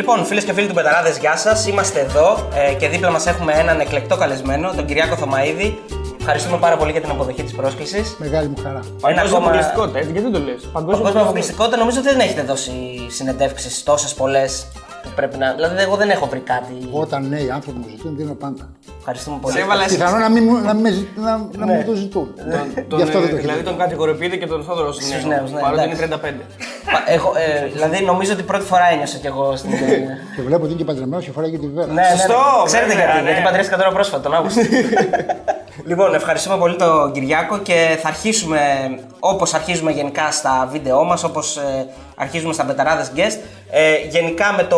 Λοιπόν, 0.00 0.24
φίλες 0.24 0.44
και 0.44 0.52
φίλοι 0.52 0.66
του 0.66 0.74
Μπεταράδες, 0.74 1.16
γεια 1.20 1.36
σας. 1.36 1.66
Είμαστε 1.66 2.00
εδώ 2.00 2.48
ε, 2.54 2.74
και 2.74 2.88
δίπλα 2.88 3.10
μας 3.10 3.26
έχουμε 3.26 3.52
έναν 3.52 3.80
εκλεκτό 3.80 4.16
καλεσμένο, 4.16 4.72
τον 4.76 4.84
Κυριάκο 4.84 5.16
Θωμαΐδη. 5.16 5.82
Ευχαριστούμε 6.18 6.58
πάρα 6.58 6.76
πολύ 6.76 6.90
για 6.90 7.00
την 7.00 7.10
αποδοχή 7.10 7.42
της 7.42 7.54
πρόσκλησης. 7.54 8.16
Μεγάλη 8.18 8.48
μου 8.48 8.54
χαρά. 8.62 8.80
Παγκόσμια 9.00 9.38
αποκλειστικότητα, 9.38 9.98
έτσι, 9.98 10.12
γιατί 10.12 10.30
δεν 10.30 10.40
το 10.40 10.46
λες; 10.46 10.68
Παγκόσμια 10.72 11.20
αποκλειστικότητα 11.20 11.76
νομίζω 11.76 11.98
ότι 11.98 12.08
δεν 12.08 12.20
έχετε 12.20 12.42
δώσει 12.42 12.72
συνεντεύξεις 13.08 13.82
τόσες 13.82 14.14
πολλές 14.14 14.66
που 14.74 14.89
πρέπει 15.14 15.36
να. 15.38 15.52
Δηλαδή, 15.54 15.82
εγώ 15.82 15.96
δεν 15.96 16.10
έχω 16.10 16.26
βρει 16.26 16.38
κάτι. 16.40 16.72
Όταν 16.90 17.28
νέοι 17.28 17.50
άνθρωποι 17.50 17.78
μου 17.78 17.86
ζητούν, 17.90 18.16
δίνω 18.16 18.34
πάντα. 18.34 18.68
Ευχαριστούμε 18.98 19.38
πολύ. 19.40 19.54
Σε 19.54 19.60
έβαλα 19.60 19.84
εσύ. 19.84 19.94
Πιθανό 19.96 20.16
να 20.18 20.28
μην, 20.30 20.44
μου- 20.44 20.58
να 20.64 20.72
μην, 20.74 20.82
με 20.82 20.90
ζη- 20.90 21.08
να, 21.16 21.30
να 21.56 21.64
Ναι. 21.66 21.72
μου 21.74 21.82
το 21.86 21.94
ζητούν. 21.94 22.34
Τον, 22.88 22.98
Γι' 22.98 23.04
αυτό 23.04 23.20
δεν 23.20 23.28
το 23.30 23.36
δηλαδή 23.36 23.40
χειρίζομαι. 23.40 23.62
τον 23.62 23.76
κατηγοροποιείτε 23.78 24.36
και 24.36 24.46
τον 24.46 24.62
Θόδωρο 24.64 24.92
Στους 24.92 25.06
στους 25.06 25.24
νέους, 25.24 25.50
ναι, 25.52 25.60
Παρότι 25.60 25.82
είναι 25.82 25.92
εντάξει. 25.92 26.06
35. 26.06 26.44
Πα- 26.92 27.12
Έχω, 27.12 27.32
ε, 27.36 27.66
δηλαδή, 27.66 28.04
νομίζω 28.04 28.32
ότι 28.32 28.42
πρώτη 28.42 28.64
φορά 28.64 28.84
ένιωσα 28.92 29.18
κι 29.18 29.26
εγώ 29.26 29.56
στην. 29.56 29.70
Και 30.36 30.42
βλέπω 30.46 30.62
ότι 30.62 30.70
είναι 30.72 30.80
και 30.80 30.84
παντρεμένο 30.84 31.22
και 31.22 31.30
φοράει 31.32 31.50
και 31.50 31.58
τη 31.58 31.68
βέρα. 31.68 31.86
Ναι, 31.86 31.92
ναι, 31.92 32.00
ναι. 32.00 32.06
Σωστό, 32.16 32.40
Ξέρετε 32.64 32.88
βέβαια, 32.88 33.04
γιατί, 33.04 33.20
ναι. 33.22 33.26
γιατί 33.30 33.42
παντρεύτηκα 33.42 33.76
τώρα 33.76 33.90
πρόσφατα, 33.90 34.22
τον 34.22 34.34
Αύγουστο. 34.34 34.60
λοιπόν, 35.90 36.14
ευχαριστούμε 36.14 36.56
πολύ 36.58 36.76
τον 36.76 37.12
Κυριάκο 37.12 37.58
και 37.58 37.98
θα 38.02 38.08
αρχίσουμε 38.08 38.58
όπως 39.20 39.54
αρχίζουμε 39.54 39.90
γενικά 39.90 40.30
στα 40.30 40.68
βίντεό 40.72 41.04
μας, 41.04 41.24
όπως 41.24 41.58
αρχίζουμε 42.16 42.52
στα 42.52 42.64
Μπεταράδες 42.64 43.10
Guest. 43.16 43.38
Ε, 43.72 44.06
γενικά 44.08 44.52
με 44.56 44.62
το 44.62 44.76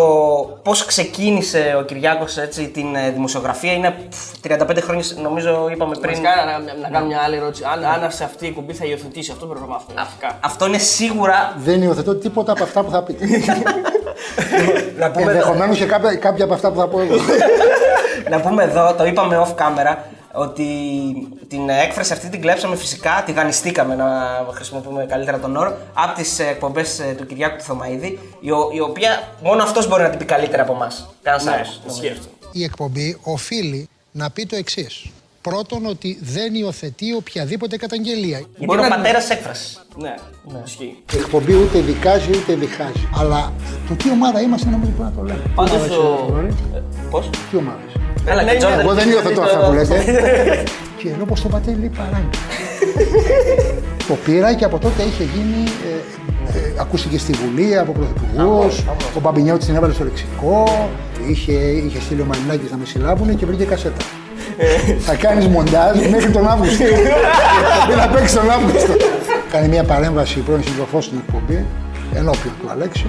πώς 0.62 0.84
ξεκίνησε 0.84 1.74
ο 1.78 1.82
Κυριάκος 1.82 2.34
την 2.73 2.95
ε, 2.95 3.10
δημοσιογραφία 3.10 3.73
είναι 3.73 3.95
πφ, 4.10 4.32
35 4.48 4.78
χρόνια, 4.80 5.05
νομίζω 5.23 5.68
είπαμε 5.73 5.96
πριν. 6.01 6.10
Βασικά, 6.10 6.45
να, 6.45 6.59
να, 6.59 6.80
να 6.80 6.88
κάνω 6.88 7.06
μια 7.06 7.20
άλλη 7.20 7.37
ερώτηση. 7.37 7.62
Αν, 7.73 7.84
αν 7.84 8.10
σε 8.10 8.24
αυτή 8.24 8.45
η 8.45 8.48
εκπομπή 8.48 8.73
θα 8.73 8.84
υιοθετήσει, 8.84 9.30
αυτό 9.30 9.46
πρέπει 9.46 9.60
να 9.60 9.66
μάθουμε. 9.66 10.01
Βασικά. 10.01 10.38
Αυτό 10.41 10.66
είναι 10.66 10.78
σίγουρα. 10.78 11.55
Δεν 11.56 11.82
υιοθετώ 11.82 12.15
τίποτα 12.15 12.52
από 12.52 12.62
αυτά 12.62 12.82
που 12.82 12.91
θα 12.91 13.02
πείτε. 13.02 13.27
να, 15.01 15.10
πούμε, 15.10 15.32
Ενδεχομένως 15.32 15.79
και 15.79 15.87
κάποια, 15.87 16.15
κάποια 16.15 16.45
από 16.45 16.54
αυτά 16.54 16.70
που 16.70 16.79
θα 16.79 16.88
πω 16.88 17.01
εγώ. 17.01 17.15
να 18.32 18.40
πούμε 18.40 18.62
εδώ, 18.62 18.95
το 18.95 19.04
είπαμε 19.04 19.46
off 19.46 19.54
camera, 19.54 19.96
ότι 20.33 20.66
την 21.49 21.69
έκφραση 21.69 22.13
αυτή 22.13 22.29
την 22.29 22.41
κλέψαμε 22.41 22.77
φυσικά, 22.77 23.23
τη 23.27 23.33
δανειστήκαμε 23.33 23.95
να 23.95 24.07
χρησιμοποιούμε 24.52 25.07
καλύτερα 25.09 25.38
τον 25.38 25.57
όρο, 25.57 25.77
από 25.95 26.15
τις 26.16 26.38
εκπομπές 26.38 27.01
του 27.16 27.27
Κυριάκου 27.27 27.57
του 27.57 27.63
Θωμαίδη, 27.65 28.19
η, 28.41 28.51
ο- 28.51 28.71
η 28.75 28.80
οποία 28.80 29.29
μόνο 29.43 29.63
αυτός 29.63 29.88
μπορεί 29.88 30.03
να 30.03 30.09
την 30.10 30.19
πει 30.19 30.25
καλύτερα 30.25 30.63
από 30.63 30.73
εμάς. 30.73 31.09
Κανένας 31.23 31.45
Ναι, 31.47 31.53
άλλος. 31.53 31.80
ισχύει 31.88 32.09
αυτό. 32.10 32.27
Η 32.53 32.63
εκπομπή 32.65 33.19
οφείλει 33.23 33.88
να 34.13 34.30
πει 34.30 34.47
το 34.47 34.57
εξής. 34.57 35.07
Πρώτον, 35.43 35.87
ότι 35.87 36.19
δεν 36.23 36.55
υιοθετεί 36.55 37.13
οποιαδήποτε 37.15 37.77
καταγγελία. 37.77 38.38
Γιατί 38.38 38.65
Μπορεί 38.65 38.79
είναι 38.79 38.87
ο 38.87 38.88
να- 38.91 38.97
πατέρας 38.97 39.27
τη 39.27 39.33
έκφρασης. 39.33 39.80
Ναι, 39.97 40.15
ισχύει. 40.65 41.03
Η 41.13 41.16
εκπομπή 41.16 41.55
ούτε 41.55 41.79
δικάζει 41.80 42.30
ούτε 42.37 42.55
διχάζει. 42.55 43.09
Αλλά 43.15 43.53
το 43.88 43.95
τι 43.95 44.10
ομάδα 44.10 44.41
είμαστε 44.41 44.71
νομίζω 44.71 44.91
πρέπει 44.91 45.10
να 45.10 45.16
το 45.16 45.23
λέμε. 45.23 45.43
Πάντως 45.55 45.71
Τι 45.73 45.77
ομάδα 45.77 45.95
ο- 45.97 46.13
είσαι, 46.15 46.25
Γρηγόρη; 46.33 46.55
Πώς; 47.10 47.30
Τι 47.51 47.57
ομάδα 47.57 47.79
είσαι; 47.88 47.99
Καλά, 48.24 48.42
Ναι, 48.42 48.52
και 48.54 48.65
Jordan- 48.66 48.80
Εγώ 48.80 48.95
δεν 48.95 49.09
υιοθετώ 49.10 49.40
αυτά 49.42 49.59
που 49.66 49.73
λέτε. 49.73 49.95
και 50.98 51.09
ενώ 51.15 51.24
πως 51.24 51.40
το 51.42 51.48
πατέρι 51.48 51.76
λέει 51.78 51.90
παράγκη. 51.96 52.29
το 54.09 54.14
πήρα 54.24 54.54
και 54.54 54.64
από 54.64 54.79
τότε 54.79 55.02
είχε 55.02 55.23
γίνει. 55.23 55.62
Ε, 55.90 56.59
ε, 56.59 56.73
ακούστηκε 56.80 57.18
στη 57.18 57.32
Βουλή 57.32 57.79
από 57.79 57.92
πρωθυπουργούς. 57.92 58.79
Ο 59.16 59.20
Μπαμπινιώτης 59.20 59.66
την 59.66 59.74
έβαλε 59.76 59.92
στο 59.92 60.04
λεξικό. 60.04 60.88
Είχε, 61.30 61.52
είχε 61.52 62.01
στείλει 62.01 62.20
ο 62.20 62.24
Μαρινάκης 62.24 62.70
να 62.70 62.76
με 62.76 62.84
συλλάβουν 62.84 63.37
και 63.37 63.46
βρήκε 63.46 63.64
κασέτα. 63.64 64.04
Θα 64.98 65.14
κάνεις 65.14 65.47
μοντάζ 65.47 65.98
μέχρι 66.10 66.31
τον 66.31 66.48
Αύγουστο. 66.48 66.84
Πρέπει 67.86 68.00
να 68.00 68.09
παίξεις 68.09 68.34
τον 68.38 68.50
Αύγουστο. 68.50 68.92
Κάνει 69.53 69.69
μια 69.69 69.84
παρέμβαση 69.84 70.38
πρώην 70.38 70.62
σύντροφός 70.64 71.04
στην 71.04 71.19
εκπομπή 71.26 71.64
ενώπιον 72.14 72.54
του 72.60 72.69
Αλέξη 72.70 73.06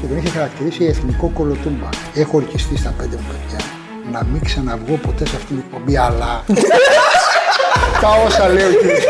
και 0.00 0.06
τον 0.06 0.16
είχε 0.16 0.28
χαρακτηρίσει 0.28 0.84
εθνικό 0.84 1.30
κολοτούμπα. 1.34 1.88
Έχω 2.14 2.36
ορκιστεί 2.36 2.76
στα 2.76 2.94
πέντε 2.98 3.16
μου 3.16 3.26
παιδιά 3.30 3.64
να 4.12 4.24
μην 4.24 4.44
ξαναβγώ 4.44 4.96
ποτέ 4.96 5.26
σε 5.26 5.36
αυτήν 5.36 5.56
την 5.56 5.64
εκπομπή, 5.66 5.96
αλλά. 5.96 6.44
Τα 8.02 8.08
όσα 8.26 8.48
λέει 8.48 8.64
ο 8.64 8.72
κύριος 8.80 9.04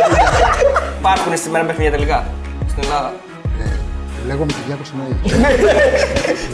Υπάρχουν 0.98 1.36
στη 1.36 1.48
μέρα 1.48 1.64
παιχνίδια 1.64 1.90
τελικά 1.90 2.26
στην 2.68 2.82
Ελλάδα. 2.82 3.12
Λέγομαι 4.26 4.52
Κυριάκο 4.52 4.82
Συνάδη. 4.84 5.14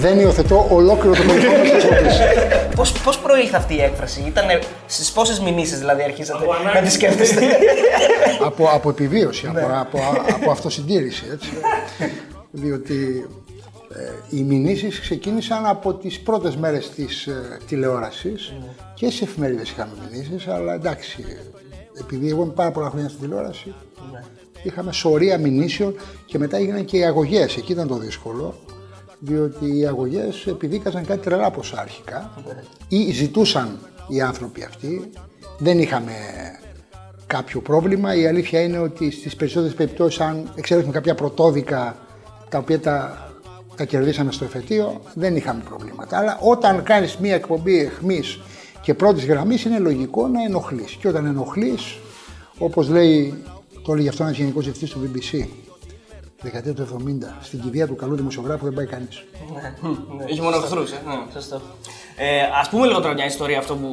Δεν 0.01 0.19
υιοθετώ 0.19 0.67
ολόκληρο 0.71 1.15
το 1.15 1.23
πολιτικό 1.23 1.53
μας 1.53 1.85
εκπομπής. 1.85 2.19
Πώς, 2.75 2.93
πώς 2.93 3.19
προήλθε 3.19 3.57
αυτή 3.57 3.75
η 3.75 3.83
έκφραση, 3.83 4.25
ήταν 4.27 4.45
στις 4.87 5.13
πόσες 5.13 5.41
μηνύσεις 5.41 5.79
δηλαδή 5.79 6.03
αρχίσατε 6.03 6.45
να 6.75 6.81
τη 6.81 6.91
σκέφτεστε; 6.91 7.41
από, 8.45 8.69
από 8.73 8.89
επιβίωση, 8.89 9.47
από, 9.47 9.67
από, 9.81 9.99
από 10.35 10.51
αυτοσυντήρηση. 10.51 11.25
Έτσι. 11.33 11.49
Διότι 12.63 13.27
ε, 13.29 13.44
οι 14.31 14.43
μηνύσεις 14.43 15.01
ξεκίνησαν 15.01 15.67
από 15.67 15.95
τις 15.95 16.21
πρώτες 16.21 16.57
μέρες 16.57 16.91
της 16.91 17.27
ε, 17.27 17.59
τηλεόρασης 17.67 18.53
και 18.95 19.11
σε 19.11 19.25
εφημερίδες 19.25 19.71
είχαμε 19.71 19.93
μηνύσεις, 20.11 20.49
αλλά 20.49 20.75
εντάξει, 20.75 21.25
επειδή 22.01 22.29
εγώ 22.29 22.43
είμαι 22.43 22.53
πάρα 22.53 22.71
πολλά 22.71 22.89
χρόνια 22.91 23.09
στην 23.09 23.21
τηλεόραση, 23.21 23.75
είχαμε 24.63 24.93
σωρία 24.93 25.39
μηνύσεων 25.39 25.95
και 26.27 26.39
μετά 26.39 26.57
έγιναν 26.57 26.85
και 26.85 26.97
οι 26.97 27.05
αγωγές, 27.05 27.57
εκεί 27.57 27.73
ήταν 27.73 27.89
το 27.89 27.97
δύσκολο, 27.97 28.55
διότι 29.19 29.79
οι 29.79 29.87
αγωγές 29.87 30.47
επιδίκαζαν 30.47 31.07
κάτι 31.07 31.21
τρελά 31.21 31.51
ποσά 31.51 31.81
αρχικά 31.81 32.31
ή 32.89 33.13
ζητούσαν 33.13 33.79
οι 34.09 34.21
άνθρωποι 34.21 34.63
αυτοί, 34.63 35.11
δεν 35.59 35.79
είχαμε 35.79 36.13
κάποιο 37.27 37.61
πρόβλημα. 37.61 38.15
Η 38.15 38.27
αλήθεια 38.27 38.61
είναι 38.61 38.79
ότι 38.79 39.11
στις 39.11 39.37
περισσότερες 39.37 39.75
περιπτώσεις 39.75 40.21
αν 40.21 40.53
εξέλιξαμε 40.55 40.97
κάποια 40.97 41.15
πρωτόδικα 41.15 41.97
τα 42.49 42.59
οποία 42.59 42.81
τα, 42.81 43.29
τα 43.77 43.85
κερδίσαμε 43.85 44.33
στο 44.33 44.45
εφετείο, 44.45 45.01
δεν 45.15 45.37
είχαμε 45.37 45.63
προβλήματα. 45.69 46.19
Αλλά 46.19 46.39
όταν 46.41 46.83
κάνεις 46.83 47.17
μία 47.17 47.35
εκπομπή 47.35 47.79
εχμής 47.79 48.41
και 48.83 48.95
πρώτης 48.95 49.25
γραμμής 49.25 49.65
είναι 49.65 49.79
λογικό 49.79 50.27
να 50.29 50.43
ενοχλείς. 50.43 50.93
Και 50.93 51.09
όταν 51.09 51.27
ενοχλείς, 51.27 51.99
όπως 52.59 52.89
λέει, 52.89 53.35
το 53.85 53.93
έλεγε 53.93 54.09
αυτό 54.09 54.23
ένας 54.23 54.37
γενικός 54.37 54.65
διευθυντής 54.65 54.95
του 54.95 55.01
BBC, 55.01 55.47
δεκαετία 56.43 56.75
του 56.75 56.87
70, 57.23 57.27
στην 57.43 57.61
κηδεία 57.61 57.87
του 57.87 57.97
καλού 57.97 58.17
δημοσιογράφου 58.17 58.65
δεν 58.65 58.75
πάει 58.75 58.87
κανείς. 58.87 59.25
Έχει 60.27 60.41
μόνο 60.41 60.57
εχθρούς. 60.57 60.91
Ε. 60.91 61.01
Ναι. 61.07 61.33
Σωστό. 61.33 61.61
Ε, 62.17 62.41
Α 62.41 62.69
πούμε 62.71 62.87
λίγο 62.87 63.01
τώρα 63.01 63.15
μια 63.15 63.25
ιστορία 63.27 63.59
αυτό 63.59 63.75
που 63.75 63.89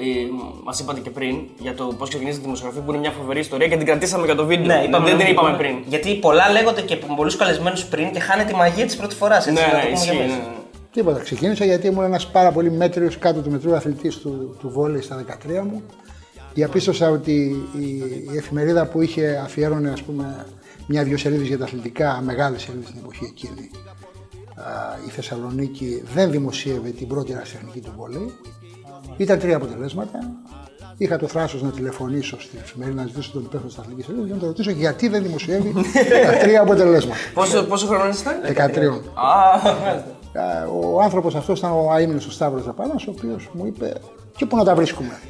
ε, 0.00 0.26
μας 0.64 0.80
είπατε 0.80 1.00
και 1.00 1.10
πριν 1.10 1.36
για 1.58 1.74
το 1.74 1.84
πώς 1.98 2.08
ξεκινήσατε 2.08 2.40
τη 2.40 2.44
δημοσιογραφία, 2.44 2.82
που 2.82 2.90
είναι 2.90 3.00
μια 3.00 3.10
φοβερή 3.10 3.40
ιστορία 3.40 3.68
και 3.68 3.76
την 3.76 3.86
κρατήσαμε 3.86 4.24
για 4.24 4.34
το 4.34 4.46
βίντεο. 4.46 4.66
Ναι, 4.66 4.82
είπαμε 4.86 5.04
δεν 5.04 5.12
να 5.12 5.18
την 5.18 5.26
μην 5.26 5.26
είπαμε 5.26 5.50
πούμε. 5.50 5.62
πριν. 5.62 5.76
Γιατί 5.86 6.14
πολλά 6.14 6.50
λέγονται 6.50 6.80
και 6.80 6.94
από 6.94 7.14
πολλούς 7.14 7.36
καλεσμένους 7.36 7.84
πριν 7.84 8.10
και 8.12 8.20
χάνεται 8.20 8.52
η 8.52 8.56
μαγεία 8.56 8.84
της 8.86 8.96
πρώτης 8.96 9.16
φοράς. 9.16 9.46
Ναι, 9.46 9.52
ναι, 9.52 9.90
ισχύει. 9.92 10.16
ναι, 10.16 10.24
ναι. 10.24 10.44
Τίποτα. 10.92 11.18
Ξεκίνησα 11.20 11.64
γιατί 11.64 11.86
ήμουν 11.86 12.04
ένας 12.04 12.26
πάρα 12.26 12.52
πολύ 12.52 12.70
μέτριος 12.70 13.18
κάτω 13.18 13.40
του 13.40 13.50
μετρού 13.50 13.74
αθλητής 13.74 14.16
του, 14.18 14.56
του 14.60 14.70
βόλεϊ 14.70 15.00
στα 15.00 15.24
13 15.46 15.62
μου. 15.70 15.82
Διαπίστωσα 16.54 17.10
ότι 17.10 17.32
η, 17.78 17.86
η 18.32 18.36
εφημερίδα 18.36 18.86
που 18.86 19.02
είχε 19.02 19.40
αφιέρωνε 19.44 19.90
ας 19.90 20.02
πούμε, 20.02 20.46
μια-δυο 20.86 21.16
σελίδες 21.16 21.46
για 21.46 21.58
τα 21.58 21.64
αθλητικά, 21.64 22.20
μεγάλες 22.24 22.62
σελίδες 22.62 22.88
στην 22.88 23.00
εποχή 23.02 23.24
εκείνη, 23.24 23.70
α, 24.54 24.62
η 25.06 25.10
Θεσσαλονίκη 25.10 26.02
δεν 26.14 26.30
δημοσίευε 26.30 26.90
την 26.90 27.06
πρώτη 27.08 27.32
ερασιτεχνική 27.32 27.80
του 27.80 27.92
βόλεϊ. 27.96 28.32
Ήταν 29.16 29.38
τρία 29.38 29.56
αποτελέσματα. 29.56 30.18
Είχα 30.96 31.18
το 31.18 31.26
θράσος 31.26 31.62
να 31.62 31.70
τηλεφωνήσω 31.70 32.40
στην 32.40 32.58
εφημερίδα 32.62 33.00
να 33.00 33.06
ζητήσω 33.06 33.30
τον 33.32 33.42
υπεύθυνο 33.42 33.68
της 33.68 33.78
αθλητικής 33.78 34.04
σελίδας 34.04 34.26
και 34.26 34.32
να 34.32 34.38
τον 34.38 34.48
ρωτήσω 34.48 34.70
γιατί 34.70 35.08
δεν 35.08 35.22
δημοσιεύει 35.22 35.72
τα 36.26 36.32
τρία 36.38 36.60
αποτελέσματα. 36.60 37.16
Πόσο, 37.34 37.64
πόσο 37.64 37.86
χρόνο 37.86 38.08
ήσασταν; 38.08 38.34
13. 38.42 38.54
Α, 38.54 39.72
μάλιστα. 39.84 40.06
Ε, 40.32 40.64
Ο 40.82 41.00
άνθρωπος 41.02 41.34
αυτός 41.34 41.58
ήταν 41.58 41.70
ο 41.70 41.94
αίμηνο 41.96 42.18
ο 42.26 42.30
Σταύρος 42.30 42.62
Ζαπάνα, 42.62 42.94
ο 42.98 43.10
οποίος 43.18 43.50
μου 43.52 43.66
είπε 43.66 43.92
και 44.36 44.46
πού 44.46 44.56
να 44.56 44.64
τα 44.64 44.74
βρίσκουμε; 44.74 45.20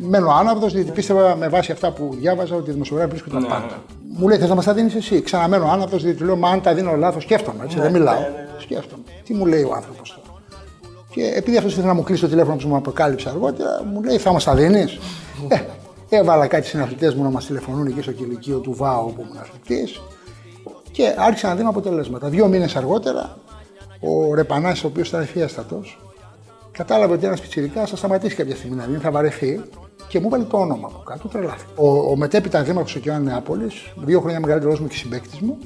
Μένω 0.00 0.30
άναυδος, 0.30 0.72
γιατί 0.72 0.90
πίστευα 0.90 1.36
με 1.36 1.48
βάση 1.48 1.72
αυτά 1.72 1.90
που 1.92 2.16
διάβαζα 2.18 2.54
ότι 2.54 2.70
οι 2.70 2.72
δημοσιογράφοι 2.72 3.10
βρίσκουν 3.10 3.32
τα 3.42 3.48
πάντα. 3.48 3.82
Μου 4.08 4.28
λέει: 4.28 4.38
Θες 4.38 4.48
να 4.48 4.54
μας 4.54 4.64
τα 4.64 4.74
δίνεις 4.74 4.94
εσύ; 4.94 5.22
Ξαναμένω 5.22 5.70
άναυδος, 5.70 6.02
γιατί 6.02 6.18
του 6.18 6.24
λέω: 6.24 6.36
Μα 6.36 6.48
αν 6.48 6.60
τα 6.60 6.74
δίνω 6.74 6.96
λάθος, 6.96 7.22
σκέφτομαι. 7.22 7.64
Έτσι, 7.64 7.80
δεν 7.80 7.92
μιλάω. 7.92 8.18
Σκέφτομαι. 8.58 9.02
Τι 9.24 9.34
μου 9.34 9.46
λέει 9.46 9.62
ο 9.62 9.72
άνθρωπος 9.74 10.10
τώρα. 10.10 10.40
Και 11.10 11.32
επειδή 11.34 11.56
αυτός 11.56 11.72
ήθελε 11.72 11.86
να 11.86 11.94
μου 11.94 12.02
κλείσει 12.02 12.20
το 12.22 12.28
τηλέφωνο 12.28 12.56
που 12.56 12.68
μου 12.68 12.76
αποκάλυψε 12.76 13.28
αργότερα, 13.28 13.84
μου 13.92 14.02
λέει: 14.02 14.18
Θα 14.18 14.32
μας 14.32 14.44
τα 14.44 14.54
δίνεις; 14.54 14.98
ε, 15.48 15.58
έβαλα 16.08 16.46
κάτι 16.46 16.66
συναθλητέ 16.66 17.14
μου 17.16 17.22
να 17.22 17.30
μας 17.30 17.46
τηλεφωνούν 17.46 17.86
εκεί 17.86 18.02
στο 18.02 18.12
κηλικείο 18.12 18.58
του 18.58 18.74
ΒΑΟ 18.74 19.04
που 19.04 19.20
ήμουν 19.20 19.38
αθλητής 19.38 20.00
και 20.90 21.14
άρχισα 21.18 21.48
να 21.48 21.54
δίνω 21.54 21.68
αποτελέσματα. 21.68 22.28
Δύο 22.28 22.46
μήνες 22.46 22.76
αργότερα, 22.76 23.36
ο 24.00 24.34
Ρεπανά, 24.34 24.70
ο 24.70 24.86
οποίος 24.86 25.08
ήταν 25.08 25.20
εφιέστατο, 25.20 25.82
κατάλαβε 26.72 27.14
ότι 27.14 27.26
ένας 27.26 27.40
πιτσυρικά 27.40 27.86
θα 27.86 27.96
σταματήσει 27.96 28.34
κάποια 28.34 28.56
στιγμή 28.56 28.76
να 28.76 28.84
δίνει, 28.84 28.98
θα 28.98 29.10
βαρεθεί 29.10 29.60
και 30.08 30.20
μου 30.20 30.26
έβαλε 30.26 30.44
το 30.44 30.56
όνομα 30.58 30.86
από 30.86 30.98
κάτω. 30.98 31.28
Τρελάθη. 31.28 31.64
Ο, 31.76 31.88
ο 31.88 32.16
μετέπειτα 32.16 32.62
δήμαρχος 32.62 32.92
του 32.92 33.00
Κιάνου 33.00 33.24
Νεάπολης, 33.24 33.92
δύο 33.96 34.20
χρόνια 34.20 34.40
μεγαλύτερος 34.40 34.80
μου 34.80 34.86
και 34.86 34.96
συμπέκτη 34.96 35.44
μου, 35.44 35.58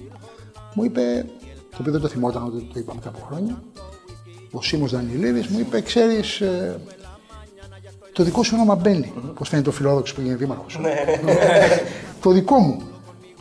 μου 0.74 0.84
είπε, 0.84 1.26
το 1.70 1.76
οποίο 1.80 1.92
δεν 1.92 2.00
το 2.00 2.08
θυμόταν 2.08 2.42
ότι 2.44 2.68
το 2.72 2.78
είπα 2.78 2.94
μετά 2.94 3.08
από 3.08 3.18
χρόνια, 3.26 3.62
ο 4.52 4.62
Σίμω 4.62 4.86
Δανιλίδης 4.86 5.46
μου 5.46 5.58
είπε: 5.58 5.80
Ξέρεις, 5.80 6.42
το 8.12 8.22
δικό 8.22 8.42
σου 8.42 8.52
όνομα 8.54 8.74
μπαίνει. 8.74 9.12
Πώς 9.34 9.48
φαίνεται 9.48 9.68
ο 9.68 9.72
φιλόδοξος 9.72 10.14
που 10.14 10.20
έγινε 10.20 10.36
δήμαρχος. 10.36 10.80
το 12.22 12.30
δικό 12.30 12.58
μου. 12.58 12.82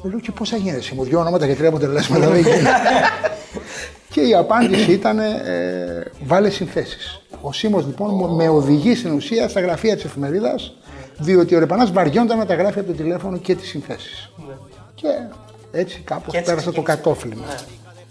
Λέω 0.04 0.20
και 0.20 0.32
πώς 0.32 0.50
θα 0.50 0.58
γίνει 0.58 0.78
εσύ 0.78 0.96
μου, 0.96 1.04
δύο 1.04 1.20
ονόματα 1.20 1.48
και 1.48 1.56
τρία 1.56 1.70
αποτελέσματα 1.70 2.30
δεν 2.30 2.42
γίνεται. 2.42 2.70
και 4.14 4.22
η 4.22 4.36
απάντηση 4.36 4.92
ήταν, 4.92 5.20
ε, 5.20 6.12
βάλε 6.24 6.50
συνθέσεις. 6.50 7.22
Ο 7.42 7.54
Σίμω 7.54 7.80
λοιπόν 7.80 8.36
με 8.36 8.50
οδηγεί 8.50 8.96
στην 8.96 9.12
ουσία 9.12 9.48
στα 9.50 9.62
γραφεία 9.62 9.96
της 9.96 10.04
εφημερίδας, 10.04 10.74
διότι 11.22 11.56
ο 11.56 11.60
Ρεπανάς 11.60 11.92
βαριόνταν 11.92 12.38
να 12.38 12.46
τα 12.46 12.56
γράφει 12.56 12.80
από 12.80 12.88
το 12.88 12.94
τηλέφωνο 12.94 13.38
και 13.38 13.56
τις 13.56 13.70
συνθέσεις. 13.70 14.32
Και 14.96 15.08
έτσι 15.72 16.00
κάπως 16.06 16.32
Και 16.32 16.38
έτσι 16.38 16.50
πέρασε 16.50 16.72
το 16.72 16.72
ξεκίνησε. 16.82 17.02
κατόφλι 17.04 17.36
μου. 17.36 17.44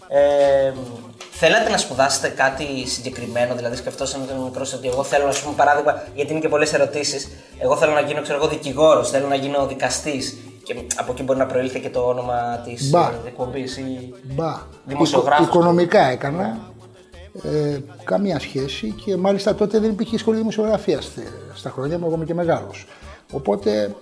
Ε, 0.08 0.72
θέλατε 1.30 1.70
να 1.70 1.76
σπουδάσετε 1.76 2.28
κάτι 2.28 2.64
συγκεκριμένο, 2.86 3.54
δηλαδή 3.54 3.76
σκεφτόσατε 3.76 4.24
όταν 4.24 4.42
μικρός 4.42 4.72
ότι 4.74 4.88
εγώ 4.88 5.02
θέλω 5.02 5.26
να 5.26 5.32
σου 5.32 5.42
πούμε 5.42 5.54
παράδειγμα, 5.56 6.02
γιατί 6.14 6.30
είναι 6.30 6.40
και 6.40 6.48
πολλές 6.48 6.72
ερωτήσεις. 6.72 7.28
Εγώ 7.58 7.76
θέλω 7.76 7.92
να 7.92 8.00
γίνω, 8.00 8.22
ξέρω 8.22 8.38
εγώ, 8.38 8.48
δικηγόρος, 8.48 9.10
θέλω 9.10 9.26
να 9.26 9.34
γίνω 9.34 9.66
δικαστής. 9.66 10.36
Και 10.62 10.74
από 10.96 11.12
εκεί 11.12 11.22
μπορεί 11.22 11.38
να 11.38 11.46
προήλθε 11.46 11.78
και 11.78 11.90
το 11.90 12.00
όνομα 12.00 12.60
της 12.64 12.90
Μπα. 12.90 13.10
εκπομπής. 13.26 13.76
Ή... 13.76 14.14
Μπα. 14.22 14.58
Δημοσιογράφος. 14.84 15.46
Οικο- 15.46 15.54
οικονομικά 15.58 16.04
έκανα. 16.10 16.58
Ε, 17.42 17.78
καμία 18.04 18.38
σχέση 18.38 18.94
και 19.04 19.16
μάλιστα 19.16 19.54
τότε 19.54 19.78
δεν 19.78 19.90
υπήρχε 19.90 20.18
σχολή 20.18 20.36
δημοσιογραφία 20.36 21.00
στα 21.54 21.70
χρόνια 21.70 21.98
μου, 21.98 22.06
εγώ 22.06 22.14
είμαι 22.14 22.24
και 22.24 22.34
μεγάλος. 22.34 22.86
Οπότε 23.32 23.94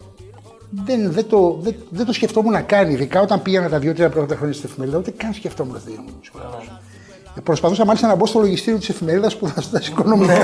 δεν, 0.70 1.12
δεν, 1.12 1.28
το, 1.28 1.58
δεν, 1.60 1.74
δεν 1.90 2.06
το 2.06 2.12
σκεφτόμουν 2.12 2.52
να 2.52 2.60
κάνει, 2.60 2.92
ειδικά 2.92 3.20
όταν 3.20 3.42
πήγαινα 3.42 3.68
τα 3.68 3.78
δύο-τρία 3.78 4.08
πρώτα 4.08 4.36
χρόνια 4.36 4.54
στην 4.54 4.68
εφημερίδα, 4.68 4.98
ούτε 4.98 5.10
καν 5.10 5.32
σκεφτόμουν 5.32 5.74
ότι 5.74 5.84
θα 5.84 5.90
γίνω 5.90 6.02
δημοσιογράφος. 6.06 6.70
Ε, 7.36 7.40
Προσπαθούσα 7.40 7.84
μάλιστα 7.84 8.06
να 8.06 8.14
μπω 8.14 8.26
στο 8.26 8.38
λογιστήριο 8.40 8.78
της 8.78 8.88
εφημερίδας 8.88 9.32
σπουδάζοντα 9.32 9.82
οικονομικά. 9.88 10.34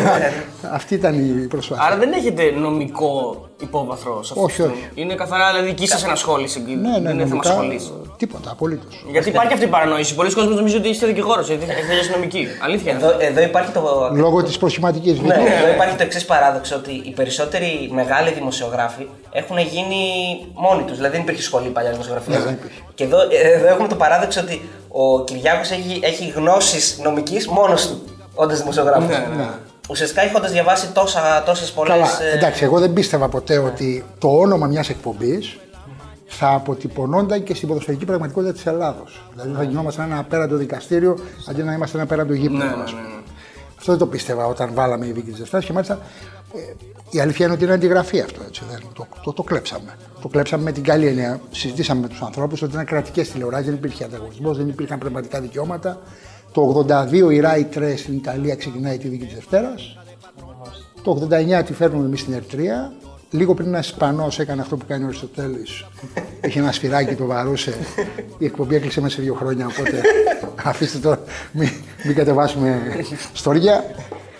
Αυτή 0.72 0.94
ήταν 0.94 1.42
η 1.42 1.46
προσπάθεια. 1.46 1.84
Άρα 1.84 1.96
δεν 1.96 2.12
έχετε 2.12 2.50
νομικό 2.50 3.48
υπόβαθρο 3.64 4.22
σε 4.22 4.32
αυτό. 4.32 4.44
Όχι, 4.44 4.56
το- 4.62 4.64
όχι. 4.64 4.88
Είναι 4.94 5.14
καθαρά 5.14 5.50
δηλαδή 5.50 5.66
δική 5.68 5.86
σας 5.86 6.04
ενασχόληση. 6.04 6.60
ναι, 6.60 6.74
ναι, 6.74 7.00
δεν 7.00 7.00
είναι 7.00 7.10
θέμα 7.10 7.28
νομικά, 7.28 7.48
σχολή. 7.48 7.80
τίποτα, 8.16 8.50
απολύτως. 8.50 9.04
Γιατί 9.10 9.28
υπάρχει 9.28 9.52
αυτή 9.52 9.64
η 9.64 9.68
παρανόηση. 9.68 10.14
Πολλοί 10.14 10.32
κόσμοι 10.32 10.54
νομίζουν 10.54 10.78
ότι 10.80 10.88
είστε 10.88 11.06
δικηγόρος, 11.06 11.46
γιατί 11.48 11.64
έχετε 11.68 11.94
αστυνομική. 12.00 12.46
Αλήθεια 12.64 12.92
είναι. 12.92 13.00
Εδώ, 13.04 13.16
εδώ 13.18 13.40
υπάρχει 13.40 13.70
το. 13.72 14.10
Λόγω 14.14 14.42
της 14.42 14.58
προσχηματικής 14.58 15.20
Ναι, 15.20 15.34
εδώ 15.34 15.68
υπάρχει 15.74 15.96
το 15.96 16.02
εξής 16.02 16.24
παράδοξο 16.24 16.76
ότι 16.76 16.90
οι 17.04 17.10
περισσότεροι 17.10 17.90
μεγάλοι 17.92 18.30
δημοσιογράφοι 18.32 19.06
έχουν 19.32 19.58
γίνει 19.58 20.02
μόνοι 20.54 20.82
τους. 20.82 20.96
Δηλαδή 20.96 21.12
δεν 21.12 21.22
υπήρχε 21.24 21.42
σχολή 21.42 21.68
παλιά 21.68 21.90
δημοσιογραφία. 21.90 22.38
Ναι, 22.38 22.44
δεν 22.44 22.52
υπήρχε. 22.52 22.80
Και 22.94 23.04
εδώ, 23.04 23.18
ε, 23.20 23.52
εδώ 23.56 23.66
έχουμε 23.66 23.88
το 23.88 23.94
παράδοξο 23.94 24.40
ότι 24.40 24.68
ο 24.88 25.24
Κυριάκος 25.24 25.70
έχει, 25.70 26.00
έχει 26.02 26.32
γνώσεις 26.36 26.98
νομικής 27.02 27.48
μόνος 27.48 27.86
του 27.88 28.02
όντας 28.34 28.58
δημοσιογράφος. 28.58 29.08
Ναι, 29.08 29.26
ναι. 29.36 29.48
Ουσιαστικά 29.88 30.22
έχοντας 30.22 30.52
διαβάσει 30.52 30.92
τόσα, 30.92 31.42
τόσες 31.42 31.72
πολλές... 31.72 31.92
Καλά, 31.92 32.22
ε, 32.22 32.36
εντάξει, 32.36 32.64
εγώ 32.64 32.78
δεν 32.80 32.92
πίστευα 32.92 33.28
ποτέ 33.28 33.58
ότι 33.58 34.04
το 34.18 34.28
όνομα 34.28 34.66
μιας 34.66 34.88
εκπομπής 34.88 35.58
θα 36.26 36.54
αποτυπωνόταν 36.54 37.42
και 37.42 37.54
στην 37.54 37.68
ποδοσφαιρική 37.68 38.04
πραγματικότητα 38.04 38.52
της 38.52 38.66
Ελλάδος. 38.66 39.24
Δηλαδή 39.32 39.54
θα 39.56 39.62
γινόμασταν 39.62 40.10
ένα 40.10 40.18
απέραντο 40.18 40.56
δικαστήριο 40.56 41.18
αντί 41.48 41.62
να 41.62 41.72
είμαστε 41.72 41.96
ένα 41.96 42.04
απέραντο 42.04 42.34
γήπεδο. 42.34 42.64
Ναι, 42.64 42.64
ναι, 42.64 42.82
ας 42.82 42.90
πούμε. 42.90 43.02
ναι, 43.02 43.08
ναι. 43.08 43.14
Αυτό 43.78 43.92
δεν 43.92 43.98
το 43.98 44.06
πίστευα 44.06 44.46
όταν 44.46 44.70
βάλαμε 44.74 45.06
η 45.06 45.12
δίκη 45.12 45.30
τη 45.30 45.38
Δευτέρα 45.38 45.62
και 45.62 45.72
μάλιστα 45.72 45.98
ε, 46.54 46.74
η 47.10 47.20
αλήθεια 47.20 47.44
είναι 47.44 47.54
ότι 47.54 47.64
είναι 47.64 47.72
αντιγραφή 47.72 48.20
αυτό. 48.20 48.40
Έτσι, 48.46 48.62
δεν, 48.70 48.80
το, 48.94 49.06
το, 49.22 49.32
το 49.32 49.42
κλέψαμε. 49.42 49.96
Το 50.20 50.28
κλέψαμε 50.28 50.62
με 50.62 50.72
την 50.72 50.82
καλή 50.82 51.06
έννοια. 51.06 51.40
Συζητήσαμε 51.50 52.00
με 52.00 52.08
τους 52.08 52.22
ανθρώπους 52.22 52.62
ότι 52.62 52.72
ήταν 52.72 52.84
κρατικές 52.84 53.30
τηλεοράσεις, 53.30 53.66
δεν 53.66 53.74
υπήρχε 53.74 54.04
ανταγωνισμός, 54.04 54.56
δεν 54.56 54.68
υπήρχαν 54.68 54.98
πνευματικά 54.98 55.40
δικαιώματα. 55.40 55.98
Το 56.54 56.86
82 56.88 57.12
η 57.12 57.40
Rai 57.44 57.78
3 57.78 57.94
στην 57.96 58.14
Ιταλία 58.14 58.54
ξεκινάει 58.56 58.98
τη 58.98 59.08
δίκη 59.08 59.24
της 59.24 59.34
Δευτέρας. 59.34 59.96
Το 61.02 61.28
89 61.60 61.64
τη 61.64 61.72
φέρνουμε 61.72 62.06
εμείς 62.06 62.20
στην 62.20 62.32
Ερτρία. 62.32 62.92
Λίγο 63.30 63.54
πριν 63.54 63.68
ένα 63.68 63.78
Ισπανός 63.78 64.38
έκανε 64.38 64.60
αυτό 64.60 64.76
που 64.76 64.84
κάνει 64.88 65.04
ο 65.04 65.06
Αριστοτέλης. 65.06 65.84
Είχε 66.44 66.58
ένα 66.58 66.72
σφυράκι, 66.72 67.14
το 67.14 67.26
βαρούσε. 67.26 67.74
Η 68.38 68.44
εκπομπή 68.44 68.74
έκλεισε 68.74 69.00
μέσα 69.00 69.14
σε 69.14 69.22
δύο 69.22 69.34
χρόνια. 69.34 69.66
Οπότε 69.66 70.00
αφήστε 70.64 70.98
το, 70.98 71.16
μην, 71.52 71.68
μην 72.04 72.14
κατεβάσουμε 72.14 72.82
στόρια. 73.32 73.84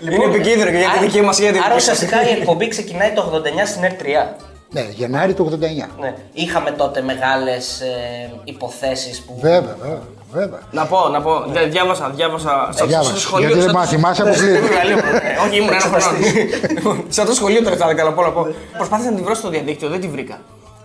Είναι 0.01 0.25
επικίνδυνο 0.25 0.71
και 0.71 0.77
για 0.77 0.91
τη 0.99 1.05
δική 1.05 1.21
μας 1.21 1.39
για 1.39 1.53
την 1.53 1.61
Άρα 1.65 1.75
ουσιαστικά 1.75 2.29
η 2.29 2.33
εκπομπή 2.33 2.69
ξεκινάει 2.69 3.13
το 3.13 3.43
89 3.45 3.67
στην 3.67 3.83
ΕΡΤ3. 3.83 4.44
Ναι, 4.75 4.87
Γενάρη 4.95 5.35
του 5.35 5.49
89. 5.61 5.61
Ναι. 6.01 6.15
Είχαμε 6.33 6.71
τότε 6.71 7.03
μεγάλες 7.03 7.81
ε, 7.81 8.31
υποθέσεις 8.45 9.21
που... 9.21 9.39
Βέβαια, 9.41 9.77
βέβαια. 9.81 10.01
βέβαια. 10.33 10.61
Να 10.71 10.87
πω, 10.87 11.09
να 11.09 11.21
πω. 11.23 11.45
Δια- 11.53 11.69
Διάβασα, 11.69 12.11
διάβασα. 12.15 12.69
Στο, 12.73 12.87
διάβασες, 12.87 13.13
στο 13.13 13.21
σχολείο. 13.21 13.47
γιατί 13.47 13.63
στο- 13.63 13.73
δεν 13.73 13.81
μα 13.81 13.87
θυμάσαι 13.87 14.23
από 14.23 14.33
στο 14.33 14.43
πλήρη. 14.45 14.61
μεγαλείο, 14.63 14.97
ε, 14.99 15.47
Όχι, 15.47 15.57
ήμουν 15.57 15.69
ένας 15.73 15.83
χρόνος. 15.85 16.33
Λοιπόν, 16.69 17.05
Σε 17.09 17.21
αυτό 17.21 17.33
το 17.33 17.39
σχολείο 17.41 17.63
τώρα 17.63 17.77
θα 17.77 17.95
καλά 17.95 18.13
πω 18.13 18.23
να 18.23 18.31
πω. 18.33 18.47
Προσπάθησα 18.77 19.11
να 19.11 19.17
την 19.17 19.25
βρω 19.25 19.35
στο 19.35 19.49
διαδίκτυο, 19.49 19.89
δεν 19.89 20.01
τη 20.01 20.09
βρήκα. 20.09 20.39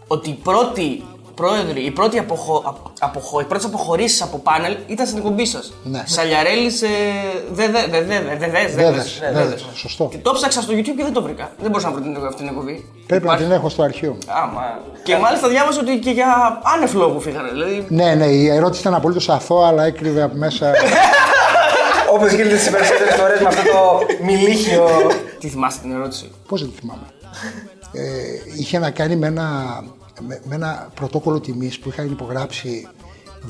Ότι 0.08 0.30
η 0.30 0.40
πρώτη 0.44 1.04
πρόεδροι, 1.42 1.82
η 1.86 1.92
πρώτη 1.92 2.18
αποχω... 2.20 2.64
απο- 2.66 2.92
αποχω... 3.00 3.40
οι 3.40 3.44
πρώτες 3.44 3.66
αποχωρήσεις 3.66 4.22
από 4.22 4.38
πάνελ 4.38 4.78
ήταν 4.88 5.06
στην 5.06 5.18
εκπομπή 5.18 5.46
σας. 5.46 5.74
Ναι. 5.84 6.04
Σαλιαρέλης, 6.06 6.82
ε, 6.82 6.88
δε, 7.52 7.68
δε, 7.68 7.80
δε, 7.90 8.02
δε, 8.02 8.02
δε, 8.02 8.36
δε, 8.38 8.48
δε, 8.48 8.48
Βέβες, 8.48 8.74
δε, 8.76 9.32
βέβες, 9.32 9.50
δε. 9.50 9.76
σωστό. 9.76 10.08
Και 10.12 10.18
το 10.18 10.32
ψάξα 10.34 10.62
στο 10.62 10.74
YouTube 10.74 10.96
και 10.98 11.04
δεν 11.04 11.14
το 11.14 11.22
βρήκα. 11.22 11.52
Δεν 11.58 11.70
μπορούσα 11.72 11.88
να 11.90 11.94
βρω 11.94 12.02
την- 12.04 12.16
αυτή 12.26 12.36
την 12.42 12.48
εκπομπή. 12.48 12.86
Πρέπει 13.08 13.26
να 13.26 13.32
Υπάρχει- 13.32 13.44
την 13.44 13.52
έχω 13.52 13.70
στο 13.70 13.84
αρχείο 13.84 14.10
μου. 14.12 14.18
Άμα. 14.44 14.62
Και 15.04 15.18
μάλιστα 15.18 15.48
διάβασα 15.48 15.80
ότι 15.80 15.98
και 16.00 16.10
για 16.10 16.62
άνευ 16.76 16.94
λόγου 16.94 17.20
φύγανε. 17.22 17.50
Δηλαδή, 17.52 17.86
Ναι, 17.90 18.14
ναι, 18.16 18.26
η 18.26 18.48
ερώτηση 18.50 18.82
ήταν 18.82 18.94
απολύτως 18.94 19.30
αθώα, 19.30 19.68
αλλά 19.68 19.84
έκρυβε 19.84 20.22
από 20.22 20.36
μέσα. 20.36 20.72
Όπως 22.14 22.32
γίνεται 22.32 22.58
στις 22.58 22.72
περισσότερες 22.72 23.16
φορές 23.16 23.40
με 23.42 23.48
αυτό 23.48 23.62
το 23.72 24.00
μιλίχιο... 24.24 24.88
τι 25.40 25.48
θυμάστε 25.48 25.82
την 25.82 25.92
ερώτηση; 25.92 26.32
Πώς 26.48 26.62
δεν 26.62 26.70
τη 26.72 26.80
θυμάμαι. 26.80 27.06
Ε, 27.94 28.02
είχε 28.60 28.80
να 28.80 28.92
κάνει 28.92 29.16
με 29.16 29.28
ένα, 29.28 29.48
με, 30.28 30.42
με 30.44 30.56
ένα 30.56 30.90
πρωτόκολλο 30.96 31.40
τιμής 31.40 31.80
που 31.80 31.90
είχαν 31.90 32.06
υπογράψει 32.12 32.88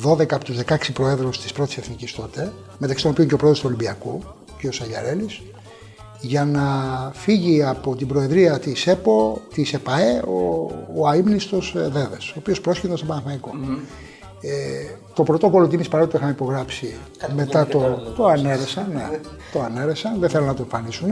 12 0.06 0.34
από 0.34 0.44
τους 0.44 0.58
16 0.66 0.76
προέδρους 0.94 1.42
της 1.42 1.52
πρώτης 1.52 1.78
εθνικής 1.78 2.14
τότε, 2.14 2.54
μεταξύ 2.78 3.04
των 3.04 3.12
οποίων 3.12 3.28
και 3.28 3.34
ο 3.34 3.38
πρόεδρος 3.38 3.62
του 3.62 3.68
Ολυμπιακού, 3.68 4.22
κ. 4.58 4.74
Σαγιαρέλη, 4.74 5.28
για 6.22 6.46
να 6.46 6.64
φύγει 7.14 7.64
από 7.64 7.96
την 7.96 8.08
προεδρία 8.08 8.60
της 8.60 8.88
ΕΠΟ, 8.88 9.42
της 9.54 9.74
ΕΠΑΕ, 9.74 10.20
ο, 10.20 10.70
ο 10.96 11.08
αείμνηστος 11.08 11.74
Δέδες, 11.76 12.30
ο 12.30 12.34
οποίος 12.38 12.62
πρόσχεδε 12.62 12.96
στον 12.96 13.08
παναθηναικο 13.08 13.52
Ε, 14.42 14.50
το 15.14 15.24
πρωτόκολλο 15.24 15.68
τιμής 15.68 15.88
παρότι 15.88 16.12
το 16.12 16.18
είχαν 16.18 16.30
υπογράψει 16.30 16.96
μετά 17.36 17.66
το, 17.68 18.14
το 18.16 18.26
ανέρεσαν, 18.26 18.92
ναι, 18.94 19.20
το 19.52 19.62
ανέρεσαν, 19.62 20.20
δεν 20.20 20.30
θέλουν 20.30 20.48
να 20.48 20.54
το 20.54 20.62
εμφανίσουν. 20.62 21.10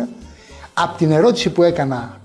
Από 0.73 0.97
την 0.97 1.11
ερώτηση 1.11 1.49
που 1.49 1.63
έκανα 1.63 2.19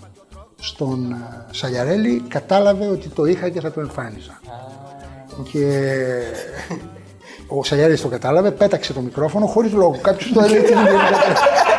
στον 0.65 1.13
ε, 1.13 1.45
Σαγιαρέλη 1.51 2.23
κατάλαβε 2.29 2.87
ότι 2.87 3.09
το 3.09 3.25
είχα 3.25 3.49
και 3.49 3.61
θα 3.61 3.71
το 3.73 3.81
εμφάνιζα. 3.81 4.41
Και 5.53 5.67
ο 7.49 7.65
Σαγιαρέλης 7.65 8.01
το 8.01 8.09
κατάλαβε, 8.09 8.51
πέταξε 8.51 8.93
το 8.93 9.01
μικρόφωνο 9.01 9.47
χωρίς 9.47 9.73
λόγο. 9.73 9.99
Κάποιος 10.03 10.33
το 10.33 10.41
έλεγε 10.41 10.63
τι 10.63 10.73
δεν 10.73 10.85
κατάλαβε. 10.85 11.35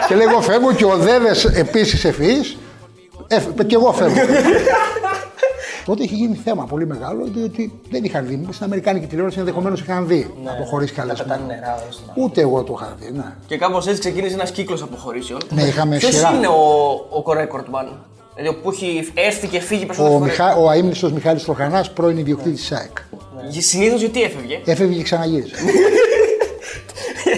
Και 0.07 0.15
λέει 0.15 0.27
εγώ 0.27 0.41
φεύγω 0.41 0.73
και 0.73 0.85
ο 0.85 0.97
Δέδες 0.97 1.45
επίσης 1.45 2.05
ευφυής, 2.05 2.57
έφε- 3.27 3.63
και 3.65 3.75
εγώ 3.75 3.91
φεύγω. 3.93 4.21
Τότε 5.85 6.03
είχε 6.03 6.15
γίνει 6.15 6.35
θέμα 6.35 6.63
πολύ 6.65 6.87
μεγάλο, 6.87 7.25
διότι 7.25 7.79
δεν 7.89 8.03
είχαν 8.03 8.27
δει. 8.27 8.47
Στην 8.51 8.65
Αμερικάνικη 8.65 9.05
τηλεόραση 9.07 9.39
ενδεχομένως 9.39 9.79
είχαν 9.81 10.07
δει 10.07 10.33
από 10.49 10.63
χωρί 10.63 10.85
Τα 10.85 10.91
πετάνε 10.91 11.13
καλεσμένο. 11.13 11.45
νερά 11.45 11.73
όλο 11.83 11.91
στον 11.91 12.23
Ούτε 12.23 12.41
εγώ 12.41 12.63
το 12.63 12.77
είχα 12.81 12.95
δει, 12.99 13.11
ναι. 13.11 13.33
Και 13.47 13.57
κάπως 13.57 13.87
έτσι 13.87 13.99
ξεκίνησε 13.99 14.33
ένας 14.33 14.51
κύκλος 14.51 14.81
αποχωρήσεων. 14.81 15.39
Ναι, 15.49 15.61
είχαμε 15.63 15.97
Ποιος 15.97 16.13
σειρά. 16.15 16.31
είναι 16.35 16.47
ο, 16.47 16.91
ο 17.09 17.23
record 17.27 17.65
man, 17.75 17.87
Δηλαδή 18.35 18.57
που 18.57 18.69
έχει 18.71 19.11
έρθει 19.13 19.47
και 19.47 19.59
φύγει 19.59 19.85
περισσότερε 19.85 20.15
Ο, 20.15 20.17
φορέ. 20.17 20.29
Μιχα... 20.31 20.55
ο 20.55 20.69
αείμνηστος 20.69 21.11
Μιχάλης 21.11 21.43
Τροχανάς, 21.43 21.91
πρώην 21.93 22.17
ιδιοκτήτης 22.17 22.59
της 22.59 22.71
ΑΕΚ. 22.71 22.97
Συνήθως 23.57 23.99
γιατί 23.99 24.21
έφευγε; 24.23 24.61
Έφευγε 24.65 24.97
και 24.97 25.03
ξαναγύρισε. 25.03 25.55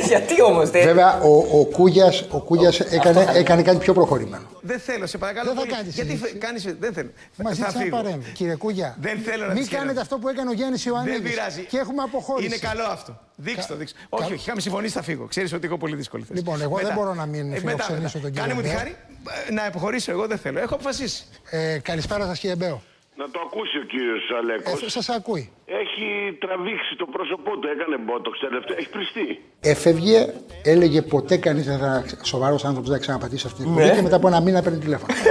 γιατί 0.07 0.41
όμως. 0.41 0.69
Βέβαια, 0.69 1.19
ο, 1.21 1.59
ο 1.59 1.65
Κούγιας, 1.65 2.25
ο 2.29 2.39
Κούγιας 2.39 2.79
έκανε, 2.79 3.25
έκανε 3.33 3.61
κάτι 3.61 3.77
πιο 3.77 3.93
προχωρημένο. 3.93 4.43
Δεν 4.61 4.79
θέλω, 4.79 5.05
σε 5.07 5.17
παρακαλώ. 5.17 5.45
Δεν 5.47 5.55
θα 5.55 5.61
πολύ. 5.61 5.73
κάνεις 5.73 5.93
Γιατί 5.95 6.09
συζήτηση. 6.09 6.31
φε- 6.33 6.43
κάνεις, 6.43 6.63
δεν 6.79 6.93
θέλω. 6.93 7.09
Μα 7.37 7.49
θα 7.49 7.55
ζήτησε 7.55 7.77
να 7.77 7.83
φύγω. 7.83 7.95
παρέμβει. 7.95 8.31
Κύριε 8.31 8.55
Κούγια, 8.55 8.97
Δεν 9.01 9.17
θέλω 9.25 9.43
να 9.45 9.47
μην 9.53 9.57
τις 9.57 9.67
χαίρομαι. 9.67 9.85
κάνετε 9.87 10.01
αυτό 10.01 10.17
που 10.17 10.27
έκανε 10.29 10.49
ο 10.49 10.53
Γέννης 10.53 10.83
Δεν 10.83 10.93
Ιωαννίδης. 10.93 11.29
πειράζει. 11.29 11.61
Και 11.71 11.77
έχουμε 11.77 12.01
αποχώρηση. 12.03 12.47
Είναι 12.47 12.57
καλό 12.57 12.83
αυτό. 12.97 13.17
Δείξτε 13.35 13.73
το, 13.73 13.79
δείξτε. 13.79 13.97
Όχι, 14.09 14.23
όχι, 14.33 14.41
είχαμε 14.45 14.61
συμφωνήσει, 14.61 14.93
θα 14.93 15.01
φύγω. 15.01 15.25
Ξέρεις 15.25 15.53
ότι 15.53 15.65
έχω 15.67 15.77
πολύ 15.77 15.95
δύσκολη 15.95 16.23
θέση. 16.27 16.39
Λοιπόν, 16.39 16.61
εγώ 16.61 16.77
δεν 16.81 16.93
μπορώ 16.95 17.13
να 17.13 17.25
μην 17.25 17.45
μετά, 17.47 17.59
φιλοξενήσω 17.59 18.01
μετά. 18.01 18.19
τον 18.19 18.29
κύριο 18.31 18.41
Κάνε 18.41 18.53
μου 18.53 18.61
τη 18.61 18.67
Μπέο. 18.67 18.77
χάρη 18.77 18.89
ε, 18.89 19.14
να 19.51 19.65
αποχωρήσω. 19.65 20.11
Εγώ 20.11 20.27
δεν 20.27 20.37
θέλω. 20.37 20.59
Έχω 20.59 20.73
αποφασίσει. 20.73 21.25
Ε, 21.49 21.79
καλησπέρα 21.83 22.25
σας 22.25 22.39
κύριε 22.39 22.55
Μπέο. 22.55 22.81
Να 23.17 23.29
το 23.29 23.39
ακούσει 23.45 23.77
ο 23.77 23.81
κύριος 23.83 24.23
Αλέκος. 24.37 24.81
Ε, 24.83 24.89
σας 24.89 25.09
ακούει. 25.09 25.51
Έχει 25.65 26.37
τραβήξει 26.39 26.95
το 26.97 27.05
πρόσωπό 27.05 27.57
του, 27.57 27.67
έκανε 27.67 27.97
μπότοξ 27.97 28.39
τελευταία, 28.39 28.77
έχει 28.77 28.89
πριστεί. 28.89 29.41
Έφευγε, 29.59 30.33
έλεγε 30.63 31.01
ποτέ 31.01 31.37
κανείς 31.37 31.65
δεν 31.65 31.77
θα 31.77 32.05
σοβαρός 32.23 32.65
άνθρωπος 32.65 32.89
δεν 32.89 32.97
θα 32.97 33.03
ξαναπατήσει 33.03 33.47
αυτή 33.47 33.63
την 33.63 33.71
εκπομπή 33.71 33.95
και 33.95 34.01
μετά 34.01 34.15
από 34.15 34.27
ένα 34.27 34.41
μήνα 34.41 34.61
παίρνει 34.61 34.79
τηλέφωνο. 34.79 35.13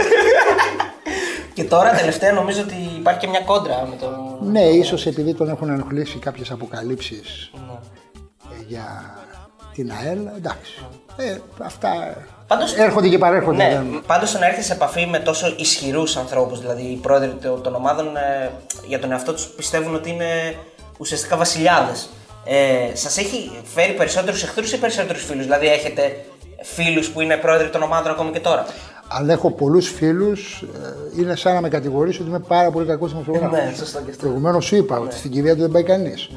Και 1.55 1.65
τώρα 1.65 1.91
τελευταία 1.91 2.33
νομίζω 2.33 2.61
ότι 2.61 2.75
υπάρχει 2.99 3.21
και 3.21 3.27
μια 3.27 3.41
κόντρα 3.41 3.87
με 3.91 3.97
τον. 3.97 4.39
ναι, 4.51 4.63
ίσως 4.63 5.07
επειδή 5.07 5.35
τον 5.35 5.49
έχουν 5.49 5.69
ενοχλήσει 5.69 6.19
κάποιες 6.19 6.51
αποκαλύψεις 6.51 7.51
για 8.67 9.15
την 9.75 9.93
ΑΕΛ, 9.93 10.27
εντάξει. 10.37 10.87
Ε, 11.17 11.39
αυτά 11.59 12.17
Πάντως- 12.47 12.75
έρχονται 12.77 13.09
και 13.09 13.19
παρέρχονται. 13.19 13.57
Ναι, 13.57 13.69
δεν- 13.69 14.03
πάντως 14.07 14.33
το 14.33 14.39
να 14.39 14.47
έρθεις 14.47 14.67
σε 14.67 14.73
επαφή 14.73 15.07
με 15.07 15.19
τόσο 15.19 15.55
ισχυρούς 15.59 16.17
ανθρώπους, 16.17 16.61
δηλαδή 16.61 16.83
οι 16.83 16.97
πρόεδροι 17.03 17.29
των- 17.43 17.63
των 17.63 17.75
ομάδων 17.75 18.17
ε, 18.17 18.51
για 18.87 18.99
τον 18.99 19.11
εαυτό 19.13 19.33
τους 19.33 19.47
πιστεύουν 19.47 19.95
ότι 19.95 20.11
είναι 20.11 20.55
ουσιαστικά 20.99 21.37
βασιλιάδες. 21.37 22.09
Ε, 22.45 22.97
Σας 22.97 23.17
έχει 23.19 23.51
φέρει 23.75 23.93
περισσότερους 23.93 24.43
εχθρούς 24.43 24.73
ή 24.73 24.79
περισσότερους 24.79 25.25
φίλους, 25.25 25.45
δηλαδή 25.45 25.67
έχετε 25.67 26.25
φίλους 26.63 27.09
που 27.11 27.21
είναι 27.21 27.37
πρόεδροι 27.37 27.69
των 27.71 27.83
ομάδων 27.83 28.13
ακόμη 28.13 28.31
και 28.31 28.41
τώρα; 28.41 28.67
Αλλά 29.09 29.33
έχω 29.33 29.51
πολλούς 29.51 29.89
φίλους. 29.89 30.65
Είναι 31.19 31.37
σαν 31.37 31.55
να 31.55 31.61
με 31.61 31.69
κατηγορήσει 31.69 32.21
ότι 32.21 32.29
είμαι 32.29 32.39
πάρα 32.39 32.71
πολύ 32.71 32.87
κακός 32.87 33.11
δημοσιογράφος. 33.13 33.59
Ναι, 33.59 33.73
σωστό 33.77 33.99
και 34.01 34.11
αυτό. 34.11 34.23
Προηγουμένως 34.23 34.65
σου 34.65 34.77
είπα 34.77 34.99
ότι 34.99 35.15
στην 35.17 35.31
κηδεία 35.31 35.55
του 35.55 35.61
δεν 35.61 35.71
πάει 35.71 35.83
κανείς. 35.83 36.29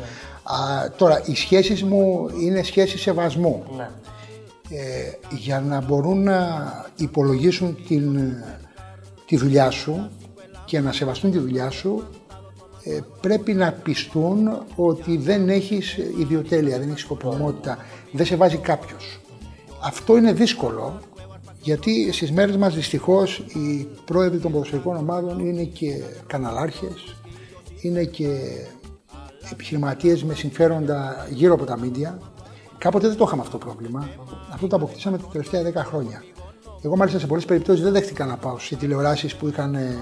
Τώρα, 0.97 1.21
οι 1.25 1.35
σχέσεις 1.35 1.83
μου 1.83 2.27
είναι 2.41 2.63
σχέσεις 2.63 3.01
σεβασμού. 3.01 3.63
Ναι. 3.77 3.89
Ε, 4.69 5.36
για 5.36 5.62
να 5.62 5.81
μπορούν 5.81 6.24
να 6.24 6.71
υπολογίσουν 6.95 7.77
την, 7.88 8.19
τη 9.25 9.38
δουλειά 9.38 9.69
σου 9.69 10.09
και 10.65 10.79
να 10.79 10.91
σεβαστούν 10.91 11.31
τη 11.31 11.38
δουλειά 11.38 11.69
σου 11.69 12.03
ε, 12.83 13.00
πρέπει 13.21 13.53
να 13.53 13.71
πιστούν 13.71 14.50
ότι 14.75 15.17
δεν 15.17 15.50
έχεις 15.50 15.97
ιδιοτέλεια, 15.97 16.79
δεν 16.79 16.89
έχεις 16.89 17.01
σκοπιμότητα, 17.01 17.77
δεν 18.12 18.25
σε 18.25 18.36
βάζει 18.36 18.57
κάποιος. 18.57 19.19
Αυτό 19.81 20.17
είναι 20.17 20.33
δύσκολο 20.33 21.00
γιατί 21.62 22.12
στις 22.12 22.31
μέρες 22.31 22.57
μας 22.57 22.75
δυστυχώς 22.75 23.38
οι 23.38 23.88
πρόεδροι 24.05 24.39
των 24.39 24.51
ποδοσφαιρικών 24.51 24.95
ομάδων 24.97 25.39
είναι 25.39 25.63
και 25.63 26.01
καναλάρχες, 26.27 27.15
είναι 27.81 28.03
και 28.03 28.39
επιχειρηματίες 29.51 30.24
με 30.24 30.33
συμφέροντα 30.33 31.27
γύρω 31.29 31.53
από 31.53 31.65
τα 31.65 31.79
μίντια. 31.79 32.19
Κάποτε 32.77 33.07
δεν 33.07 33.17
το 33.17 33.24
είχαμε 33.24 33.41
αυτό 33.41 33.57
το 33.57 33.65
πρόβλημα. 33.65 34.10
Αυτό 34.53 34.67
το 34.67 34.75
αποκτήσαμε 34.75 35.17
τα 35.17 35.25
τελευταία 35.31 35.84
10 35.84 35.86
χρόνια. 35.88 36.24
Εγώ 36.81 36.96
μάλιστα 36.96 37.19
σε 37.19 37.27
πολλές 37.27 37.46
περιπτώσεις 37.46 37.84
δεν 37.84 37.91
δέχτηκα 37.91 38.25
να 38.25 38.38
πάω 38.38 38.60
σε 38.60 38.75
τηλεοράσεις 38.75 39.36
που 39.36 39.48
είχαν 39.48 39.75
ε, 39.75 39.98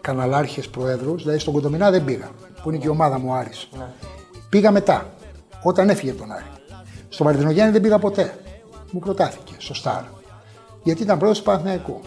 καναλάρχες 0.00 0.68
προέδρους, 0.68 1.22
δηλαδή 1.22 1.38
στον 1.38 1.52
Κοντομινά 1.52 1.90
δεν 1.90 2.04
πήγα, 2.04 2.30
που 2.62 2.68
είναι 2.68 2.78
και 2.78 2.86
η 2.86 2.90
ομάδα 2.90 3.18
μου 3.18 3.34
Άρης. 3.34 3.68
Πήγα 4.48 4.70
μετά, 4.70 5.14
όταν 5.62 5.88
έφυγε 5.88 6.10
από 6.10 6.20
τον 6.20 6.32
Άρη. 6.32 6.44
Στο 7.08 7.24
Μαρτινογιάννη 7.24 7.72
δεν 7.72 7.80
πήγα 7.80 7.98
ποτέ. 7.98 8.34
Μου 8.90 9.00
προτάθηκε 9.00 9.54
στο 9.58 9.74
Σταρ. 9.74 10.02
Γιατί 10.82 11.02
ήταν 11.02 11.18
πρόεδρος 11.18 11.42
του 11.42 11.50
Παναθηναϊκού. 11.50 12.00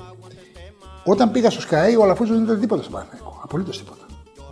Όταν 1.03 1.31
πήγα 1.31 1.49
στο 1.49 1.61
Sky, 1.69 1.99
ο 1.99 2.03
Αλαφούζος 2.03 2.35
δεν 2.35 2.45
ήταν 2.45 2.59
τίποτα 2.59 2.81
στο 2.81 2.91
Παναθηναϊκό. 2.91 3.39
Απολύτως 3.43 3.77
τίποτα. 3.77 4.05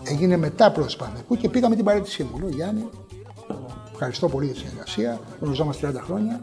Έγινε 0.04 0.38
μετά 0.38 0.66
πρόεδρος 0.66 0.94
του 0.94 1.00
Παναθηναϊκού 1.00 1.38
και 1.38 1.50
πήγα 1.50 1.70
με 1.70 1.76
την 1.76 1.86
παρέτησή 1.86 2.24
μου. 2.24 2.40
Λέω 2.40 2.50
Γιάννη, 2.50 2.90
ευχαριστώ 4.02 4.30
πολύ 4.30 4.46
για 4.46 4.54
τη 4.54 4.60
συνεργασία. 4.60 5.20
Γνωριζόμαστε 5.40 5.92
30 5.96 6.02
χρόνια. 6.06 6.42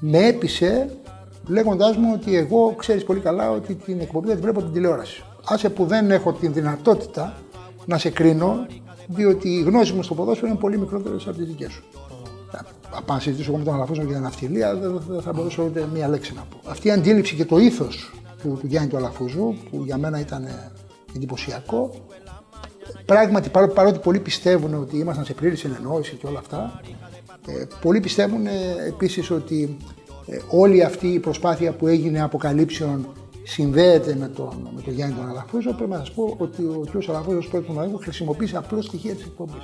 Με 0.00 0.26
έπεισε 0.26 0.96
λέγοντάς 1.46 1.96
μου 1.96 2.10
ότι 2.14 2.36
εγώ 2.36 2.74
ξέρεις 2.78 3.04
πολύ 3.04 3.20
καλά 3.20 3.50
ότι 3.50 3.74
την 3.74 4.00
εκπομπή 4.00 4.26
δεν 4.26 4.36
τη 4.36 4.42
βλέπω 4.42 4.62
την 4.62 4.72
τηλεόραση. 4.72 5.24
Άσε 5.44 5.70
που 5.70 5.86
δεν 5.86 6.10
έχω 6.10 6.32
την 6.32 6.52
δυνατότητα 6.52 7.34
να 7.86 7.98
σε 7.98 8.10
κρίνω, 8.10 8.66
διότι 9.06 9.48
οι 9.48 9.62
γνώσει 9.62 9.92
μου 9.92 10.02
στο 10.02 10.14
ποδόσφαιρο 10.14 10.46
είναι 10.46 10.58
πολύ 10.58 10.78
μικρότερε 10.78 11.14
από 11.14 11.32
τις 11.32 11.46
δικές 11.46 11.72
σου. 11.72 11.84
Θα 12.90 13.02
πάω 13.02 13.16
να 13.16 13.22
συζητήσω 13.22 13.50
εγώ 13.50 13.58
με 13.58 13.64
τον 13.64 13.74
Αλαφούζο 13.74 14.02
για 14.02 14.12
την 14.12 14.22
ναυτιλία, 14.22 14.74
δεν 14.74 15.02
δεν 15.08 15.20
θα 15.20 15.32
μπορούσα 15.32 15.62
ούτε 15.62 15.88
μία 15.92 16.08
λέξη 16.08 16.34
να 16.34 16.40
πω. 16.40 16.70
Αυτή 16.70 16.88
η 16.88 16.90
αντίληψη 16.90 17.34
και 17.34 17.44
το 17.44 17.58
ήθος 17.58 18.12
του, 18.42 18.56
του 18.60 18.66
Γιάννη 18.66 18.88
του 18.88 18.96
Αλαφούζου, 18.96 19.54
που 19.70 19.82
για 19.84 19.96
μένα 19.98 20.20
ήταν 20.20 20.48
εντυπωσιακό, 21.16 21.94
πράγματι 23.04 23.48
παρό- 23.48 23.72
παρότι 23.72 23.98
πολλοί 23.98 24.18
πιστεύουν 24.18 24.74
ότι 24.74 24.98
ήμασταν 24.98 25.24
σε 25.24 25.32
πλήρης 25.32 25.58
συνεννόηση 25.60 26.14
και 26.14 26.26
όλα 26.26 26.38
αυτά, 26.38 26.80
ε, 27.46 27.64
πολλοί 27.80 28.00
πιστεύουν 28.00 28.46
ε, 28.46 28.50
επίσης 28.86 29.30
ότι 29.30 29.76
ε, 30.26 30.38
όλη 30.50 30.82
αυτή 30.82 31.06
η 31.08 31.18
προσπάθεια 31.18 31.72
που 31.72 31.86
έγινε 31.86 32.22
αποκαλύψεων 32.22 33.08
συνδέεται 33.44 34.16
με 34.18 34.28
τον, 34.28 34.68
με 34.76 34.80
τον 34.82 34.92
Γιάννη 34.92 35.14
τον 35.14 35.28
Αλαφούζο. 35.28 35.72
Πρέπει 35.72 35.90
να 35.90 35.98
σας 35.98 36.10
πω 36.10 36.34
ότι 36.38 36.62
ο 36.62 36.84
κ. 36.92 37.08
Αλαφούζος 37.08 37.48
πρώτο 37.48 37.66
του 37.66 37.72
Μαγκού 37.72 37.98
χρησιμοποίησε 37.98 38.56
απλώς 38.56 38.84
στοιχεία 38.84 39.14
της 39.14 39.24
εκπομπής. 39.24 39.62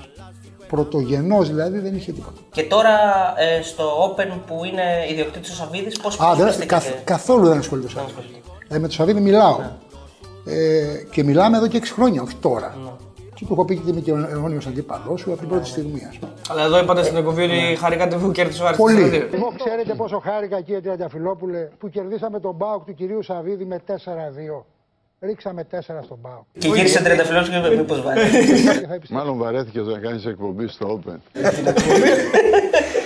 Πρωτογενός 0.68 1.48
δηλαδή 1.48 1.78
δεν 1.78 1.94
είχε 1.94 2.12
τίποτα. 2.12 2.40
Και 2.52 2.62
τώρα 2.62 2.90
ε, 3.36 3.62
στο 3.62 4.14
Open 4.16 4.38
που 4.46 4.64
είναι 4.64 4.82
ιδιοκτήτης 5.10 5.50
ο 5.50 5.54
Σαββίδης, 5.54 6.00
πώς 6.00 6.20
Α, 6.20 6.34
δεν, 6.34 6.66
καθ, 6.66 6.88
καθόλου 7.04 7.46
δεν 7.48 7.58
ασχολείται 7.58 7.86
ο 7.86 7.90
Σαββίδης. 7.90 8.40
Ε, 8.68 8.74
με 8.74 8.80
τον 8.80 8.90
Σαββίδη 8.90 9.20
μιλάω. 9.20 9.58
Ε, 10.46 10.84
και 11.10 11.24
μιλάμε 11.24 11.56
εδώ 11.56 11.66
και 11.66 11.78
6 11.78 11.92
χρόνια, 11.94 12.22
όχι 12.22 12.34
τώρα. 12.34 12.76
Και 13.42 13.48
του 13.48 13.54
έχω 13.54 13.64
πει 13.64 13.76
και 13.76 13.90
είμαι 13.90 14.00
και 14.00 14.12
ο 14.12 14.28
αιώνιο 14.30 14.60
αντίπαλός 14.68 15.20
σου 15.20 15.30
από 15.30 15.38
την 15.38 15.48
πρώτη 15.48 15.66
στιγμή, 15.68 16.06
ας 16.10 16.18
πούμε. 16.18 16.32
Αλλά 16.50 16.62
εδώ 16.64 16.78
είπατε 16.78 17.02
στην 17.02 17.16
εκπομπή 17.16 17.42
ότι 17.42 17.76
χαρήκατε 17.78 18.16
που 18.16 18.30
κέρδισε 18.30 18.62
ο 18.62 18.66
Άρης 18.66 18.78
Πολύ. 18.78 19.02
4-2. 19.02 19.34
Εγώ 19.34 19.52
ξέρετε 19.64 19.94
πόσο 19.94 20.18
χάρηκα 20.18 20.60
κύριε 20.60 20.80
Τριανταφυλόπουλε 20.80 21.68
που 21.78 21.88
κερδίσαμε 21.88 22.40
τον 22.40 22.54
Μπάουκ 22.54 22.84
του 22.84 22.94
κυρίου 22.94 23.22
Σαββίδη 23.22 23.64
με 23.64 23.80
4-2. 23.86 23.92
Ρίξαμε 25.20 25.66
4 25.70 25.78
στον 26.02 26.18
Μπάουκ. 26.20 26.44
Και 26.58 26.68
γύρισε 26.68 27.02
τριανταφυλλό 27.02 27.42
και 27.42 27.56
είπε: 27.56 27.76
Μήπως 27.76 28.02
βάλει. 28.02 28.20
Μάλλον 29.10 29.38
βαρέθηκε 29.38 29.80
να 29.80 29.98
κάνεις 29.98 30.26
εκπομπή 30.26 30.68
στο 30.68 31.00
Open. 31.06 31.16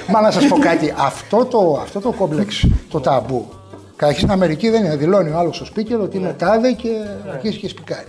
Μα 0.09 0.21
να 0.21 0.31
σας 0.31 0.47
πω 0.47 0.59
κάτι, 0.59 0.95
αυτό 0.99 1.45
το, 1.45 1.79
αυτό 1.83 2.01
το 2.01 2.13
κόμπλεξ, 2.13 2.67
το 2.91 3.01
ταμπού, 3.01 3.49
καταρχήν 3.97 4.23
στην 4.23 4.31
Αμερική 4.31 4.71
δεν 4.71 4.85
είναι. 4.85 4.97
Δηλώνει 4.97 5.31
ο 5.31 5.39
άλλος 5.39 5.57
στο 5.57 5.65
σπίκερ 5.65 6.01
ότι 6.01 6.17
είναι 6.17 6.33
τάδε 6.33 6.73
και 6.73 6.89
αρχίζει 7.33 7.59
και 7.59 7.69
σπικάρει. 7.69 8.07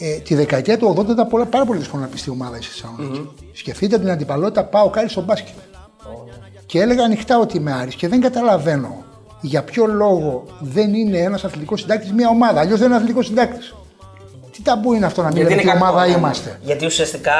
Ε, 0.00 0.18
τη 0.18 0.34
δεκαετία 0.34 0.78
του 0.78 0.94
80 0.98 1.08
ήταν 1.08 1.28
πολλά, 1.28 1.44
πάρα 1.44 1.64
πολύ 1.64 1.78
δύσκολο 1.78 2.02
να 2.02 2.08
πει 2.08 2.18
στη 2.18 2.30
ομάδα 2.30 2.56
στη 2.56 2.66
θεσσαλονικη 2.66 3.30
Σκεφτείτε 3.52 3.98
την 3.98 4.10
αντιπαλότητα 4.10 4.64
πάω 4.64 4.90
κάρι 4.90 5.08
στο 5.08 5.20
μπάσκετ. 5.20 5.54
Και 6.66 6.80
έλεγα 6.80 7.04
ανοιχτά 7.04 7.38
ότι 7.38 7.56
είμαι 7.56 7.72
Άρης 7.72 7.94
και 7.94 8.08
δεν 8.08 8.20
καταλαβαίνω 8.20 9.04
για 9.40 9.62
ποιο 9.62 9.86
λόγο 9.86 10.44
δεν 10.60 10.94
είναι 10.94 11.18
ένας 11.18 11.44
αθλητικός 11.44 11.80
συντάκτης 11.80 12.12
μια 12.12 12.28
ομάδα. 12.28 12.60
Αλλιώς 12.60 12.78
δεν 12.78 12.86
είναι 12.86 12.96
αθλητικός 12.96 13.26
συντάκτης. 13.26 13.74
Τι 14.52 14.62
ταμπού 14.62 14.92
είναι 14.92 15.06
αυτό 15.06 15.22
να 15.22 15.28
μην 15.28 15.36
Γιατί 15.36 15.50
λέμε 15.50 15.62
είναι 15.62 15.72
τι 15.72 15.78
κακό, 15.78 15.90
ομάδα 15.90 16.06
ναι. 16.06 16.16
είμαστε; 16.16 16.58
Γιατί 16.62 16.86
ουσιαστικά 16.86 17.32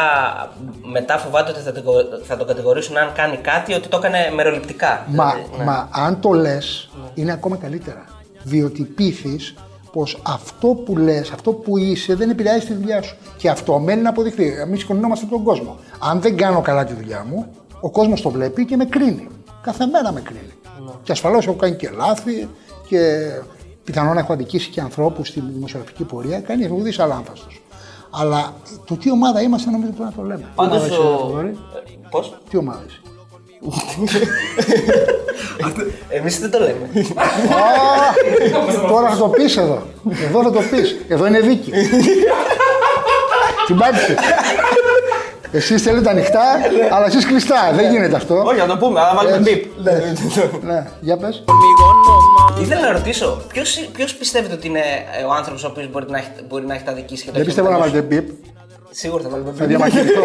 μετά 0.83 1.19
φοβάται 1.19 1.50
ότι 1.50 1.61
θα 1.61 1.73
το, 1.73 1.83
θα 2.25 2.37
το 2.37 2.45
κατηγορήσουν 2.45 2.97
αν 2.97 3.12
κάνει 3.15 3.37
κάτι 3.37 3.75
ότι 3.75 3.88
το 3.88 3.97
έκανε 3.97 4.19
μεροληπτικά. 4.35 5.05
Μα, 5.09 5.31
Δηλαδή, 5.31 5.57
ναι. 5.59 5.65
μα 5.65 5.88
αν 5.93 6.21
το 6.21 6.33
λες, 6.33 6.91
είναι 7.15 7.33
ακόμα 7.33 7.57
καλύτερα. 7.57 8.05
Διότι 8.43 8.83
πείθεις 8.83 9.55
πως 9.92 10.18
αυτό 10.26 10.68
που 10.68 10.97
λες, 10.97 11.30
αυτό 11.30 11.52
που 11.52 11.78
είσαι, 11.78 12.14
δεν 12.14 12.30
επηρεάζει 12.30 12.66
τη 12.66 12.73
δουλειά 12.75 13.02
σου. 13.02 13.16
Και 13.37 13.49
αυτό 13.50 13.78
μένει 13.78 14.02
να 14.02 14.09
αποδειχθεί. 14.09 14.47
Εμείς 14.61 14.85
κοινωνόμαστε 14.85 15.26
τον 15.26 15.42
κόσμο. 15.42 15.76
Αν 15.99 16.21
δεν 16.21 16.37
κάνω 16.37 16.61
καλά 16.61 16.85
τη 16.85 16.92
δουλειά 16.95 17.26
μου, 17.30 17.47
ο 17.80 17.90
κόσμος 17.90 18.21
το 18.23 18.30
βλέπει 18.30 18.64
και 18.64 18.76
με 18.76 18.85
κρίνει. 18.85 19.28
Κάθε 19.62 19.87
μέρα 19.87 20.12
με 20.12 20.21
κρίνει. 20.21 20.52
Και 21.02 21.12
ασφαλώς 21.12 21.47
έχω 21.47 21.57
κάνει 21.57 21.76
και 21.76 21.90
λάθη 21.90 22.49
και 22.88 23.28
πιθανόν 23.85 24.14
να 24.14 24.21
έχω 24.21 24.33
αδικήσει 24.33 24.71
και 24.71 24.80
ανθρώπους 24.80 25.28
στη 25.28 25.40
δημοσιογραφική 25.54 26.04
πορεία. 26.04 26.40
Κανείς, 26.40 26.66
εγώ 26.66 26.76
δεν 26.76 26.87
είσαι 26.87 27.02
αλάνθαστο. 27.02 27.47
Αλλά 28.11 28.52
το 28.87 28.97
τι 28.97 29.11
ομάδα 29.11 29.42
είμαστε 29.42 29.71
νομίζω 29.71 29.90
πρέπει 29.92 30.04
να 30.16 30.23
το 30.23 30.23
λέμε. 30.23 30.45
Πάντως 30.54 30.83
Τι 30.83 30.95
ομάδα 30.95 31.09
είσαι, 31.09 31.14
ο- 31.14 31.18
Θοδωρή; 31.18 31.59
Πώς; 32.11 32.38
Τι 32.50 32.57
ομάδα 32.57 32.83
είσαι; 32.87 33.00
Εμείς 36.09 36.38
δεν 36.38 36.50
το 36.50 36.59
λέμε. 36.59 36.88
Α, 36.95 38.88
Τώρα 38.88 39.11
θα 39.11 39.17
το 39.17 39.29
πεις 39.29 39.57
εδώ. 39.57 39.83
Εδώ 40.29 40.43
θα 40.43 40.50
το 40.50 40.61
πεις. 40.71 40.97
Εδώ 41.09 41.27
είναι 41.27 41.41
δίκη. 41.41 41.73
Την 43.67 43.77
πάτησε. 43.77 44.15
Εσείς 45.53 45.83
θέλετε 45.83 46.11
ανοιχτά, 46.11 46.43
αλλά 46.91 47.07
εσείς 47.07 47.27
κλειστά. 47.27 47.73
Δεν 47.75 47.91
γίνεται 47.91 48.17
αυτό. 48.17 48.43
Όχι, 48.47 48.59
να 48.59 48.67
το 48.67 48.77
πούμε, 48.77 49.00
αλλά 49.00 49.15
βάλουμε 49.15 49.37
Έτσι. 49.37 49.53
μπιπ. 49.53 49.65
Ναι, 50.65 50.87
για 51.00 51.17
πες. 51.17 51.45
Ήθελα 52.61 52.81
να 52.81 52.93
ρωτήσω, 52.93 53.43
ποιος 53.93 54.15
πιστεύετε 54.15 54.55
ότι 54.55 54.67
είναι 54.67 54.83
ε, 55.21 55.25
ο 55.25 55.33
άνθρωπος 55.33 55.65
ο 55.65 55.69
οποίος 55.71 55.91
μπορεί 55.91 56.07
να 56.09 56.19
έχει, 56.19 56.29
μπορεί 56.49 56.67
να 56.67 56.75
έχει 56.75 56.85
τα 56.85 56.93
δική 56.93 57.15
και 57.15 57.25
το 57.25 57.31
Δεν 57.33 57.35
έχει 57.35 57.45
πιστεύω 57.45 57.69
να 57.69 57.75
μεταλλώσει; 57.79 58.00
βάλετε 58.00 58.15
μπιπ. 58.23 58.29
Σίγουρα 58.91 59.23
θα 59.23 59.29
βάλουμε 59.29 59.53
Θα 59.57 59.65
μπιπ. 59.65 59.69
διαμαχηθώ. 59.77 60.23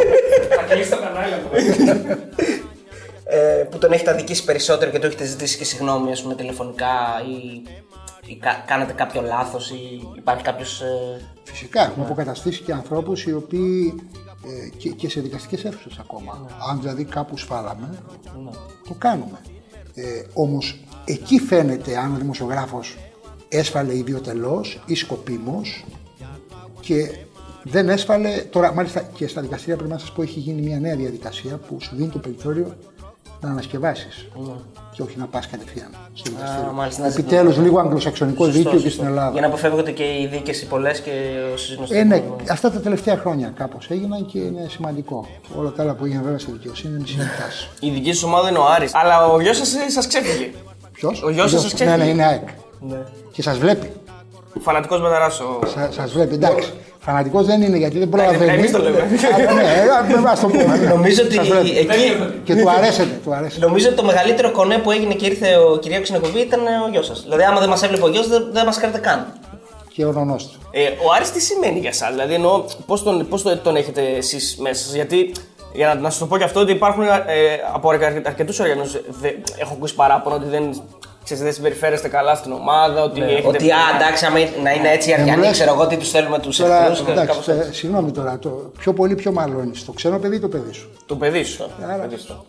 ε, 3.25 3.63
που 3.69 3.77
τον 3.77 3.91
έχετε 3.91 4.11
αδικήσει 4.11 4.43
περισσότερο 4.43 4.91
και 4.91 4.99
του 4.99 5.05
έχετε 5.05 5.25
ζητήσει 5.25 5.57
και 5.57 5.63
συγγνώμη, 5.63 6.11
ας 6.11 6.21
πούμε, 6.21 6.35
τηλεφωνικά 6.35 6.91
ή, 7.27 7.61
ή 8.31 8.35
κα- 8.35 8.63
κάνατε 8.67 8.93
κάποιο 8.93 9.21
λάθος 9.21 9.69
ή 9.69 10.07
υπάρχει 10.17 10.43
κάποιος. 10.43 10.81
Ε, 10.81 11.21
Φυσικά, 11.43 11.81
έχουμε 11.85 12.05
αποκαταστήσει 12.05 12.61
και 12.61 12.71
ανθρώπους 12.73 13.23
οι 13.25 13.33
οποίοι 13.33 13.93
ε, 14.45 14.69
και, 14.77 14.89
και 14.89 15.09
σε 15.09 15.21
δικαστικές 15.21 15.63
αίθουσες 15.65 15.97
ακόμα. 15.99 16.47
Αν 16.69 16.79
δηλαδή 16.81 17.03
κάπου 17.03 17.37
σφάλαμε, 17.37 17.89
το 18.87 18.95
κάνουμε. 18.97 19.37
Ε, 19.95 20.03
όμως 20.33 20.79
εκεί 21.05 21.39
φαίνεται 21.39 21.97
αν 21.97 22.13
ο 22.13 22.17
δημοσιογράφος 22.17 22.97
έσφαλε 23.49 23.95
ιδιωτελώς 23.97 24.81
ή 24.85 24.95
σκοπίμως 24.95 25.85
και 26.79 27.09
δεν 27.63 27.89
έσφαλε. 27.89 28.29
Τώρα, 28.49 28.73
μάλιστα 28.73 28.99
και 29.01 29.27
στα 29.27 29.41
δικαστήρια 29.41 29.75
πρέπει 29.75 29.91
να 29.91 29.97
σας 29.97 30.11
πω: 30.11 30.21
έχει 30.21 30.39
γίνει 30.39 30.61
μια 30.61 30.79
νέα 30.79 30.95
διαδικασία 30.95 31.57
που 31.57 31.77
σου 31.81 31.95
δίνει 31.95 32.09
το 32.09 32.19
περιθώριο 32.19 32.75
να 33.47 33.51
ανασκευάσεις 33.51 34.27
και 34.91 35.01
όχι 35.01 35.17
να 35.17 35.25
πας 35.25 35.47
κατευθείαν 35.47 35.89
στο 36.13 36.29
δικαστήριο. 36.31 36.71
μάλιστα, 36.71 37.01
να 37.01 37.07
Επιτέλους, 37.07 37.57
λίγο 37.57 37.79
αγγλοσαξονικό 37.79 38.43
σωστό, 38.43 38.57
δίκαιο 38.57 38.71
και 38.71 38.77
σωστό. 38.77 38.89
στην 38.89 39.05
Ελλάδα. 39.05 39.31
Για 39.31 39.41
να 39.41 39.47
αποφεύγονται 39.47 39.91
και 39.91 40.03
οι 40.03 40.27
δίκες 40.31 40.61
οι 40.61 40.65
πολλές 40.67 40.99
και 40.99 41.11
ο 41.53 41.57
συσνωστικό. 41.57 41.99
Ε, 41.99 42.03
ναι, 42.03 42.23
αυτά 42.51 42.71
τα 42.71 42.79
τελευταία 42.79 43.17
χρόνια 43.17 43.53
κάπως 43.55 43.89
έγιναν 43.89 44.25
και 44.25 44.39
είναι 44.39 44.65
σημαντικό. 44.69 45.27
Όλα 45.55 45.71
τα 45.71 45.83
άλλα 45.83 45.93
που 45.93 46.05
έγιναν 46.05 46.23
βέβαια 46.23 46.39
στη 46.39 46.51
δικαιοσύνη 46.51 46.95
είναι 46.95 47.07
συνεχτά. 47.07 47.45
Η 47.79 47.89
δική 47.89 48.13
σου 48.13 48.27
ομάδα 48.27 48.49
είναι 48.49 48.57
ο 48.57 48.65
Άρης. 48.65 48.95
Αλλά 48.95 49.25
ο 49.27 49.41
γιος 49.41 49.57
σας 49.57 49.75
σας 49.87 50.07
ξέφυγε. 50.07 50.51
Ποιος; 50.91 51.23
Ο 51.23 51.29
γιος 51.29 51.51
σας 51.51 51.73
ξέφυγε. 51.73 51.97
Ναι, 51.97 52.03
ναι, 52.03 52.09
είναι 52.09 52.23
ΑΕΚ. 52.23 52.47
Και 53.31 53.41
σας 53.41 53.57
βλέπει. 53.57 53.91
Φανατικός 54.59 55.01
μεταράς 55.01 55.39
ο. 55.39 55.59
Σα 55.65 55.91
σας 55.91 56.11
βλέπει. 56.11 56.33
Εντάξει. 56.33 56.73
Φανατικός 57.05 57.45
δεν 57.45 57.61
είναι 57.61 57.77
γιατί 57.77 57.99
δεν 57.99 58.09
προλαβαίνει. 58.09 58.51
εμείς 58.51 58.71
το 58.71 58.77
λέμε. 58.77 58.97
Αλλά 59.35 59.53
ναι, 59.53 59.61
ε, 59.61 60.29
ας 60.31 60.39
το 60.39 60.47
πούμε. 60.47 60.77
Νομίζω 60.95 61.23
ότι 61.23 61.35
Σας 61.35 61.47
λέω. 61.47 61.59
εκεί. 61.59 62.31
Και 62.43 62.55
του 62.55 62.69
αρέσετε, 62.69 63.19
του 63.23 63.33
αρέσετε. 63.33 63.65
Νομίζω 63.65 63.87
ότι 63.87 63.95
το 63.95 64.03
μεγαλύτερο 64.03 64.51
κονέ 64.51 64.77
που 64.77 64.91
έγινε 64.91 65.13
και 65.13 65.25
ήρθε 65.25 65.55
ο 65.55 65.77
Κυριάκος 65.77 66.07
στην 66.07 66.19
εκπομπή 66.19 66.39
ήταν 66.39 66.59
ο 66.59 66.89
γιος 66.91 67.05
σας. 67.05 67.21
Δηλαδή, 67.23 67.43
άμα 67.43 67.59
δεν 67.59 67.69
μας 67.69 67.83
έβλεπε 67.83 68.03
ο 68.03 68.09
γιος, 68.09 68.27
δεν, 68.27 68.47
δεν 68.51 68.65
μας 68.65 68.77
κάνετε 68.77 68.99
καν. 68.99 69.27
Και 69.93 70.05
ο 70.05 70.11
νονός 70.11 70.47
του. 70.47 70.59
Ε, 70.71 70.83
ο 70.83 71.11
Άρης 71.15 71.31
τι 71.31 71.41
σημαίνει 71.41 71.79
για 71.79 71.89
εσάς, 71.89 72.09
δηλαδή 72.09 72.33
εννοώ 72.33 72.63
πώς 72.85 73.03
τον, 73.03 73.27
πώς 73.29 73.41
τον, 73.41 73.61
τον 73.63 73.75
έχετε 73.75 74.01
εσείς 74.01 74.57
μέσα 74.59 74.83
σας, 74.83 74.93
γιατί 74.93 75.31
για 75.73 75.87
να, 75.87 75.95
να 75.95 76.09
σας 76.09 76.19
το 76.19 76.25
πω 76.25 76.37
και 76.37 76.43
αυτό 76.43 76.59
ότι 76.59 76.71
υπάρχουν 76.71 77.03
ε, 77.03 77.09
από 77.73 77.89
αρκετούς 78.25 78.59
οργανού. 78.59 78.91
Έχω 79.57 79.73
ακούσει 79.73 79.95
παράπονο 79.95 80.35
ότι 80.35 80.47
δεν, 80.47 80.81
ξέρετε, 81.23 81.45
δεν 81.45 81.53
συμπεριφέρεστε 81.55 82.07
καλά 82.07 82.35
στην 82.35 82.51
ομάδα, 82.51 83.03
ότι 83.03 83.21
έχετε. 83.21 83.41
Ναι, 83.41 83.47
Ότι, 83.47 83.71
α, 83.71 83.77
εντάξει, 83.99 84.25
άμα 84.25 84.37
να 84.63 84.71
είναι 84.73 84.89
έτσι 84.91 85.09
οι 85.09 85.11
Ε, 85.13 85.15
μου 85.15 85.21
Αριανοί, 85.21 85.41
λες- 85.41 85.51
ξέρω 85.51 85.73
εγώ 85.73 85.87
τι 85.87 85.97
τους 85.97 86.09
θέλουμε 86.09 86.39
τους 86.39 86.57
Τώρα, 86.57 86.79
εχθρούς. 86.89 87.07
εντάξει, 87.09 87.51
ε, 87.51 87.71
συγγνώμη 87.71 88.11
τώρα, 88.11 88.39
το 88.39 88.71
πιο 88.77 88.93
πολύ 88.93 89.15
πιο 89.15 89.31
μάλλον 89.31 89.71
το 89.85 89.91
ξένο 89.91 90.17
παιδί 90.19 90.35
ή 90.35 90.39
το 90.39 90.47
παιδί 90.47 90.71
σου; 90.73 90.89
Το 91.05 91.15
παιδί 91.15 91.43
σου. 91.43 91.69
Άρα- 91.83 92.03
παιδί 92.03 92.17
σου. 92.17 92.45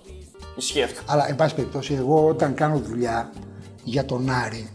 Ισχύει 0.57 0.83
αυτό. 0.83 1.01
Αλλά, 1.07 1.29
εν 1.29 1.37
πάση 1.37 1.55
περιπτώσει, 1.55 1.95
εγώ 1.99 2.27
όταν 2.27 2.55
κάνω 2.55 2.79
δουλειά 2.89 3.31
για 3.85 4.05
τον 4.05 4.31
Άρη, 4.47 4.69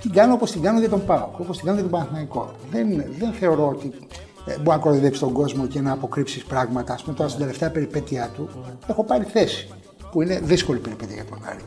την 0.00 0.12
κάνω 0.12 0.32
όπως 0.34 0.50
την 0.50 0.62
κάνω 0.62 0.78
για 0.78 0.88
τον 0.88 1.04
Πάοκ, 1.06 1.38
όπως 1.38 1.56
την 1.56 1.66
κάνω 1.66 1.78
για 1.80 1.88
τον 1.88 1.98
Παναθηναϊκό. 1.98 2.50
Δεν, 2.70 3.04
δεν 3.18 3.32
θεωρώ 3.32 3.68
ότι 3.68 3.92
ε, 4.46 4.52
μπορεί 4.56 4.68
να 4.68 4.76
κοροϊδέψει 4.76 5.20
τον 5.20 5.32
κόσμο 5.32 5.66
και 5.66 5.80
να 5.80 5.92
αποκρύψεις 5.92 6.44
πράγματα. 6.44 6.92
Α 6.92 6.96
πούμε, 7.04 7.16
τώρα 7.16 7.28
στην 7.28 7.40
τελευταία 7.40 7.70
περιπέτειά 7.70 8.30
του 8.36 8.48
έχω 8.86 9.04
πάρει 9.04 9.24
θέση, 9.24 9.68
που 10.10 10.22
είναι 10.22 10.40
δύσκολη 10.42 10.78
περιπέτεια 10.78 11.14
για 11.14 11.24
τον 11.24 11.38
Άρη. 11.48 11.60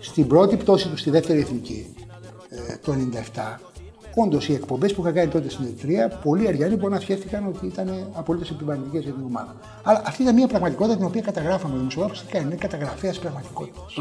Στην 0.00 0.26
πρώτη 0.26 0.56
πτώση 0.56 0.88
του 0.88 0.96
στη 0.96 1.10
δεύτερη 1.10 1.40
εθνική, 1.40 1.94
ε, 2.48 2.76
το 2.82 2.92
97, 2.92 3.60
όντως 4.14 4.48
οι 4.48 4.52
εκπομπές 4.52 4.94
που 4.94 5.00
είχα 5.00 5.12
κάνει 5.12 5.28
τότε 5.28 5.48
στην 5.48 5.64
Ερυθρία, 5.64 6.08
πολλοί 6.08 6.48
Αριανοί 6.48 6.76
μπορεί 6.76 6.92
να 6.92 7.00
σκέφτηκαν 7.00 7.46
ότι 7.46 7.66
ήταν 7.66 8.10
απολύτως 8.12 8.50
επιβαρυντικές 8.50 9.02
για 9.02 9.12
την 9.12 9.24
ομάδα. 9.24 9.56
Αλλά 9.82 10.02
αυτή 10.06 10.22
ήταν 10.22 10.34
μια 10.34 10.46
πραγματικότητα 10.46 10.96
την 10.96 11.06
οποία 11.06 11.20
καταγράφαμε. 11.20 11.74
Ο 11.74 11.78
δημοσιογράφο 11.78 12.22
τι 12.24 12.32
κάνει, 12.32 12.44
είναι 12.44 12.54
καταγραφέας 12.54 13.18
πραγματικότητας. 13.18 13.94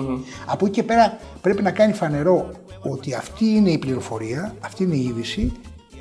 Από 0.45 0.65
εκεί 0.65 0.75
και 0.75 0.83
πέρα 0.83 1.17
πρέπει 1.41 1.61
να 1.61 1.71
κάνει 1.71 1.93
φανερό 1.93 2.51
ότι 2.81 3.13
αυτή 3.13 3.45
είναι 3.45 3.69
η 3.69 3.77
πληροφορία, 3.77 4.55
αυτή 4.59 4.83
είναι 4.83 4.95
η 4.95 5.03
είδηση 5.05 5.51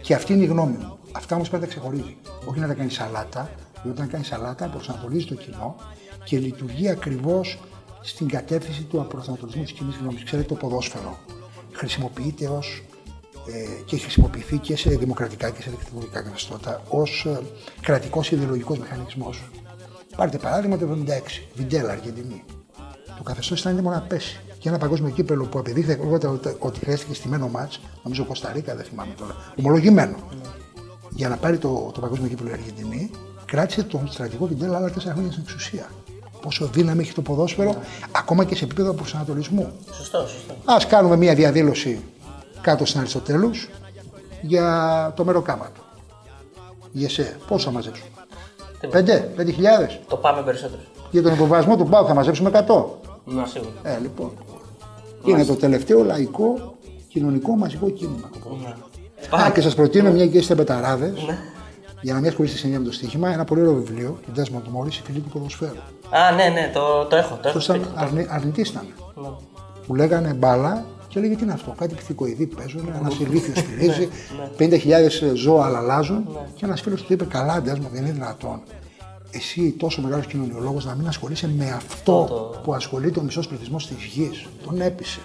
και 0.02 0.14
αυτή 0.14 0.32
είναι 0.32 0.42
η 0.42 0.46
γνώμη 0.46 0.76
μου. 0.80 0.98
Αυτά 1.12 1.34
όμως 1.34 1.48
πρέπει 1.48 1.64
να 1.64 1.70
τα 1.70 1.78
ξεχωρίζει. 1.78 2.16
Όχι 2.44 2.60
να 2.60 2.66
τα 2.66 2.74
κάνει 2.74 2.90
σαλάτα, 2.90 3.50
διότι 3.82 3.98
όταν 3.98 4.08
κάνεις 4.10 4.26
σαλάτα 4.26 4.66
προσανατολίζει 4.66 5.26
το 5.26 5.34
κοινό 5.34 5.76
και 6.24 6.38
λειτουργεί 6.38 6.88
ακριβώς 6.88 7.58
στην 8.04 8.28
κατεύθυνση 8.28 8.82
του 8.82 9.06
προσανατολισμού 9.08 9.62
της 9.62 9.72
κοινής 9.72 9.96
γνώμης. 9.96 10.22
Ξέρετε, 10.24 10.48
το 10.48 10.54
ποδόσφαιρο 10.54 11.18
χρησιμοποιείται 11.72 12.46
ως 12.48 12.82
ε, 13.46 13.82
και 13.84 13.94
έχει 13.94 14.04
χρησιμοποιηθεί 14.04 14.58
και 14.58 14.76
σε 14.76 14.90
δημοκρατικά 14.90 15.50
και 15.50 15.62
σε 15.62 15.70
δικτατορικά 15.70 16.22
καθεστώτα 16.22 16.82
ως 16.88 17.24
ε, 17.26 17.40
κρατικός 17.80 18.30
ιδεολογικός 18.30 18.78
μηχανισμός. 18.78 19.42
Πάρτε 20.16 20.38
παράδειγμα 20.38 20.78
το 20.78 20.88
76, 21.06 21.06
Βιντέλα, 21.54 21.90
Αργεντινή. 21.92 22.44
Το 23.16 23.22
καθεστώς 23.22 23.60
ήταν 23.60 23.72
έτοιμο 23.72 23.90
να 23.90 24.00
πέσει. 24.00 24.40
Και 24.58 24.68
ένα 24.68 24.78
παγκόσμιο 24.78 25.10
κύπελο 25.10 25.44
που 25.46 25.58
απεδείχθηκε 25.58 26.00
αργότερα 26.00 26.32
ότι- 26.32 26.56
ότι 26.58 26.78
χρειάστηκε 26.78 27.14
στημένο 27.14 27.48
μάτς, 27.48 27.80
νομίζω 28.02 28.24
Κωνσταντίνα, 28.24 28.74
δεν 28.74 28.84
θυμάμαι 28.84 29.14
τώρα, 29.18 29.36
ομολογημένο. 29.58 30.16
Για 31.10 31.28
να 31.28 31.36
πάρει 31.36 31.58
το, 31.58 31.90
το 31.94 32.00
παγκόσμιο 32.00 32.28
κύπελο 32.28 32.48
η 32.48 32.52
Αργεντινή, 32.52 33.10
κράτησε 33.44 33.82
τον 33.82 34.08
στρατηγό 34.10 34.46
Βιντέλα 34.46 34.76
άλλα 34.76 34.90
τέσσερα 34.90 35.12
χρόνια 35.14 35.30
στην 35.30 35.42
εξουσία. 35.42 35.90
Πόσο 36.44 36.66
δύναμη 36.66 37.02
έχει 37.02 37.12
το 37.12 37.22
ποδόσφαιρο, 37.22 37.74
ακόμα 38.12 38.44
και 38.44 38.54
σε 38.54 38.64
επίπεδο 38.64 38.92
προσανατολισμού. 38.92 39.72
Σωστό, 39.92 40.18
σωστό. 40.18 40.54
Α 40.64 40.76
κάνουμε 40.88 41.16
μια 41.16 41.34
διαδήλωση 41.34 42.02
κάτω 42.60 42.84
στην 42.84 43.00
Αριστοτέλους 43.00 43.68
για 44.40 45.12
το 45.16 45.24
μεροκάμα 45.24 45.70
του. 45.74 45.82
Για 46.92 47.06
εσέ, 47.06 47.36
πόσο 47.48 47.64
θα 47.64 47.70
μαζέψουμε. 47.70 48.08
Πέντε, 48.90 49.32
πέντε 49.36 49.52
χιλιάδες; 49.52 50.00
Το 50.08 50.16
πάμε 50.16 50.42
περισσότερο. 50.42 50.80
Για 51.10 51.22
τον 51.22 51.32
υποβασμό 51.32 51.76
του 51.76 51.88
Πάου 51.88 52.06
θα 52.06 52.14
μαζέψουμε 52.14 52.50
100. 52.50 52.84
Να 53.24 53.46
σίγουρα. 53.46 53.70
Ε, 53.82 53.98
λοιπόν. 54.00 54.32
Είναι 55.24 55.44
το 55.44 55.54
τελευταίο 55.54 56.04
λαϊκό 56.04 56.74
κοινωνικό 57.08 57.56
μαζικό 57.56 57.90
κίνημα. 57.90 58.30
το 58.32 58.38
ποδόσφαιρο. 58.38 59.44
Α, 59.46 59.50
και 59.50 59.60
σας 59.60 59.74
προτείνω 59.74 60.10
μια 60.10 60.26
και 60.26 60.38
είστε 60.38 60.54
μπεταράδες, 60.54 61.14
για 62.04 62.12
να 62.12 62.18
μην 62.20 62.28
ασχολείστε 62.28 62.56
συνέχεια 62.58 62.80
με 62.80 62.86
το 62.86 62.92
στοίχημα, 62.92 63.32
ένα 63.32 63.44
πολύ 63.44 63.60
ωραίο 63.60 63.74
βιβλίο 63.74 64.18
του 64.22 64.30
Ντέσμοντ 64.32 64.66
Μόρις, 64.66 64.88
Η 64.88 65.00
Φυλή 65.04 65.18
του 65.20 65.28
Ποδοσφαίρου. 65.28 65.76
Α, 66.10 66.32
ναι, 66.34 66.48
ναι, 66.48 66.70
το, 66.74 67.04
το 67.04 67.16
έχω. 67.16 67.34
Το 67.42 67.48
έχω 67.48 67.58
Αυτό 67.58 67.60
σπίτι. 67.72 67.78
ήταν 67.78 68.04
αρνη, 68.04 68.26
αρνητή 68.30 68.60
ήταν. 68.60 68.86
Που 69.86 69.94
λέγανε 69.94 70.32
μπάλα 70.32 70.84
και 71.08 71.20
λέγε 71.20 71.34
τι 71.36 71.42
είναι 71.42 71.52
αυτό. 71.52 71.74
Κάτι 71.78 71.94
πιθηκοειδή 71.94 72.46
παίζουν, 72.46 72.92
ένας 73.00 73.18
ηλίθιος 73.18 73.54
σφυρίζει, 73.62 74.08
50.000 74.58 75.34
ζώα 75.34 75.66
αλαλάζουν. 75.66 76.38
Και 76.54 76.64
ένας 76.64 76.80
φίλος 76.80 77.02
του 77.02 77.12
είπε: 77.12 77.24
Καλά, 77.24 77.62
Ντέσμοντ, 77.62 77.92
δεν 77.92 78.02
είναι 78.02 78.12
δυνατόν. 78.12 78.62
Εσύ 79.30 79.70
τόσο 79.78 80.00
μεγάλος 80.02 80.26
κοινωνιολόγος 80.26 80.84
να 80.84 80.94
μην 80.94 81.06
ασχολείσαι 81.08 81.50
με 81.56 81.70
αυτό 81.70 82.50
που 82.64 82.74
ασχολείται 82.74 83.18
ο 83.18 83.22
μισός 83.22 83.48
πληθυσμός 83.48 83.86
της 83.86 84.04
γης. 84.04 84.46
Τον 84.66 84.80
έπεισε. 84.80 85.20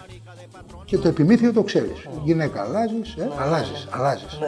Και 0.86 0.98
το 0.98 1.08
επιμήθειο 1.08 1.54
το 1.54 1.64
ξέρεις. 1.64 2.08
Γυναίκα 2.24 2.62
αλλάζεις, 2.62 3.14
ε, 3.18 3.30
αλλάζεις, 3.40 3.88
αλλάζεις. 3.90 4.40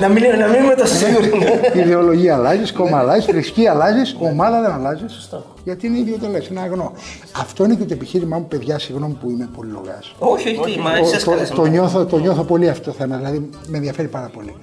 Να, 0.00 0.08
μην, 0.08 0.22
να 0.38 0.46
μην 0.48 0.62
είμαι 0.62 0.74
το 0.74 0.86
σίγουροι. 0.86 1.30
Ιδεολογία 1.74 2.34
αλλάζεις, 2.36 2.72
κόμμα 2.72 2.98
αλλάζεις, 2.98 3.24
θρησκεία 3.24 3.70
αλλάζεις, 3.70 4.16
ομάδα 4.18 4.60
δεν 4.60 4.70
αλλάζεις. 4.70 5.30
Γιατί 5.64 5.86
είναι 5.86 5.98
ιδιωτελέ, 5.98 6.38
είναι 6.50 6.60
αγνό. 6.60 6.92
Αυτό 7.40 7.64
είναι 7.64 7.74
και 7.74 7.84
το 7.84 7.92
επιχείρημά 7.92 8.38
μου, 8.38 8.46
παιδιά, 8.48 8.78
συγγνώμη 8.78 9.14
που 9.20 9.30
είμαι 9.30 9.48
πολύ 9.56 9.70
λογάς. 9.70 10.14
όχι, 10.18 10.58
όχι, 10.58 10.74
τι, 10.74 10.80
μα 10.80 10.96
εσύ 10.96 11.10
το, 11.10 11.16
έσκαλες. 11.16 11.50
το, 11.50 11.64
νιώθω, 11.64 12.04
το 12.06 12.18
νιώθω 12.18 12.42
πολύ 12.42 12.68
αυτό 12.68 12.84
το 12.84 12.96
θέμα, 12.96 13.16
δηλαδή 13.16 13.50
με 13.66 13.76
ενδιαφέρει 13.76 14.08
πάρα 14.08 14.28
πολύ. 14.28 14.56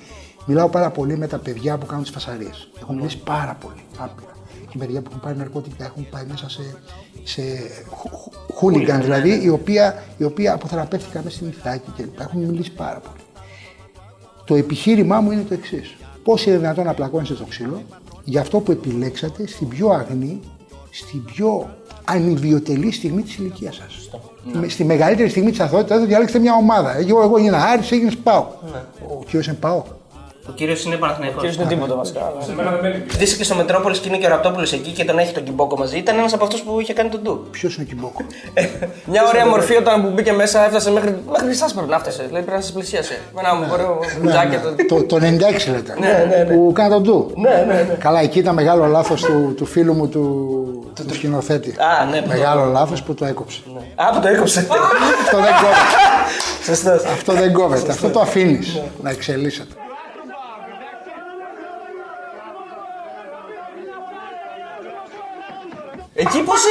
Μιλάω 0.45 0.69
πάρα 0.69 0.89
πολύ 0.89 1.17
με 1.17 1.27
τα 1.27 1.37
παιδιά 1.37 1.77
που 1.77 1.85
κάνουν 1.85 2.03
τις 2.03 2.11
φασαρίες. 2.11 2.69
Έχω 2.81 2.93
μιλήσει 2.93 3.17
πάρα 3.17 3.57
πολύ, 3.61 3.81
άπειρα. 3.97 4.33
Και 4.69 4.77
παιδιά 4.77 5.01
που 5.01 5.07
έχουν 5.09 5.21
πάρει 5.21 5.37
ναρκωτικά, 5.37 5.85
έχουν 5.85 6.07
πάει 6.09 6.23
μέσα 6.29 6.49
σε, 6.49 6.61
σε 7.23 7.41
χούλιγκανς, 8.53 9.03
δηλαδή, 9.03 9.43
οι 9.43 9.49
οποία, 9.49 10.03
οι 10.17 10.23
οποία 10.23 10.53
αποθεραπεύτηκαν 10.53 11.23
μέσα 11.23 11.35
στην 11.35 11.47
Ιθάκη 11.47 11.91
κλπ. 11.97 12.19
Έχουν 12.19 12.41
μιλήσει 12.41 12.71
πάρα 12.71 12.99
πολύ. 12.99 13.24
Το 14.45 14.55
επιχείρημά 14.55 15.21
μου 15.21 15.31
είναι 15.31 15.43
το 15.47 15.53
εξής. 15.53 15.95
Πώς 16.23 16.45
είναι 16.45 16.57
δυνατόν 16.57 16.85
να 16.85 16.93
πλακώνεστε 16.93 17.35
στο 17.35 17.45
ξύλο; 17.45 17.81
Για 18.23 18.41
αυτό 18.41 18.59
που 18.59 18.71
επιλέξατε 18.71 19.47
στην 19.47 19.67
πιο 19.67 19.89
αγνή, 19.89 20.39
στην 20.89 21.23
πιο 21.25 21.69
ανιδιοτελή 22.05 22.91
στιγμή 22.91 23.21
της 23.21 23.37
ηλικίας 23.37 23.75
σας. 23.75 24.09
Στη 24.67 24.83
μεγαλύτερη 24.83 25.29
στιγμή 25.29 25.49
της 25.49 25.59
αθωότητας, 25.59 25.99
θα 25.99 26.05
διαλέξετε 26.05 26.39
μια 26.39 26.53
ομάδα. 26.53 26.97
Εγώ, 26.97 27.21
εγώ 27.21 27.37
έγινα 27.37 27.63
Άρης, 27.63 27.91
έγινες 27.91 28.17
Πάο. 28.17 28.45
Ο 29.19 29.23
κύριος 29.23 29.47
είναι 29.47 29.57
Πάο. 29.59 29.83
Ο 30.49 30.51
κύριος 30.51 30.83
είναι 30.85 30.95
Παναθηναϊκός. 30.95 31.37
Κύριος 31.41 31.55
είναι 31.57 31.65
τίποτα 31.67 31.95
βασικά. 31.95 32.19
αλλά- 32.19 32.79
Δεις 33.17 33.35
και 33.35 33.43
στο 33.43 33.55
Μετρόπολης 33.55 33.99
και 33.99 34.07
είναι 34.07 34.17
και 34.17 34.25
ο 34.25 34.29
Ραπτόπουλος 34.29 34.73
εκεί 34.73 34.91
και 34.91 35.05
τον 35.05 35.17
έχει 35.19 35.33
τον 35.33 35.43
Κιμπόκο 35.43 35.77
μαζί. 35.77 35.97
Ήταν 35.97 36.17
ένας 36.17 36.33
από 36.33 36.43
αυτούς 36.43 36.61
που 36.61 36.79
είχε 36.79 36.93
κάνει 36.93 37.09
τον 37.09 37.21
ντου. 37.21 37.47
Ποιος 37.51 37.75
είναι 37.75 37.83
ο 37.83 37.93
Κιμπόκο; 37.93 38.21
Μια 39.05 39.23
ωραία 39.27 39.45
μορφή 39.45 39.75
όταν 39.75 40.01
που 40.01 40.09
μπήκε 40.09 40.31
μέσα 40.31 40.65
έφτασε 40.65 40.91
μέχρι. 40.91 41.17
Μέχρι 41.31 41.49
εσάς 41.49 41.73
πρέπει 41.73 41.89
να 41.89 41.99
φτάσει. 41.99 42.17
Δηλαδή 42.17 42.31
πρέπει 42.45 42.51
να 42.57 42.61
σας 42.61 42.71
πλησίασε. 42.71 43.19
Με 43.33 43.41
ένα 43.43 43.71
ωραίο 43.73 43.99
μπουζάκι. 44.21 44.55
το- 44.87 44.95
το, 44.95 45.03
το 45.05 45.15
96 45.25 45.71
λέτε. 45.71 45.93
Που 46.53 46.71
κάνα 46.73 46.89
τον 46.89 47.01
ντου. 47.03 47.31
Καλά, 47.99 48.19
εκεί 48.19 48.39
ήταν 48.39 48.53
μεγάλο 48.53 48.85
λάθος 48.85 49.21
του, 49.23 49.53
του 49.57 49.65
φίλου 49.65 49.93
μου 49.93 50.07
του, 50.09 50.23
του, 51.07 51.13
σκηνοθέτη. 51.13 51.69
Α, 51.69 52.05
ναι, 52.05 52.21
που 52.21 52.27
το- 52.29 52.33
Μεγάλο 52.37 52.65
λάθος 52.65 53.03
που 53.03 53.13
το 53.13 53.25
έκοψε. 53.25 53.61
Α, 53.95 54.09
που 54.13 54.19
το 54.19 54.27
έκοψε. 54.27 54.59
Αυτό 55.23 55.37
δεν 55.37 55.53
κόβεται. 55.61 55.75
Σωστός. 56.65 57.03
Αυτό 57.11 57.33
δεν 57.33 57.53
κόβεται. 57.53 57.91
Αυτό 57.91 58.09
το 58.09 58.19
αφήνεις 58.19 58.79
να 59.01 59.09
εξελίσσεται. 59.09 59.73
Εκεί 66.17 66.39
πώς. 66.39 66.61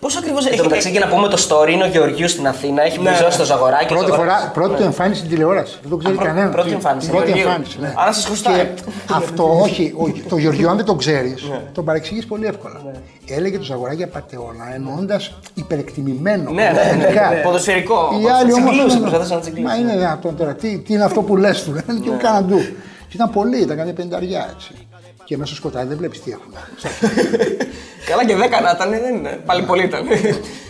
Πώς 0.00 0.16
ακριβώς 0.16 0.46
Εν 0.46 0.56
τω 0.56 0.62
μεταξύ 0.62 0.90
και 0.90 0.98
να 0.98 1.08
πούμε 1.08 1.28
το 1.28 1.46
story 1.48 1.70
είναι 1.72 1.82
ο 1.84 1.86
Γεωργίου 1.86 2.28
στην 2.28 2.46
Αθήνα. 2.46 2.82
Έχει 2.82 2.98
μπουζώσει 3.00 3.38
το 3.38 3.44
ζαγοράκι. 3.44 3.86
Πρώτη 3.86 4.06
το 4.10 4.14
φορά, 4.14 4.50
πρώτη 4.54 4.74
του 4.76 4.82
εμφάνιση 4.82 5.18
στην 5.18 5.30
τηλεόραση. 5.30 5.78
Δεν 5.80 5.90
το 5.90 5.96
ξέρει 5.96 6.14
Α, 6.14 6.16
πρω- 6.16 6.28
κανένας. 6.28 6.54
πρώτη 6.54 6.70
εμφάνιση. 6.72 7.08
Πρώτη 7.10 7.24
Γεωργίου. 7.24 7.46
εμφάνιση, 7.46 7.76
ναι. 7.80 7.92
Άρα 7.96 8.12
σας 8.12 8.24
χρωστάει. 8.24 8.54
Και 8.54 8.66
αυτό, 9.14 9.58
όχι, 9.62 9.94
όχι, 9.96 10.24
το 10.28 10.36
Γεωργιό, 10.36 10.70
αν 10.70 10.76
δεν 10.76 10.84
το 10.84 10.94
ξέρεις, 10.94 11.50
τον 11.74 11.84
παρεξηγείς 11.84 12.26
πολύ 12.26 12.46
εύκολα. 12.46 12.80
Έλεγε 13.26 13.58
το 13.58 13.64
ζαγοράκι 13.64 14.06
πατεώνα 14.06 14.74
εννοώντας 14.74 15.34
υπερεκτιμημένο. 15.54 16.50
Ναι, 16.50 16.62
ναι, 16.62 16.70
ναι, 16.70 17.02
γενικά. 17.04 17.28
ναι, 17.28 17.40
ποδοσφαιρικό. 17.40 18.10
Οι 18.22 18.28
άλλοι 18.30 18.52
όμως. 18.52 18.70
τσιγκλούσε, 18.70 18.98
προσπαθούσε 18.98 19.34
να 19.34 19.40
τσιγκλούσε. 19.40 19.66
Μα 19.74 19.80
είναι 19.80 19.92
δυνατόν 19.92 20.36
τώρα, 20.36 20.54
τι, 20.54 20.78
τι 20.78 20.92
είναι 20.94 21.04
αυτό 21.04 21.22
που 21.22 21.36
λες 21.36 21.62
του. 21.64 21.70
λένε 21.72 22.00
Και 22.00 22.10
μου 22.10 22.18
κάναν 22.22 22.44
ντου. 22.46 22.58
Και 23.08 23.14
ήταν 23.16 23.30
πολύ, 23.30 23.60
ήταν 23.60 23.76
καμιά 23.76 23.92
πενταριά 23.92 24.48
έτσι. 24.54 24.70
Και 25.30 25.36
μέσα 25.36 25.54
στο 25.54 25.60
σκοτάδι 25.60 25.88
δεν 25.88 25.96
βλέπεις 25.96 26.22
τι 26.22 26.30
έχουν. 26.30 26.52
Καλά 28.08 28.24
και 28.24 28.36
δέκα 28.36 28.60
να 28.60 28.70
ήταν, 28.70 28.90
δεν 28.90 29.14
είναι. 29.14 29.40
Πάλι 29.46 29.62
πολύ 29.62 29.84
ήταν. 29.84 30.06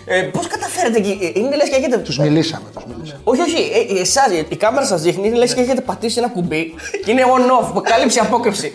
Ε, 0.04 0.22
Πώς 0.22 0.46
καταφέρετε 0.46 0.98
εκεί, 0.98 1.32
είναι 1.34 1.56
λες 1.56 1.68
και 1.68 1.74
έχετε. 1.76 1.98
Τους 1.98 2.18
μιλήσαμε, 2.18 2.68
τους 2.74 2.84
μιλήσαμε. 2.84 3.20
Όχι, 3.24 3.40
όχι, 3.40 3.70
ε, 3.96 4.00
εσάς, 4.00 4.26
η 4.48 4.56
κάμερα 4.56 4.86
σας 4.86 5.02
δείχνει, 5.02 5.26
είναι 5.28 5.36
λες 5.36 5.54
και 5.54 5.60
έχετε 5.60 5.80
πατήσει 5.80 6.18
ένα 6.18 6.28
κουμπί 6.28 6.74
και 7.04 7.10
είναι 7.10 7.22
on-off, 7.36 7.82
κάλυψη 7.82 8.18
απόκρυψη. 8.18 8.72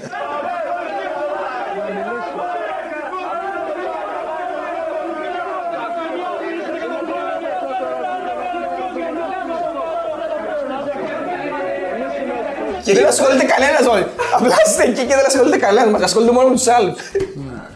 Και 12.85 12.93
δεν 12.93 13.07
ασχολείται 13.13 13.45
κανένας 13.53 13.85
όλοι. 13.93 14.05
Απλά 14.37 14.55
είστε 14.65 14.83
εκεί 14.89 15.03
και 15.09 15.15
δεν 15.19 15.25
ασχολείται 15.29 15.57
κανένας. 15.65 15.89
Μας 15.91 16.01
ασχολείται 16.09 16.31
μόνο 16.37 16.47
με 16.47 16.55
τους 16.55 16.67
άλλους. 16.67 16.95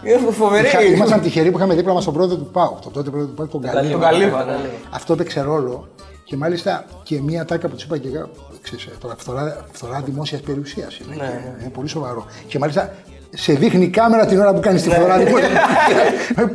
Είναι 0.03 0.19
φοβερή. 0.41 0.67
Είχα- 0.67 0.81
Ήμασταν 0.83 1.21
τυχεροί 1.21 1.51
που 1.51 1.57
είχαμε 1.57 1.73
δίπλα 1.75 1.93
μας 1.93 2.03
τον 2.05 2.13
πρόεδρο 2.13 2.35
του 2.37 2.49
ΠΑΟΚ, 2.51 2.79
τον 2.81 2.91
τότε 2.91 3.09
πρόεδρο 3.09 3.29
του 3.31 3.35
ΠΑΟΚ, 3.35 3.49
τον 3.51 3.61
Καλή. 3.61 3.91
Τον 3.91 4.01
Καλύβα. 4.01 4.43
ναι. 4.43 4.57
Αυτό 4.89 5.13
έπαιξε 5.13 5.41
ρόλο 5.41 5.87
και 6.23 6.35
μάλιστα 6.37 6.85
και 7.03 7.21
μία 7.21 7.45
τάκα 7.45 7.67
που 7.67 7.75
τους 7.75 7.83
είπα 7.83 7.97
και 7.97 8.07
εγώ. 8.13 8.29
Ξέρεις, 8.61 8.85
ε, 8.85 8.89
τώρα 9.01 9.15
φθορά, 9.17 9.65
φθορά 9.71 10.01
δημόσιας 10.05 10.41
περιουσίας 10.41 10.97
είναι. 10.99 11.15
Ναι, 11.15 11.27
και 11.57 11.61
Είναι 11.61 11.69
πολύ 11.73 11.87
σοβαρό. 11.87 12.25
Και 12.47 12.59
μάλιστα 12.59 12.93
σε 13.35 13.53
δείχνει 13.53 13.83
η 13.83 13.89
κάμερα 13.89 14.25
την 14.25 14.39
ώρα 14.39 14.53
που 14.53 14.59
κάνεις 14.59 14.81
τη 14.83 14.89
φθορά 14.89 15.17
δημόσια. 15.17 15.49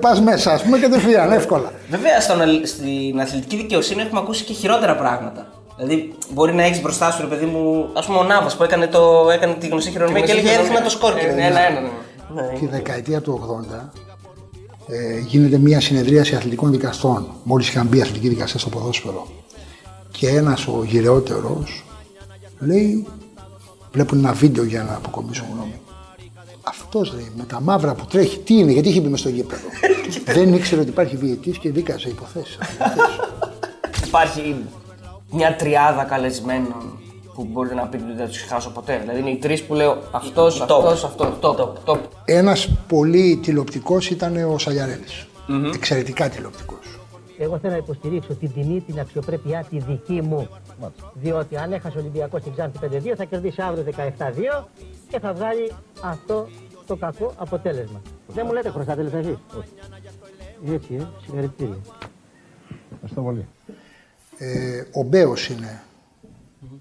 Πας 0.01 0.21
μέσα, 0.21 0.53
ας 0.53 0.63
πούμε, 0.63 0.79
κατευθείαν, 0.79 1.33
εύκολα. 1.33 1.73
Βέβαια, 1.91 2.21
στον, 2.21 2.41
αλ- 2.41 2.67
στην 2.67 3.21
αθλητική 3.21 3.57
δικαιοσύνη 3.57 4.03
έχουμε 4.03 4.21
ακούσει 4.21 4.45
και 4.45 4.53
χειρότερα 4.53 4.97
πράγματα. 4.97 5.47
Δηλαδή, 5.77 6.15
μπορεί 6.33 6.55
να 6.55 6.63
έχεις 6.63 6.81
μπροστά 6.81 7.11
σου, 7.11 7.21
ρε 7.21 7.27
παιδί 7.27 7.45
μου, 7.47 7.89
ας 7.93 8.07
πούμε, 8.07 8.19
ο 8.19 8.23
Νάβα 8.23 8.57
που 8.57 8.63
έκανε, 8.63 8.87
το, 8.87 9.31
έκανε 9.31 9.55
τη 9.55 9.67
γνωστή 9.69 9.91
χειρονομία 9.91 10.21
και 10.21 10.31
έλεγε 10.33 10.51
έριχνα 10.53 10.83
το 10.83 10.91
σκορ. 10.91 11.15
και 11.15 11.27
Ε, 11.27 11.29
δεν 11.29 11.39
Ένα, 11.39 11.61
ένα. 11.61 11.81
ναι. 12.35 12.59
Τη 12.59 12.67
δεκαετία 12.67 13.21
του 13.21 13.65
80 13.71 13.91
ε, 14.87 15.19
γίνεται 15.19 15.59
μια 15.59 15.81
συνεδρίαση 15.81 16.35
αθλητικών 16.35 16.71
δικαστών. 16.71 17.27
Μόλις 17.43 17.69
είχαν 17.69 17.87
μπει 17.87 18.01
αθλητικοί 18.01 18.29
δικαστές 18.29 18.61
στο 18.61 18.71
ποδόσφαιρο. 18.71 19.27
Και 20.11 20.29
ένας 20.29 20.67
ο 20.67 20.85
γυρεότερος 20.85 21.85
λέει: 22.59 23.07
Βλέπουν 23.93 24.19
ένα 24.19 24.33
βίντεο 24.33 24.65
για 24.65 24.83
να 24.83 24.95
αποκομίσουν 24.95 25.47
γνώμη. 25.53 25.81
Αυτός 26.63 27.13
λέει 27.13 27.33
με 27.37 27.45
τα 27.45 27.61
μαύρα 27.61 27.95
που 27.95 28.05
τρέχει, 28.11 28.39
τι 28.39 28.55
είναι, 28.55 28.73
γιατί 28.73 28.89
έχει 28.89 29.01
μπει 29.01 29.09
μες 29.09 29.21
στο 29.21 29.29
γήπεδο. 29.29 29.67
Δεν 30.35 30.55
ήξερε 30.55 30.81
ότι 30.81 30.91
υπάρχει 30.91 31.17
διαιτής 31.17 31.59
και 31.59 31.71
δίκασε 31.71 32.09
υποθέσεις. 32.09 32.59
Υπάρχει 34.07 34.57
μια 35.31 35.57
τριάδα 35.57 36.05
καλεσμένων 36.05 36.99
που 37.35 37.45
μπορείτε 37.45 37.75
να 37.75 37.87
πείτε 37.87 38.05
ότι 38.05 38.13
δεν 38.13 38.27
τους 38.29 38.43
χάσω 38.43 38.71
ποτέ. 38.71 38.99
Δηλαδή 38.99 39.21
είναι 39.21 39.31
οι 39.31 39.37
τρεις 39.37 39.63
που 39.63 39.75
λέω 39.75 39.99
αυτός, 40.11 40.61
αυτός, 40.61 41.05
αυτός. 41.05 41.39
Top, 41.41 41.93
top. 41.93 41.99
ένας 42.25 42.69
πολύ 42.89 43.37
τηλεοπτικός 43.37 44.11
ήταν 44.11 44.37
ο 44.37 44.59
σαλιαρελη 44.59 45.05
Εξαιρετικά 45.75 46.29
τηλεοπτικός. 46.29 46.99
Εγώ 47.39 47.59
θέλω 47.59 47.73
να 47.73 47.79
υποστηρίξω 47.79 48.35
την 48.35 48.53
τιμή, 48.53 48.81
την 48.81 49.01
αξιοπρέπειά 49.01 49.67
τη 49.71 49.79
δική 49.79 50.23
μου. 50.23 50.49
Διότι 51.15 51.57
αν 51.57 51.73
έχασε 51.73 51.99
ο 51.99 52.01
Ολυμπιακός 52.01 52.41
στην 52.41 52.53
Ξάνθη 52.53 52.79
5-2, 52.83 53.15
θα 53.17 53.25
κερδίσει 53.25 53.63
αύριο 53.63 53.85
17-2 53.85 54.69
και 55.09 55.19
θα 55.19 55.33
βγάλει 55.33 55.73
αυτό 56.03 56.49
το 56.87 56.97
κακό 56.97 57.33
αποτέλεσμα. 57.37 58.03
Δεν 58.27 58.45
μου 58.47 58.53
λέτε 58.53 58.71
χρωστάτε 58.71 59.03
λεφτά 59.03 59.19
εσείς. 59.19 59.39
Όχι. 59.59 59.69
Έτσι, 60.75 60.95
ε, 60.95 61.07
συγχαρητήρια. 61.25 61.77
Ευχαριστώ 62.93 63.23
πολύ. 63.23 63.47
Ε, 64.39 64.83
ο 64.93 65.03
Μπέος 65.03 65.49
είναι 65.49 65.83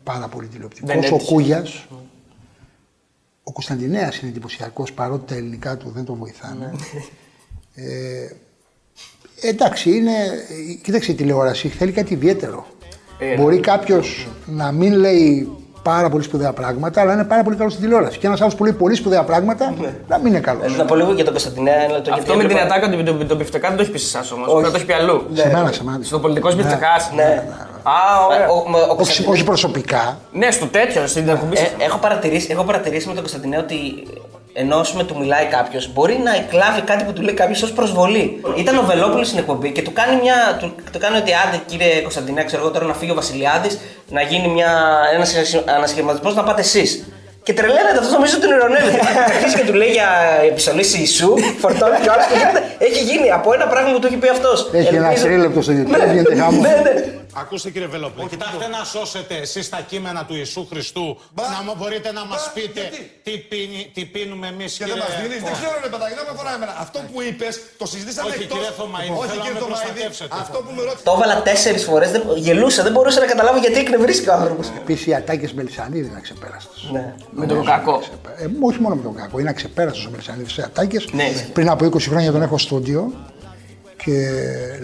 πάρα 0.04 0.28
πολύ 0.28 0.48
τηλεοπτικός. 0.48 0.90
Δεν 0.90 1.04
Ο 1.04 1.06
έτυχε. 1.16 1.32
Κούγιας. 1.34 1.86
Ο 3.44 3.52
Κωνσταντινέας 3.52 4.18
είναι 4.20 4.30
εντυπωσιακός 4.30 4.94
παρότι 4.94 5.26
τα 5.28 5.36
ελληνικά 5.36 5.78
του 5.78 5.90
δεν 5.90 6.06
τον 6.06 6.16
βοηθάνε. 6.18 6.72
ε, 7.76 8.28
εντάξει, 9.42 9.92
είναι. 9.98 10.12
Κοίταξε 10.84 11.12
η 11.12 11.16
τηλεόραση, 11.16 11.68
θέλει 11.68 11.92
κάτι 11.92 12.14
ιδιαίτερο. 12.14 12.66
Ε, 13.20 13.36
Μπορεί 13.36 13.60
κάποιος 13.60 14.28
να 14.46 14.72
μην 14.72 14.94
λέει 14.94 15.50
πάρα 15.84 16.10
πολύ 16.10 16.24
σπουδαία 16.24 16.54
πράγματα, 16.54 17.02
αλλά 17.02 17.14
είναι 17.14 17.24
πάρα 17.24 17.44
πολύ 17.44 17.56
καλός 17.56 17.72
στην 17.74 17.84
τηλεόραση. 17.86 18.18
Και 18.18 18.28
ένας 18.28 18.42
άλλος 18.42 18.56
που 18.56 18.64
λέει 18.64 18.74
πολύ 18.74 18.96
σπουδαία 18.96 19.24
πράγματα 19.24 19.74
να 20.08 20.18
μην 20.18 20.28
είναι 20.28 20.40
καλός. 20.40 20.74
Ε, 20.74 20.78
Να 20.78 20.86
πω 20.86 20.96
λίγο 20.96 21.12
για 21.14 21.24
τον 21.24 21.34
Κωνσταντινέα. 21.34 21.74
ένα 21.76 21.94
λεπτό, 21.94 22.14
Αυτό 22.14 22.24
γιατί 22.26 22.32
με 22.32 22.48
την 22.48 22.58
έβλεπα- 22.58 22.76
ατάκα 22.78 22.90
του 22.98 23.04
τον, 23.04 23.28
τον 23.28 23.38
πιφτεκά 23.38 23.68
δεν 23.68 23.78
το 23.78 23.82
έχεις 23.84 23.94
πει 23.94 24.00
σε 24.00 24.18
εσάς 24.18 24.32
όμως. 24.32 24.48
Όχι. 24.48 24.54
Πρέπει 24.62 24.66
να 24.66 24.72
το 24.72 24.76
έχεις 24.76 24.88
πει 24.88 24.94
αλλού. 25.02 25.28
Σε 25.34 25.48
μένα, 25.54 25.72
σε 25.72 25.84
μένα. 25.84 26.00
Στο 26.04 26.20
πολιτικό 26.20 26.48
πιφτεκά. 26.56 26.94
Ναι. 27.16 27.44
Α, 27.84 28.26
ωραία. 28.28 28.48
Ο- 28.48 28.54
ο- 28.54 28.58
ο 28.58 28.80
Όχι, 28.80 28.96
Κωνσταντινέας- 28.96 29.34
όχι 29.36 29.44
προσωπικά. 29.44 30.18
Ναι, 30.32 30.52
στο 30.52 30.66
τέτοιο, 30.66 31.08
στην 31.08 31.30
εκπομπή 31.30 31.56
Ε, 31.56 31.60
σας. 31.60 31.72
έχω, 31.78 31.98
παρατηρήσει, 31.98 32.48
έχω 32.52 32.64
παρατηρήσει 32.64 33.08
με 33.08 33.14
τον 33.14 33.22
Κωνσταντινέ 33.22 33.58
ότι 33.58 33.76
ενώ 34.54 34.76
ας 34.76 34.92
πούμε, 34.92 35.04
του 35.04 35.18
μιλάει 35.18 35.46
κάποιος, 35.46 35.94
μπορεί 35.94 36.20
να 36.24 36.36
εκλάβει 36.36 36.82
κάτι 36.82 37.04
που 37.04 37.14
του 37.14 37.22
λέει 37.22 37.34
κάποιος 37.34 37.62
ως 37.62 37.72
προσβολή. 37.72 38.42
Ήταν 38.58 38.78
ο 38.78 38.82
Βελόπουλος 38.82 39.28
στην 39.28 39.40
εκπομπή 39.40 39.72
και 39.72 39.82
του 39.82 39.94
κάνει, 39.94 40.22
μια, 40.22 40.58
του, 40.60 40.76
του 40.92 41.00
κάνει 41.00 41.18
ότι 41.18 41.32
άντε 41.34 41.62
κύριε 41.66 42.02
Κωνσταντινέ, 42.02 42.44
ξέρω 42.44 42.62
εγώ 42.62 42.72
τώρα 42.72 42.86
να 42.86 42.94
φύγει 42.94 43.12
ο 43.12 43.16
Βασιλιάδης, 43.16 43.80
να 44.10 44.22
γίνει 44.22 44.62
ένας 45.14 45.36
ανασχηματισμός 45.66 46.36
να 46.36 46.44
πάτε 46.44 46.62
εσείς. 46.62 47.04
Και 47.44 47.54
τρελαίνεται 47.54 47.98
αυτός, 47.98 48.12
νομίζω 48.12 48.34
ότι 48.38 48.46
τον 48.48 48.56
ειρωνεύεται. 48.56 49.00
Αρχίζει 49.28 49.56
και 49.56 49.66
του 49.66 49.74
λέει 49.74 49.92
για 49.92 50.10
επιστολή 50.52 50.84
σε 50.84 50.98
Ιησού, 50.98 51.34
φορτώνει 51.62 51.98
και 52.04 52.10
άλλος 52.14 52.26
και 52.30 52.36
γίνεται. 52.38 52.62
Έχει 52.78 53.04
γίνει 53.04 53.32
από 53.32 53.54
ένα 53.54 53.68
πράγμα 53.68 53.92
που 53.94 54.00
του 54.00 54.08
έχει 54.08 54.16
πει 54.18 54.30
αυτός. 54.30 54.70
Έχει 54.74 54.96
ένα 54.96 55.14
τρίλεπτο 55.14 55.62
στο 55.62 55.74
YouTube, 55.74 56.12
γίνεται 56.14 56.36
χάμος. 56.36 56.62
Ναι, 56.62 56.76
ναι. 56.84 56.94
Ακούστε 57.42 57.70
κύριε 57.74 57.88
Βελόπουλο, 57.96 58.28
κοιτάξτε 58.34 58.68
να 58.78 58.82
σώσετε 58.94 59.36
εσείς 59.46 59.70
τα 59.70 59.80
κείμενα 59.92 60.22
του 60.28 60.36
Ιησού 60.36 60.68
Χριστού, 60.72 61.06
να 61.56 61.60
μου 61.66 61.74
μπορείτε 61.78 62.10
να 62.20 62.24
μας 62.32 62.52
πείτε 62.54 62.82
τι, 63.26 63.34
πίνει, 63.50 63.82
τι 63.96 64.02
πίνουμε 64.14 64.48
εμείς 64.54 64.72
Και 64.78 64.86
δεν 64.86 64.94
κύριε... 64.94 65.04
μας 65.10 65.14
δίνεις. 65.22 65.42
Δεν 65.48 65.54
ξέρω, 65.60 65.76
ρε 65.86 65.90
παιδάκι, 65.94 66.14
δεν 66.20 66.26
με 66.28 66.32
αφορά 66.36 66.52
εμένα. 66.58 66.74
Αυτό 66.86 66.98
που 67.10 67.18
είπες, 67.28 67.54
το 67.82 67.86
συζητήσαμε 67.94 68.30
Όχι, 68.30 68.42
εκτός- 68.44 68.58
κύριε 68.58 68.72
Θωμαίδη, 68.80 69.10
Όχι, 69.20 69.28
θέλω 69.30 69.42
να 69.42 69.46
κύριε 69.46 69.58
με 69.60 69.62
Θωμαίδη, 69.64 69.82
προστατεύσετε. 69.84 70.34
αυτό 70.44 70.58
που 70.66 70.72
με 70.78 70.82
ρώτησε. 70.88 71.04
Το 71.10 71.12
έβαλα 71.18 71.36
τέσσερις 71.50 71.84
φορές, 71.90 72.10
γελούσα, 72.46 72.80
δεν 72.88 72.94
μπορούσα 72.96 73.20
να 73.24 73.28
καταλάβω 73.34 73.58
γιατί 73.66 73.78
εκνευρίστηκε 73.86 74.30
ο 74.34 74.36
άνθρωπος. 74.40 74.66
Επίσης 74.82 75.04
οι 75.10 75.14
ατάκες 75.20 75.52
Μελισανίδη 75.58 76.08
είναι 76.10 76.20
αξεπέραστε. 76.24 76.74
Ναι. 77.36 77.40
Με 77.40 77.46
τον 77.46 77.66
κακό. 77.66 78.02
Ε, 78.38 78.48
όχι 78.62 78.80
μόνο 78.82 78.96
με 78.96 79.02
τον 79.02 79.16
κακό, 79.16 79.40
είναι 79.40 79.50
αξεπέραστο 79.50 80.08
ο 80.08 80.12
Μελισανίδη 80.12 80.50
σε 80.50 80.62
ατάκες. 80.62 81.08
Ναι. 81.12 81.24
Πριν 81.54 81.70
από 81.70 81.86
20 81.86 82.00
χρόνια 82.00 82.32
τον 82.32 82.42
έχω 82.42 82.58
στούντιο 82.58 83.12
και 84.04 84.30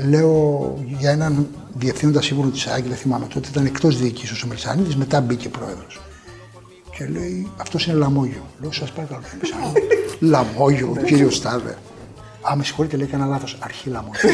λέω 0.10 0.74
για 0.98 1.12
έναν 1.12 1.48
διευθύνοντα 1.74 2.22
σύμβουλο 2.22 2.50
της 2.50 2.68
ΑΕΚ, 2.68 2.84
δεν 2.84 2.98
θυμάμαι 2.98 3.26
τότε, 3.34 3.48
ήταν 3.52 3.66
εκτός 3.66 3.98
διοικήσεω 3.98 4.38
ο 4.44 4.48
Μελισανίδη, 4.48 4.96
μετά 4.96 5.22
μπήκε 5.22 5.50
πρόεδρος. 5.50 6.00
Και 6.98 7.06
λέει, 7.06 7.52
αυτός 7.58 7.86
είναι 7.86 7.98
λαμόγιο. 7.98 8.42
Λέω, 8.62 8.72
σας 8.72 8.92
παρακαλώ, 8.92 9.22
κύριε 9.22 9.38
Μελισανίδη. 9.42 9.88
λαμόγιο, 10.34 10.96
κύριος 11.06 11.36
Στάδε. 11.36 11.78
Α, 12.52 12.56
με 12.56 12.64
συγχωρείτε, 12.64 12.98
λέει, 12.98 13.08
έκανα 13.10 13.26
λάθος. 13.26 13.58
Αρχή 13.60 13.90
λαμόγιο. 13.90 14.30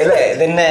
Ε, 0.00 0.06
ναι, 0.06 0.36
δεν 0.38 0.50
είναι. 0.50 0.62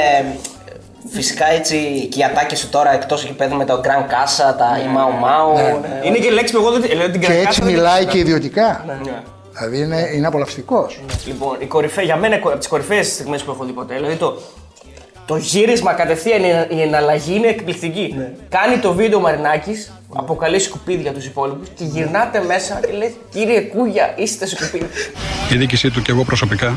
Φυσικά 1.09 1.45
έτσι 1.51 2.07
και 2.11 2.19
οι 2.19 2.23
ατάκες 2.23 2.59
σου 2.59 2.69
τώρα 2.69 2.93
εκτός 2.93 3.23
γηπέδου 3.23 3.55
με 3.55 3.65
το 3.65 3.81
Grand 3.83 4.05
Casa, 4.11 4.55
τα 4.57 4.79
η 4.83 4.87
Mau 4.95 5.23
Mau. 5.25 5.81
ναι. 5.81 6.07
Είναι 6.07 6.17
και 6.17 6.29
λέξη 6.31 6.53
που 6.53 6.59
εγώ 6.59 6.71
δεν 6.71 6.81
τη- 6.81 6.95
λέω 6.95 7.09
την 7.09 7.19
και 7.19 7.25
κρατάω, 7.25 7.43
έτσι 7.45 7.59
δεν 7.59 7.67
την 7.69 7.77
μιλάει 7.77 7.97
ξέρω. 7.99 8.11
και 8.11 8.17
ιδιωτικά. 8.17 8.83
Ναι. 8.87 9.11
Δηλαδή 9.57 9.77
είναι, 9.79 10.09
είναι 10.15 10.27
απολαυστικός. 10.27 10.99
Λοιπόν, 11.25 11.55
η 11.59 11.65
κορυφαία, 11.65 12.03
για 12.03 12.15
μένα 12.15 12.35
από 12.35 12.49
τις 12.57 12.67
κορυφαίες 12.67 13.07
στιγμές 13.07 13.41
που 13.43 13.51
έχω 13.51 13.63
δει 13.63 13.71
ποτέ. 13.71 13.95
Δηλαδή 13.95 14.15
το, 14.15 14.41
το 15.25 15.35
γύρισμα 15.37 15.93
κατευθείαν, 15.93 16.43
η, 16.43 16.67
η 16.77 16.81
εναλλαγή 16.81 17.35
είναι 17.35 17.47
εκπληκτική. 17.47 18.15
Κάνει 18.49 18.77
το 18.77 18.93
βίντεο 18.93 19.17
ο 19.17 19.21
Μαρινάκης, 19.21 19.91
αποκαλεί 20.15 20.59
σκουπίδια 20.59 21.11
τους 21.13 21.25
υπόλοιπους 21.25 21.67
και 21.75 21.83
γυρνάτε 21.83 22.43
μέσα 22.47 22.79
και 22.87 22.93
λέει 22.97 23.15
Κύριε 23.29 23.61
Κούγια, 23.61 24.13
είστε 24.17 24.45
σκουπίδια. 24.47 24.87
η 25.53 25.55
διοίκησή 25.57 25.89
του 25.89 26.01
και 26.01 26.11
εγώ 26.11 26.23
προσωπικά 26.23 26.73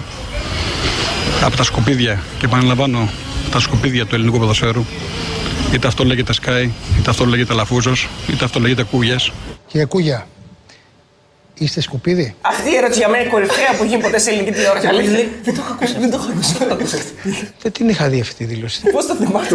από 1.44 1.56
τα 1.56 1.62
σκουπίδια 1.62 2.18
και 2.38 2.44
επαναλαμβάνω 2.46 3.08
τα 3.52 3.61
σκουπίδια 3.61 4.06
του 4.06 4.14
ελληνικού 4.14 4.38
ποδοσφαίρου 4.38 4.84
είτε 5.72 5.87
αυτό 5.87 6.04
λέγεται 6.04 6.32
Sky, 6.44 6.68
είτε 6.98 7.11
αυτό 7.11 7.24
λέγεται 7.24 7.54
Λαφούζος, 7.54 8.08
είτε 8.30 8.44
αυτό 8.44 8.61
λέγεται 8.61 8.82
Κούγιας 8.82 9.32
Κύριε 9.66 9.87
Κούγια, 9.87 10.26
είστε 11.58 11.80
σκουπίδι; 11.80 12.34
Αυτή 12.40 12.70
η 12.70 12.76
ερώτηση 12.76 12.98
για 12.98 13.08
μένα 13.08 13.20
είναι 13.22 13.28
η 13.28 13.32
κορυφαία 13.32 13.72
που 13.78 13.84
γίνει 13.84 14.02
ποτέ 14.02 14.18
σε 14.18 14.30
ελληνική 14.30 14.50
τηλεόραση. 14.52 14.87
Αλήθεια. 14.87 15.28
Δεν 15.42 15.54
το 15.54 15.61
έχω 15.64 15.72
ακούσει. 15.72 15.94
Δεν 15.98 16.11
το 16.11 16.16
έχω 16.16 16.30
ακούσει. 16.32 16.52
Δεν 16.58 16.68
το 16.68 16.74
έχω 16.74 16.82
ακούσει. 16.82 16.98
Δεν 17.62 17.72
την 17.72 17.88
είχα 17.88 18.08
δει 18.08 18.20
αυτή 18.20 18.34
τη 18.34 18.44
δήλωση. 18.44 18.80
Πώς 18.90 19.06
το 19.06 19.14
θυμάμαι. 19.14 19.46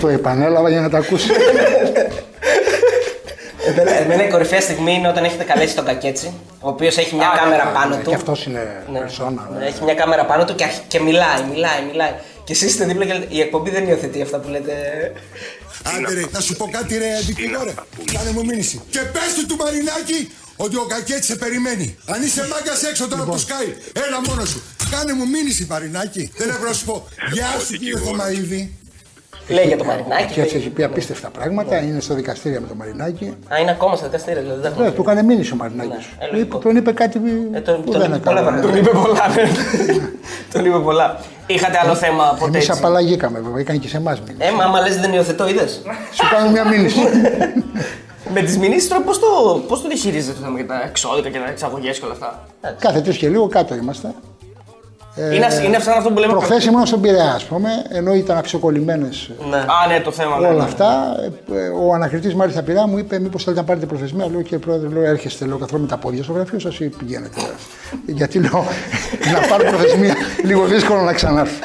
Το 0.00 0.08
επανέλαβα 0.08 0.68
για 0.68 0.80
να 0.80 0.90
τα 0.90 0.98
ακούσει. 0.98 1.28
Εμένα, 3.66 3.90
εμένα 4.00 4.24
η 4.26 4.30
κορυφαία 4.30 4.60
στιγμή 4.60 4.92
είναι 4.94 5.08
όταν 5.08 5.24
έχετε 5.24 5.44
καλέσει 5.44 5.74
τον 5.76 5.84
Κακέτσι, 5.84 6.32
ο 6.60 6.68
οποίος 6.68 6.96
έχει 6.96 7.14
μια 7.14 7.32
κάμερα 7.42 7.64
πάνω 7.64 7.96
του. 7.96 8.08
Και 8.08 8.14
αυτός 8.14 8.44
είναι 8.46 8.82
Ναι. 8.92 8.98
περσόνα. 8.98 9.48
Ναι, 9.58 9.66
Έχει 9.66 9.84
μια 9.84 9.94
κάμερα 9.94 10.24
πάνω 10.24 10.44
του 10.44 10.54
και, 10.54 10.64
αρχ- 10.64 10.80
και 10.88 11.00
μιλάει, 11.00 11.40
μιλάει, 11.52 11.80
μιλάει. 11.90 12.12
Και 12.52 12.58
εσείς 12.58 12.70
είστε 12.72 12.84
δίπλα 12.84 13.04
και 13.04 13.12
λέτε, 13.12 13.26
η 13.28 13.40
εκπομπή 13.40 13.70
δεν 13.70 13.88
υιοθετεί 13.88 14.22
αυτά 14.22 14.38
που 14.38 14.48
λέτε. 14.48 14.72
Άντε 15.94 16.14
ρε, 16.14 16.24
να 16.32 16.40
σου 16.40 16.56
πω 16.56 16.68
κάτι 16.72 16.98
ρε 16.98 17.10
δικηγόρε. 17.26 17.72
Κάνε 18.12 18.30
μου 18.34 18.44
μήνυση. 18.44 18.80
Και 18.90 18.98
πες 18.98 19.34
του 19.36 19.46
του 19.46 19.56
Μαρινάκη 19.56 20.30
ότι 20.56 20.76
ο 20.76 20.84
Κακέτης 20.88 21.26
σε 21.26 21.36
περιμένει. 21.36 21.96
Αν 22.06 22.22
είσαι 22.22 22.42
μάγκας 22.52 22.82
έξω 22.82 23.08
τώρα 23.08 23.22
από 23.22 23.32
το 23.32 23.38
Sky, 23.46 23.66
έλα 24.06 24.20
μόνος 24.28 24.48
σου. 24.48 24.62
Κάνε 24.90 25.12
μου 25.12 25.28
μήνυση 25.28 25.66
Μαρινάκη. 25.70 26.32
Δεν 26.36 26.48
έχω 26.48 26.64
να 26.64 26.72
σου 26.72 26.84
πω. 26.84 27.06
Γεια 27.32 27.46
σου 27.66 27.72
κύριε 27.78 27.98
Θωμαίδη. 27.98 28.76
Λέει 29.48 29.66
για 29.66 29.76
το 29.76 29.84
Μαρινάκι. 29.84 30.32
Και 30.32 30.40
έτσι 30.40 30.54
λέει- 30.54 30.62
έχει 30.64 30.72
πει 30.72 30.82
απίστευτα 30.84 31.28
πράγματα. 31.30 31.82
Είναι 31.82 32.00
στο 32.00 32.14
δικαστήριο 32.14 32.60
με 32.60 32.66
τον 32.66 32.76
Μαρινάκη. 32.76 33.36
Α, 33.52 33.58
είναι 33.60 33.70
ακόμα 33.70 33.96
στα 33.96 34.06
δικαστήρια, 34.06 34.40
δηλαδή. 34.42 34.60
δεν 34.60 34.72
Ναι, 34.76 34.84
έχω- 34.86 34.94
του 34.94 35.00
έκανε 35.02 35.22
μήνυση 35.22 35.52
ο 35.52 35.56
Μαρινάκης. 35.56 35.90
Ναι, 36.18 36.24
ε, 36.24 36.26
Του 36.28 36.32
λογικό. 36.32 36.56
είπε- 36.56 36.64
Τον 36.66 36.76
είπε 36.76 36.92
κάτι 36.92 37.20
Ε, 37.52 37.60
τον- 37.60 37.82
που 37.84 37.90
τον 37.90 38.00
δεν 38.00 38.10
είπε 38.12 38.16
έκανε. 38.16 38.20
πολλά 38.22 38.40
πράγματα. 38.42 38.68
Τον 40.52 40.64
είπε 40.64 40.78
πολλά. 40.78 41.20
ναι. 41.48 41.58
Τον 41.58 41.64
είπε 41.64 41.66
πολλά. 41.66 41.74
Είχατε 41.74 41.78
άλλο 41.78 41.94
θέμα 41.94 42.24
ποτέ 42.38 42.44
Εμείς 42.44 42.68
έτσι; 42.68 42.78
απαλλαγήκαμε 42.78 43.40
βέβαια, 43.40 43.60
έκανε 43.60 43.78
και 43.78 43.88
σε 43.88 43.96
εμάς 43.96 44.20
μήνυση. 44.20 44.48
Ε, 44.48 44.50
μα 44.50 44.64
άμα 44.64 44.80
λες 44.80 45.00
δεν 45.00 45.12
υιοθετώ, 45.12 45.48
είδες; 45.48 45.82
Σου 46.12 46.28
κάνω 46.30 46.50
μια 46.50 46.64
μήνυση. 46.64 47.00
Με 48.34 48.42
τις 48.42 48.58
μηνύσεις 48.58 48.88
τώρα 48.88 49.02
πώς 49.02 49.18
το, 49.18 49.26
πώς 49.68 49.82
το 49.82 49.88
διαχειρίζετε 49.88 50.32
το 50.32 50.44
θέμα 50.44 50.56
για 50.56 50.66
τα 50.66 50.82
εξώδικα 50.82 51.28
και 51.28 51.38
τα 51.38 51.48
εξαγωγές 51.48 51.98
και 51.98 52.04
όλα 52.04 52.14
αυτά; 52.14 52.44
Κάθε 52.78 53.00
τρεις 53.00 53.16
και 53.16 53.28
λίγο 53.28 53.48
κάτω 53.48 53.74
είμαστε. 53.74 54.14
Ε, 55.14 55.34
Είναι, 55.34 55.46
είναι 55.64 55.78
σαν 55.78 55.94
αυτό 55.98 56.10
που 56.10 56.18
λέμε. 56.18 56.32
Προχθές 56.32 56.64
ήμουν 56.64 56.86
στον 56.86 57.00
Πειραιά, 57.00 57.32
ας 57.34 57.44
πούμε, 57.44 57.68
ενώ 57.88 58.12
ήταν 58.14 58.36
αξιοκολλημένες 58.36 59.30
Ναι. 59.50 59.56
Α, 59.56 59.64
ναι, 59.88 60.00
το 60.00 60.10
θέμα. 60.12 60.38
ναι, 60.38 60.46
όλα 60.46 60.56
ναι. 60.56 60.62
αυτά. 60.62 61.16
ε, 61.52 61.56
ε, 61.56 61.68
Ο 61.68 61.94
ανακριτής 61.94 62.34
μάλιστα 62.34 62.62
πειρά 62.62 62.86
μου 62.88 62.98
είπε: 62.98 63.18
Μήπως 63.18 63.42
θέλετε 63.44 63.60
να 63.62 63.66
πάρετε 63.68 63.86
προθεσμία; 63.86 64.26
Λέω 64.30 64.42
κύριε 64.42 64.58
Πρόεδρε, 64.58 64.88
λέω, 64.88 65.02
έρχεστε 65.02 65.44
λέω, 65.44 65.58
καθόλου 65.58 65.82
με 65.82 65.88
τα 65.88 65.96
πόδια 65.96 66.22
στο 66.22 66.32
γραφείο 66.32 66.58
σας 66.58 66.78
ή 66.80 66.88
πηγαίνετε. 66.88 67.40
Γιατί 68.18 68.38
λέω 68.40 68.64
να 69.32 69.48
πάρω 69.48 69.64
προθεσμία 69.68 70.14
λίγο 70.44 70.64
δύσκολο 70.64 71.00
να 71.00 71.12
ξανάρθω. 71.12 71.64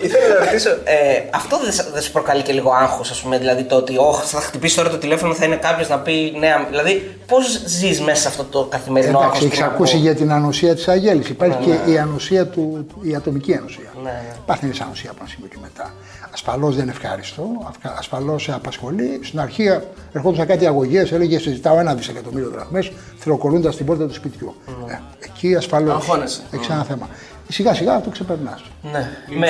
Ήθελα 0.00 0.28
να 0.38 0.44
ρωτήσω, 0.44 0.70
ε, 0.70 1.22
αυτό 1.30 1.58
δεν, 1.62 1.72
σ- 1.72 1.92
δεν 1.92 2.02
σου 2.02 2.12
προκαλεί 2.12 2.42
και 2.42 2.52
λίγο 2.52 2.70
άγχος, 2.72 3.10
ας 3.10 3.20
πούμε, 3.20 3.38
δηλαδή 3.38 3.64
το 3.64 3.76
ότι 3.76 3.96
oh, 3.98 4.22
θα 4.24 4.40
χτυπήσει 4.40 4.76
τώρα 4.76 4.90
το 4.90 4.96
τηλέφωνο, 4.98 5.34
θα 5.34 5.44
είναι 5.44 5.56
κάποιος 5.56 5.88
να 5.88 5.98
πει 5.98 6.34
νέα. 6.38 6.66
Δηλαδή, 6.68 7.16
πώς 7.26 7.62
ζεις 7.66 8.00
μέσα 8.00 8.20
σε 8.20 8.28
αυτό 8.28 8.44
το 8.44 8.64
καθημερινό 8.64 9.18
άγχος. 9.18 9.38
Εντάξει, 9.38 9.46
έχεις 9.46 9.60
ακούσει 9.72 9.96
για 9.96 10.14
την 10.14 10.32
ανοσία 10.32 10.74
της 10.74 10.88
Αγέλης. 10.88 11.28
Υπάρχει 11.28 11.58
και 11.64 11.90
η 11.90 11.98
ανοσία 11.98 12.46
του, 12.46 12.86
η 13.00 13.14
ατομική 13.14 13.54
ανοσία. 13.54 13.92
Ναι, 13.96 14.02
ναι. 14.02 14.34
Υπάρχει 14.42 14.66
μια 14.66 14.74
ανοσία 14.82 15.10
από 15.10 15.18
ένα 15.20 15.28
σημείο 15.28 15.48
και 15.48 15.56
μετά. 15.62 15.92
Ασφαλώς 16.32 16.74
δεν 16.74 16.82
είναι 16.82 16.92
ευχάριστο, 16.92 17.72
ασφαλώς 17.98 18.42
σε 18.42 18.52
απασχολεί. 18.52 19.20
Στην 19.22 19.40
αρχή 19.40 19.78
ερχόντουσαν 20.12 20.46
κάτι 20.46 20.66
αγωγές, 20.66 21.12
έλεγε 21.12 21.38
συζητάω 21.38 21.78
ένα 21.78 21.94
δισεκατομμύριο 21.94 22.50
δραχμές, 22.50 22.92
θηροκολούντα 23.18 23.70
στην 23.70 23.86
πόρτα 23.86 24.06
του 24.06 24.14
σπιτιού. 24.14 24.54
Ε, 24.88 24.98
εκεί 25.24 25.54
ασφαλώς 25.54 25.94
Αγχώνεσαι. 25.94 26.40
έχει 26.50 26.72
ένα 26.72 26.84
θέμα. 26.84 27.08
Σιγά 27.48 27.74
σιγά 27.74 28.00
το 28.00 28.10
ξεπερνάς. 28.10 28.62
Ναι, 28.82 29.10
με, 29.38 29.48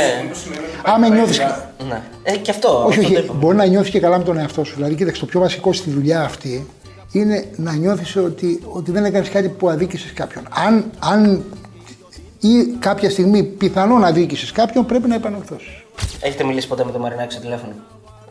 Άμα 0.85 1.09
νιώθεις. 1.09 1.39
ναι. 1.89 2.03
Ε, 2.23 2.37
και 2.37 2.51
αυτό. 2.51 2.85
Όχι, 2.87 2.99
αυτό 2.99 3.03
το 3.03 3.19
όχι. 3.19 3.25
είπαμε. 3.25 3.39
Μπορεί 3.41 3.57
να 3.57 3.65
νιώθει 3.67 3.91
και 3.91 4.01
καλά 4.01 4.19
με 4.19 4.25
τον 4.25 4.39
εαυτό 4.39 4.65
σου. 4.65 4.75
Δηλαδή, 4.75 4.95
κοίταξε, 4.95 5.21
το 5.21 5.27
πιο 5.27 5.41
βασικό 5.41 5.73
στη 5.73 5.91
δουλειά 5.91 6.23
αυτή 6.23 6.67
είναι 7.13 7.45
να 7.57 7.73
νιώθεις 7.73 8.17
ότι, 8.17 8.61
ότι 8.73 8.91
δεν 8.91 9.05
έκανες 9.05 9.29
κάτι 9.29 9.49
που 9.49 9.69
αδίκησες 9.69 10.13
κάποιον. 10.13 10.45
Αν, 10.67 10.91
αν 10.99 11.45
ή 12.41 12.65
κάποια 12.79 13.11
στιγμή 13.11 13.43
πιθανόν 13.43 14.05
αδίκησες 14.05 14.53
κάποιον, 14.53 14.87
πρέπει 14.87 15.09
να 15.09 15.15
επανορθώσεις. 15.15 15.83
Έχετε 16.21 16.45
μιλήσει 16.45 16.69
ποτέ 16.69 16.85
με 16.85 16.93
τον 16.93 17.01
Μαρινάκη 17.01 17.33
στο 17.33 17.41
τηλέφωνο; 17.43 17.73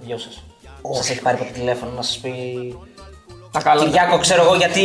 Δυο 0.06 0.18
σας. 0.18 0.44
Σας 0.92 1.10
έχει 1.10 1.22
πάρει 1.22 1.38
ποτέ 1.38 1.52
τηλέφωνο 1.54 1.92
να 1.96 2.02
σας 2.02 2.18
πει. 2.18 2.32
Τα 3.52 3.62
καλά. 3.62 3.84
Κυριάκο, 3.84 4.18
ξέρω 4.18 4.44
εγώ 4.44 4.56
γιατί, 4.56 4.82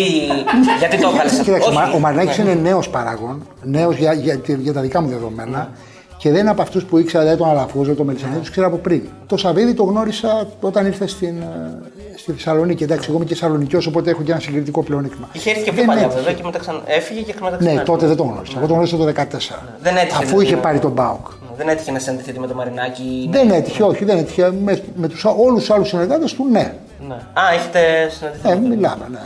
γιατί 0.79 0.98
το 1.01 1.09
έβγαλε 1.09 1.31
αυτό. 1.31 1.42
Κοίταξε, 1.42 1.68
Όχι. 1.68 1.96
ο 1.96 1.98
Μαρινάκης 1.98 2.38
Ναι. 2.38 2.51
είναι 2.51 2.61
νέος 2.61 2.88
παράγων, 2.88 3.46
νέος 3.62 3.96
για, 3.96 4.12
για, 4.12 4.40
για, 4.59 4.72
τα 4.72 4.81
δικά 4.81 5.01
μου 5.03 5.09
δεδομένα. 5.09 5.70
Και 6.18 6.31
δεν 6.31 6.40
είναι 6.40 6.51
από 6.51 6.62
αυτούς 6.62 6.85
που 6.85 6.98
ήξερα 6.98 7.22
δηλαδή, 7.22 7.42
τον 7.42 7.51
Αλαφούζο, 7.51 7.94
τον 7.94 8.07
Μελισσανίδη, 8.07 8.38
τους 8.40 8.51
ξέρω 8.51 8.66
από 8.66 8.77
πριν. 8.77 9.03
Το 9.27 9.37
Σαββίδι 9.37 9.75
το 9.75 9.83
γνώρισα 9.85 10.46
όταν 10.61 10.87
ήρθε 10.87 11.07
στην, 11.07 11.37
ε, 11.40 11.79
στη 12.16 12.33
Θεσσαλονίκη. 12.33 12.83
Εντάξει, 12.83 13.07
εγώ 13.09 13.16
είμαι 13.16 13.27
και 13.27 13.35
Θεσσαλονικιός, 13.35 13.87
οπότε 13.87 14.11
έχω 14.11 14.22
και 14.22 14.31
ένα 14.31 14.40
συγκριτικό 14.40 14.83
πλεονέκτημα. 14.83 15.29
Είχε 15.33 15.51
έρθει 15.51 15.62
και 15.62 15.70
πιο 15.70 15.79
Δεν 15.79 15.87
παλιά 15.87 16.03
έτυχε. 16.03 16.18
βέβαια 16.18 16.33
και 16.35 16.42
μετά 16.44 16.59
ξανά 16.59 16.81
έφυγε 16.87 17.20
και 17.20 17.35
μετά 17.42 17.57
Ναι, 17.61 17.66
ξανά. 17.68 17.83
τότε 17.83 18.07
δεν 18.07 18.16
τον 18.16 18.27
γνώρισα. 18.31 18.53
Εγώ 18.57 18.66
τον 18.66 18.75
γνώρισα 18.75 18.96
το 18.96 19.05
2014. 19.05 19.62
Δεν 19.83 19.96
έτυχε 19.96 20.22
Αφού 20.22 20.37
να- 20.37 20.42
είχε 20.42 20.55
να- 20.55 20.61
πάρει 20.61 20.79
τον 20.79 20.90
Μπάουκ. 20.90 21.27
Δεν 21.57 21.68
έτυχε 21.68 21.90
να 21.92 21.98
συναντηθείτε 21.98 22.38
με 22.40 22.46
τον 22.46 22.57
Μαρινάκη. 22.57 23.29
Δεν 23.33 23.51
έτυχε, 23.51 23.83
όχι, 23.83 24.05
δεν 24.05 24.18
έτυχε. 24.18 24.53
Με, 24.64 24.83
με 24.96 25.09
τους, 25.09 25.25
όλους 25.25 25.59
τους 25.61 25.70
άλλους 25.70 25.88
συνεργάτες 25.88 26.33
του, 26.35 26.46
ναι. 26.51 26.75
Ναι. 27.09 27.15
Α, 27.15 27.43
έχετε 27.55 28.09
συναντηθεί. 28.11 28.49
Ε, 28.49 28.55
με 28.55 28.61
τον- 28.61 28.69
μιλάμε, 28.71 29.07
ναι. 29.11 29.19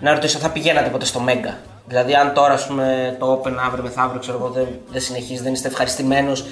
Να 0.00 0.12
ρωτήσω, 0.12 0.38
θα 0.38 0.48
πηγαίνατε 0.50 0.88
ποτέ 0.88 1.04
στο 1.04 1.20
Μέγκα; 1.20 1.56
Δηλαδή, 1.86 2.14
αν 2.14 2.32
τώρα 2.34 2.52
ας 2.52 2.66
πούμε, 2.66 3.16
το 3.18 3.32
Open 3.44 3.52
αύριο 3.66 3.82
μεθαύριο 3.82 4.20
ξέρω 4.20 4.38
εγώ, 4.40 4.48
δεν, 4.48 4.66
δεν 4.92 5.00
συνεχίζει, 5.00 5.42
δεν 5.42 5.52
είστε 5.52 5.68
ευχαριστημένος. 5.68 6.44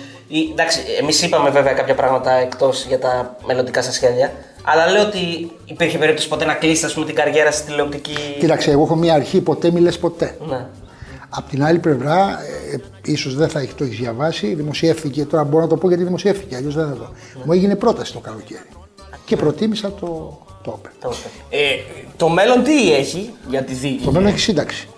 Εντάξει, 0.53 0.81
εμείς 1.01 1.23
είπαμε 1.23 1.51
βέβαια 1.51 1.73
κάποια 1.73 1.95
πράγματα 1.95 2.33
εκτός 2.33 2.85
για 2.85 2.99
τα 2.99 3.37
μελλοντικά 3.47 3.83
σας 3.83 3.95
σχέδια. 3.95 4.33
Αλλά 4.65 4.91
λέω 4.91 5.03
ότι 5.03 5.51
υπήρχε 5.65 5.99
περίπτωση 5.99 6.29
ποτέ 6.29 6.45
να 6.45 6.55
κλείσετε 6.55 6.87
ας 6.87 6.93
πούμε, 6.93 7.07
την 7.07 7.15
καριέρα 7.15 7.51
στη 7.51 7.67
τηλεοπτική. 7.71 8.37
Κοίταξε, 8.39 8.71
εγώ 8.71 8.83
έχω 8.83 8.95
μία 8.97 9.15
αρχή, 9.15 9.41
ποτέ 9.41 9.71
μη 9.71 9.81
λες 9.81 9.99
ποτέ. 9.99 10.37
Ναι. 10.49 10.67
Απ' 11.29 11.49
την 11.49 11.65
άλλη 11.65 11.79
πλευρά, 11.79 12.39
ε, 12.73 12.77
ίσως 13.11 13.35
δεν 13.37 13.49
θα 13.49 13.61
έχεις 13.61 13.75
το 13.75 13.85
έχεις 13.85 13.99
διαβάσει, 13.99 14.55
δημοσιεύθηκε, 14.55 15.25
τώρα 15.25 15.45
μπορώ 15.45 15.63
να 15.63 15.69
το 15.69 15.77
πω 15.77 15.89
γιατί 15.89 16.05
δημοσιεύθηκε, 16.05 16.57
αλλιώς 16.57 16.75
δεν 16.75 16.87
θα 16.89 16.95
το. 16.95 17.09
Μου 17.45 17.53
έγινε 17.53 17.77
πρόταση 17.77 18.13
το 18.13 18.19
καλοκαίρι. 18.19 18.69
Και 19.25 19.37
προτίμησα 19.37 19.93
το, 19.93 20.39
το 20.63 20.79
Open. 20.83 20.91
Το 21.01 21.09
Open. 21.11 21.31
Ε, 21.51 21.59
το 22.17 22.29
μέλλον 22.29 22.63
τι 22.63 22.95
έχει 22.95 23.35
για 23.49 23.63
τη 23.63 23.73
δίκη; 23.75 24.05
Το 24.05 24.11
μέλλον 24.13 24.29
έχει 24.29 24.39
σύνταξη. 24.39 24.89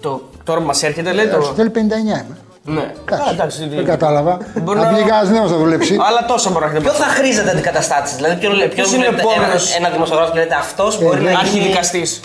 Το, 0.00 0.28
τώρα 0.44 0.60
που 0.60 0.66
μας 0.66 0.82
έρχεται, 0.82 1.12
λέει 1.12 1.26
το. 1.26 1.42
Στο 1.42 1.52
τέλει 1.52 1.70
59 1.74 1.76
είμαι. 1.78 2.26
Ναι. 2.68 2.92
Εντάξει, 3.06 3.28
Α, 3.28 3.32
εντάξει, 3.32 3.68
δεν 3.68 3.84
κατάλαβα. 3.84 4.38
Μπορεί 4.62 4.78
Αν 4.78 4.84
να- 4.84 4.92
πήγε 4.92 5.08
κανένα 5.08 5.30
νέος 5.38 5.50
θα 5.50 5.56
δουλέψει. 5.56 5.96
Αλλά 6.08 6.24
τόσο 6.26 6.50
μπορεί 6.50 6.64
να 6.64 6.70
έχετε 6.70 6.82
Ποιο 6.84 6.92
θα 6.98 7.04
χρήζεται 7.04 7.50
αντικαταστάτης, 7.50 8.14
δηλαδή 8.14 8.36
ποιον, 8.40 8.52
ποιον 8.56 8.68
Ποιος 8.70 8.92
είναι 8.92 8.98
βλέπετε, 9.08 9.22
επόμενος; 9.22 9.74
ένα, 9.74 9.86
ένα 9.86 9.94
δημοσιογράφος 9.94 10.32
και 10.34 10.38
λέτε 10.40 10.54
αυτός 10.54 11.02
μπορεί 11.02 11.20
να 11.20 11.30
γίνει. 11.30 11.36
Αρχιδικαστής. 11.40 12.20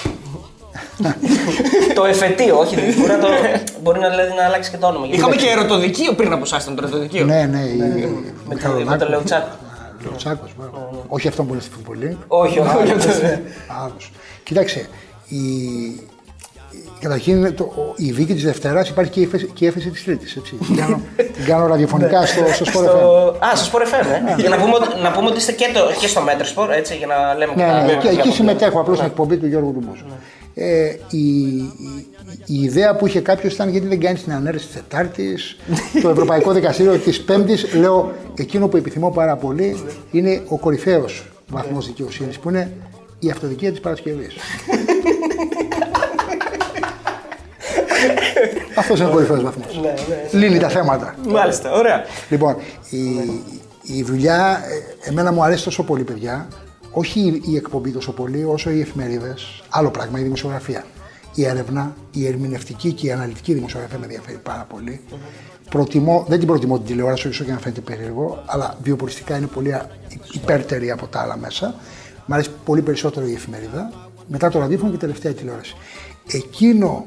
το 1.95 2.05
εφετείο, 2.05 2.59
όχι 2.59 2.75
μπορεί 2.75 3.11
να, 3.11 3.19
το, 3.19 3.27
μπορεί 3.81 3.99
να, 3.99 4.09
δηλαδή, 4.09 4.33
να 4.37 4.45
αλλάξει 4.45 4.71
και 4.71 4.77
το 4.77 4.87
όνομα. 4.87 5.05
Είχαμε 5.09 5.35
και 5.35 5.47
ερωτοδικείο 5.49 6.13
πριν 6.13 6.33
από 6.33 6.41
εσάς, 6.45 6.63
ήταν 6.63 6.75
το 6.75 6.81
ερωτοδικείο. 6.83 7.25
Ναι, 7.25 7.45
ναι, 7.51 7.59
η- 7.59 7.75
Με, 7.77 7.89
το- 8.01 8.53
Μιχαλολάκου. 8.55 8.89
με 8.89 8.97
τον 8.97 9.09
Λεουτσάκο. 9.09 9.47
Λεουτσάκος, 10.03 10.55
βέβαια. 10.59 10.87
Όχι 11.07 11.27
αυτόν 11.27 11.47
που 11.47 11.53
είναι 11.53 11.61
στη 11.61 11.71
Φουτμπολή. 11.73 12.17
Όχι, 12.27 12.59
όχι, 12.59 12.75
όχι. 12.75 12.91
Άλλος. 13.83 14.11
Κοίταξε, 14.43 14.87
η... 15.27 15.37
η- 15.37 16.09
Καταρχήν, 16.99 17.55
το, 17.55 17.63
ο- 17.63 17.93
η 17.95 18.11
δίκη 18.11 18.33
της 18.33 18.43
Δευτέρας 18.43 18.89
υπάρχει 18.89 19.11
και 19.11 19.19
η 19.19 19.23
έφεση, 19.23 19.45
και 19.53 19.65
η 19.65 19.67
έφεση 19.67 19.89
της 19.89 20.03
Τρίτης. 20.03 20.37
Την 20.67 20.75
κάνω, 20.75 21.01
την 21.33 21.45
κάνω 21.45 21.67
ραδιοφωνικά 21.67 22.25
στο, 22.25 22.43
στο 22.53 22.65
Sport 22.65 22.83
FM. 22.83 22.89
Στο... 22.89 23.35
Α, 23.39 23.55
στο 23.55 23.77
Sport 23.77 23.81
FM, 23.81 24.05
ε. 24.37 24.41
για 24.41 24.49
να 24.49 24.57
πούμε, 24.57 24.75
ότι- 24.75 25.01
να 25.01 25.11
πούμε 25.11 25.27
ότι 25.27 25.37
είστε 25.37 25.51
και, 25.51 25.69
το, 25.73 25.79
και 25.99 26.07
στο 26.07 26.21
Μέτρο 26.21 26.45
Sport, 26.55 26.69
έτσι, 26.69 26.95
για 26.95 27.07
να 27.07 27.33
λέμε 27.33 27.53
Ναι, 27.55 27.63
και 27.63 27.69
τα- 27.69 27.81
ναι, 27.83 27.91
και 27.93 28.07
για 28.07 28.19
εκεί 28.19 28.27
το- 28.27 28.33
συμμετέχω 28.35 28.79
απλώς 28.79 28.97
στην 28.97 29.09
εκπομπή 29.09 29.37
του 29.37 29.47
Γιώργου 29.47 29.71
Ντουμπούζου. 29.71 30.05
Ε, 30.53 30.95
η, 31.09 31.17
η, 31.17 31.75
η 32.45 32.61
ιδέα 32.63 32.95
που 32.95 33.07
είχε 33.07 33.21
κάποιος 33.21 33.53
ήταν 33.53 33.69
γιατί 33.69 33.87
δεν 33.87 33.99
κάνεις 33.99 34.23
την 34.23 34.33
ανέρεση 34.33 34.65
της 34.65 34.75
Τετάρτης, 34.75 35.57
το 36.01 36.09
Ευρωπαϊκό 36.09 36.51
Δικαστήριο 36.59 36.97
της 36.97 37.21
Πέμπτης. 37.21 37.73
Λέω, 37.73 38.13
εκείνο 38.37 38.67
που 38.67 38.77
επιθυμώ 38.77 39.09
πάρα 39.11 39.35
πολύ 39.35 39.83
είναι 40.11 40.41
ο 40.47 40.57
κορυφαίος 40.57 41.25
βαθμός 41.47 41.87
δικαιοσύνης 41.87 42.39
που 42.39 42.49
είναι 42.49 42.71
η 43.19 43.29
αυτοδικία 43.29 43.71
της 43.71 43.79
Παρασκευής. 43.79 44.35
Αυτός 48.75 48.99
είναι 48.99 49.07
ο 49.07 49.11
κορυφαίος 49.11 49.43
βαθμός. 49.43 49.79
Λύνει 50.31 50.59
τα 50.59 50.69
θέματα. 50.69 51.15
Μάλιστα, 51.27 51.71
ωραία. 51.71 52.05
Λοιπόν, 52.29 52.55
η, 52.89 52.99
η 53.81 54.03
δουλειά, 54.03 54.63
ε, 55.05 55.09
εμένα 55.09 55.31
μου 55.31 55.43
αρέσει 55.43 55.63
τόσο 55.63 55.83
πολύ, 55.83 56.03
παιδιά. 56.03 56.47
Όχι 56.91 57.19
η, 57.19 57.41
η 57.51 57.55
εκπομπή 57.55 57.91
τόσο 57.91 58.11
πολύ, 58.11 58.43
όσο 58.43 58.69
οι 58.71 58.79
εφημερίδες. 58.81 59.63
Άλλο 59.69 59.91
πράγμα, 59.91 60.19
η 60.19 60.23
δημοσιογραφία. 60.23 60.85
Η 61.35 61.45
έρευνα, 61.45 61.95
η 62.11 62.27
ερμηνευτική 62.27 62.93
και 62.93 63.07
η 63.07 63.11
αναλυτική 63.11 63.53
δημοσιογραφία 63.53 63.97
με 63.97 64.05
ενδιαφέρει 64.05 64.37
πάρα 64.43 64.65
πολύ. 64.69 65.01
Προτιμώ, 65.69 66.25
δεν 66.27 66.37
την 66.39 66.47
προτιμώ 66.47 66.77
την 66.77 66.85
τηλεόραση, 66.85 67.27
όσο 67.27 67.43
και 67.43 67.51
να 67.51 67.57
φαίνεται 67.59 67.81
περίεργο, 67.81 68.43
αλλά 68.45 68.77
βιοποριστικά 68.83 69.37
είναι 69.37 69.47
πολύ 69.47 69.73
α- 69.73 69.87
υπέρτερη 70.33 70.91
από 70.91 71.07
τα 71.07 71.19
άλλα 71.21 71.37
μέσα. 71.37 71.75
Μ' 72.25 72.33
αρέσει 72.33 72.49
πολύ 72.65 72.81
περισσότερο 72.81 73.27
η 73.27 73.33
εφημερίδα, 73.33 73.91
μετά 74.27 74.49
το 74.49 74.59
ραδιόφωνο 74.59 74.91
και 74.91 74.97
τελευταία 74.97 75.31
η 75.31 75.35
τηλεόραση. 75.35 75.75
Εκείνο 76.31 77.05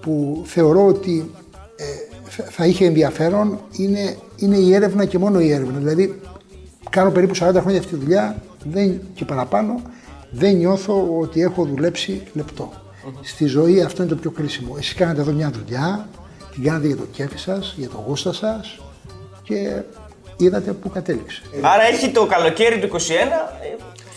που 0.00 0.42
θεωρώ 0.46 0.86
ότι 0.86 1.30
ε, 1.76 1.84
θα- 2.28 2.44
θα 2.50 2.66
είχε 2.66 2.84
ενδιαφέρον 2.86 3.60
είναι, 3.72 4.16
είναι 4.36 4.56
η 4.56 4.74
έρευνα 4.74 5.04
και 5.04 5.18
μόνο 5.18 5.40
η 5.40 5.50
έρευνα. 5.52 5.78
Δηλαδή, 5.78 6.20
κάνω 6.92 7.10
περίπου 7.10 7.34
40 7.34 7.38
χρόνια 7.38 7.78
αυτή 7.78 7.92
τη 7.92 7.96
δουλειά 7.96 8.36
δεν, 8.64 9.00
και 9.14 9.24
παραπάνω, 9.24 9.82
δεν 10.30 10.56
νιώθω 10.56 11.18
ότι 11.20 11.40
έχω 11.42 11.64
δουλέψει 11.64 12.22
λεπτό. 12.32 12.72
Στη 13.22 13.44
ζωή 13.46 13.82
αυτό 13.82 14.02
είναι 14.02 14.10
το 14.10 14.16
πιο 14.16 14.30
κρίσιμο. 14.30 14.74
Εσείς 14.78 14.94
κάνατε 14.94 15.20
εδώ 15.20 15.32
μια 15.32 15.50
δουλειά, 15.50 16.08
την 16.52 16.62
κάνατε 16.62 16.86
για 16.86 16.96
το 16.96 17.06
κέφι 17.12 17.38
σας, 17.38 17.74
για 17.76 17.88
το 17.88 18.04
γούστα 18.06 18.32
σας 18.32 18.78
και 19.42 19.82
είδατε 20.36 20.72
που 20.72 20.90
κατέληξε. 20.90 21.42
Άρα 21.62 21.82
έχει 21.82 22.10
το 22.10 22.26
καλοκαίρι 22.26 22.78
του 22.78 22.88
21. 22.92 22.96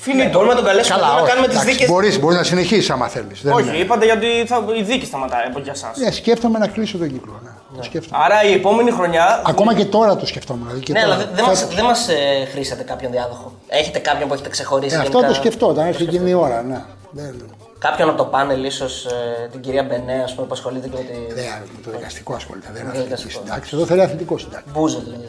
Ε, 0.06 0.14
Ναι, 0.14 0.20
Φινίτο. 0.22 0.30
μπορούμε 0.38 0.54
να 0.54 0.60
τον 0.60 0.68
καλέσουμε 0.70 1.00
εδώ 1.00 1.20
να 1.22 1.28
κάνουμε 1.30 1.48
τις 1.48 1.60
δίκες. 1.64 1.88
Μπορείς, 1.90 2.20
μπορείς 2.20 2.38
να 2.38 2.44
συνεχίσεις 2.44 2.90
άμα 2.90 3.08
θέλεις. 3.08 3.42
Δεν 3.42 3.54
Όχι, 3.54 3.68
είναι- 3.68 3.78
είπατε 3.78 4.06
γιατί 4.06 4.28
θα, 4.48 4.64
η 4.80 4.84
δίκη 4.84 5.06
σταματάει 5.06 5.46
από 5.48 5.60
για 5.60 5.72
εσά. 5.76 5.92
Ναι, 5.98 6.12
σκέφτομαι 6.12 6.58
να 6.60 6.68
κλείσω 6.68 6.98
τον 6.98 7.12
κύκλο. 7.12 7.40
Ναι. 7.44 7.50
Το 7.78 7.84
σκέφτομαι. 7.84 8.24
Άρα 8.26 8.44
η 8.44 8.54
επόμενη 8.54 8.92
χρονιά. 8.92 9.42
Ακόμα 9.46 9.74
και 9.76 9.86
τώρα 9.86 10.16
το 10.16 10.26
σκεφτόμουν. 10.26 10.64
Δηλαδή 10.66 10.84
και 10.84 10.94
Ναι, 10.94 11.00
τώρα. 11.02 11.14
αλλά 11.14 11.24
δεν- 11.24 11.32
δεν 11.36 11.44
Θα- 11.44 11.50
μας, 11.50 11.68
δεν 11.68 11.86
μας 11.86 12.08
ε, 12.10 12.14
χρήσατε 12.52 12.84
κάποιον 12.84 13.12
διάδοχο. 13.12 13.54
Έχετε 13.68 14.00
κάποιον 14.00 14.28
που 14.28 14.34
έχετε 14.34 14.50
ξεχωρίσει. 14.50 14.96
Ε, 14.96 14.98
αυτό 14.98 15.12
γενικά; 15.12 15.28
το 15.28 15.34
σκεφτόταν, 15.34 15.86
έρθει 15.88 16.04
εκείνη 16.04 16.30
η 16.30 16.34
ώρα. 16.34 16.62
Ναι. 16.62 16.82
Δεν- 17.12 17.36
Κάποιον 17.78 18.10
από 18.10 18.18
το 18.18 18.24
πάνελ, 18.26 18.64
ίσως 18.64 19.08
την 19.52 19.62
κυρία 19.62 19.84
Μπενέ, 19.84 20.22
ας 20.24 20.34
πούμε, 20.36 20.48
που 20.48 20.54
ασχολείται 20.54 20.88
και 20.88 20.98
με 20.98 21.04
τη. 21.04 21.34
δεν- 21.34 21.46
με 21.76 21.82
το 21.84 21.92
δικαστικό 21.98 22.34
ασχολείται. 22.34 22.68
Δεν 22.74 22.82
είναι 22.82 22.92
Με 22.92 22.98
το 22.98 23.00
αθλητική 23.00 23.22
δικαστικό. 23.22 23.46
συντάξη. 23.46 23.76
Εδώ 23.76 23.86
θέλει 23.86 24.02
αθλητικό 24.02 24.38
συντάκτη. 24.38 24.70
Μπούζο 24.74 25.00
δηλαδή. 25.06 25.28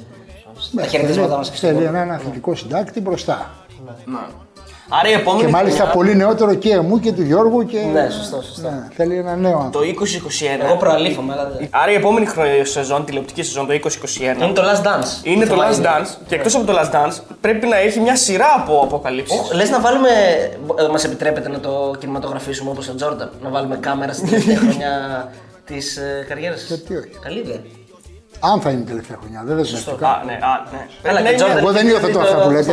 Ναι, 0.70 0.82
Τα 0.82 0.88
χαιρετίσματά 0.88 1.36
μας 1.36 1.50
και 1.50 1.56
Θέλει 1.56 1.72
στον 1.82 1.86
έναν 1.94 2.10
αθλητικό 2.10 2.54
συντάκτη 2.54 3.00
μπροστά. 3.00 3.50
Ναι. 4.06 4.18
Άρα 4.88 5.08
η 5.08 5.12
επόμενη 5.12 5.44
Και 5.44 5.50
μάλιστα 5.50 5.76
χρονιά, 5.76 5.94
πολύ 5.94 6.16
νεότερο 6.16 6.54
και 6.54 6.70
εμού 6.72 7.00
και 7.00 7.12
του 7.12 7.22
Γιώργου. 7.22 7.66
Και... 7.66 7.78
Ναι, 7.92 8.08
σωστό, 8.10 8.42
σωστό. 8.42 8.70
Ναι, 8.70 8.88
θέλει 8.94 9.16
ένα 9.16 9.36
νέο 9.36 9.68
το 9.72 9.78
άνθρωπο. 9.78 10.04
2021. 10.60 10.64
Εγώ 10.64 10.76
προαλήφομαι, 10.76 11.32
αλλά 11.32 11.50
δεν. 11.50 11.68
Άρα 11.70 11.90
η 11.90 11.94
επόμενη 11.94 12.26
χρονιά, 12.26 12.64
σεζόν, 12.64 13.04
τηλεοπτική 13.04 13.42
σεζόν, 13.42 13.66
το 13.66 13.72
2021. 13.72 14.42
Είναι 14.42 14.52
το 14.52 14.62
last 14.62 14.86
dance. 14.86 15.26
Είναι 15.26 15.46
το 15.46 15.54
Θυμάμαι. 15.54 15.76
Last 15.76 15.84
Dance 15.84 16.08
και 16.26 16.34
εκτός 16.34 16.54
από 16.54 16.66
το 16.66 16.72
Last 16.78 16.94
Dance 16.94 17.20
πρέπει 17.40 17.66
να 17.66 17.76
έχει 17.76 18.00
μια 18.00 18.16
σειρά 18.16 18.54
από 18.56 18.80
αποκαλύψεις. 18.82 19.52
Λες 19.54 19.70
να 19.70 19.80
βάλουμε. 19.80 20.08
Μας 20.90 21.04
επιτρέπετε 21.04 21.48
να 21.48 21.60
το 21.60 21.94
κινηματογραφήσουμε 21.98 22.70
όπως 22.70 22.88
ο 22.88 22.94
Τζόρνταν. 22.94 23.30
Να 23.42 23.50
βάλουμε 23.50 23.76
κάμερα 23.76 24.12
στην 24.12 24.28
τελευταία 24.30 24.56
χρονιά 24.56 25.28
της 25.64 25.98
καριέρας. 26.28 26.64
Γιατί 26.66 26.96
όχι. 26.96 27.10
Καλή 27.22 27.38
ιδέα. 27.38 27.60
Αν 28.40 28.60
θα 28.60 28.70
είναι 28.70 28.80
η 28.80 28.84
τελευταία 28.84 29.16
χρονιά, 29.20 29.42
δεν 29.46 29.56
δεσμεύτηκα. 29.56 30.08
Α, 30.08 30.22
ναι, 30.26 30.32
α, 30.32 30.36
ναι. 30.72 31.10
Αλλά 31.10 31.20
Πρέπει 31.20 31.36
και 31.36 31.42
να 31.42 31.48
είναι- 31.48 31.54
Jordan- 31.54 31.58
Εγώ 31.58 31.72
δεν 31.72 31.88
υιοθετώ 31.88 32.18
αυτά 32.20 32.36
που 32.42 32.50
λέτε. 32.50 32.72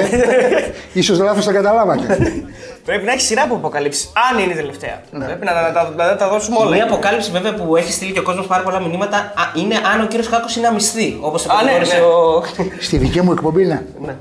Ίσως 1.02 1.20
λάθος 1.20 1.46
τα 1.46 1.52
καταλάβατε. 1.52 2.18
Πρέπει 2.88 3.06
να 3.06 3.12
έχει 3.12 3.22
σειρά 3.22 3.42
από 3.44 3.56
αποκαλύψεις. 3.56 4.12
Αν 4.32 4.40
είναι 4.40 4.54
η 4.54 4.56
τελευταία. 4.56 5.02
Πρέπει 5.26 5.46
να, 5.46 5.62
να, 5.62 5.72
τα- 5.72 5.94
να 5.96 6.16
τα 6.16 6.30
δώσουμε 6.30 6.58
όλα. 6.60 6.76
Μια 6.76 6.84
αποκάλυψη 6.84 7.32
βέβαια 7.32 7.54
που 7.54 7.76
έχει 7.76 7.92
στείλει 7.92 8.12
και 8.12 8.20
ο 8.20 8.24
κόσμος 8.24 8.46
πάρα 8.48 8.64
πολλά 8.64 8.80
μηνύματα 8.80 9.18
α, 9.18 9.32
είναι 9.56 9.76
αν 9.94 10.02
ο 10.02 10.06
κύριος 10.08 10.28
Χάκος 10.28 10.56
είναι 10.56 10.68
αμυστή. 10.68 11.18
Όπως 11.22 11.46
Α, 11.46 11.64
ναι, 11.64 11.72
ναι. 11.72 12.04
ο. 12.06 12.44
Στη 12.80 12.98
δική 12.98 13.22
μου 13.22 13.32
εκπομπή 13.32 13.64
είναι. 13.64 13.86
ναι. 14.06 14.16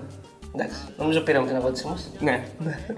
Εντάξει, 0.54 0.76
νομίζω 0.98 1.20
πήραμε 1.20 1.46
την 1.46 1.56
απάντησή 1.56 1.86
μας. 1.86 2.10
Ναι. 2.18 2.40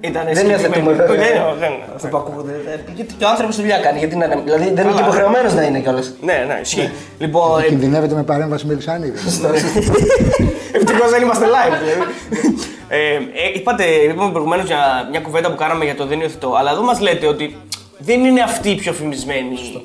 Ήταν 0.01 0.25
Δεν 0.33 0.51
υιοθετούμε 0.51 0.93
βέβαια. 0.93 1.07
Δεν 1.07 1.17
είναι, 1.17 1.55
δεν 1.59 1.73
είναι. 1.73 1.85
Αυτό 1.95 2.09
που 2.09 2.17
ακούγονται. 2.17 2.53
Ε, 2.53 2.93
Γιατί 2.95 3.15
και 3.15 3.25
ο 3.25 3.29
άνθρωπος 3.29 3.57
δουλειά 3.57 3.79
κάνει. 3.79 3.99
Γιατί 3.99 4.17
να 4.17 4.25
είναι. 4.25 4.41
Δηλαδή 4.45 4.71
δεν 4.71 4.85
είναι 4.85 4.95
και 4.95 5.01
υποχρεωμένος 5.03 5.55
να 5.55 5.63
είναι 5.63 5.81
κιόλας. 5.81 6.15
Ναι, 6.21 6.45
ναι, 6.47 6.59
ισχύει. 6.63 6.91
Λοιπόν, 7.19 7.61
ε, 7.63 7.67
Κινδυνεύετε 7.67 8.15
με 8.15 8.23
παρέμβαση 8.23 8.67
Μελισάνη. 8.67 9.07
Ευτυχώς 10.77 11.11
δεν 11.11 11.23
είμαστε 11.23 11.45
live. 11.47 11.79
δηλαδή. 11.83 12.55
ε, 12.89 13.15
ε, 13.15 13.21
είπατε, 13.55 13.85
είπαμε 13.85 14.31
προηγουμένως 14.31 14.67
για 14.67 15.09
μια 15.11 15.21
κουβέντα 15.21 15.51
που 15.51 15.57
κάναμε 15.57 15.85
για 15.85 15.95
το 15.95 16.07
δεν 16.07 16.21
υιοθετώ. 16.21 16.55
Αλλά 16.55 16.71
εδώ 16.71 16.83
μας 16.83 17.01
λέτε 17.01 17.27
ότι 17.27 17.57
δεν 17.99 18.25
είναι 18.25 18.43
αυτή 18.43 18.71
η 18.71 18.75
πιο 18.75 18.93
φημισμένη 18.93 19.83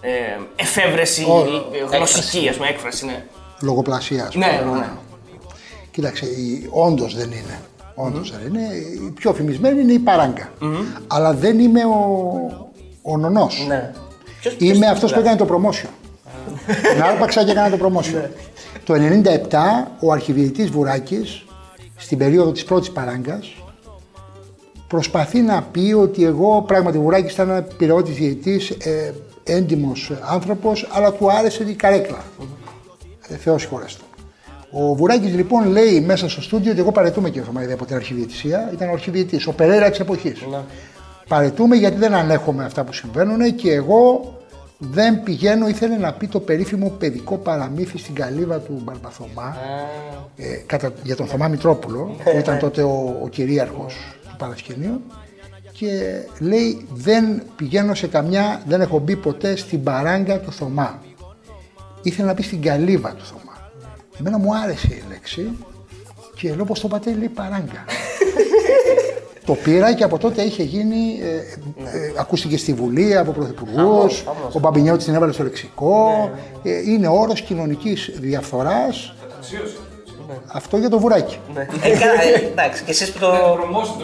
ε, 0.00 0.10
εφεύρεση 0.56 1.26
ε, 1.92 1.96
γλωσσική, 1.96 2.48
ας 2.48 2.56
πούμε, 2.56 2.68
έκφραση. 2.68 3.06
Ναι, 3.06 3.24
Λογοπλασία. 3.60 4.24
ας 4.24 4.34
ναι, 4.34 4.60
πούμε. 4.64 4.78
ναι. 4.78 4.86
Κοίταξε, 5.92 6.26
όντως 6.70 7.16
δεν 7.16 7.26
είναι. 7.30 7.60
Όντως 7.94 8.30
δεν 8.42 8.54
είναι. 8.54 8.74
Η 9.06 9.10
πιο 9.10 9.32
φημισμένη 9.34 9.80
είναι 9.80 9.92
η 9.92 9.98
παράγκα. 9.98 10.48
Αλλά 11.06 11.32
δεν 11.34 11.58
είμαι 11.58 11.84
ο, 11.84 12.70
ο 13.02 13.16
νονός. 13.16 13.64
Ναι. 13.68 13.92
Ποιος- 14.40 14.56
Είμαι 14.58 14.72
ποιος- 14.72 14.90
αυτός 14.90 15.12
που 15.12 15.18
έκανε 15.20 15.36
το 15.36 15.46
promotion. 15.50 15.88
Την 16.94 17.02
άρπαξα 17.02 17.44
και 17.44 17.50
έκανα 17.50 17.76
το 17.76 17.86
promotion. 17.86 18.28
το 18.84 18.94
97 18.94 19.88
ο 20.00 20.12
αρχιδιετής 20.12 20.70
Βουράκης, 20.70 21.44
στην 21.96 22.18
περίοδο 22.18 22.52
της 22.52 22.64
πρώτης 22.64 22.90
παράγκας, 22.90 23.52
προσπαθεί 24.88 25.40
να 25.40 25.62
πει 25.62 25.92
ότι 25.98 26.24
εγώ 26.24 26.62
πράγματι 26.66 26.98
ο 26.98 27.00
Βουράκης 27.00 27.32
ήταν 27.32 27.50
ένας 27.50 27.64
πυρεώτης 27.76 28.14
διαιτής, 28.14 28.70
ε, 28.70 29.12
έντιμος 29.44 30.12
άνθρωπος, 30.22 30.88
αλλά 30.92 31.12
του 31.12 31.30
άρεσε 31.32 31.64
η 31.68 31.74
καρέκλα. 31.74 32.24
Ε, 33.28 33.36
Θεός 33.36 33.60
συγχωρέστο. 33.60 34.04
Ο 34.74 34.94
Βουράκη 34.94 35.26
λοιπόν 35.26 35.68
λέει 35.68 36.00
μέσα 36.00 36.28
στο 36.28 36.42
στούντιο 36.42 36.70
ότι 36.70 36.80
εγώ 36.80 36.92
παρετούμε 36.92 37.30
και 37.30 37.40
Θωμαίδη 37.40 37.72
από 37.72 37.84
την 37.84 37.96
αρχιδιετησία. 37.96 38.70
Ήταν 38.72 38.88
ο 38.88 38.92
αρχιδιετή, 38.92 39.40
ο 39.46 39.52
Περέρα 39.52 39.90
της 39.90 40.00
εποχής. 40.00 40.38
Παρετούμε 41.28 41.76
γιατί 41.76 41.96
δεν 41.96 42.14
ανέχομαι 42.14 42.64
αυτά 42.64 42.84
που 42.84 42.92
συμβαίνουν 42.92 43.54
και 43.54 43.72
εγώ 43.72 44.34
δεν 44.78 45.22
πηγαίνω. 45.22 45.68
Ήθελε 45.68 45.96
να 45.96 46.12
πει 46.12 46.26
το 46.26 46.40
περίφημο 46.40 46.88
παιδικό 46.88 47.36
παραμύθι 47.36 47.98
στην 47.98 48.14
καλύβα 48.14 48.58
του 48.58 48.80
Μπαρμπαθωμά 48.84 49.56
ε, 50.36 50.44
κατά, 50.66 50.92
για 51.02 51.16
τον 51.16 51.26
Θωμά 51.26 51.48
Μητρόπουλο, 51.48 52.16
που 52.24 52.38
ήταν 52.38 52.58
τότε 52.58 52.82
ο, 52.82 53.18
ο 53.22 53.28
κυρίαρχος 53.28 53.94
του 54.28 54.36
παρασκηνίου. 54.38 55.00
Και 55.72 55.88
λέει 56.38 56.86
δεν 56.92 57.42
πηγαίνω 57.56 57.94
σε 57.94 58.06
καμιά, 58.06 58.62
δεν 58.66 58.80
έχω 58.80 58.98
μπει 58.98 59.16
ποτέ 59.16 59.56
στην 59.56 59.82
παράγκα 59.82 60.40
του 60.40 60.52
Θωμά. 60.52 60.98
Ήθελε 62.02 62.26
να 62.26 62.34
πει 62.34 62.42
στην 62.42 62.62
καλύβα 62.62 63.14
του 63.14 63.24
Θωμά. 63.24 63.41
Εμένα 64.24 64.38
μου 64.38 64.56
άρεσε 64.56 64.88
η 64.90 65.02
λέξη 65.08 65.58
και 66.34 66.54
λέω 66.54 66.64
πως 66.64 66.80
το 66.80 66.88
πατέρι 66.88 67.16
λέει 67.16 67.28
παράγκα. 67.28 67.84
το 69.46 69.54
πήρα 69.54 69.94
και 69.94 70.04
από 70.04 70.18
τότε 70.18 70.42
είχε 70.42 70.62
γίνει, 70.62 71.18
ε, 71.22 71.36
ε, 71.96 72.12
ακούστηκε 72.18 72.56
στη 72.56 72.72
Βουλή 72.72 73.16
από 73.16 73.32
πρωθυπουργούς, 73.32 74.24
ο 74.52 74.58
Μπαμπινιώτης 74.58 75.04
την 75.04 75.14
έβαλε 75.14 75.32
στο 75.32 75.42
λεξικό. 75.42 76.30
Ε, 76.62 76.90
είναι 76.90 77.08
όρος 77.08 77.40
κοινωνικής 77.40 78.10
διαφθοράς. 78.14 79.14
Αυτό 80.46 80.76
για 80.76 80.88
το 80.88 80.98
βουράκι. 80.98 81.38
Ε, 81.82 81.88
καλά, 81.90 82.22
ε, 82.22 82.46
Εντάξει, 82.46 82.82
και 82.84 82.90
εσείς 82.90 83.12
που 83.12 83.18
το. 83.18 83.32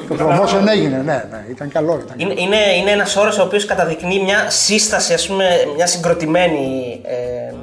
Το 0.08 0.16
promotion 0.18 0.66
έγινε, 0.68 0.96
ναι, 0.96 1.24
ναι, 1.30 1.44
ήταν 1.50 1.68
καλό. 1.68 2.00
Ήταν 2.04 2.18
Είναι, 2.18 2.34
είναι, 2.36 2.56
είναι 2.80 2.90
ένας 2.90 3.16
όρος 3.16 3.38
ο 3.38 3.42
οποίος 3.42 3.64
καταδεικνύει 3.64 4.22
μια 4.22 4.50
σύσταση, 4.50 5.12
ας 5.12 5.26
πούμε, 5.26 5.44
μια 5.76 5.86
συγκροτημένη 5.86 7.00
ε, 7.04 7.54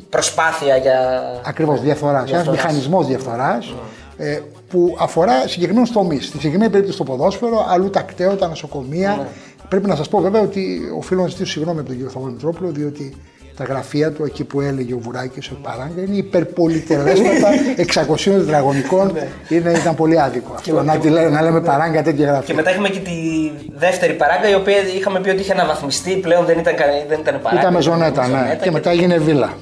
προσπάθεια 0.00 0.76
για. 0.76 1.22
Ακριβώς, 1.44 1.80
διαφθοράς. 1.80 2.16
Ένας 2.16 2.30
Διαφθοράς. 2.30 2.64
μηχανισμός 2.64 3.06
διαφθοράς 3.06 3.74
ε, 4.16 4.40
που 4.68 4.96
αφορά 4.98 5.48
συγκεκριμένους 5.48 5.92
τομείς. 5.92 6.24
Στη 6.26 6.36
συγκεκριμένη 6.36 6.70
περίπτωση 6.70 6.98
το 6.98 7.04
ποδόσφαιρο, 7.04 7.66
αλλού 7.68 7.90
τα 7.90 8.00
κταίω, 8.00 8.36
τα 8.36 8.48
νοσοκομεία. 8.48 9.28
Πρέπει 9.68 9.86
να 9.86 9.96
σας 9.96 10.08
πω 10.08 10.20
βέβαια 10.20 10.40
ότι 10.40 10.80
οφείλω 10.96 11.22
να 11.22 11.28
ζητήσω 11.28 11.50
συγγνώμη 11.50 11.78
από 11.78 11.88
τον 11.88 11.96
κύριο 11.96 12.10
Θωμά 12.12 12.28
Μητρόπουλο, 12.28 12.70
διότι 12.70 13.16
τα 13.56 13.64
γραφεία 13.64 14.12
του 14.12 14.24
εκεί 14.24 14.44
που 14.44 14.60
έλεγε 14.60 14.94
ο 14.94 14.98
Βουράκης 14.98 15.50
ο 15.50 15.54
Παράγκα 15.62 16.02
είναι 16.02 16.16
υπερπολιτελέσματα 16.16 17.48
600 17.76 18.16
τετραγωνικών. 18.24 19.12
είναι, 19.48 19.70
ήταν 19.70 19.94
πολύ 19.94 20.20
άδικο 20.20 20.52
αυτό. 20.54 20.82
Να, 20.82 20.96
τη 20.98 21.08
λέ- 21.08 21.30
να 21.30 21.42
λέμε 21.42 21.60
Παράγκα 21.60 22.02
τέτοια 22.02 22.24
Και 22.24 22.30
γραφεία. 22.30 22.54
μετά 22.54 22.70
είχαμε 22.70 22.88
και 22.88 22.98
τη 22.98 23.12
δεύτερη 23.76 24.12
παράγκα, 24.12 24.48
η 24.48 24.54
οποία 24.54 24.76
είχαμε 24.96 25.20
πει 25.20 25.28
ότι 25.28 25.40
είχε 25.40 25.52
αναβαθμιστεί, 25.52 26.16
πλέον 26.16 26.44
δεν 26.44 26.58
ήταν, 26.58 26.74
κα- 26.74 26.84
δεν 27.08 27.20
ήταν 27.20 27.40
παράγκα. 27.42 27.60
Ήταν 27.62 27.74
με 27.74 27.80
ζωνέτα, 27.80 28.26
ναι. 28.28 28.58
Και 28.62 28.70
μετά 28.70 28.90
έγινε 28.90 29.18
βίλα. 29.18 29.52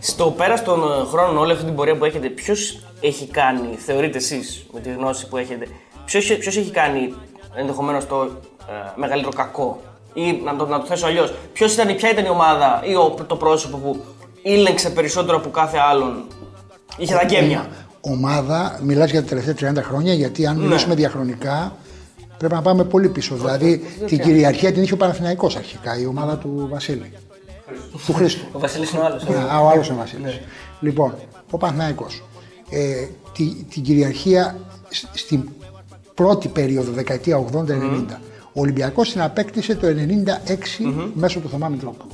Στο 0.00 0.24
πέρας 0.30 0.62
των 0.64 0.80
ε, 0.80 1.06
χρόνων, 1.10 1.36
όλη 1.38 1.52
αυτή 1.52 1.64
την 1.64 1.74
πορεία 1.74 1.96
που 1.96 2.04
έχετε, 2.04 2.28
ποιος 2.28 2.80
έχει 3.00 3.26
κάνει, 3.26 3.68
θεωρείτε 3.86 4.18
εσείς 4.18 4.66
με 4.72 4.80
τη 4.80 4.90
γνώση 4.92 5.28
που 5.28 5.36
έχετε, 5.36 5.66
ποιος 6.04 6.30
έχει 6.30 6.70
κάνει 6.70 7.14
ενδεχομένως 7.54 8.06
το 8.06 8.30
ε, 8.60 8.72
μεγαλύτερο 8.94 9.32
κακό, 9.36 9.80
ή 10.14 10.40
να 10.44 10.56
το, 10.56 10.66
να 10.66 10.80
το 10.80 10.86
θέσω 10.86 11.06
αλλιώς, 11.06 11.34
ποια 11.52 12.10
ήταν 12.12 12.24
η 12.24 12.28
ομάδα 12.28 12.82
ή 12.84 12.94
ο, 12.94 13.14
το 13.26 13.36
πρόσωπο 13.36 13.76
που 13.76 14.00
ήλεγξε 14.42 14.90
περισσότερο 14.90 15.36
από 15.36 15.50
κάθε 15.50 15.78
άλλον, 15.90 16.22
είχε 16.96 17.14
τα 17.14 17.24
γέμια. 17.26 17.68
ομάδα, 18.00 18.78
μιλάς 18.82 19.10
για 19.10 19.22
τα 19.22 19.28
τελευταία 19.28 19.72
30 19.72 19.76
χρόνια, 19.82 20.14
γιατί 20.14 20.42
Ναι. 20.42 20.48
αν 20.48 20.56
μιλήσουμε 20.56 20.94
διαχρονικά 20.94 21.76
πρέπει 22.38 22.54
να 22.54 22.62
πάμε 22.62 22.84
πολύ 22.84 23.08
πίσω. 23.08 23.34
Δηλαδή 23.34 23.78
την 24.06 24.18
κυριαρχία 24.20 24.72
την 24.72 24.82
είχε 24.82 24.94
ο 24.94 24.96
Παναθηναϊκός 24.96 25.56
αρχικά, 25.56 25.98
η 26.00 26.06
ομάδα 26.06 26.36
του 26.36 26.66
Βασίλη. 26.70 27.12
του 28.06 28.12
Χρήστου. 28.12 28.44
Ο 28.52 28.58
Βασίλης 28.58 28.90
είναι 28.90 29.02
ο 29.02 29.04
άλλος. 29.04 29.22
Α, 29.52 29.60
ο 29.60 29.68
άλλος 29.68 29.86
είναι 29.88 29.96
ο 29.96 30.00
Βασίλης. 30.00 30.40
Λοιπόν, 30.80 31.14
ο 31.50 31.56
Παναθηναϊκός. 31.58 32.22
Ε, 32.70 33.06
τη, 33.32 33.44
την 33.70 33.82
κυριαρχία 33.82 34.56
σ- 34.88 35.06
στην 35.12 35.48
πρώτη 36.14 36.48
περίοδο, 36.48 36.92
δεκαετία 36.92 37.36
80-90. 37.38 38.20
Ο 38.54 38.60
Ολυμπιακός 38.60 39.12
την 39.12 39.20
απέκτησε 39.20 39.74
το 39.74 39.86
96 39.86 39.92
μέσω 41.14 41.40
του 41.40 41.48
Θωμά 41.48 41.68
Μητρόπουλου. 41.68 42.10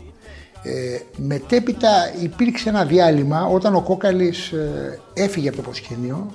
Ε, 0.63 1.01
μετέπειτα 1.17 2.13
υπήρξε 2.23 2.69
ένα 2.69 2.85
διάλειμμα 2.85 3.47
όταν 3.47 3.75
ο 3.75 3.81
Κόκαλης 3.81 4.53
ε, 4.53 5.01
έφυγε 5.15 5.49
από 5.49 5.57
το 5.57 5.63
προσκήνιο 5.63 6.31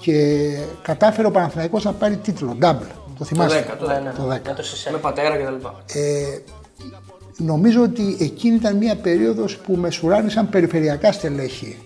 και 0.00 0.40
κατάφερε 0.82 1.26
ο 1.26 1.30
Παναθηναϊκός 1.30 1.84
να 1.84 1.92
πάρει 1.92 2.16
τίτλο, 2.16 2.56
double. 2.60 2.86
Το 2.88 3.18
Το 3.18 3.24
θυμάστε. 3.24 3.66
10, 3.74 3.78
το 3.78 3.86
10. 3.86 4.14
Το 4.16 4.30
10. 4.30 4.40
Με 4.46 4.54
το 4.56 4.62
Σισέ. 4.62 4.90
Με 4.90 4.98
πατέρα 4.98 5.36
κτλ. 5.36 5.66
Ε, 5.98 6.38
νομίζω 7.36 7.82
ότι 7.82 8.16
εκείνη 8.20 8.54
ήταν 8.54 8.76
μια 8.76 8.96
περίοδος 8.96 9.56
που 9.56 9.76
μεσουράνησαν 9.76 10.48
περιφερειακά 10.48 11.12
στελέχη. 11.12 11.78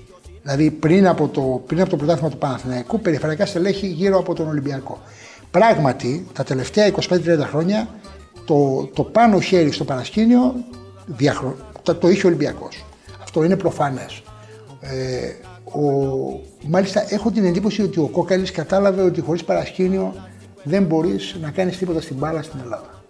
Δηλαδή 0.43 0.71
πριν 0.71 1.07
από 1.07 1.29
το, 1.29 1.63
πριν 1.67 1.81
από 1.81 1.91
το 1.91 1.97
πρωτάθλημα 1.97 2.31
του 2.31 2.39
Παναθηναϊκού, 2.39 3.01
περιφερειακά 3.01 3.47
στελέχη 3.47 3.87
γύρω 3.87 4.19
από 4.19 4.35
τον 4.35 4.49
Ολυμπιακό. 4.49 5.03
Πράγματι, 5.51 6.27
τα 6.33 6.45
τελευταία 6.45 6.91
25-30 7.09 7.21
χρόνια, 7.41 7.89
το, 8.45 8.89
το 8.95 9.03
πάνω 9.03 9.41
χέρι 9.41 9.73
στο 9.73 9.85
παρασκήνιο 9.85 10.55
διαχρο... 11.07 11.57
το, 11.83 11.95
το 11.95 12.09
είχε 12.09 12.27
ο 12.27 12.29
Ολυμπιακός. 12.29 12.85
Αυτό 13.23 13.43
είναι 13.45 13.57
προφανές. 13.57 14.23
Ε, 14.81 15.29
ο, 15.79 15.83
μάλιστα 16.67 17.05
έχω 17.09 17.31
την 17.31 17.45
εντύπωση 17.45 17.83
ότι 17.83 17.99
ο 17.99 18.07
Κόκαλης 18.13 18.51
κατάλαβε 18.51 19.03
ότι 19.03 19.21
χωρίς 19.21 19.45
παρασκήνιο 19.45 20.15
δεν 20.63 20.83
μπορείς 20.85 21.37
να 21.41 21.51
κάνεις 21.51 21.79
τίποτα 21.79 22.01
στην 22.01 22.17
μπάλα 22.17 22.43
στην 22.43 22.61
Ελλάδα. 22.63 23.03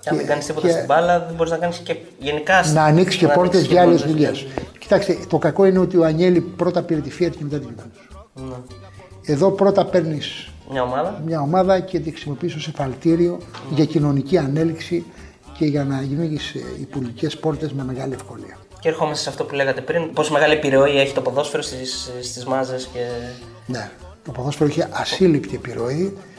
Και 0.00 0.08
αν 0.08 0.16
δεν 0.16 0.26
κάνεις 0.26 0.46
τίποτα 0.46 0.66
και- 0.66 0.72
στην 0.72 0.84
μπάλα, 0.86 1.18
δεν 1.26 1.34
μπορείς 1.36 1.52
να 1.52 1.58
κάνεις 1.58 1.78
και 1.78 1.96
γενικά. 2.18 2.64
να 2.72 2.82
ανοίξεις 2.84 3.18
και 3.20 3.26
να 3.26 3.32
πόρτες 3.32 3.54
ανοίξεις 3.54 3.72
για 3.72 3.82
άλλες 3.82 4.00
πόρτες 4.00 4.12
δουλειές. 4.16 4.38
για- 4.54 4.62
Κοιτάξτε, 4.78 5.18
το 5.28 5.38
κακό 5.38 5.64
είναι 5.64 5.78
ότι 5.78 5.96
ο 5.96 6.04
Ανιέλη 6.04 6.40
πρώτα 6.40 6.82
πήρε 6.82 7.00
τη 7.00 7.10
Fiat 7.20 7.30
και 7.30 7.38
μετά 7.44 7.58
την 7.58 7.68
Juventus. 7.76 8.16
Εδώ 9.24 9.50
πρώτα 9.50 9.84
παίρνεις 9.86 10.51
Μια 10.72 10.82
ομάδα. 10.82 11.22
μια 11.26 11.40
ομάδα 11.40 11.80
και 11.80 12.00
τη 12.00 12.10
χρησιμοποιεί 12.10 12.46
ω 12.46 12.60
εφαλτήριο 12.68 13.38
για 13.70 13.84
κοινωνική 13.84 14.38
ανέλυξη 14.38 15.04
και 15.58 15.64
για 15.64 15.84
να 15.84 15.96
ανοίγει 15.96 16.38
υπουργικές 16.80 17.36
πόρτες 17.36 17.72
με 17.72 17.84
μεγάλη 17.84 18.12
ευκολία. 18.12 18.58
Και 18.80 18.88
ερχόμαστε 18.88 19.22
σε 19.22 19.28
αυτό 19.28 19.44
που 19.44 19.54
λέγατε 19.54 19.80
πριν, 19.80 20.12
πόσο 20.12 20.32
μεγάλη 20.32 20.52
επιρροή 20.52 20.98
έχει 20.98 21.14
το 21.14 21.20
ποδόσφαιρο 21.20 21.62
στις, 21.62 22.10
στις 22.22 22.44
μάζες 22.44 22.88
και... 22.92 23.00
Ναι, 23.66 23.90
το 24.24 24.30
ποδόσφαιρο 24.30 24.68
έχει 24.70 24.84
ασύλληπτη 24.90 25.54
επιρροή 25.54 26.16
ε, 26.16 26.31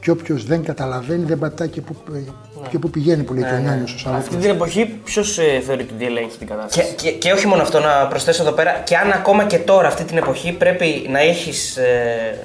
και 0.00 0.10
όποιος 0.10 0.44
δεν 0.44 0.64
καταλαβαίνει 0.64 1.24
δεν 1.24 1.38
πατάει 1.38 1.68
και 1.68 1.80
που, 1.80 1.96
ε, 2.14 2.68
και 2.68 2.78
που 2.78 2.90
πηγαίνει 2.90 3.22
που 3.22 3.34
λέει 3.34 3.42
και 3.42 3.54
ο 3.54 3.58
Νιάνιος 3.58 3.94
ο 3.94 3.98
Σαλόπουλος. 3.98 4.28
Αυτή 4.28 4.40
την 4.40 4.54
εποχή, 4.54 4.84
ποιος 5.04 5.34
θεωρείται 5.66 5.94
ότι 5.94 6.04
ελέγχει 6.04 6.38
την 6.38 6.46
Και, 6.46 6.54
κατάσταση; 6.54 6.94
και, 6.94 7.10
και 7.10 7.32
όχι 7.32 7.46
μόνο 7.46 7.62
αυτό, 7.62 7.80
να 7.80 8.06
προσθέσω 8.08 8.42
εδώ 8.42 8.52
πέρα, 8.52 8.72
και 8.84 8.96
αν 8.96 9.12
ακόμα 9.12 9.44
και 9.44 9.58
τώρα 9.58 9.88
αυτή 9.88 10.04
την 10.04 10.16
εποχή 10.16 10.52
πρέπει 10.52 11.06
να 11.10 11.18
έχεις, 11.18 11.76
ε, 11.76 12.38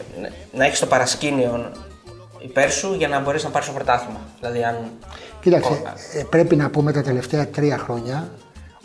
να 0.52 0.66
έχεις 0.66 0.80
το 0.80 0.86
παρασκήνιο 0.86 1.72
υπέρ 2.44 2.72
σου 2.72 2.96
για 2.98 3.08
να 3.08 3.20
μπορείς 3.20 3.44
να 3.44 3.50
πάρεις 3.50 3.68
το 3.68 3.74
πρωτάθλημα. 3.74 4.20
Δηλαδή 4.40 4.64
αν... 4.64 4.76
Κοίταξε, 5.42 5.82
ε, 6.14 6.24
πρέπει 6.30 6.56
να 6.56 6.70
πούμε 6.70 6.92
τα 6.92 7.02
τελευταία 7.02 7.48
τρία 7.48 7.78
χρόνια 7.78 8.30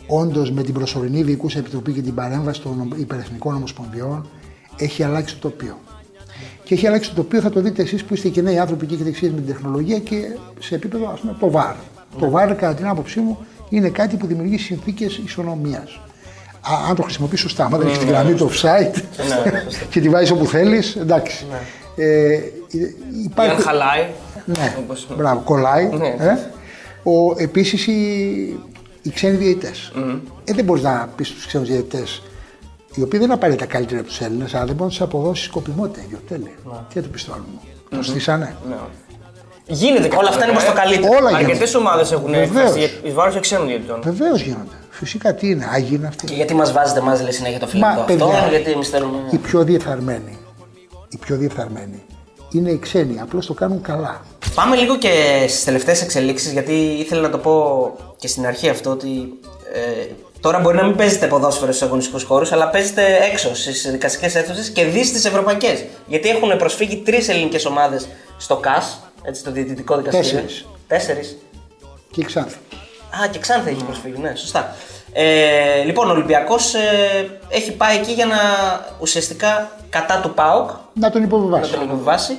όντως 0.07 0.51
με 0.51 0.63
την 0.63 0.73
προσωρινή 0.73 1.23
διοικούσα 1.23 1.59
επιτροπή 1.59 1.91
και 1.91 2.01
την 2.01 2.15
παρέμβαση 2.15 2.61
των 2.61 2.93
υπερεθνικών 2.97 3.55
ομοσπονδιών 3.55 4.29
έχει 4.77 5.03
αλλάξει 5.03 5.37
το 5.37 5.49
τοπίο. 5.49 5.77
Και 6.63 6.73
έχει 6.73 6.87
αλλάξει 6.87 7.09
το 7.09 7.15
τοπίο, 7.15 7.41
θα 7.41 7.49
το 7.49 7.61
δείτε 7.61 7.81
εσείς 7.81 8.03
που 8.03 8.13
είστε 8.13 8.29
και 8.29 8.41
νέοι 8.41 8.59
άνθρωποι 8.59 8.85
και 8.85 8.93
έχετε 8.93 9.09
εξήγηση 9.09 9.35
με 9.35 9.41
την 9.41 9.53
τεχνολογία 9.53 9.99
και 9.99 10.15
σε 10.59 10.75
επίπεδο, 10.75 11.09
ας 11.13 11.19
πούμε, 11.19 11.35
το 11.39 11.51
VAR. 11.53 11.75
Το 12.19 12.31
VAR, 12.35 12.55
κατά 12.57 12.73
την 12.73 12.87
άποψή 12.87 13.19
μου, 13.19 13.37
είναι 13.69 13.89
κάτι 13.89 14.15
που 14.15 14.27
δημιουργεί 14.27 14.57
συνθήκες 14.57 15.21
ισονομίας. 15.25 15.99
Αν 16.89 16.95
το 16.95 17.01
χρησιμοποιείς 17.01 17.39
σωστά, 17.39 17.65
άμα 17.65 17.77
δεν 17.77 17.87
έχεις 17.87 17.99
τη 17.99 18.05
γραμμή 18.05 18.33
του 18.33 18.49
offside 18.49 19.01
και 19.91 19.99
τη 19.99 20.09
βάζεις 20.09 20.31
όπου 20.31 20.45
θέλεις, 20.45 20.95
εντάξει. 20.95 21.45
Ε, 21.95 22.39
υπάρχει... 23.25 23.51
Αν 23.51 23.61
χαλάει. 23.61 24.07
Ναι, 24.45 24.75
μπράβο, 25.17 25.39
κολλάει. 25.39 25.89
Ναι. 25.97 26.07
Ε. 26.07 26.37
Ο, 27.03 27.33
επίσης 27.37 27.87
οι, 27.87 28.01
οι 29.01 29.09
ξένοι 29.09 29.35
διαιτητές. 29.37 29.91
Ε, 30.43 30.53
δεν 30.53 30.65
μπορείς 30.65 30.83
να 30.83 31.09
πεις 31.15 31.27
στους 31.27 31.45
ξένους 31.47 31.67
διαιτητές 31.67 32.21
οι 32.99 33.01
οποίοι 33.01 33.19
δεν 33.19 33.27
είναι 33.27 33.33
απαραίτητα 33.33 33.65
καλύτεροι 33.65 33.99
από 33.99 34.07
τους 34.07 34.21
Έλληνες, 34.21 34.53
αλλά 34.53 34.65
δεν 34.65 34.75
μπορούν 34.75 34.85
να 34.85 34.89
τους 34.89 35.01
αποδώσεις 35.01 35.45
σκοπιμότητα, 35.45 36.01
ιδιωτέλεια. 36.05 36.51
Τι 36.87 36.93
θα 36.93 37.01
του 37.01 37.09
πεις 37.09 37.25
το 37.25 37.31
άλλο 37.33 37.45
μου. 37.51 37.59
Το 37.97 38.03
στήσανε. 38.03 38.55
Ναι. 38.69 38.75
Γίνεται 39.65 40.07
και 40.07 40.15
Όλα 40.15 40.29
αυτά 40.29 40.43
είναι 40.43 40.53
προς 40.53 40.65
το 40.65 40.73
καλύτερο. 40.73 41.07
Όλα 41.09 41.29
γίνονται. 41.29 41.45
Αρκετές 41.45 41.75
ομάδες 41.75 42.11
έχουν 42.11 42.31
Βεβαίως. 42.31 42.75
εκφραστεί 42.75 43.07
εις 43.07 43.13
βάρος 43.13 43.39
ξένων 43.39 43.67
διαιτητών. 43.67 44.01
Βεβαίως 44.03 44.41
γίνονται. 44.41 44.75
Φυσικά 44.89 45.33
τι 45.33 45.49
είναι, 45.49 45.67
άγιοι 45.73 45.89
είναι 45.91 46.07
αυτοί. 46.07 46.25
Και 46.25 46.33
γιατί 46.33 46.53
μας 46.53 46.71
βάζετε 46.71 46.99
εμά 46.99 47.21
λέει 47.21 47.31
συνέχεια 47.31 47.59
το 47.59 47.65
Μα, 47.65 47.71
φιλικό 47.71 47.89
αυτό, 47.89 48.05
παιδιά, 48.05 48.47
γιατί 48.49 48.71
εμείς 48.71 48.89
θέλουμε. 48.89 49.17
Οι 49.31 49.37
πιο 49.37 49.63
διεφθαρμένοι, 49.63 50.37
οι 51.09 51.17
πιο 51.17 51.35
διεφθαρμένοι 51.35 52.03
είναι 52.51 52.71
οι 52.71 52.77
ξένοι, 52.79 53.19
απλώς 53.19 53.45
το 53.45 53.53
κάνουν 53.53 53.81
καλά. 53.81 54.21
Πάμε 54.55 54.75
λίγο 54.75 54.97
και 54.97 55.45
στις 55.47 55.63
τελευταίες 55.63 56.01
εξελίξεις, 56.01 56.51
γιατί 56.51 56.73
ήθελα 56.73 57.21
να 57.21 57.29
το 57.29 57.37
πω 57.37 57.53
και 58.15 58.27
στην 58.27 58.45
αρχή 58.45 58.69
αυτό 58.69 58.89
ότι 58.89 59.09
ε, 59.73 60.13
τώρα 60.41 60.59
μπορεί 60.59 60.77
να 60.77 60.83
μην 60.83 60.95
παίζετε 60.95 61.27
ποδόσφαιρο 61.27 61.71
στου 61.71 61.85
αγωνιστικούς 61.85 62.23
χώρους, 62.23 62.51
αλλά 62.51 62.69
παίζετε 62.69 63.03
έξω 63.31 63.55
στις 63.55 63.91
δικαστικές 63.91 64.35
αίθουσες 64.35 64.69
και 64.69 64.83
δεις 64.85 65.11
τις 65.11 65.25
ευρωπαϊκές. 65.25 65.85
Γιατί 66.05 66.29
έχουν 66.29 66.57
προσφύγει 66.57 66.97
τρεις 66.97 67.29
ελληνικές 67.29 67.65
ομάδες 67.65 68.07
στο 68.37 68.55
ΚΑΣ, 68.57 68.99
έτσι, 69.23 69.43
το 69.43 69.51
διαιτητικό 69.51 69.97
δικαστήριο. 69.97 70.29
Τέσσερις. 70.31 70.67
Τέσσερις. 70.87 71.37
Και 72.11 72.21
η 72.21 72.23
Ξάνθη. 72.23 72.55
Α, 73.23 73.27
και 73.31 73.39
Ξάνθη 73.39 73.69
έχει 73.69 73.83
προσφύγει, 73.83 74.17
ναι, 74.21 74.35
σωστά. 74.35 74.75
Ε, 75.13 75.83
λοιπόν, 75.83 76.07
ο 76.09 76.11
Ολυμπιακός 76.11 76.73
ε, 76.73 76.79
έχει 77.49 77.71
πάει 77.71 77.97
εκεί 77.97 78.11
για 78.11 78.25
να 78.25 78.35
ουσιαστικά 78.99 79.71
κατά 79.89 80.19
του 80.19 80.33
ΠΑΟΚ 80.33 80.69
Να 80.93 81.11
τον 81.11 81.21
να 81.21 81.27
υποβιβάσει. 81.27 81.71
τον 81.71 81.81
υποβιβάσει. 81.83 82.37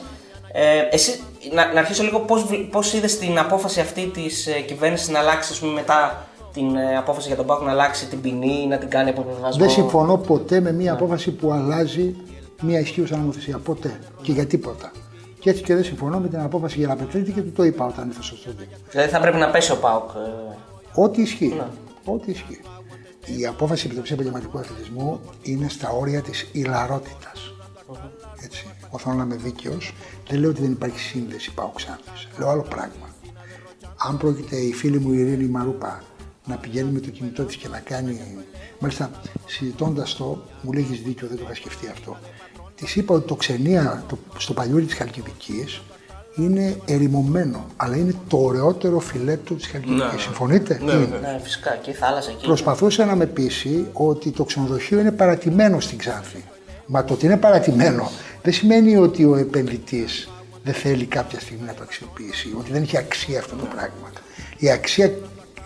Ε, 0.53 0.79
εσύ, 0.91 1.23
να, 1.53 1.73
να 1.73 1.81
αρχίσω 1.81 2.03
λίγο 2.03 2.19
πώς, 2.19 2.43
βλ- 2.45 2.71
πώς 2.71 2.93
είδες 2.93 3.19
την 3.19 3.39
απόφαση 3.39 3.81
αυτή 3.81 4.11
της 4.15 4.47
ε, 4.47 4.51
κυβέρνησης 4.61 5.09
να 5.09 5.19
αλλάξει 5.19 5.53
ας 5.53 5.59
πούμε, 5.59 5.73
μετά 5.73 6.27
την 6.53 6.77
ε, 6.77 6.97
απόφαση 6.97 7.27
για 7.27 7.37
τον 7.37 7.47
ΠΑΟΚ 7.47 7.63
να 7.63 7.71
αλλάξει 7.71 8.07
την 8.07 8.21
ποινή, 8.21 8.67
να 8.67 8.79
την 8.79 8.89
κάνει 8.89 9.11
αποβιβασμό. 9.11 9.61
Δεν 9.65 9.71
συμφωνώ 9.71 10.17
ποτέ 10.17 10.61
με 10.61 10.73
μια 10.73 10.93
απόφαση 10.93 11.31
που 11.31 11.53
αλλάζει 11.53 12.15
μια 12.63 12.81
ισχύουσα 12.81 13.17
νομοθεσία. 13.17 13.59
Ποτέ. 13.59 13.99
Και 14.23 14.33
για 14.33 14.47
τίποτα. 14.47 14.91
Και 15.39 15.51
έτσι 15.51 15.63
και 15.63 15.75
δεν 15.75 15.85
συμφωνώ 15.85 16.19
με 16.19 16.29
την 16.29 16.39
απόφαση 16.41 16.79
για 16.79 16.97
Πετρίτη 16.97 17.33
και 17.33 17.41
του 17.41 17.53
το 17.53 17.63
είπα 17.65 17.87
όταν 17.87 18.09
ήρθα 18.09 18.23
στο 18.23 18.37
στούντιο. 18.37 18.67
Δηλαδή 18.91 19.11
θα 19.11 19.21
πρέπει 19.21 19.37
να 19.37 19.51
πέσει 19.51 19.73
ο 19.73 19.77
ΠΑΟΚ. 19.77 20.11
ε, 20.11 21.01
Ό,τι 21.01 21.23
ισχύει. 21.23 21.61
Ό,τι 22.05 22.31
ισχύει. 22.31 22.61
Η 23.39 23.47
απόφαση 23.47 23.87
Επιτροπή 23.87 24.13
Επαγγελματικού 24.13 24.59
Αθλητισμού 24.59 25.21
είναι 25.43 25.69
στα 25.69 25.91
όρια 25.91 26.21
της 26.23 26.49
ηλαρότητας. 26.53 27.55
Έτσι. 28.45 28.67
Εγώ 28.87 28.99
θέλω 28.99 29.15
να 29.15 29.23
είμαι 29.23 29.37
δίκαιος. 29.37 29.95
Δεν 30.29 30.41
λέω 30.41 30.51
ότι 30.51 30.61
δεν 30.63 30.73
υπάρχει 30.73 30.99
σύνδεση 30.99 31.55
πάω 31.55 31.71
Ξάνθης. 31.75 32.29
Λέω 32.39 32.49
άλλο 32.49 32.63
πράγμα. 32.63 33.09
Αν 34.09 34.17
πρόκειται 34.17 34.57
η 34.57 34.73
φίλη 34.73 34.99
μου 34.99 35.13
η 35.13 35.19
Ειρήνη 35.19 35.45
Μαρούπα 35.49 36.03
να 36.47 36.57
πηγαίνει 36.57 36.91
με 36.91 37.01
το 37.01 37.11
κινητό 37.11 37.45
της 37.45 37.57
και 37.57 37.69
να 37.69 37.79
κάνει. 37.79 38.21
Μάλιστα, 38.79 39.11
συζητώντας 39.47 40.17
το, 40.17 40.43
μου 40.63 40.73
λέει: 40.73 40.83
Έχεις 40.83 41.03
δίκιο, 41.03 41.29
δεν 41.29 41.37
το 41.37 41.43
είχα 41.45 41.55
σκεφτεί 41.55 41.89
αυτό. 41.93 42.17
Της 42.75 42.97
είπα 42.97 43.15
ότι 43.15 43.27
το 43.29 43.35
ξενία 43.35 44.05
το, 44.09 44.19
στο 44.37 44.53
παλιούρι 44.53 44.85
της 44.85 44.95
Χαλκιδικής 44.95 45.81
είναι 46.37 46.81
ερημωμένο, 46.85 47.67
αλλά 47.77 47.97
είναι 47.97 48.15
το 48.29 48.37
ωραιότερο 48.37 48.99
φιλέτο 48.99 49.55
της 49.55 49.67
Χαλκιδικής. 49.67 50.23
Συμφωνείτε; 50.23 50.79
Είναι. 50.83 51.19
ναι, 51.21 51.41
φυσικά, 51.43 51.77
και 51.83 51.91
η 51.91 51.95
θάλασσα 51.95 52.31
εκεί. 52.31 52.47
Προσπαθούσε 52.47 53.05
να 53.05 53.17
με 53.17 53.27
πείσει 53.27 53.87
ότι 53.93 54.31
το 54.31 54.45
ξενοδοχείο 54.45 55.01
είναι 55.01 55.13
παρατημένο 55.13 55.81
στην 55.81 55.99
Ξάνθη. 55.99 56.45
Μα 56.87 57.05
το 57.05 57.13
ότι 57.13 57.27
είναι 57.27 57.37
παρατημένο 57.37 58.11
δεν 58.43 58.53
σημαίνει 58.53 58.97
ότι 58.97 59.25
ο 59.25 59.37
επενδυτής 59.37 60.29
δεν 60.65 60.75
θέλει 60.75 61.05
κάποια 61.05 61.41
στιγμή 61.41 61.67
να 61.67 61.75
το 61.75 61.83
αξιοποιήσει, 61.83 62.55
ότι 62.59 62.73
δεν 62.73 62.83
έχει 62.83 62.97
αξία 62.97 63.39
αυτό 63.39 63.57
το 63.57 63.65
πράγμα. 63.65 64.13
Η 64.59 64.71
αξία 64.71 65.13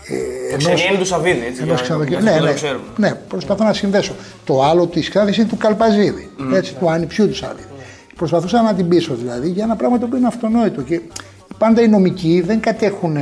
ε, 0.07 0.49
ενός, 0.49 0.63
Ξενή 0.63 0.81
είναι 0.89 0.97
του 0.99 1.05
Σαββίδη, 1.05 1.45
έτσι. 1.45 1.61
ενός 1.61 1.65
για- 1.75 1.83
ξενοδοχείου. 1.83 2.13
για 2.19 2.21
Ναι, 2.23 2.31
να 2.31 2.37
το 2.39 2.45
ναι, 2.45 2.53
ξέρουμε. 2.53 2.83
ναι, 2.97 3.13
προσπαθώ 3.27 3.63
να 3.63 3.73
συνδέσω. 3.73 4.13
Το 4.43 4.63
άλλο 4.63 4.87
της 4.87 5.09
Ξάνθη 5.09 5.39
είναι 5.41 5.49
του 5.49 5.57
Καλπαζίδη, 5.57 6.29
έτσι, 6.53 6.73
του 6.75 6.89
ανιψιού 6.89 7.27
του 7.27 7.35
Σαββίδη. 7.35 7.67
Προσπαθούσα 8.15 8.61
να 8.61 8.73
την 8.73 8.87
πείσω 8.87 9.15
δηλαδή 9.15 9.49
για 9.49 9.63
ένα 9.63 9.75
πράγμα 9.75 9.97
το 9.97 10.05
οποίο 10.05 10.17
είναι 10.17 10.27
αυτονόητο. 10.27 10.81
Και 10.81 11.01
πάντα 11.57 11.81
οι 11.81 11.87
νομικοί 11.87 12.41
δεν 12.45 12.59
κατέχουν 12.59 13.17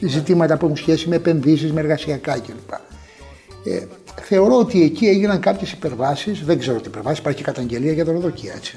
ζητήματα 0.00 0.56
που 0.56 0.64
έχουν 0.64 0.76
σχέση 0.76 1.08
με 1.08 1.16
επενδύσεις, 1.16 1.72
με 1.72 1.80
εργασιακά 1.80 2.32
κλπ. 2.32 2.72
Ε, 3.64 3.82
θεωρώ 4.22 4.56
ότι 4.58 4.82
εκεί 4.82 5.06
έγιναν 5.06 5.40
κάποιες 5.40 5.72
υπερβάσεις. 5.72 6.44
Δεν 6.44 6.58
ξέρω 6.58 6.80
τι 6.80 6.88
υπερβάσεις, 6.88 7.18
υπάρχει 7.18 7.38
και 7.38 7.44
καταγγελία 7.44 7.92
για 7.92 8.04
δωροδοκία. 8.04 8.52
Έτσι. 8.56 8.76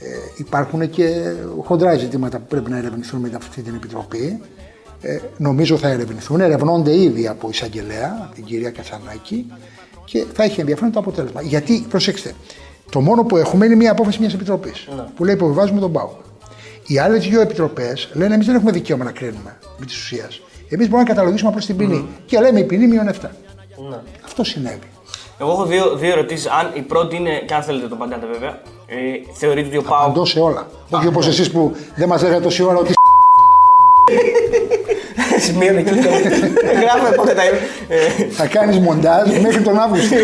Ε, 0.00 0.06
υπάρχουν 0.36 0.90
και 0.90 1.32
χοντρά 1.64 1.94
ζητήματα 1.96 2.38
που 2.38 2.44
πρέπει 2.48 2.70
να 2.70 2.76
ερευνηθούν 2.78 3.20
με 3.20 3.30
αυτή 3.36 3.62
την 3.62 3.74
επιτροπή. 3.74 4.40
Ε, 5.00 5.18
νομίζω 5.36 5.76
θα 5.76 5.88
ερευνηθούν, 5.88 6.40
ερευνώνται 6.40 7.00
ήδη 7.00 7.28
από 7.28 7.48
εισαγγελέα, 7.48 8.18
από 8.24 8.34
την 8.34 8.44
κυρία 8.44 8.70
Κατσανάκη 8.70 9.46
και 10.04 10.24
θα 10.32 10.42
έχει 10.42 10.60
ενδιαφέρον 10.60 10.92
το 10.92 10.98
αποτέλεσμα. 10.98 11.42
Γιατί, 11.42 11.86
προσέξτε, 11.88 12.34
το 12.90 13.00
μόνο 13.00 13.24
που 13.24 13.36
έχουμε 13.36 13.66
είναι 13.66 13.74
μια 13.74 13.90
απόφαση 13.90 14.20
μιας 14.20 14.34
επιτροπής 14.34 14.88
που 15.16 15.24
λέει 15.24 15.34
υποβιβάζουμε 15.34 15.80
τον 15.80 15.92
ΠΑΟΚ. 15.92 16.20
Οι 16.86 16.98
άλλες 16.98 17.28
δύο 17.28 17.40
επιτροπές 17.40 18.10
λένε 18.12 18.34
εμείς 18.34 18.46
δεν 18.46 18.54
έχουμε 18.54 18.70
δικαίωμα 18.70 19.04
να 19.04 19.12
κρίνουμε 19.12 19.56
επί 19.76 19.86
της 19.86 19.96
ουσίας. 19.96 20.40
Εμείς 20.68 20.88
μπορούμε 20.88 21.08
να 21.08 21.14
καταλογίσουμε 21.14 21.48
απλώς 21.48 21.66
την 21.66 21.76
ποινή. 21.76 22.06
Και 22.26 22.40
λέμε 22.40 22.60
η 22.60 22.64
ποινή 22.64 22.86
μείον 22.86 23.08
7. 23.08 23.12
Ναι. 23.90 23.96
Αυτό 24.24 24.44
συνέβη. 24.44 24.88
Εγώ 25.40 25.50
έχω 25.50 25.64
δύο, 25.64 25.96
δύο 25.96 26.10
ερωτήσεις. 26.10 26.46
Αν 26.46 26.70
η 26.74 26.80
πρώτη 26.80 27.16
είναι, 27.16 27.42
και 27.46 27.54
αν 27.54 27.62
θέλετε 27.62 27.88
το 27.88 27.94
απαντάτε 27.94 28.26
βέβαια, 28.26 28.60
ε, 28.86 28.96
θεωρείτε 29.32 29.68
ότι 29.68 29.76
ο 29.76 29.82
Πάοκ. 29.82 30.06
Παντώ 30.06 30.24
σε 30.24 30.40
όλα. 30.40 30.66
Όχι 30.90 31.06
όπως 31.06 31.26
εσείς 31.26 31.50
που 31.50 31.76
δεν 31.96 32.08
μας 32.08 32.22
λέγατε 32.22 32.42
τόση 32.42 32.62
ώρα 32.62 32.76
ότι. 32.76 32.92
Σημείο 35.38 35.76
εκεί. 35.78 35.98
Γράφουμε 36.80 37.10
πότε 37.16 37.34
τα 37.34 37.44
είναι. 37.44 37.58
Ε, 37.88 38.24
Θα 38.30 38.46
κάνεις 38.46 38.78
μοντάζ 38.78 39.38
μέχρι 39.40 39.62
τον 39.62 39.78
Αύγουστο. 39.78 40.16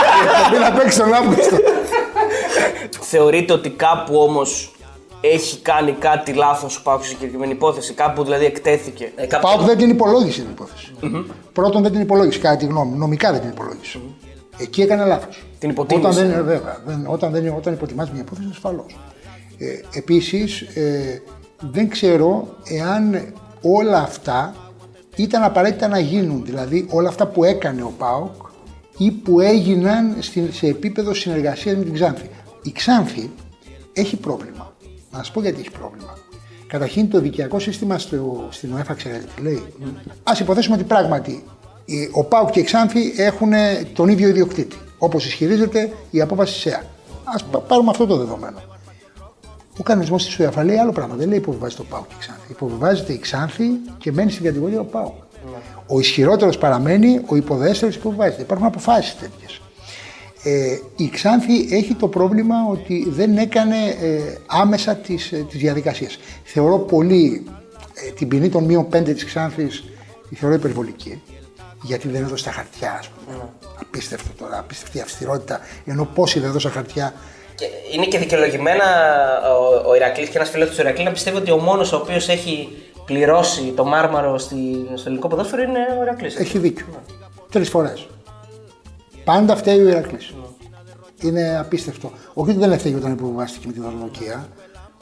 Δεν 0.52 0.60
να 0.60 0.72
παίξεις 0.72 0.96
τον 1.00 1.14
Αύγουστο. 1.14 1.56
Θεωρείτε 3.00 3.52
ότι 3.52 3.70
κάπου 3.70 4.16
όμως 4.16 4.74
έχει 5.20 5.58
κάνει 5.60 5.92
κάτι 5.98 6.32
λάθος 6.32 6.76
ο 6.76 6.80
Πάοκ 6.82 7.02
σε 7.02 7.08
συγκεκριμένη 7.08 7.52
υπόθεση, 7.52 7.92
κάπου 7.92 8.22
δηλαδή 8.24 8.44
εκτέθηκε; 8.44 9.12
Ε, 9.16 9.26
κάποιο- 9.26 9.48
Πάω 9.56 9.66
δεν 9.66 9.76
την 9.78 9.90
υπολόγισε 9.90 10.40
την 10.40 10.50
υπόθεση. 10.50 10.92
Πρώτον 11.52 11.82
δεν 11.82 11.92
την 11.92 12.00
υπολόγισε, 12.00 12.38
κατά 12.38 12.56
τη 12.56 12.64
γνώμη 12.66 12.90
μου. 12.90 12.98
Νομικά 12.98 13.32
δεν 13.32 13.40
την 13.40 13.50
υπολόγισε. 13.50 13.98
Εκεί 14.58 14.82
έκανε 14.82 15.04
λάθος. 15.04 15.44
Την 15.58 15.70
υποτίμησε. 15.70 16.08
Όταν, 16.08 16.30
δεν, 16.30 16.44
βέβαια, 16.44 16.80
δεν, 16.86 17.04
όταν, 17.06 17.30
δεν, 17.32 17.54
όταν 17.56 17.72
υποτιμάς 17.72 18.10
μια 18.10 18.20
υπόθεση, 18.20 18.48
ασφαλώς. 18.50 18.98
Ε, 19.58 19.98
Επίσης, 19.98 20.60
ε, 20.60 21.22
δεν 21.60 21.88
ξέρω 21.88 22.56
εάν 22.64 23.32
όλα 23.62 23.98
αυτά 23.98 24.54
ήταν 25.16 25.42
απαραίτητα 25.42 25.88
να 25.88 25.98
γίνουν. 25.98 26.44
Δηλαδή, 26.44 26.86
όλα 26.90 27.08
αυτά 27.08 27.26
που 27.26 27.44
έκανε 27.44 27.82
ο 27.82 27.92
ΠΑΟΚ 27.98 28.32
ή 28.96 29.10
που 29.10 29.40
έγιναν 29.40 30.16
στην- 30.20 30.52
σε 30.52 30.66
επίπεδο 30.66 31.14
συνεργασίας 31.14 31.76
με 31.76 31.84
την 31.84 31.92
Ξάνθη. 31.94 32.30
Η 32.62 32.72
Ξάνθη 32.72 33.30
έχει 33.92 34.16
πρόβλημα. 34.16 34.72
Να 35.10 35.18
σας 35.18 35.30
πω 35.30 35.40
γιατί 35.40 35.60
έχει 35.60 35.70
πρόβλημα. 35.70 36.18
Καταρχήν, 36.66 37.10
το 37.10 37.20
δικαιακό 37.20 37.58
σύστημα 37.58 37.98
στο, 37.98 38.46
στην 38.50 38.72
ΟΕΦΑ, 38.74 38.94
ξέρετε 38.94 39.24
τι 39.36 39.42
λέει. 39.42 39.62
Α 40.22 40.32
υποθέσουμε 40.40 40.74
ότι 40.76 40.84
πράγματι 40.84 41.44
ε, 41.86 42.08
ο 42.12 42.24
ΠΑΟΚ 42.24 42.50
και 42.50 42.60
η 42.60 42.62
Ξάνθη 42.62 43.12
έχουν 43.16 43.52
τον 43.92 44.08
ίδιο 44.08 44.28
ιδιοκτήτη. 44.28 44.76
Όπως 44.98 45.26
ισχυρίζεται 45.26 45.92
η 46.10 46.20
απόφαση 46.20 46.58
ΣΕΑ. 46.60 46.82
Α 47.52 47.58
πάρουμε 47.60 47.90
αυτό 47.90 48.06
το 48.06 48.16
δεδομένο. 48.16 48.58
Ο 49.80 49.82
κανονισμός 49.82 50.24
της 50.24 50.38
ΟΕΦΑ 50.38 50.64
λέει 50.64 50.76
άλλο 50.76 50.92
πράγμα. 50.92 51.14
Δεν 51.14 51.28
λέει 51.28 51.38
υποβιβάζει 51.38 51.76
το 51.76 51.84
ΠΑΟΚ 51.84 52.06
και 52.08 52.14
η 52.14 52.18
Ξάνθη. 52.18 52.50
Υποβιβάζεται 52.50 53.12
η 53.12 53.18
Ξάνθη 53.18 53.64
και 53.98 54.12
μένει 54.12 54.30
στην 54.30 54.44
κατηγορία 54.44 54.80
ο 54.80 54.84
ΠΑΟΚ. 54.84 55.14
Ο 55.86 56.00
ισχυρότερος 56.00 56.58
παραμένει, 56.58 57.20
ο 57.26 57.36
υποδέστερος 57.36 57.94
υποβιβάζεται. 57.96 58.42
Υπάρχουν 58.42 58.66
αποφάσεις 58.66 59.16
τέτοιες. 59.16 59.60
Ε, 60.42 60.78
η 60.96 61.08
Ξάνθη 61.08 61.68
έχει 61.70 61.94
το 61.94 62.08
πρόβλημα 62.08 62.56
ότι 62.70 63.06
δεν 63.10 63.36
έκανε 63.36 63.76
ε, 64.00 64.20
άμεσα 64.46 64.94
τις, 64.96 65.32
ε, 65.32 65.36
τις 65.36 65.60
διαδικασίες. 65.60 66.18
Θεωρώ 66.44 66.78
πολύ 66.78 67.44
ε, 67.94 68.10
την 68.10 68.28
ποινή 68.28 68.48
των 68.48 68.64
μείων 68.64 68.86
5 68.92 69.02
της 69.04 69.24
Ξάνθης 69.24 69.84
τη 70.28 70.34
θεωρώ 70.34 70.54
υπερβολική. 70.54 71.22
Γιατί 71.82 72.08
δεν 72.08 72.22
έδωσε 72.22 72.44
τα 72.44 72.50
χαρτιά, 72.50 72.96
ας 72.98 73.08
πούμε. 73.08 73.48
Απίστευτο 73.80 74.28
τώρα, 74.38 74.58
απίστευτη 74.58 75.00
αυστηρότητα. 75.00 75.60
Ενώ 75.84 76.04
πόσοι 76.04 76.40
δεν 76.40 76.48
έδωσαν 76.48 76.72
χαρτιά. 76.72 77.14
Και 77.60 77.66
είναι 77.94 78.06
και 78.06 78.18
δικαιολογημένα 78.18 78.84
ο, 79.58 79.88
ο 79.90 79.94
Ηρακλής 79.94 80.28
και 80.28 80.36
ένας 80.36 80.50
φίλος 80.50 80.68
του 80.68 80.80
Ηρακλή 80.80 81.04
να 81.04 81.12
πιστεύει 81.12 81.36
ότι 81.36 81.50
ο 81.50 81.56
μόνος 81.56 81.92
ο 81.92 81.96
οποίος 81.96 82.28
έχει 82.28 82.68
πληρώσει 83.04 83.72
το 83.76 83.84
μάρμαρο 83.84 84.38
στη, 84.38 84.56
στο 84.94 85.04
ελληνικό 85.04 85.28
ποδόσφαιρο 85.28 85.62
είναι 85.62 85.78
ο 85.98 86.02
Ηρακλής. 86.02 86.36
Έχει 86.36 86.58
δίκιο. 86.58 86.86
Τρεις 87.50 87.68
φορές. 87.68 88.06
Πάντα 89.24 89.56
φταίει 89.56 89.80
ο 89.80 89.88
Ηρακλής. 89.88 90.34
Είναι 91.22 91.58
απίστευτο. 91.58 92.10
Όχι 92.34 92.50
ότι 92.50 92.58
δεν 92.58 92.72
έφταιγε 92.72 92.96
όταν 92.96 93.12
υποβιβάστηκε 93.12 93.66
με 93.66 93.72
τη 93.72 93.80
δωροδοκία. 93.80 94.48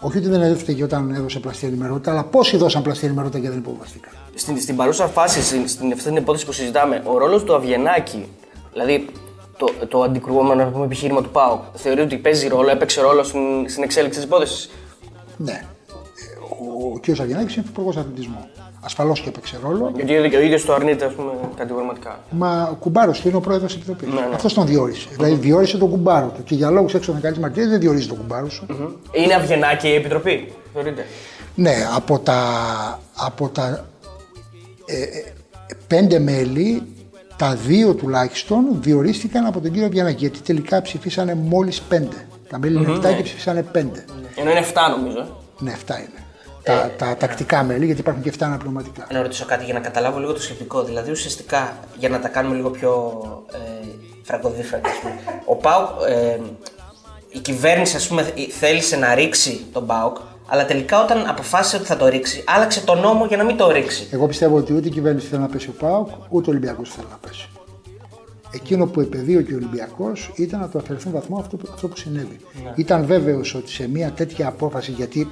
Όχι 0.00 0.18
ότι 0.18 0.28
δεν 0.28 0.42
έφταιγε 0.42 0.82
όταν 0.82 1.14
έδωσε 1.14 1.38
πλαστή 1.38 1.66
ενημερότητα, 1.66 2.10
αλλά 2.10 2.24
πόσοι 2.24 2.56
δώσαν 2.56 2.82
πλαστή 2.82 3.06
ενημερότητα 3.06 3.38
και 3.38 3.48
δεν 3.48 3.58
υποβιβαστήκαν. 3.58 4.12
Στην, 4.34 4.60
στην 4.60 4.76
παρούσα 4.76 5.06
φάση, 5.06 5.42
στην, 5.42 5.68
στην 5.68 5.92
αυτή 5.92 6.04
την 6.04 6.16
υπόθεση 6.16 6.46
που 6.46 6.52
συζητάμε, 6.52 7.02
ο 7.04 7.18
ρόλος 7.18 7.44
του 7.44 7.54
Αβγενάκη, 7.54 8.28
δηλαδή 8.72 9.06
το, 9.58 9.86
το 9.88 10.02
αντικρουόμενο 10.02 10.64
να 10.64 10.70
πούμε, 10.70 10.84
επιχείρημα 10.84 11.22
του 11.22 11.30
ΠΑΟΚ, 11.30 11.62
θεωρεί 11.74 12.00
ότι 12.00 12.16
παίζει 12.16 12.48
ρόλο, 12.48 12.70
έπαιξε 12.70 13.00
ρόλο 13.00 13.22
στην, 13.22 13.68
στην 13.68 13.82
εξέλιξη 13.82 14.18
της 14.18 14.28
υπόθεσης. 14.28 14.70
Ναι. 15.36 15.64
Ο, 16.60 16.94
ο 16.94 17.00
κ. 17.00 17.20
Αβγενάκη 17.20 17.54
είναι 17.54 17.64
υπουργός 17.68 17.96
αθλητισμού. 17.96 18.48
Ασφαλώς 18.80 19.20
και 19.20 19.28
έπαιξε 19.28 19.58
ρόλο. 19.62 19.92
Γιατί 19.94 20.36
ο 20.36 20.40
ίδιος 20.40 20.64
το 20.64 20.72
αρνείται, 20.72 21.04
ας 21.04 21.12
πούμε, 21.12 21.30
κατηγορηματικά. 21.56 22.18
Μα 22.30 22.68
ο 22.72 22.74
Κουμπάρος 22.74 23.20
του 23.20 23.28
είναι 23.28 23.36
ο 23.36 23.40
πρόεδρος 23.40 23.76
της 23.76 23.82
Επιτροπής. 23.82 24.14
Ναι, 24.14 24.26
ναι. 24.28 24.34
Αυτός 24.34 24.54
τον 24.54 24.66
διόρισε. 24.66 25.08
Δηλαδή 25.16 25.34
διόρισε 25.34 25.78
τον 25.78 25.90
Κουμπάρο 25.90 26.32
του. 26.36 26.42
Και 26.44 26.54
για 26.54 26.70
λόγους 26.70 26.94
έξω 26.94 27.12
να 27.12 27.20
κάνει 27.20 27.38
μαρτυρίες 27.38 27.70
δεν 27.70 27.80
διορίζει 27.80 28.08
τον 28.08 28.16
Κουμπάρο 28.16 28.50
σου. 28.50 28.66
Είναι 29.12 29.34
Αβγενάκη 29.34 29.88
η 29.88 29.94
επιτροπή, 29.94 30.52
θεωρείτε; 30.72 31.06
Ναι, 31.54 31.74
από 31.94 32.18
τα, 32.18 32.40
από 33.16 33.48
τα 33.48 33.84
ε, 34.86 35.02
ε, 35.02 35.34
πέντε 35.86 36.18
μέλη, 36.18 36.82
τα 37.38 37.54
δύο 37.54 37.94
τουλάχιστον 37.94 38.64
διορίστηκαν 38.70 39.46
από 39.46 39.60
τον 39.60 39.72
κύριο 39.72 39.88
Βιανάκη. 39.88 40.18
Γιατί 40.18 40.40
τελικά 40.40 40.82
ψηφίσανε 40.82 41.34
μόλις 41.34 41.80
πέντε. 41.80 42.26
Τα 42.48 42.58
μέλη 42.58 42.76
είναι 42.76 42.96
7 42.96 43.00
ναι. 43.00 43.12
και 43.12 43.22
ψηφίσανε 43.22 43.62
πέντε. 43.62 44.04
Ενώ 44.34 44.50
είναι 44.50 44.64
7 44.72 44.74
νομίζω. 44.98 45.18
ε. 45.18 45.24
Ναι, 45.58 45.72
7 45.86 45.90
είναι. 45.90 46.24
τα, 46.62 46.90
τα 46.96 47.16
τακτικά 47.16 47.62
μέλη, 47.62 47.84
γιατί 47.84 48.00
υπάρχουν 48.00 48.22
και 48.22 48.32
7 48.32 48.36
αναπληρωματικά. 48.40 49.06
Να 49.10 49.22
ρωτήσω 49.22 49.44
κάτι 49.44 49.64
για 49.64 49.74
να 49.74 49.80
καταλάβω 49.80 50.18
λίγο 50.18 50.32
το 50.32 50.42
σκεπτικό. 50.42 50.82
Δηλαδή, 50.82 51.10
ουσιαστικά, 51.10 51.76
για 51.98 52.08
να 52.08 52.20
τα 52.20 52.28
κάνουμε 52.28 52.54
λίγο 52.54 52.70
πιο 52.70 53.22
ε, 53.52 53.86
φραγκοδίφρακα, 54.22 54.88
ας 54.88 54.96
πούμε. 55.00 55.42
ο 55.44 55.56
ΠΑΟΚ, 55.56 55.88
ε, 56.08 56.38
η 57.28 57.38
κυβέρνηση, 57.38 57.96
ας 57.96 58.06
πούμε, 58.08 58.32
θέλησε 58.58 58.96
να 58.96 59.14
ρίξει 59.14 59.66
τον 59.72 59.86
ΠΑΟΚ, 59.86 60.16
αλλά 60.50 60.64
τελικά 60.64 61.02
όταν 61.02 61.26
αποφάσισε 61.28 61.76
ότι 61.76 61.84
θα 61.84 61.96
το 61.96 62.06
ρίξει, 62.08 62.44
άλλαξε 62.46 62.80
τον 62.80 62.98
νόμο 63.00 63.24
για 63.26 63.36
να 63.36 63.44
μην 63.44 63.56
το 63.56 63.70
ρίξει. 63.70 64.08
Εγώ 64.10 64.26
πιστεύω 64.26 64.56
ότι 64.56 64.72
ούτε 64.74 64.88
η 64.88 64.90
κυβέρνηση 64.90 65.26
θέλει 65.26 65.40
να 65.42 65.48
πέσει 65.48 65.68
ο 65.68 65.72
ΠΑΟΚ, 65.78 66.08
ούτε 66.28 66.48
ο 66.48 66.52
Ολυμπιακός 66.52 66.90
θέλει 66.90 67.06
να 67.10 67.16
πέσει. 67.28 67.48
Εκείνο 68.54 68.86
που 68.86 69.00
επεδίωκε 69.00 69.52
ο 69.52 69.56
Ολυμπιακός 69.56 70.30
ήταν 70.34 70.60
να 70.60 70.68
το 70.68 70.78
αφαιρεθούν 70.78 71.12
βαθμό 71.12 71.38
αυτό, 71.38 71.56
που- 71.56 71.68
αυτό 71.72 71.88
που 71.88 71.96
συνέβη. 71.96 72.36
Ήταν 72.74 73.04
βέβαιος 73.06 73.54
ότι 73.54 73.70
σε 73.70 73.88
μια 73.88 74.10
τέτοια 74.10 74.48
απόφαση, 74.48 74.90
γιατί 74.90 75.28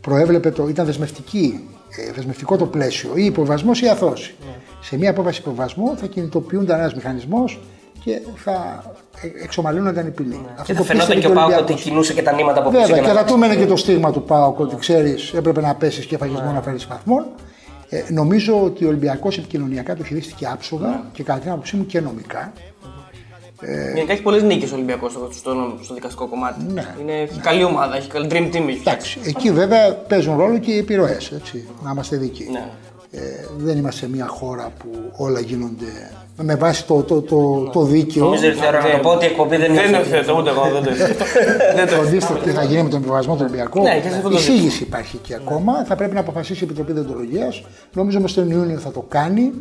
προέβλεπε 0.00 0.50
το, 0.50 0.68
ήταν 0.68 0.86
δεσμευτική, 0.86 1.68
ε, 2.08 2.12
δεσμευτικό 2.12 2.56
το 2.56 2.66
πλαίσιο, 2.66 3.10
ή 3.14 3.24
υποβασμός 3.24 3.80
ή 3.82 3.88
αθώση. 3.88 4.34
Σε 4.80 4.96
μια 4.96 5.10
απόφαση 5.10 5.40
υποβασμού 5.40 5.96
θα 5.96 6.06
κινητοποιούνταν 6.06 6.78
ένας 6.78 6.94
μηχανισμός 6.94 7.60
και 8.04 8.20
θα 8.36 8.84
ε, 9.22 9.44
εξομαλύνονταν 9.44 10.06
η 10.06 10.10
ποινή. 10.10 10.40
Αυτό 10.50 10.62
Και 10.64 10.72
θα 10.72 10.78
το 10.78 10.84
φαινόταν 10.84 11.08
πίστευε 11.16 11.20
και 11.20 11.26
ο 11.26 11.30
ο 11.30 11.34
ΠΑΟΚ 11.34 11.46
ότι 11.48 11.54
Ολυμπιακός. 11.56 11.82
κινούσε 11.82 12.12
και 12.12 12.22
τα 12.22 12.32
νήματα 12.32 12.60
από 12.60 12.68
πίσω. 12.70 12.80
Βέβαια, 12.80 12.96
για 12.96 13.06
και 13.08 13.12
να- 13.14 13.20
θα 13.20 13.26
του 13.26 13.34
έμενε 13.34 13.54
και 13.56 13.66
το 13.66 13.76
στίγμα 13.76 14.12
του 14.12 14.22
ΠΑΟΚ 14.22 14.58
ότι 14.58 14.76
ξέρεις, 14.76 15.32
έπρεπε 15.32 15.60
να 15.60 15.74
πέσει 15.74 16.06
και 16.06 16.14
έφαγες 16.14 16.40
μόνο 16.40 16.58
αφαίρεση 16.58 16.86
βαθμών. 16.90 17.24
Ε, 17.88 18.02
νομίζω 18.08 18.62
ότι 18.64 18.84
ο 18.84 18.88
Ολυμπιακός 18.88 19.38
επικοινωνιακά 19.38 19.94
το 19.96 20.04
χειρίστηκε 20.04 20.46
άψογα 20.52 21.02
και 21.12 21.22
κατά 21.22 21.38
την 21.38 21.50
άποψή 21.50 21.76
μου 21.76 21.86
και 21.86 22.00
νομικά. 22.00 22.52
Γενικά 23.94 24.12
έχει 24.12 24.22
πολλές 24.22 24.42
νίκες 24.42 24.70
ο 24.72 24.74
Ολυμπιακός 24.74 25.12
στο, 25.12 25.28
στο, 25.32 25.78
στο 25.82 25.94
δικαστικό 25.94 26.26
κομμάτι. 26.28 26.62
Ναι. 26.72 26.94
Είναι, 27.00 27.12
έχει 27.12 27.40
καλή 27.40 27.64
ομάδα, 27.64 27.96
έχει 27.96 28.08
καλή 28.08 28.28
dream 28.30 28.54
team. 28.56 28.68
Έχει. 28.68 28.78
Εντάξει, 28.80 29.18
εκεί 29.24 29.50
βέβαια 29.52 29.94
παίζουν 29.94 30.36
ρόλο 30.38 30.58
και 30.58 30.72
οι 30.72 30.78
επιρροές, 30.78 31.32
να 31.82 31.90
είμαστε 31.90 32.16
δίκαιοι. 32.16 32.48
Ναι. 32.50 32.68
Ε, 33.10 33.20
δεν 33.56 33.76
είμαστε 33.78 34.06
σε 34.06 34.12
μια 34.12 34.26
χώρα 34.26 34.70
που 34.78 34.88
όλα 35.16 35.40
γίνονται 35.40 36.10
με 36.36 36.54
βάση 36.54 36.86
το, 36.86 37.02
το, 37.02 37.20
το, 37.20 37.70
το 37.72 37.82
δίκαιο. 37.82 38.24
Νομίζω 38.24 38.46
ήρθε 38.46 38.64
η 38.64 38.68
ώρα 38.68 38.82
να 38.82 38.90
το 38.90 38.98
πω 38.98 39.10
ότι 39.10 39.24
η 39.24 39.28
εκπομπή 39.28 39.56
δεν 39.56 39.74
Δεν 39.74 39.84
είναι. 39.88 39.96
είναι 39.96 40.06
θέτω, 40.06 40.36
ούτε 40.38 40.50
εγώ 40.50 40.62
δεν 40.72 40.82
το 40.82 40.90
ευθέτω. 40.94 41.24
Δεν 41.74 41.86
το 41.88 41.94
Φροντίστε 41.94 42.34
τι 42.44 42.50
θα 42.50 42.62
γίνει 42.64 42.82
με 42.82 42.88
τον 42.88 43.00
επιβασμό 43.00 43.34
του 43.34 43.40
Ολυμπιακού. 43.42 43.82
Ναι, 43.82 44.00
και 44.00 44.08
σε 44.08 44.16
αυτό 44.16 44.28
το 44.28 44.36
Εισήγηση 44.36 44.82
υπάρχει 44.82 45.16
και 45.16 45.34
ακόμα. 45.34 45.84
Θα 45.84 45.96
πρέπει 45.96 46.14
να 46.14 46.20
αποφασίσει 46.20 46.60
η 46.60 46.64
Επιτροπή 46.66 46.92
Δεντολογία. 46.92 47.52
Νομίζω 47.92 48.20
μες 48.20 48.32
τον 48.32 48.50
Ιούνιο 48.50 48.78
θα 48.78 48.90
το 48.90 49.04
κάνει. 49.08 49.52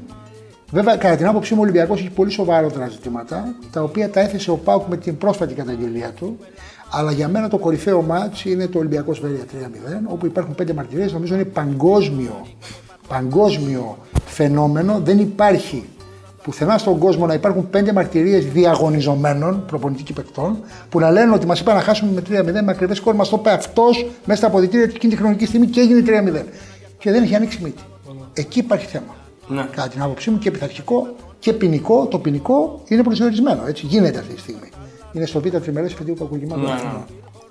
Βέβαια, 0.72 0.96
κατά 0.96 1.16
την 1.16 1.28
άποψή 1.28 1.54
μου, 1.54 1.60
ο 1.60 1.64
Ολυμπιακός 1.64 2.00
έχει 2.00 2.10
πολύ 2.10 2.32
σοβαρότερα 2.32 2.88
ζητήματα, 2.88 3.56
τα 3.72 3.82
οποία 3.84 4.10
τα 4.10 4.20
έθεσε 4.20 4.52
ο 4.52 4.56
Πάουκ 4.58 4.88
με 4.88 4.98
την 4.98 5.18
πρόσφατη 5.18 5.54
καταγγελία 5.54 6.12
του. 6.12 6.38
Αλλά 6.92 7.12
για 7.12 7.28
μένα 7.28 7.48
το 7.48 7.58
κορυφαίο 7.58 8.02
μάτς 8.02 8.46
είναι 8.46 8.68
το 8.68 8.78
Ολυμπιακός 8.80 9.18
Σβέρια 9.18 9.44
3-0, 9.44 9.46
όπου 10.08 10.26
υπάρχουν 10.26 10.56
πέντε 10.56 10.74
μαρτυρίες. 10.74 11.14
Νομίζω 11.14 11.36
είναι 11.36 11.44
παγκόσμιο, 11.46 12.48
παγκόσμιο 13.08 13.98
φαινόμενο. 14.26 15.00
Δεν 15.04 15.20
υπάρχει 15.20 15.86
πουθενά 16.44 16.78
στον 16.78 16.98
κόσμο 16.98 17.26
να 17.26 17.34
υπάρχουν 17.34 17.70
πέντε 17.70 17.94
μαρτυρίες 17.94 18.46
διαγωνιζομένων 18.46 19.66
προπονητικών 19.66 20.24
παικτών 20.24 20.58
που 20.90 21.00
να 21.00 21.12
λένε 21.12 21.34
ότι 21.34 21.46
μας 21.46 21.60
είπαν 21.60 21.76
να 21.76 21.82
χάσουμε 21.82 22.12
με 22.12 22.42
3-0 22.42 22.44
με 22.44 22.72
ακριβές 22.72 22.98
σκόρ. 22.98 23.16
Μας 23.16 23.30
το 23.30 23.38
είπε 23.40 23.52
αυτός 23.52 24.06
μέσα 24.26 24.40
στα 24.40 24.48
αποδητήρια 24.48 24.88
του 24.88 24.96
εκείνη 24.96 25.14
τη 25.14 25.20
χρονική 25.20 25.46
στιγμή 25.46 25.68
και 25.68 25.80
έγινε 25.80 26.04
3-0. 26.06 26.44
Και 26.98 27.12
δεν 27.12 27.24
έχει 27.24 27.36
ανοίξει 27.36 27.60
μύτη. 27.64 27.84
Εκεί 28.34 28.60
υπάρχει 28.60 28.86
θέμα. 28.86 29.16
Ναι. 29.48 29.68
Κατά 29.76 29.88
την 29.88 30.02
άποψή 30.02 30.30
μου 30.30 30.38
και 30.38 30.52
πειθαρχικό 30.52 31.08
και 31.40 31.54
ποινικό. 31.54 32.06
Το 32.06 32.20
ποινικό 32.20 32.82
είναι 32.88 33.04
προσδιορισμένο. 33.04 33.62
Έτσι 33.68 33.86
γίνεται 33.86 34.20
αυτή 34.20 34.34
τη 34.34 34.40
στιγμή. 34.40 34.70
Είναι 35.14 35.26
στο 35.26 35.40
β' 35.40 35.58
τριμερές 35.58 35.92
εφετείου 35.92 36.16
κακουργημάτων. 36.16 36.64
Ναι, 36.64 36.70
ναι. 36.70 37.04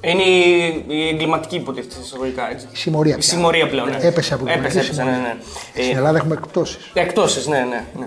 Είναι 0.05 0.22
η, 0.22 0.84
η 0.88 1.09
εγκληματική 1.09 1.57
υποτίθεται 1.57 1.94
εισαγωγικά 2.05 2.50
έτσι. 2.50 2.66
Η 2.72 2.76
συμμορία 2.76 3.14
Η 3.14 3.18
πια. 3.18 3.28
συμμορία 3.28 3.68
πλέον. 3.68 3.88
Ναι. 3.88 3.96
Έπεσε 4.00 4.34
από 4.34 4.44
την 4.44 4.53
Έπεσε, 4.53 4.74
πολιτική 4.78 5.00
έπεσε, 5.00 5.03
ναι, 5.03 5.16
συμμορία. 5.16 5.36
ναι. 5.74 5.82
Στην 5.82 5.94
Ε, 5.94 5.98
Ελλάδα 5.98 6.16
έχουμε 6.18 6.34
εκπτώσεις. 6.34 6.78
Εκτόσει, 6.94 7.48
ναι, 7.48 7.59
ναι. 7.72 7.80
ναι. 7.98 8.07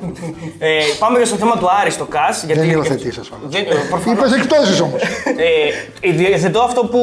ε, 0.59 0.69
πάμε 0.99 1.19
και 1.19 1.25
στο 1.25 1.35
θέμα 1.35 1.57
του 1.57 1.67
Άρη 1.81 1.91
στο 1.91 2.05
ΚΑΣ. 2.05 2.43
Γιατί 2.43 2.61
Δεν 2.61 2.69
υιοθετεί 2.69 3.07
ασφαλώ. 3.19 3.41
Δεν, 3.45 3.61
ε, 3.63 3.73
προφανώς. 3.89 4.17
Είπες 4.19 4.31
εκπτώσεις 4.39 4.79
όμως. 4.79 5.01
Ε, 6.01 6.29
υιοθετώ 6.31 6.59
αυτό 6.61 6.81
που, 6.85 6.99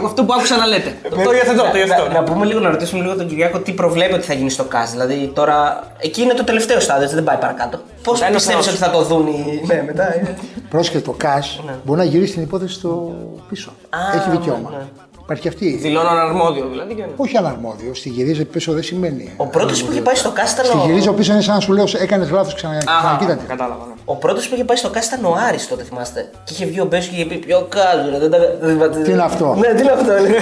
ε, 0.00 0.04
αυτό 0.06 0.24
που 0.24 0.32
άκουσα 0.32 0.56
να 0.56 0.66
λέτε. 0.66 0.96
Το 1.10 1.32
υιοθετώ, 1.32 1.62
το 1.62 1.72
Να, 1.72 1.78
υιοθετώ. 1.78 2.12
να 2.12 2.22
πούμε 2.22 2.44
λίγο, 2.46 2.60
να 2.60 2.70
ρωτήσουμε 2.70 3.02
λίγο 3.02 3.16
τον 3.16 3.26
Κυριάκο 3.28 3.58
τι 3.58 3.72
προβλέπει 3.72 4.12
ότι 4.14 4.24
θα 4.26 4.34
γίνει 4.34 4.50
στο 4.50 4.64
ΚΑΣ. 4.64 4.90
Δηλαδή 4.90 5.30
τώρα 5.34 5.86
εκεί 5.98 6.22
είναι 6.22 6.34
το 6.34 6.44
τελευταίο 6.44 6.80
στάδιο, 6.80 7.02
έτσι, 7.02 7.14
δεν 7.14 7.24
πάει 7.24 7.36
παρακάτω. 7.36 7.78
Πώς 8.02 8.18
Δεν 8.18 8.28
είναι 8.28 8.36
πιστεύεις 8.36 8.66
ο 8.66 8.70
ότι 8.70 8.78
θα 8.78 8.90
το 8.90 9.02
δουν 9.02 9.26
οι. 9.26 9.60
Ναι, 9.66 9.82
μετά. 9.86 10.16
είναι- 10.18 10.34
Πρόσχετο 10.70 11.04
το 11.04 11.12
ΚΑΣ 11.16 11.60
μπορεί 11.84 11.98
να 11.98 12.04
γυρίσει 12.04 12.32
την 12.32 12.42
υπόθεση 12.42 12.74
στο 12.74 13.14
πίσω. 13.48 13.72
Έχει 14.14 14.30
δικαίωμα. 14.30 14.70
ναι. 14.70 14.84
Υπάρχει 15.22 15.48
αυτή. 15.48 15.76
Δηλώνω 15.76 16.08
αναρμόδιο 16.08 16.68
δηλαδή. 16.70 16.94
Και... 16.94 17.04
Όχι 17.16 17.36
αναρμόδιο. 17.36 17.94
Στη 17.94 18.08
γυρίζει 18.08 18.44
πίσω 18.44 18.72
δεν 18.72 18.82
σημαίνει. 18.82 19.32
Ο 19.36 19.46
πρώτος 19.46 19.82
που 19.84 19.92
είχε 19.92 20.00
πάει 20.00 20.14
στο 20.14 20.30
ΚΑΣ 20.30 20.52
ήταν 20.52 20.64
Στη 20.64 20.76
ο. 20.76 20.82
γυρίζω 20.86 21.12
πίσω 21.12 21.32
είναι 21.32 21.42
σαν 21.42 21.54
να 21.54 21.60
σου 21.60 21.72
λέω 21.72 21.84
έκανες 22.00 22.30
λάθος 22.30 22.54
ξανα... 22.54 22.78
ξανακοίτατε. 22.78 23.44
Κατάλαβα. 23.48 23.86
Ναι. 23.86 23.92
Ο 24.04 24.16
πρώτος 24.16 24.48
που 24.48 24.54
είχε 24.54 24.64
πάει 24.64 24.76
στο 24.76 24.90
ΚΑΣ 24.90 25.06
ήταν 25.06 25.24
ο 25.24 25.36
Άρης 25.48 25.68
τότε, 25.68 25.82
θυμάστε. 25.82 26.30
Και 26.44 26.52
είχε 26.52 26.64
βγει 26.66 26.80
ο 26.80 26.84
Μπέσου 26.84 27.10
και 27.10 27.16
είχε 27.16 27.24
πει 27.24 27.36
Ποιο 27.36 27.66
ΚΑΣ, 27.68 27.94
ρε, 28.10 28.18
δεν 28.18 28.30
τα- 28.30 28.38
δεν 28.60 28.78
τα- 28.78 28.88
Τι 28.88 29.10
είναι 29.10 29.22
αυτό; 29.22 29.54
Ναι, 29.58 29.74
τι 29.74 29.80
είναι 29.82 29.90
αυτό. 29.90 30.12
λέει. 30.12 30.32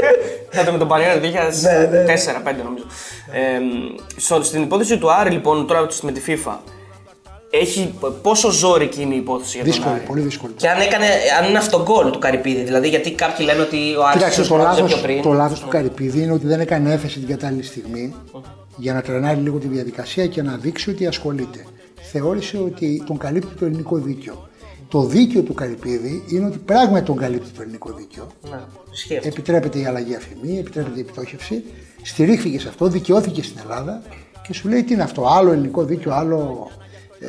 Τότε 0.56 0.70
με 0.70 0.78
τον 0.78 0.88
Πανιέρα 0.88 1.14
το 1.14 1.20
2004-2005 1.20 2.56
Ναι, 2.56 2.62
νομίζω. 2.62 2.84
Ε, 3.32 3.40
στο- 4.16 4.42
στην 4.42 4.62
υπόθεση 4.62 4.98
του 4.98 5.12
Άρη 5.12 5.30
λοιπόν, 5.30 5.66
τώρα 5.66 5.86
με 6.02 6.12
τη 6.12 6.20
FIFA, 6.26 6.52
έχει 7.56 7.94
πόσο 8.22 8.50
ζώρικη 8.50 9.02
είναι 9.02 9.14
η 9.14 9.16
υπόθεση 9.16 9.56
για 9.56 9.64
τον 9.64 9.72
Δύσκολη, 9.72 9.94
Άρη. 9.94 10.04
πολύ 10.06 10.20
δύσκολη. 10.20 10.52
Και 10.56 10.68
αν, 10.68 10.80
έκανε, 10.80 11.06
αν 11.40 11.48
είναι 11.48 11.58
αυτογκόλ 11.58 12.10
του 12.10 12.18
Καρυπίδη, 12.18 12.62
δηλαδή 12.62 12.88
γιατί 12.88 13.10
κάποιοι 13.12 13.46
λένε 13.48 13.60
ότι 13.60 13.76
ο 13.76 14.02
Άρης 14.02 14.12
Κοίταξε, 14.16 14.40
ίσως 14.40 14.48
το 14.48 14.54
πρότεινε 14.54 14.80
λάθο 14.80 14.94
πιο 14.94 15.02
πριν. 15.02 15.22
το 15.22 15.32
λάθος 15.32 15.60
του 15.60 15.68
Καρυπίδη 15.68 16.22
είναι 16.22 16.32
ότι 16.32 16.46
δεν 16.46 16.60
έκανε 16.60 16.92
έφεση 16.92 17.18
την 17.18 17.28
κατάλληλη 17.28 17.62
στιγμή 17.62 18.14
για 18.76 18.92
να 18.92 19.00
τρενάρει 19.02 19.40
λίγο 19.40 19.58
τη 19.58 19.66
διαδικασία 19.66 20.26
και 20.26 20.42
να 20.42 20.56
δείξει 20.56 20.90
ότι 20.90 21.06
ασχολείται. 21.06 21.66
Θεώρησε 22.12 22.58
ότι 22.58 23.02
τον 23.06 23.18
καλύπτει 23.18 23.54
το 23.58 23.64
ελληνικό 23.64 23.96
δίκαιο. 23.96 24.48
Το 24.88 25.02
δίκαιο 25.02 25.42
του 25.42 25.54
Καρυπίδη 25.54 26.24
είναι 26.30 26.46
ότι 26.46 26.58
πράγματι 26.58 27.04
τον 27.04 27.16
καλύπτει 27.16 27.50
το 27.50 27.62
ελληνικό 27.62 27.92
δίκαιο. 27.92 28.26
Ναι, 28.50 28.58
ισχύει 28.92 29.16
αυτό. 29.16 29.28
Επιτρέπεται 29.28 29.78
η 29.78 29.86
αλλαγή 29.86 30.14
αφημί, 30.14 30.58
επιτρέπεται 30.58 30.98
η 30.98 31.00
επιτόχευση. 31.00 31.64
Στηρίχθηκε 32.02 32.60
σε 32.60 32.68
αυτό, 32.68 32.86
δικαιώθηκε 32.86 33.42
στην 33.42 33.58
Ελλάδα 33.62 34.02
και 34.46 34.52
σου 34.54 34.68
λέει 34.68 34.82
τι 34.82 34.92
είναι 34.94 35.02
αυτό, 35.02 35.26
άλλο 35.26 35.52
ελληνικό 35.52 35.84
δίκαιο, 35.84 36.12
άλλο, 36.14 36.70
ε, 37.18 37.28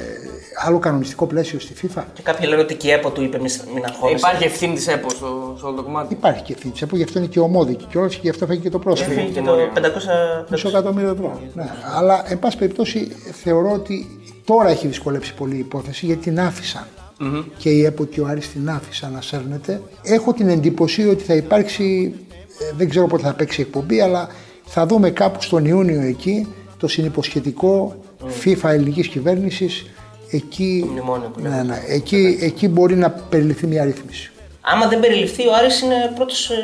άλλο 0.65 0.79
κανονιστικό 0.79 1.25
πλαίσιο 1.25 1.59
στη 1.59 1.73
FIFA. 1.81 2.03
Και 2.13 2.21
κάποιοι 2.21 2.45
λένε 2.49 2.61
ότι 2.61 2.75
και 2.75 2.87
η 2.87 2.91
ΕΠΟ 2.91 3.09
του 3.09 3.23
είπε 3.23 3.37
μη, 3.37 3.49
μην 3.73 3.83
αγχώνεσαι. 3.85 4.17
Υπάρχει 4.17 4.43
ευθύνη 4.43 4.73
της 4.73 4.87
ΕΠΟ 4.87 5.09
στο, 5.09 5.55
στο 5.57 5.67
όλο 5.67 5.75
το 5.75 5.83
κομμάτι. 5.83 6.13
Υπάρχει 6.13 6.43
και 6.43 6.53
ευθύνη 6.53 6.73
της 6.73 6.81
ΕΠΟ, 6.81 6.95
γι' 6.95 7.03
αυτό 7.03 7.19
είναι 7.19 7.27
και 7.27 7.39
ομόδικη 7.39 7.85
κιόλας 7.85 8.13
και 8.13 8.19
γι' 8.23 8.29
αυτό 8.29 8.45
φέγει 8.45 8.61
και 8.61 8.69
το 8.69 8.79
πρόσφυγο. 8.79 9.11
Έφυγε 9.11 9.31
και 9.31 9.41
το 9.41 9.53
500. 9.75 10.45
Μισό 10.49 10.67
εκατομμύριο 10.67 11.09
ευρώ. 11.09 11.41
Ναι. 11.53 11.69
Αλλά, 11.95 12.31
εν 12.31 12.39
πάση 12.39 12.57
περιπτώσει, 12.57 13.07
θεωρώ 13.43 13.71
ότι 13.71 14.19
τώρα 14.45 14.69
έχει 14.69 14.87
δυσκολέψει 14.87 15.33
πολύ 15.33 15.55
η 15.55 15.59
υπόθεση 15.59 16.05
γιατί 16.05 16.21
την 16.21 16.39
αφησαν 16.39 16.87
Και 17.57 17.69
η 17.69 17.85
ΕΠΟ 17.85 18.05
και 18.05 18.21
ο 18.21 18.27
Άρης 18.27 18.51
την 18.51 18.69
άφησαν 18.69 19.11
να 19.11 19.21
σέρνεται. 19.21 19.81
Έχω 20.03 20.33
την 20.33 20.49
εντύπωση 20.49 21.07
ότι 21.07 21.23
θα 21.23 21.33
υπάρξει, 21.33 22.13
ε, 22.59 22.75
δεν 22.77 22.89
ξέρω 22.89 23.07
πότε 23.07 23.23
θα 23.23 23.33
παίξει 23.33 23.61
η 23.61 23.63
εκπομπή, 23.63 24.01
αλλά 24.01 24.27
θα 24.65 24.85
δούμε 24.85 25.09
κάπου 25.09 25.41
στον 25.41 25.65
Ιούνιο 25.65 26.01
εκεί 26.01 26.47
το 26.77 26.87
συνυποσχετικό 26.87 27.95
FIFA 28.43 28.69
ελληνικής 28.69 29.07
κυβέρνησης. 29.07 29.85
Εκεί, 30.31 30.87
μνημόνιο 30.91 31.29
που 31.29 31.39
ναι, 31.39 31.63
ναι, 31.63 31.83
εκεί, 31.87 32.37
εκεί 32.41 32.67
μπορεί 32.67 32.95
να 32.95 33.09
περιληφθεί 33.09 33.67
μια 33.67 33.83
ρύθμιση. 33.83 34.31
Άμα 34.61 34.87
δεν 34.87 34.99
περιληφθεί, 34.99 35.47
ο 35.47 35.53
Άρης 35.53 35.81
είναι 35.81 36.11
πρώτος 36.15 36.49
ε, 36.49 36.55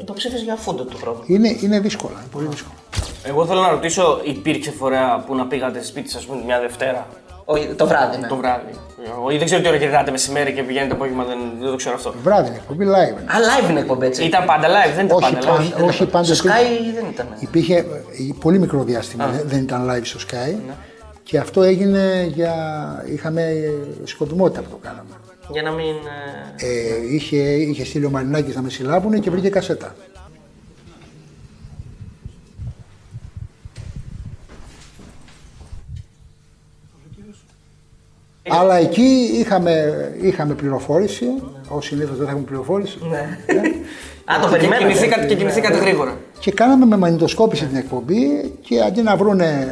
υποψήφιος 0.00 0.42
για 0.42 0.56
φούντο 0.56 0.84
του 0.84 0.96
χρόνου. 0.96 1.22
Είναι, 1.26 1.56
είναι 1.62 1.80
δύσκολα, 1.80 2.14
είναι 2.18 2.28
πολύ 2.32 2.46
δύσκολο. 2.46 2.74
Εγώ 3.22 3.46
θέλω 3.46 3.60
να 3.60 3.70
ρωτήσω, 3.70 4.20
υπήρξε 4.24 4.70
φορέα 4.70 5.24
που 5.26 5.34
να 5.34 5.46
πήγατε 5.46 5.82
σπίτι 5.82 6.10
σας, 6.10 6.24
πούμε, 6.24 6.42
μια 6.44 6.60
Δευτέρα; 6.60 7.06
Όχι, 7.08 7.23
το 7.76 7.86
βράδυ, 7.86 8.16
ναι. 8.16 8.26
Το 8.28 8.36
βράδυ. 8.36 8.70
Ή 9.32 9.36
δεν 9.36 9.44
ξέρω 9.44 9.60
τι 9.62 9.68
ώρα 9.68 9.78
κερδάτε 9.78 10.10
μεσημέρι 10.10 10.52
και 10.52 10.62
πηγαίνετε 10.62 10.94
απόγευμα, 10.94 11.24
δεν, 11.24 11.38
δεν 11.60 11.70
το 11.70 11.76
ξέρω 11.76 11.94
αυτό. 11.94 12.14
Βράδυ 12.22 12.48
είναι 12.48 12.56
εκπομπή 12.56 12.84
live. 12.88 13.16
Α, 13.18 13.36
live 13.66 13.70
είναι 13.70 13.80
εκπομπή 13.80 14.06
έτσι. 14.06 14.24
Ήταν 14.24 14.44
πάντα 14.44 14.66
live, 14.68 14.94
δεν 14.96 15.04
ήταν 15.06 15.16
Όχι, 15.22 15.32
πάντα 15.34 15.46
πάντα, 15.46 15.64
live. 15.78 15.86
όχι 15.86 16.06
πάντα. 16.06 16.34
Στο 16.34 16.48
Sky 16.48 16.92
δεν 16.94 17.04
ήταν. 17.12 17.26
Υπήρχε 17.38 17.74
ε, 17.76 17.84
πολύ 18.40 18.58
μικρό 18.58 18.82
διάστημα, 18.82 19.26
δεν- 19.26 19.42
δεν 19.44 19.62
ήταν 19.62 19.90
live 19.90 20.00
στο 20.04 20.18
Sky. 20.30 20.54
Και 21.22 21.38
αυτό 21.38 21.62
έγινε 21.62 22.30
για. 22.34 22.54
είχαμε 23.14 23.42
ε, 23.42 23.70
σκοπιμότητα 24.04 24.60
που 24.60 24.68
το 24.70 24.78
κάναμε. 24.82 25.08
Για 25.50 25.62
να 25.62 25.70
μην. 25.70 25.94
ε, 26.56 26.66
Ε, 26.66 27.14
είχε, 27.14 27.36
είχε 27.36 27.84
στείλει 27.84 28.04
ο 28.04 28.10
Μαρινάκης 28.10 28.54
να 28.54 28.62
με 28.62 28.70
συλλάβουν 28.70 29.20
και 29.20 29.30
βρήκε 29.30 29.48
κασέτα. 29.48 29.94
Αλλά 38.48 38.76
εκεί 38.76 39.30
είχαμε, 39.40 39.94
είχαμε 40.20 40.54
πληροφόρηση. 40.54 41.24
Ω 41.68 41.80
συνήθως 41.80 42.16
δεν 42.16 42.24
θα 42.24 42.30
έχουμε 42.30 42.46
πληροφόρηση. 42.46 42.98
Ναι. 43.10 43.38
Α, 44.32 44.34
το 44.40 44.46
Και 44.46 44.52
περιμένατε. 44.56 44.84
κινηθήκατε, 44.86 45.26
και 45.26 45.34
κινηθήκατε 45.34 45.78
γρήγορα. 45.78 46.16
Και 46.38 46.52
κάναμε 46.52 46.86
με 46.86 46.96
μαγνητοσκόπηση 46.96 47.64
την 47.64 47.76
εκπομπή 47.76 48.52
και 48.60 48.80
αντί 48.80 49.02
να 49.02 49.16
βρούνε 49.16 49.68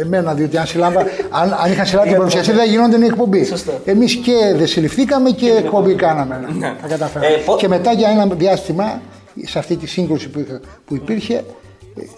εμένα, 0.00 0.34
διότι 0.34 0.56
αν, 0.56 0.66
συλλάβα, 0.66 1.00
αν, 1.30 1.56
αν 1.64 1.72
είχαν 1.72 1.86
συλλάβει 1.86 2.08
την 2.08 2.16
παρουσιαστή 2.16 2.50
δεν 2.50 2.60
θα 2.60 2.66
γινόταν 2.66 3.02
η 3.02 3.06
εκπομπή. 3.06 3.44
Σωστό. 3.44 3.72
Εμείς 3.84 4.14
και 4.16 4.32
δεν 4.56 4.66
συλληφθήκαμε 4.66 5.30
και 5.30 5.50
εκπομπή 5.50 5.94
κάναμε. 5.94 6.46
Τα 6.82 6.88
καταφέραμε. 6.88 7.34
Ε, 7.34 7.38
πο- 7.44 7.56
Και 7.56 7.68
μετά 7.68 7.92
για 7.92 8.08
ένα 8.08 8.26
διάστημα, 8.26 9.00
σε 9.44 9.58
αυτή 9.58 9.76
τη 9.76 9.86
σύγκρουση 9.86 10.28
που, 10.28 10.38
είχα, 10.40 10.60
που 10.86 10.94
υπήρχε, 10.94 11.34
ε, 11.34 11.44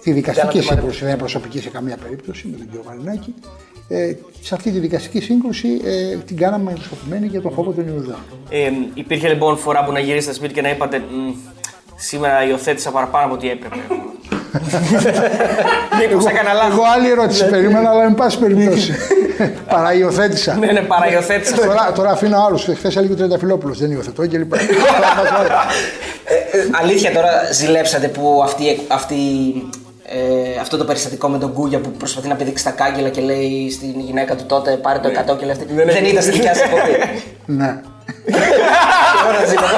τη 0.03 0.13
δικαστική 0.13 0.59
Κάνατε 0.59 0.75
σύγκρουση, 0.75 0.99
δεν 0.99 1.09
είναι 1.09 1.19
προσωπική 1.19 1.61
σε 1.61 1.69
καμία 1.69 1.97
περίπτωση 2.03 2.49
με 2.51 2.57
τον 2.57 2.67
κύριο 2.67 2.83
Μαρινάκη, 2.87 3.35
ε, 3.89 4.13
σε 4.43 4.55
αυτή 4.55 4.71
τη 4.71 4.79
δικαστική 4.79 5.21
σύγκρουση 5.21 5.81
ε, 5.85 6.17
την 6.17 6.37
κάναμε 6.37 6.65
μαγνητοσκοπημένη 6.65 7.27
για 7.27 7.41
τον 7.41 7.53
φόβο 7.53 7.71
των 7.71 7.89
Ιουδαίων. 7.89 8.19
Ε, 8.51 8.71
υπήρχε 8.95 9.29
λοιπόν 9.29 9.57
φορά 9.59 9.85
που 9.85 9.93
να 9.93 9.99
γυρίσετε 9.99 10.35
σπίτι 10.35 10.55
και 10.55 10.63
να 10.63 10.71
είπατε 10.71 10.99
«Μμ, 10.99 11.31
σήμερα 11.97 12.45
υιοθέτησα 12.49 12.91
παραπάνω 12.91 13.25
από 13.25 13.35
ό,τι 13.35 13.51
έπρεπε. 13.51 13.77
Μήπως 15.99 16.25
έκανα 16.27 16.51
Εγώ 16.51 16.59
λάθος. 16.63 16.85
άλλη 16.95 17.11
ερώτηση 17.11 17.49
περίμενα, 17.49 17.91
αλλά 17.91 18.05
εν 18.05 18.15
πάση 18.15 18.39
περιπτώσει. 18.39 18.93
Παραϊοθέτησα. 19.75 20.57
Ναι, 20.57 20.73
ναι, 20.73 20.81
παραϊοθέτησα. 20.81 21.57
τώρα, 21.57 21.93
τώρα 21.95 22.11
αφήνω 22.11 22.45
άλλους. 22.47 22.63
Χθες 22.65 22.97
έλεγε 22.97 23.13
ο 23.13 23.17
Τρενταφυλόπουλο, 23.17 23.75
δεν 23.75 23.91
υιοθετώ 23.91 24.27
και 24.27 24.39
λοιπά. 24.39 24.57
Ε, 26.31 26.35
ε, 26.59 26.69
αλήθεια 26.81 27.13
τώρα 27.13 27.31
ζηλέψατε 27.53 28.09
που 28.09 28.41
αυτή, 28.45 28.81
αυτή, 28.89 29.15
ε, 30.11 30.61
αυτό 30.61 30.77
το 30.77 30.85
περιστατικό 30.85 31.29
με 31.29 31.39
τον 31.39 31.53
Κούγια 31.53 31.81
που 31.81 31.91
προσπαθεί 31.91 32.29
να 32.29 32.35
πηδήξει 32.35 32.65
τα 32.65 32.71
κάγκελα 32.71 33.09
και 33.09 33.21
λέει 33.21 33.71
στην 33.71 34.01
γυναίκα 34.01 34.37
του 34.37 34.45
τότε 34.47 34.77
πάρε 34.77 34.99
το 34.99 35.09
100 35.09 35.39
και 35.39 35.45
λέει 35.45 35.51
αυτή. 35.55 35.65
Δεν 35.73 36.05
ήταν 36.05 36.23
στη 36.23 36.31
δικιά 36.31 36.55
σα 36.55 36.65
εκπομπή. 36.65 36.93
ναι. 37.59 37.81
Ωραία, 39.29 39.45
ζηλεύω. 39.51 39.77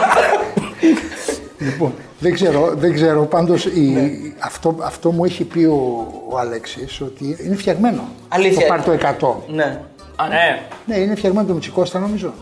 Λοιπόν, 1.58 1.94
δεν 2.18 2.34
ξέρω, 2.34 2.72
δεν 2.76 2.94
ξέρω. 2.94 3.24
Πάντως 3.24 3.64
η, 3.64 4.34
αυτό, 4.38 4.76
αυτό 4.82 5.10
μου 5.10 5.24
έχει 5.24 5.44
πει 5.44 5.64
ο, 5.64 6.06
ο 6.28 6.38
Αλέξης 6.38 7.00
ότι 7.00 7.36
είναι 7.44 7.56
φτιαγμένο. 7.56 8.08
Αλήθεια. 8.28 8.60
Το 8.60 8.66
πάρει 8.66 8.82
το 8.82 9.36
100. 9.48 9.54
Ναι. 9.54 9.80
Α, 10.16 10.28
ναι. 10.28 10.62
Ναι, 10.86 10.96
είναι 10.96 11.14
φτιαγμένο 11.14 11.46
το 11.46 11.54
Μητσικώστα 11.54 11.98
νομίζω. 11.98 12.32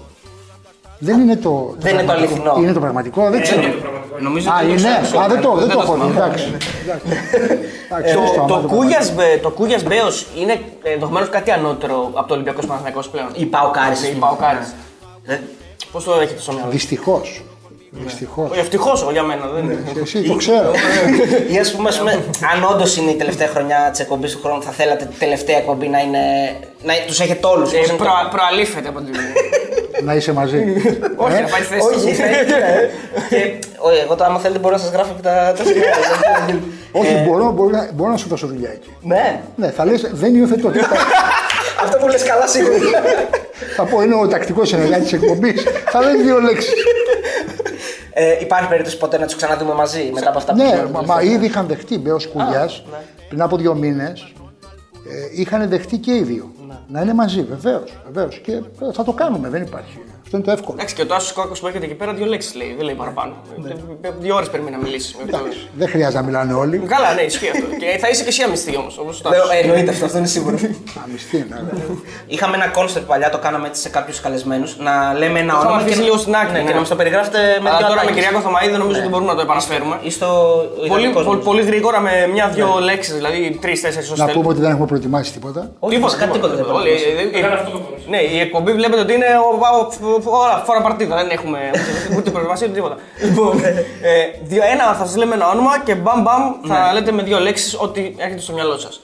Δεν 0.99 1.21
είναι 1.21 1.37
το, 1.37 1.75
Δεν 1.79 1.93
είναι 1.93 2.01
το 2.03 2.07
πραγματικό. 2.07 2.41
αληθινό. 2.41 2.55
Είναι 2.63 2.73
το 2.73 2.81
πραγματικό, 2.81 3.31
δεν 3.31 3.43
ξέρω. 3.43 3.61
Νομίζω 4.21 4.51
Α, 4.51 4.55
ότι 4.57 4.65
είναι. 4.65 4.75
ξέρω. 5.03 5.21
Α, 5.25 5.29
δεν 5.29 5.41
το, 5.41 5.51
δεν 5.55 5.67
δεν 5.67 5.69
το 5.69 5.75
το 5.77 5.81
έχω 5.83 5.95
δει. 5.95 6.01
θυμάμαι. 6.01 6.17
Εντάξει. 6.17 6.57
Εντάξει, 7.91 8.15
Το, 8.15 8.21
σωστό, 8.21 8.41
άμα 8.41 8.49
το, 8.49 8.61
το 8.61 8.75
Κούγιας, 8.75 9.13
Μπε- 9.15 9.43
το 9.43 9.51
Κούγιας 9.51 9.83
Μπέος 9.83 10.27
είναι 10.41 10.61
ενδεχομένως 10.83 11.29
κάτι 11.29 11.51
ανώτερο 11.51 12.11
από 12.15 12.29
το 12.29 12.35
Ολυμπιακός 12.35 12.67
Παναθηναϊκός 12.67 13.09
πλέον. 13.09 13.29
Η 13.35 13.45
Παοκάρης. 13.45 14.03
Η 14.09 14.17
Παοκάρης. 14.19 14.75
Δεν- 15.25 15.41
Πώς 15.93 16.05
το 16.05 16.13
έχετε 16.21 16.41
στο 16.41 16.53
μυαλό; 16.53 16.71
Δυστυχώς. 16.71 17.43
Δυστυχώς. 17.91 18.51
Όχι, 18.51 18.61
ευτυχώς 18.61 19.03
εγώ 19.03 19.11
για 19.11 19.23
μένα. 19.23 19.47
Δεν... 19.47 19.79
Εσύ 20.03 20.23
το 20.23 20.35
ξέρω. 20.35 20.71
Ή 21.51 21.59
ας 21.59 21.73
πούμε, 21.73 21.89
ας 21.89 21.99
πούμε, 21.99 22.13
αν 22.55 22.65
όντως 22.73 22.97
είναι 22.97 23.11
η 23.11 23.15
τελευταία 23.15 23.49
χρονιά 23.49 23.89
της 23.91 24.01
εκπομπής 24.01 24.33
του 24.33 24.41
χρόνου, 24.43 24.63
θα 24.63 24.71
θέλατε 24.71 25.05
τη 25.05 25.19
τελευταία 25.19 25.57
εκπομπή 25.57 25.89
να 25.89 25.99
είναι. 26.01 26.19
να 26.83 26.93
τους 27.07 27.21
έχετε 27.21 27.47
όλους. 27.47 27.73
Ε, 27.73 27.79
προ, 27.99 28.11
προαλήφεται 28.31 28.89
από 28.89 29.01
την. 29.01 29.15
να 30.05 30.15
είσαι 30.15 30.33
μαζί. 30.33 30.57
Όχι, 31.25 31.37
Ε, 31.37 31.41
να 31.41 31.49
πάει 31.49 31.61
θέση. 31.63 31.87
Όχι, 31.87 32.21
ναι, 32.21 32.27
ναι. 32.27 32.89
Και 33.29 33.59
όχι, 33.79 33.99
εγώ 34.01 34.15
το 34.15 34.25
άμα 34.25 34.39
θέλετε 34.39 34.61
μπορώ 34.61 34.75
να 34.75 34.81
σας 34.81 34.91
γράφω 34.91 35.13
και 35.17 35.23
τα, 35.23 35.53
τα 35.57 35.65
σημεία. 35.65 35.95
Όχι, 37.01 37.15
μπορώ, 37.29 37.51
μπορώ, 37.53 37.71
να- 37.71 37.89
μπορώ 37.95 38.11
να 38.11 38.17
σου 38.17 38.29
δώσω 38.29 38.47
δουλειά 38.47 38.71
εκεί. 38.71 38.97
Ναι, 39.03 39.41
Ναι, 39.57 39.71
θα 39.71 39.85
λες 39.85 40.11
δεν 40.13 40.35
υιοθετώ. 40.35 40.69
Τι 40.71 40.79
θα- 40.79 40.97
αυτό 41.85 41.97
που 41.99 42.09
λες 42.09 42.23
καλά 42.23 42.47
σίγουρα. 42.47 42.75
θα 43.77 43.85
πω 43.85 44.03
είναι 44.03 44.15
ο 44.15 44.29
τακτικός 44.29 44.69
συνεργάτης 44.69 45.09
της 45.09 45.13
εκπομπής. 45.13 45.63
Θα 45.91 46.01
λες 46.01 46.23
δύο 46.23 46.41
λέξεις. 46.41 46.73
Ε, 48.13 48.37
υπάρχει 48.41 48.69
περίπτωση 48.69 48.99
ποτέ 48.99 49.19
να 49.19 49.27
τους 49.27 49.37
ξαναδούμε 49.37 49.75
μαζί 49.75 50.11
μετά 50.15 50.29
από 50.29 50.39
αυτά 50.39 50.53
που 50.53 50.59
Ναι, 50.59 50.65
γίνανε 50.65 50.83
μα, 50.91 51.01
τελευταία. 51.01 51.17
μα 51.17 51.23
ήδη 51.23 51.47
είχαν 51.47 51.67
δεχτεί 51.67 51.99
Μπέο 51.99 52.17
Κουλιά 52.33 52.65
ναι. 52.91 52.97
πριν 53.29 53.43
από 53.43 53.57
δύο 53.57 53.75
μήνες. 53.75 54.33
Ε, 55.09 55.41
είχαν 55.41 55.69
δεχτεί 55.69 55.97
και 55.97 56.15
οι 56.15 56.23
δύο. 56.23 56.53
Ναι. 56.69 56.79
Να 56.89 57.01
είναι 57.03 57.15
μαζί, 57.15 57.43
βεβαίως. 57.43 57.99
Βεβαίως. 58.13 58.39
Και 58.39 58.53
ε, 58.53 58.93
θα 58.93 59.05
το 59.05 59.13
κάνουμε, 59.13 59.49
δεν 59.49 59.63
υπάρχει. 59.63 59.99
Αυτό 60.29 60.37
είναι 60.41 60.47
το 60.47 60.53
εύκολο. 60.53 60.77
Εντάξει, 60.79 60.95
και 60.95 61.03
ο 61.03 61.07
Τάσος 61.07 61.33
Κόκο 61.33 61.55
που 61.61 61.67
έρχεται 61.67 61.85
εκεί 61.85 61.95
πέρα 61.95 62.13
δύο 62.19 62.27
λέξεις 62.27 62.55
λέει, 62.55 62.75
δεν 62.77 62.85
λέει 62.85 62.95
παραπάνω. 62.95 63.33
Ε, 64.01 64.11
Δύο 64.25 64.35
ώρες 64.35 64.49
περιμένει 64.51 64.77
να 64.77 64.83
μιλήσει. 64.83 65.17
με 65.19 65.23
αυτό. 65.37 65.47
Δεν 65.81 65.89
χρειάζεται 65.89 66.19
να 66.21 66.25
μιλάνε 66.29 66.53
όλοι. 66.53 66.77
Καλά, 66.79 67.11
ναι, 67.15 67.21
ισχύει 67.31 67.51
αυτό. 67.55 67.67
Και 67.81 67.99
θα 68.03 68.09
είσαι 68.09 68.23
και 68.23 68.29
εσύ 68.29 68.43
αμυστή 68.43 68.77
όμως. 68.77 68.93
Ναι, 69.53 69.59
εννοείται 69.63 69.91
αυτό, 69.91 70.05
αυτό 70.05 70.19
είναι 70.19 70.27
σίγουρο. 70.37 70.57
Αμυστή, 71.05 71.47
ναι. 71.51 71.57
Είχαμε 72.27 72.55
ένα 72.57 72.69
κόνσεπτ 72.69 73.07
παλιά, 73.07 73.31
το 73.31 73.39
κάναμε 73.39 73.67
έτσι 73.67 73.81
σε 73.81 73.89
κάποιους 73.89 74.21
καλεσμένους, 74.21 74.71
να 74.79 74.95
λέμε 75.21 75.39
ένα 75.39 75.53
Το 75.53 75.59
είχαμε 75.59 75.73
όνομα 75.73 75.83
αφήσεις 75.83 76.03
λίγο 76.07 76.17
στην 76.17 76.35
άκρη, 76.35 76.53
ναι, 76.53 76.59
ναι. 76.59 76.65
και 76.67 76.73
να 76.73 76.79
μας 76.79 76.89
το 76.89 76.97
περιγράφετε 77.01 77.39
με 77.63 77.69
Αλλά 77.69 77.79
δύο 77.79 77.87
τώρα 77.87 78.01
με 78.01 78.07
ατάκες. 78.07 78.15
Κυριάκο 78.25 78.39
Θωμαίδη 78.47 78.71
δεν 78.75 78.79
νομίζω 78.85 78.97
Ναι. 78.99 79.03
ότι 79.05 79.13
μπορούμε 79.13 79.31
να 79.33 79.37
το 79.39 79.43
επαναφέρουμε. 79.49 79.95
Ή 80.09 80.11
στο 80.11 80.29
Πολύ, 80.77 80.87
ιδανικό 80.87 81.13
πολύ, 81.13 81.27
κόσμος. 81.27 81.45
πολύ 81.45 81.63
γρήγορα 81.71 81.99
με 82.07 82.13
μια-δυο 82.35 82.69
λέξεις, 82.89 83.15
δηλαδή 83.21 83.59
τρει-τέσσερι 83.65 84.07
ως 84.13 84.19
Να 84.19 84.27
πούμε 84.37 84.49
ότι 84.53 84.61
δεν 84.65 84.71
έχουμε 84.75 84.87
προετοιμάσει 84.93 85.33
τίποτα. 85.37 85.61
Όχι, 85.79 85.97
φυσικά 86.05 86.25
τίποτα 86.35 86.55
δεν 86.55 86.65
Όλοι, 86.79 86.91
πρέπει. 86.91 87.37
ε, 87.39 87.41
ε, 87.41 87.47
Ναι, 88.15 88.21
η 88.37 88.39
εκπομπή 88.47 88.73
βλέπετε 88.81 89.01
ότι 89.07 89.13
είναι 89.19 89.31
ο- 89.47 89.57
ο- 89.81 90.09
ο- 90.15 90.18
όλα 90.27 90.63
φορά 90.67 90.81
παρτίδα. 90.83 91.17
Δεν 91.17 91.31
έχουμε 91.31 91.59
ούτε- 91.73 92.17
ούτε 92.17 92.31
προετοιμασία 92.31 92.67
ούτε 92.67 92.77
τίποτα. 92.77 92.97
Λοιπόν, 93.25 93.59
ε, 93.65 93.75
δύο- 94.43 94.63
ένα 94.73 94.95
θα 94.95 95.05
σας 95.07 95.17
λέμε 95.17 95.35
ένα 95.35 95.49
όνομα 95.51 95.81
και 95.85 95.95
μπαμ 95.95 96.23
μπαμ 96.23 96.43
θα 96.69 96.93
λέτε 96.93 97.13
με 97.13 97.23
δύο 97.23 97.39
λέξεις 97.41 97.77
ό,τι 97.81 98.15
έρχεται 98.17 98.41
στο 98.41 98.53
μυαλό 98.53 98.79
σας. 98.79 99.01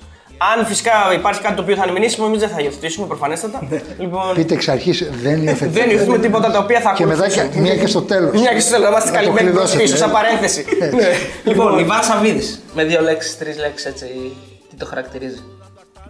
Αν 0.57 0.67
φυσικά 0.67 0.93
υπάρχει 1.15 1.41
κάτι 1.41 1.55
το 1.55 1.63
οποίο 1.63 1.77
θα 1.77 1.83
είναι 1.85 1.93
μηνύσιμο, 1.99 2.27
εμείς 2.29 2.41
δεν 2.41 2.49
θα 2.49 2.61
υιοθετήσουμε 2.61 3.07
προφανέστατα. 3.07 3.63
Λοιπόν, 3.99 4.35
Πείτε 4.35 4.55
εξ 4.55 4.69
αρχής 4.69 5.09
δεν 5.23 5.43
υιοθετείτε. 5.45 5.81
δεν 5.81 5.91
υιοθετούμε 5.91 6.19
τίποτα 6.19 6.51
τα 6.51 6.59
οποία 6.59 6.81
θα 6.81 6.93
Και 6.97 7.07
μετά 7.07 7.19
ακολουθήσουν. 7.25 7.51
και- 7.51 7.59
μία 7.61 7.77
και 7.77 7.87
στο 7.87 8.03
τέλος. 8.03 8.41
Μια 8.41 8.53
και 8.53 8.61
στο 8.61 8.71
τέλος, 8.71 8.85
να 8.85 8.91
είμαστε 8.91 9.11
Να 9.11 9.15
το 9.17 9.21
καλυμμένοι 9.23 9.47
προ 9.51 9.57
κλειδώσετε, 9.57 9.83
πίσω, 9.83 9.95
ε. 9.95 9.99
σαν 9.99 10.11
παρένθεση. 10.11 10.65
Ναι. 10.99 11.09
Λοιπόν, 11.45 11.79
Ιβάν 11.79 12.03
Σαββίδης. 12.03 12.63
Με 12.75 12.85
δύο 12.85 13.01
λέξεις, 13.03 13.39
τρεις 13.39 13.59
λέξεις 13.59 13.87
έτσι. 13.87 14.07
Τι 14.71 14.77
το 14.77 14.87
χαρακτηρίζει; 14.87 15.43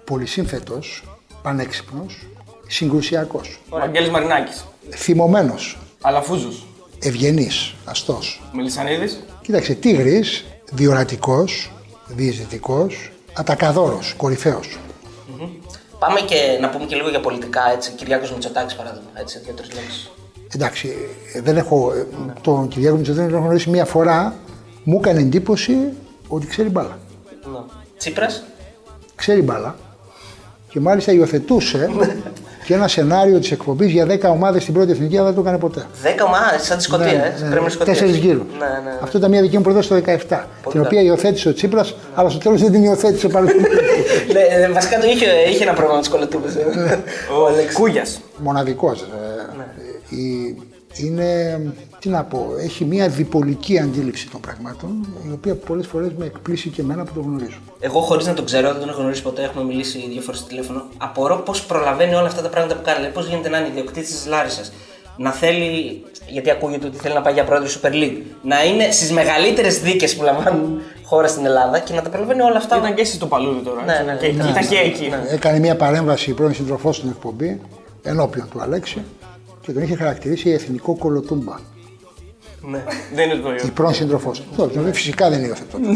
Πολυσύνθετος, 0.04 1.02
πανέξυπνος, 1.42 2.18
συγκρουσιακός. 2.66 3.60
Ο 3.68 3.76
Αγγέλης 3.82 4.08
Μαρινάκης. 4.10 4.64
Θυμωμένος, 4.90 5.78
Αλαφούζος. 6.00 6.66
ευγενής, 7.02 7.74
αστός. 7.84 8.42
Μελισανίδης. 8.52 9.24
Κοίταξε, 9.42 9.74
τίγρης, 9.74 10.44
διορατικός, 10.72 11.70
διαισθητικό, 12.06 12.86
ατακαδόρος, 13.32 14.14
κορυφαίος. 14.16 14.78
Πάμε 15.98 16.20
και 16.20 16.58
να 16.60 16.68
πούμε 16.70 16.84
και 16.84 16.96
λίγο 16.96 17.08
για 17.08 17.20
πολιτικά 17.20 17.60
έτσι. 17.74 17.90
Κυριάκος 17.90 18.32
Μητσοτάκης 18.32 18.74
παράδειγμα. 18.74 19.08
Έτσι, 19.14 19.38
δύο-τρει 19.44 19.66
λέξεις. 19.74 20.10
Εντάξει, 20.54 20.94
ε, 21.34 21.40
δεν 21.40 21.56
έχω, 21.56 21.92
ε, 21.92 22.06
τον 22.40 22.68
Κυριάκο 22.68 22.96
Μητσοτάκη 22.96 23.26
τον 23.26 23.34
έχω 23.36 23.44
γνωρίσει 23.44 23.70
μία 23.70 23.84
φορά. 23.84 24.36
Μου 24.84 24.98
έκανε 25.02 25.20
εντύπωση 25.20 25.76
ότι 26.28 26.46
ξέρει 26.46 26.68
μπάλα. 26.68 26.98
Τσίπρας. 27.98 28.44
Ξέρει 29.14 29.42
μπάλα. 29.42 29.76
Και 30.68 30.80
μάλιστα 30.80 31.12
υιοθετούσε 31.12 31.90
και 32.64 32.74
ένα 32.74 32.88
σενάριο 32.88 33.38
της 33.38 33.50
εκπομπής 33.50 33.90
για 33.90 34.06
10 34.06 34.30
ομάδες 34.30 34.62
στην 34.62 34.74
πρώτη 34.74 34.90
εθνική, 34.90 35.16
αλλά 35.16 35.26
δεν 35.26 35.34
το 35.34 35.40
έκανε 35.40 35.58
ποτέ. 35.58 35.86
Δέκα 36.02 36.24
ομάδες, 36.24 36.62
σαν 36.62 36.76
τη 36.76 36.82
Σκωτία. 36.82 37.06
Ναι, 37.12 37.32
έτσι. 37.32 37.44
ναι, 37.44 37.56
Premier 37.56 37.70
Σκωτία. 37.70 37.92
Τέσσερις 37.92 38.16
γύρου. 38.16 38.46
Ναι, 38.58 38.66
ναι, 38.66 38.90
ναι. 38.90 38.98
Αυτό 39.02 39.18
ήταν 39.18 39.30
μια 39.30 39.40
δική 39.40 39.56
μου 39.56 39.62
πρόταση 39.62 39.88
το 39.88 40.02
17. 40.28 40.44
την 40.70 40.80
οποία 40.80 41.00
υιοθέτησε 41.00 41.48
ο 41.48 41.52
Τσίπρας, 41.52 41.94
αλλά 42.14 42.28
στο 42.28 42.38
τέλος 42.38 42.62
δεν 42.62 42.72
την 42.72 42.84
υιοθέτησε 42.84 43.28
παρά. 43.28 43.44
Ναι, 44.32 44.40
ε, 44.40 44.68
βασικά 44.68 44.98
το 44.98 45.06
είχε, 45.06 45.26
είχε 45.50 45.62
ένα 45.62 45.72
πρόβλημα 45.72 45.96
με 45.96 46.02
τι 46.02 46.10
κολοτούμπες. 46.10 46.54
Ο 47.40 47.46
Αλέξης. 47.46 47.74
Κούγιας. 47.74 48.20
Μοναδικός. 48.36 49.04
Ναι. 49.58 50.24
Είναι, 50.96 51.60
τι 52.04 52.10
να 52.10 52.24
πω, 52.24 52.46
έχει 52.60 52.84
μια 52.84 53.08
διπολική 53.08 53.78
αντίληψη 53.78 54.30
των 54.30 54.40
πραγμάτων, 54.40 55.06
η 55.28 55.32
οποία 55.32 55.54
πολλές 55.54 55.86
φορές 55.86 56.10
με 56.18 56.24
εκπλήσει 56.24 56.68
και 56.68 56.80
εμένα 56.80 57.04
που 57.04 57.12
το 57.14 57.20
γνωρίζω. 57.20 57.58
Εγώ 57.80 58.00
χωρίς 58.00 58.26
να 58.26 58.34
τον 58.34 58.44
ξέρω, 58.44 58.70
δεν 58.70 58.80
τον 58.80 58.88
έχω 58.88 59.00
γνωρίσει 59.00 59.22
ποτέ, 59.22 59.42
έχουμε 59.42 59.64
μιλήσει 59.64 60.08
δύο 60.12 60.20
φορές 60.20 60.38
στο 60.40 60.48
τηλέφωνο. 60.48 60.84
Απορώ 60.96 61.36
πώς 61.36 61.64
προλαβαίνει 61.64 62.14
όλα 62.14 62.26
αυτά 62.26 62.42
τα 62.42 62.48
πράγματα 62.48 62.74
που 62.76 62.82
κάνει. 62.84 63.08
πώς 63.08 63.26
γίνεται 63.28 63.48
να 63.48 63.58
είναι 63.58 63.68
ιδιοκτήτης 63.68 64.10
της 64.10 64.26
Λάρισας, 64.26 64.72
να 65.16 65.30
θέλει, 65.32 66.02
γιατί 66.28 66.50
ακούγεται 66.50 66.86
ότι 66.86 66.96
θέλει 66.96 67.14
να 67.14 67.20
πάει 67.20 67.32
για 67.32 67.44
πρόεδρο 67.44 67.68
Super 67.80 67.92
League, 67.92 68.16
να 68.42 68.64
είναι 68.64 68.90
στις 68.90 69.12
μεγαλύτερες 69.12 69.80
δίκες 69.80 70.16
που 70.16 70.22
λαμβάνουν 70.22 70.80
χώρα 71.04 71.28
στην 71.28 71.44
Ελλάδα 71.46 71.78
και 71.78 71.92
να 71.94 72.02
τα 72.02 72.08
προλαβαίνει 72.08 72.40
όλα 72.42 72.56
αυτά. 72.56 72.76
Ήταν 72.78 72.94
και 72.94 73.04
στο 73.04 73.26
παλούδι 73.26 73.60
τώρα. 73.64 73.84
Ναι, 73.84 73.92
έτσι. 73.92 74.04
ναι, 74.04 74.12
ναι. 74.12 74.18
Και 74.18 74.42
Ναι. 74.42 74.50
ήταν 74.50 74.68
και 74.68 74.76
εκεί. 74.76 75.10
Έκανε 75.30 75.58
μια 75.58 75.76
παρέμβαση 75.76 76.30
η 76.30 76.32
πρώην 76.32 76.54
συντροφό 76.54 76.92
στην 76.92 77.08
εκπομπή 77.08 77.60
ενώπιον 78.02 78.48
του 78.50 78.60
Αλέξη 78.60 79.02
και 79.60 79.72
τον 79.72 79.82
είχε 79.82 79.96
χαρακτηρίσει 79.96 80.50
εθνικό 80.50 80.96
κολοτούμπα. 80.96 81.72
Ναι. 82.66 82.84
Δεν 83.14 83.30
είναι 83.30 83.40
το 83.40 83.50
Η 83.50 83.54
ίδιο. 83.54 83.70
πρώην 83.74 83.94
συντροφό 83.94 84.30
του. 84.30 84.44
Τώρα, 84.56 84.92
Φυσικά 84.92 85.30
δεν 85.30 85.44
υιοθετώ. 85.44 85.78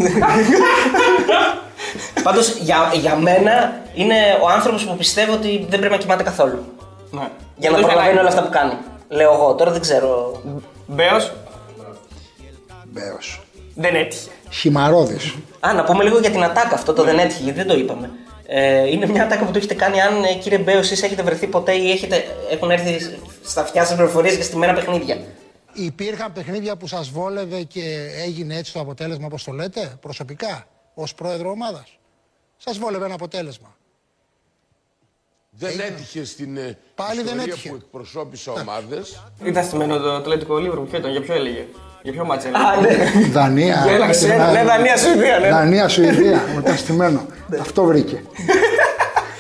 Πάντως 2.22 2.56
για, 2.60 2.76
για 3.00 3.16
μένα 3.16 3.80
είναι 3.94 4.14
ο 4.42 4.48
άνθρωπος 4.48 4.84
που 4.84 4.96
πιστεύω 4.96 5.32
ότι 5.32 5.66
δεν 5.68 5.78
πρέπει 5.78 5.94
να 5.94 6.00
κοιμάται 6.00 6.22
καθόλου. 6.22 6.64
Ναι. 7.10 7.28
Για 7.56 7.70
να 7.70 7.76
Το 7.76 7.80
είχε 7.80 7.90
προλαβαίνει 7.90 8.00
ανάγκη. 8.00 8.18
όλα 8.18 8.28
αυτά 8.28 8.42
που 8.42 8.50
κάνει. 8.50 8.72
Λέω 9.08 9.32
εγώ, 9.32 9.54
τώρα 9.54 9.70
δεν 9.70 9.80
ξέρω. 9.80 10.40
Μπέος 10.86 11.32
Μπέος. 12.84 13.40
δεν 13.74 13.94
έτυχε. 13.94 14.28
Χυμαρόδης. 14.50 15.34
Α, 15.60 15.72
να 15.74 15.84
πούμε 15.84 16.04
λίγο 16.04 16.18
για 16.18 16.30
την 16.30 16.44
ατάκα 16.44 16.74
αυτό, 16.74 16.92
το 16.92 17.04
δεν 17.04 17.18
έτυχε, 17.18 17.42
γιατί 17.42 17.58
δεν 17.58 17.68
το 17.68 17.74
είπαμε. 17.76 18.10
Ε, 18.46 18.90
είναι 18.90 19.06
μια 19.06 19.22
ατάκα 19.22 19.44
που 19.44 19.50
το 19.52 19.58
έχετε 19.58 19.74
κάνει 19.74 20.00
αν 20.00 20.24
ε, 20.24 20.32
κύριε 20.34 20.58
Μπέος, 20.58 20.78
εσείς 20.90 21.02
έχετε 21.02 21.22
βρεθεί 21.22 21.46
ποτέ 21.46 21.72
ή 21.72 21.90
έχετε, 21.90 22.24
έχουν 22.50 22.70
έρθει 22.70 22.98
στα 23.44 23.60
αυτιά 23.60 23.84
σας 23.84 23.94
πληροφορίες 23.96 24.34
για 24.34 24.44
στημένα 24.44 24.72
παιχνίδια; 24.72 25.16
Υπήρχαν 25.78 26.32
παιχνίδια 26.32 26.76
που 26.76 26.86
σας 26.86 27.08
βόλευε 27.08 27.62
και 27.62 28.10
έγινε 28.24 28.56
έτσι 28.56 28.72
το 28.72 28.80
αποτέλεσμα 28.80 29.26
όπως 29.26 29.44
το 29.44 29.52
λέτε, 29.52 29.96
προσωπικά, 30.00 30.66
ως 30.94 31.14
πρόεδρο 31.14 31.50
ομάδας; 31.50 31.98
Σας 32.56 32.78
βόλευε 32.78 33.04
ένα 33.04 33.14
αποτέλεσμα. 33.14 33.76
Δεν 35.50 35.80
έτυχε 35.80 36.24
στην 36.24 36.56
ε, 36.56 36.78
Πάλι 36.94 37.14
δεν 37.22 37.24
ιστορία 37.24 37.42
έτυχε. 37.52 37.68
που 37.68 37.74
εκπροσώπησε 37.74 38.50
ομάδες. 38.50 39.22
Ήταν 39.44 39.64
στημένο 39.64 39.98
το 39.98 40.12
Ατλέτικο 40.12 40.58
Λίβρο, 40.58 40.80
ποιο 40.82 40.98
ήταν, 40.98 41.10
για 41.10 41.20
ποιο 41.20 41.34
έλεγε. 41.34 41.66
Για 42.02 42.12
ποιο 42.12 42.24
μάτς 42.24 42.44
έλεγε. 42.44 43.28
Δανία. 43.30 43.84
Γέλαξε, 43.88 44.26
Δανία. 44.26 44.52
ναι, 44.52 44.64
Δανία, 44.64 44.96
Σουηδία, 44.96 45.38
ναι. 45.38 45.48
Δανία, 45.48 45.88
Σουηδία. 45.88 46.42
Μετά 46.54 46.76
στημένο. 46.76 47.26
Αυτό 47.60 47.84
βρήκε. 47.84 48.22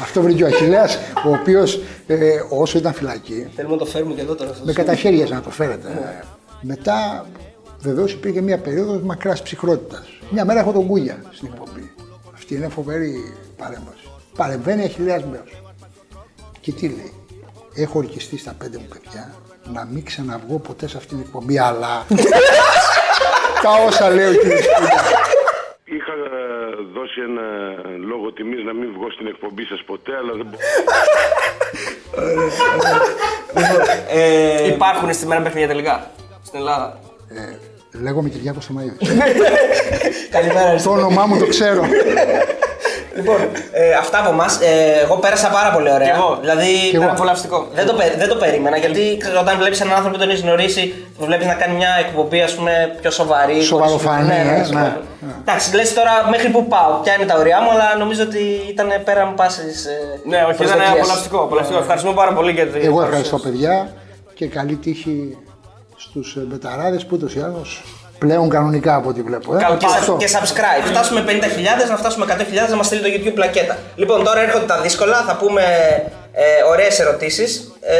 Αυτό 0.00 0.22
βρήκε 0.22 0.44
ο 0.44 0.46
Αχιλέας, 0.46 0.98
ο 1.26 1.30
οποίος 1.30 1.80
ε, 2.10 2.44
όσο 2.48 2.78
ήταν 2.78 2.92
φυλακή, 2.94 3.50
Θέλουμε 3.54 3.74
να 3.74 3.80
το 3.80 3.86
φέρουμε 3.86 4.14
και 4.14 4.20
εδώ 4.20 4.34
τώρα. 4.34 4.50
στο 4.54 4.64
με 4.64 4.72
στούντιο. 4.72 4.84
καταχέριαζε 4.84 5.34
να 5.34 5.40
το 5.40 5.50
φέρετε. 5.50 6.22
Μετά, 6.60 7.26
βεβαίως 7.80 8.12
υπήρχε 8.12 8.40
μια 8.40 8.58
περίοδος 8.58 9.02
μακράς 9.02 9.42
ψυχρότητας. 9.42 10.06
Μια 10.30 10.44
μέρα 10.44 10.60
έχω 10.60 10.72
τον 10.72 10.86
Κούγια 10.86 11.22
στην 11.30 11.48
εκπομπή. 11.52 11.92
Αυτή 12.34 12.54
είναι 12.54 12.68
φοβερή 12.68 13.34
παρέμβαση. 13.56 14.08
Παρεμβαίνει 14.36 14.84
Αχιλέας 14.84 15.22
Μπέος. 15.24 15.62
Και 16.60 16.72
τι 16.72 16.86
λέει, 16.86 17.12
έχω 17.74 17.98
ορκιστεί 17.98 18.38
στα 18.38 18.54
πέντε 18.58 18.78
μου 18.78 18.86
παιδιά 18.92 19.34
να 19.72 19.84
μην 19.92 20.04
ξαναβγώ 20.04 20.58
ποτέ 20.58 20.88
σε 20.88 20.96
αυτήν 20.96 21.16
την 21.16 21.26
εκπομπή, 21.26 21.58
αλλά. 21.58 22.06
Τα 23.62 23.70
όσα 23.86 24.10
λέει 24.10 24.26
ο 24.26 24.32
κύριος 24.34 24.66
Κούγια. 24.76 25.02
Είχα 25.84 26.12
ε, 26.12 26.18
δώσει 26.94 27.20
ένα 27.20 27.42
λόγο 28.06 28.32
τιμής 28.32 28.64
να 28.64 28.72
μην 28.74 28.92
βγω 28.92 29.10
στην 29.10 29.26
εκπομπή 29.26 29.64
σας 29.64 29.82
ποτέ, 29.86 30.16
αλλά 30.16 30.32
δεν 30.32 30.44
μπορώ. 30.46 30.62
Ε, 34.10 34.66
Υπάρχουν 34.66 35.12
στημένα 35.14 35.42
παιχνίδια 35.42 35.68
τελικά 35.68 36.10
στην 36.44 36.58
Ελλάδα. 36.58 36.98
Λέγομαι 38.02 38.28
Κυριάκος 38.28 38.66
Θεμαίδης. 38.66 38.92
Καλημέρα, 40.30 40.82
το 40.82 40.90
όνομά 40.90 41.26
μου 41.26 41.38
το 41.38 41.46
ξέρω. 41.46 41.84
Λοιπόν, 43.18 43.36
ε, 43.72 43.92
αυτά 44.02 44.18
από 44.22 44.30
εμάς. 44.30 44.52
Ε, 44.60 45.00
εγώ 45.04 45.14
πέρασα 45.16 45.48
πάρα 45.48 45.70
πολύ 45.76 45.90
ωραία. 45.92 46.10
Κι 46.10 46.16
εγώ. 46.18 46.38
Δηλαδή, 46.40 46.70
Κι 46.90 46.96
εγώ. 46.96 47.10
Απολαυστικό. 47.10 47.68
Δεν 47.74 47.86
το, 47.86 47.92
πε- 47.94 48.16
δεν 48.18 48.28
το 48.28 48.36
περίμενα 48.36 48.76
γιατί 48.76 49.16
ξέρω, 49.20 49.40
όταν 49.40 49.56
βλέπεις 49.58 49.80
έναν 49.80 49.92
άνθρωπο 49.96 50.14
που 50.14 50.20
τον 50.22 50.30
έχεις 50.30 50.42
γνωρίσει, 50.42 50.82
τον 51.18 51.26
βλέπεις 51.26 51.46
να 51.46 51.54
κάνει 51.54 51.74
μια 51.74 51.88
εκπομπή 52.04 52.40
ας 52.40 52.54
πούμε, 52.54 52.72
πιο 53.00 53.10
σοβαρή. 53.10 53.60
Σοβαροφανή, 53.62 54.28
χωρίς- 54.28 54.50
ε, 54.50 54.58
ναι, 54.58 54.64
σοβαρό. 54.64 55.00
ναι. 55.20 55.32
Εντάξει, 55.40 55.74
λες 55.74 55.94
τώρα 55.94 56.12
μέχρι 56.30 56.48
που 56.48 56.66
πάω, 56.66 56.92
ποια 57.02 57.12
είναι 57.14 57.24
τα 57.24 57.36
ωριά 57.38 57.60
μου, 57.62 57.70
αλλά 57.70 57.96
νομίζω 57.98 58.22
ότι 58.22 58.42
ήταν 58.68 58.88
πέραν 59.04 59.34
πάσης. 59.34 59.84
Ε, 59.86 59.90
Ναι, 60.30 60.44
όχι, 60.48 60.62
ήταν 60.64 60.80
απολαυστικό. 60.80 61.38
απολαυστικό. 61.42 61.78
Ευχαριστούμε 61.80 62.14
πάρα 62.14 62.32
πολύ 62.32 62.52
για 62.52 62.66
την. 62.66 62.84
Εγώ 62.84 63.02
ευχαριστώ 63.02 63.38
παιδιά 63.38 63.92
και 64.34 64.46
καλή 64.46 64.74
τύχη 64.76 65.36
στους 65.96 66.36
ε, 66.36 66.40
μπεταράδες 66.40 67.02
που 67.06 67.14
ούτως 67.16 67.34
ή 67.34 67.40
άλλως 67.40 67.82
πλέον 68.18 68.48
κανονικά 68.48 68.94
από 68.94 69.08
ό,τι 69.08 69.22
βλέπω. 69.22 69.56
Ε. 69.56 69.58
Και, 69.78 69.86
Αυτό. 69.98 70.16
και 70.18 70.28
subscribe. 70.32 70.84
Φτάσουμε 70.86 71.24
50.000, 71.26 71.30
να 71.90 71.96
φτάσουμε 71.96 72.24
100.000 72.28 72.70
να 72.70 72.76
μας 72.76 72.86
στείλει 72.86 73.00
το 73.02 73.08
YouTube 73.30 73.34
πλακέτα. 73.34 73.76
Λοιπόν, 73.96 74.24
τώρα 74.24 74.40
έρχονται 74.42 74.64
τα 74.64 74.80
δύσκολα. 74.80 75.24
Θα 75.26 75.36
πούμε 75.36 75.62
ε, 76.32 76.42
ωραίες 76.70 76.98
ερωτήσεις 77.00 77.72
ε, 77.80 77.96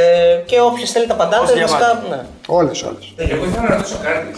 και 0.47 0.61
όποιο 0.61 0.87
θέλει 0.87 1.07
τα 1.07 1.14
απαντάτε. 1.14 1.43
Όσοι 1.45 1.61
Βασικά, 1.61 1.79
διαβάζουν. 1.79 2.09
ναι. 2.11 2.21
Όλες, 2.47 2.83
όλες. 2.83 3.12
Εγώ 3.16 3.45
ήθελα 3.45 3.69
να 3.69 3.77
ρωτήσω 3.77 3.97
κάτι. 4.03 4.31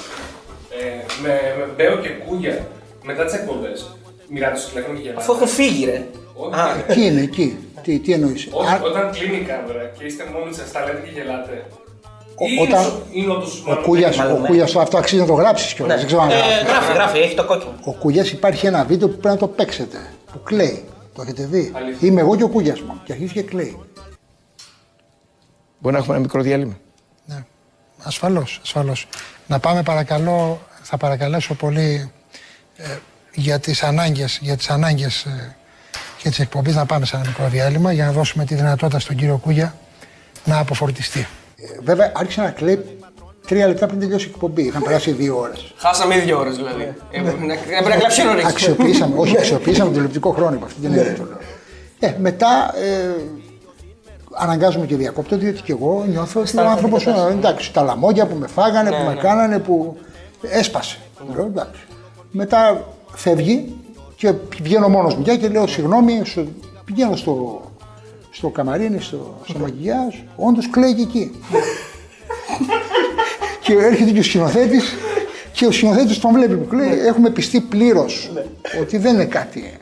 Ε, 0.80 1.04
με, 1.22 1.40
με 1.58 1.64
Μπέο 1.76 1.96
και 1.96 2.08
Κούγια, 2.08 2.58
μετά 3.02 3.24
τις 3.24 3.34
εκπομπές, 3.34 3.96
μοιράτε 4.28 4.58
στο 4.58 4.68
τηλέφωνο 4.68 4.94
και 4.96 5.02
γελάτε. 5.02 5.20
Αφού 5.20 5.32
έχουν 5.32 5.46
φύγει, 5.48 5.84
ρε. 5.84 6.02
Όχι, 6.34 6.60
Α, 6.60 6.64
ρε. 6.76 6.92
Εκεί 6.92 7.04
είναι, 7.04 7.20
εκεί; 7.20 7.48
Τι, 7.82 7.98
τι 7.98 8.12
εννοείς; 8.12 8.48
Όχι, 8.50 8.72
Α, 8.72 8.80
όταν 8.84 9.10
κλείνει 9.14 9.36
η 9.36 9.46
κάμερα 9.50 9.84
και 9.98 10.04
είστε 10.04 10.24
μόνοι 10.34 10.54
σας, 10.54 10.72
τα 10.72 10.80
λέτε 10.84 11.00
και 11.04 11.10
γελάτε. 11.20 11.54
Ο- 12.42 12.46
Ή 12.46 12.58
όταν- 12.68 12.84
είναι, 12.84 12.92
είναι 13.24 13.32
όντως 13.32 13.60
ο 13.66 13.68
μόνο 13.70 13.80
Κούγιας, 13.80 14.16
ο 14.16 14.18
μάλλον, 14.18 14.40
ναι. 14.40 14.46
Κούγιας, 14.46 14.76
αυτό 14.76 14.98
αξίζει 14.98 15.20
να 15.20 15.26
το 15.26 15.32
γράψεις 15.32 15.74
κιόλας. 15.74 15.96
Δεν 15.96 16.06
ξέρω 16.06 16.22
αν 16.22 16.30
Ε, 16.30 16.34
γράφεις. 16.34 16.62
γράφει, 16.68 16.92
γράφει, 16.92 17.18
έχει 17.18 17.34
το 17.34 17.44
κόκκινο. 17.44 17.74
Ο 17.84 17.92
Κούγιας 17.92 18.30
υπάρχει 18.30 18.66
ένα 18.66 18.84
βίντεο 18.84 19.08
που 19.08 19.14
πρέπει 19.18 19.34
να 19.34 19.36
το 19.40 19.46
παίξετε. 19.48 19.98
Που 20.32 20.40
κλαίει. 20.42 20.84
Το 21.14 21.22
έχετε 21.22 21.44
δει. 21.46 21.72
Αλήθεια. 21.74 22.08
Είμαι 22.08 22.20
εγώ 22.20 22.36
και 22.36 22.42
ο 22.42 22.48
Κούγιας 22.48 22.80
μου. 22.80 23.00
Και 23.04 23.12
αρχίζει 23.12 23.32
και 23.32 23.42
κλαίει. 23.42 23.78
Μπορεί 25.78 25.94
να 25.94 26.00
έχουμε 26.00 26.14
ένα 26.16 26.24
μικρό 26.24 26.42
διάλειμμα; 26.42 26.78
Ναι. 27.24 27.44
Ασφαλώς, 28.02 28.60
ασφαλώς. 28.62 29.06
Να 29.46 29.58
πάμε 29.58 29.82
παρακαλώ, 29.82 30.60
θα 30.82 30.96
παρακαλέσω 30.96 31.54
πολύ 31.54 32.12
ε, 32.76 32.84
για 33.34 33.58
τις 33.58 33.82
ανάγκες, 33.82 34.38
για 34.42 34.56
τις 34.56 34.70
ανάγκες 34.70 35.24
ε, 35.24 35.56
και 36.22 36.28
τις 36.28 36.38
εκπομπής 36.38 36.74
να 36.74 36.86
πάμε 36.86 37.06
σε 37.06 37.16
ένα 37.16 37.26
μικρό 37.26 37.48
διάλειμμα 37.48 37.92
για 37.92 38.04
να 38.04 38.12
δώσουμε 38.12 38.44
τη 38.44 38.54
δυνατότητα 38.54 38.98
στον 38.98 39.16
κύριο 39.16 39.36
Κούγια 39.36 39.74
να 40.44 40.58
αποφορτιστεί. 40.58 41.26
Ε, 41.62 41.78
βέβαια 41.82 42.12
άρχισε 42.14 42.40
να 42.40 42.50
κλαίει 42.50 42.84
τρία 43.46 43.66
λεπτά 43.66 43.86
πριν 43.86 44.00
τελειώσει 44.00 44.26
η 44.26 44.30
εκπομπή. 44.34 44.62
Είχαν 44.62 44.82
περάσει 44.82 45.10
δύο 45.12 45.38
ώρες. 45.38 45.72
Χάσαμε 45.76 46.14
ήδη 46.16 46.24
δύο 46.24 46.38
ώρες 46.38 46.56
δηλαδή. 46.56 46.82
Ε, 47.10 47.18
Έπρεπε 47.18 47.44
να- 47.46 47.52
έπρεπε 47.52 47.88
να 47.88 47.96
κλάψει 47.96 48.22
νωρίς. 48.24 48.44
Αξιοποιήσαμε, 48.44 49.14
όχι, 49.18 49.36
αξιοποιήσαμε 49.38 49.84
τον 49.84 49.92
τηλεοπτικό 49.94 50.30
χρόνο 50.30 50.50
με 50.58 50.64
αυτή 50.64 50.80
την 50.80 50.92
έννοια 50.92 51.14
το 51.16 51.22
λέω. 51.24 51.38
Ε, 51.98 52.14
μετά 52.18 52.74
ε, 52.76 53.14
αναγκάζομαι 54.32 54.86
και 54.86 54.96
διακόπτω, 54.96 55.36
διότι 55.36 55.62
και 55.62 55.72
εγώ 55.72 56.04
νιώθω 56.08 56.40
ότι 56.40 56.58
ο 56.58 56.60
άνθρωπος. 56.68 57.06
Εντάξει, 57.06 57.72
τα 57.72 57.82
λαμόγια 57.82 58.26
που 58.26 58.36
με 58.36 58.46
φάγανε, 58.46 58.90
που 58.90 59.02
με 59.06 59.14
κάνανε, 59.20 59.58
που. 59.58 59.96
έσπασε. 60.42 60.96
Λέω, 61.34 61.44
εντάξει. 61.44 61.80
Μετά 62.30 62.84
φεύγει 63.14 63.74
και 64.16 64.32
βγαίνω 64.62 64.88
μόνος 64.88 65.14
μου 65.14 65.22
πια 65.22 65.36
και 65.36 65.48
λέω 65.48 65.66
συγγνώμη, 65.66 66.22
στο- 66.24 66.44
πηγαίνω 66.84 67.16
στο, 67.16 67.62
στο 68.30 68.48
καμαρίνι, 68.48 69.00
στο, 69.00 69.40
στο 69.48 69.58
μακιγιάζ, 69.58 70.14
όντως 70.36 70.70
κλαίει 70.70 70.94
και 70.94 71.02
εκεί. 71.02 71.40
και 73.60 73.72
έρχεται 73.72 74.10
και 74.10 74.18
ο 74.18 74.22
σκηνοθέτης 74.22 74.94
και 75.52 75.66
ο 75.66 75.70
σκηνοθέτης 75.72 76.18
τον 76.18 76.32
βλέπει 76.32 76.56
που 76.56 76.66
κλαίει. 76.66 76.98
Έχουμε 77.06 77.30
πιστεί 77.30 77.60
πλήρως 77.60 78.30
ότι 78.80 78.98
δεν 78.98 79.14
είναι 79.14 79.24
κάτι 79.24 79.72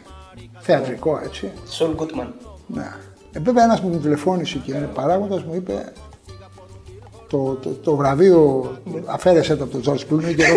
θεατρικό 0.58 1.20
έτσι. 1.24 1.52
Σολ 1.70 1.94
Γκούτμαν. 1.94 2.34
Ναι. 2.66 2.88
Ε, 3.32 3.40
βέβαια 3.40 3.64
ένας 3.64 3.80
που 3.80 3.88
μου 3.88 3.98
τηλεφώνησε 3.98 4.58
και 4.64 4.74
είναι 4.74 4.90
παράγοντας 4.94 5.42
μου 5.42 5.54
είπε 5.54 5.92
το, 7.28 7.58
το, 7.62 7.70
το 7.70 7.96
βραβείο 7.96 8.72
αφαίρεσε 9.04 9.56
το 9.56 9.64
από 9.64 9.78
τον 9.78 9.82
George 9.94 10.00
Clooney 10.12 10.34
και 10.36 10.44
εγώ, 10.44 10.56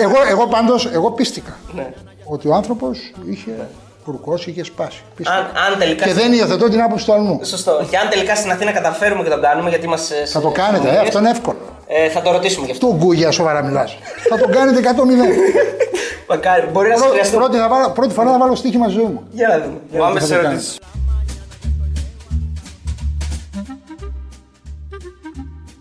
εγώ, 0.00 0.16
εγώ 0.30 0.46
πάντως 0.46 0.86
εγώ 0.92 1.10
πίστηκα 1.10 1.56
Ναι. 1.74 1.92
ότι 2.24 2.48
ο 2.48 2.54
άνθρωπος 2.54 3.12
είχε 3.30 3.68
κουρκώσει, 4.04 4.50
είχε 4.50 4.64
σπάσει. 4.64 5.02
Πίστηκα. 5.16 5.38
Αν, 5.38 5.44
αν 5.72 5.78
τελικά. 5.78 6.04
Και 6.06 6.12
δεν 6.12 6.32
υιοθετώ 6.32 6.68
την 6.68 6.80
άποψη 6.82 7.04
του 7.06 7.12
αλλού. 7.12 7.40
Σωστό. 7.44 7.86
Και 7.90 7.96
αν 7.96 8.08
τελικά 8.08 8.34
στην 8.36 8.50
Αθήνα 8.50 8.72
καταφέρουμε 8.72 9.22
και 9.22 9.30
το 9.30 9.40
κάνουμε, 9.40 9.68
γιατί 9.68 9.84
είμαστε. 9.84 10.26
Θα 10.26 10.40
το 10.40 10.50
κάνετε, 10.50 10.88
ε, 10.88 10.98
αυτό 10.98 11.18
είναι 11.18 11.30
εύκολο. 11.30 11.58
Ε, 11.86 12.08
θα 12.08 12.22
το 12.22 12.30
ρωτήσουμε 12.32 12.66
γι' 12.66 12.72
αυτό. 12.72 12.86
Του 12.86 12.94
γκούγια 12.96 13.30
σοβαρά 13.30 13.62
μιλάς. 13.62 13.96
θα 14.28 14.38
το 14.38 14.48
κάνετε 14.48 14.78
100 14.78 15.04
Μακάρι. 16.28 16.66
Μπορεί 16.72 16.88
να 16.88 16.96
σας 16.96 17.06
χρειαστεί. 17.10 17.36
πρώτη, 17.36 17.56
θα 17.56 17.68
βάλω- 17.68 17.90
πρώτη 17.90 18.14
φορά 18.14 18.30
θα 18.30 18.38
βάλω 18.38 18.54
στοίχημα 18.54 18.84
στη 18.88 18.94
ζωή 18.94 19.04
μου. 19.04 19.22
Για 19.30 19.48
να 19.48 19.54
δούμε. 19.58 19.78
Για 19.90 19.98
να 19.98 20.04
Πάμε 20.06 20.20
δούμε. 20.20 20.26
σε 20.26 20.34
θα 20.34 20.40
το 20.42 20.46
ερωτήσεις. 20.48 20.78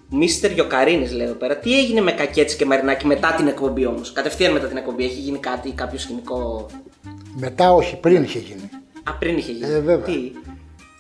Μίστερ 0.09 0.51
Γιοκαρίνης 0.51 1.11
λέει 1.11 1.25
εδώ 1.25 1.33
πέρα. 1.35 1.57
Τι 1.57 1.77
έγινε 1.79 2.01
με 2.01 2.11
Κακέτσι 2.11 2.55
και 2.57 2.65
Μαρινάκη 2.65 3.05
μετά 3.05 3.33
την 3.37 3.47
εκπομπή 3.47 3.85
όμως; 3.85 4.11
Κατευθείαν 4.11 4.51
μετά 4.53 4.67
την 4.67 4.77
εκπομπή. 4.77 5.03
Έχει 5.03 5.19
γίνει 5.19 5.37
κάτι, 5.37 5.71
κάποιο 5.71 5.99
σκηνικό; 5.99 6.65
Μετά 7.39 7.73
όχι, 7.73 7.95
πριν 7.99 8.23
είχε 8.23 8.39
γίνει. 8.39 8.69
Α, 9.03 9.13
πριν 9.13 9.37
είχε 9.37 9.51
γίνει. 9.51 9.65
Ε, 9.71 9.79
βέβαια. 9.79 9.97
Τι; 9.97 10.31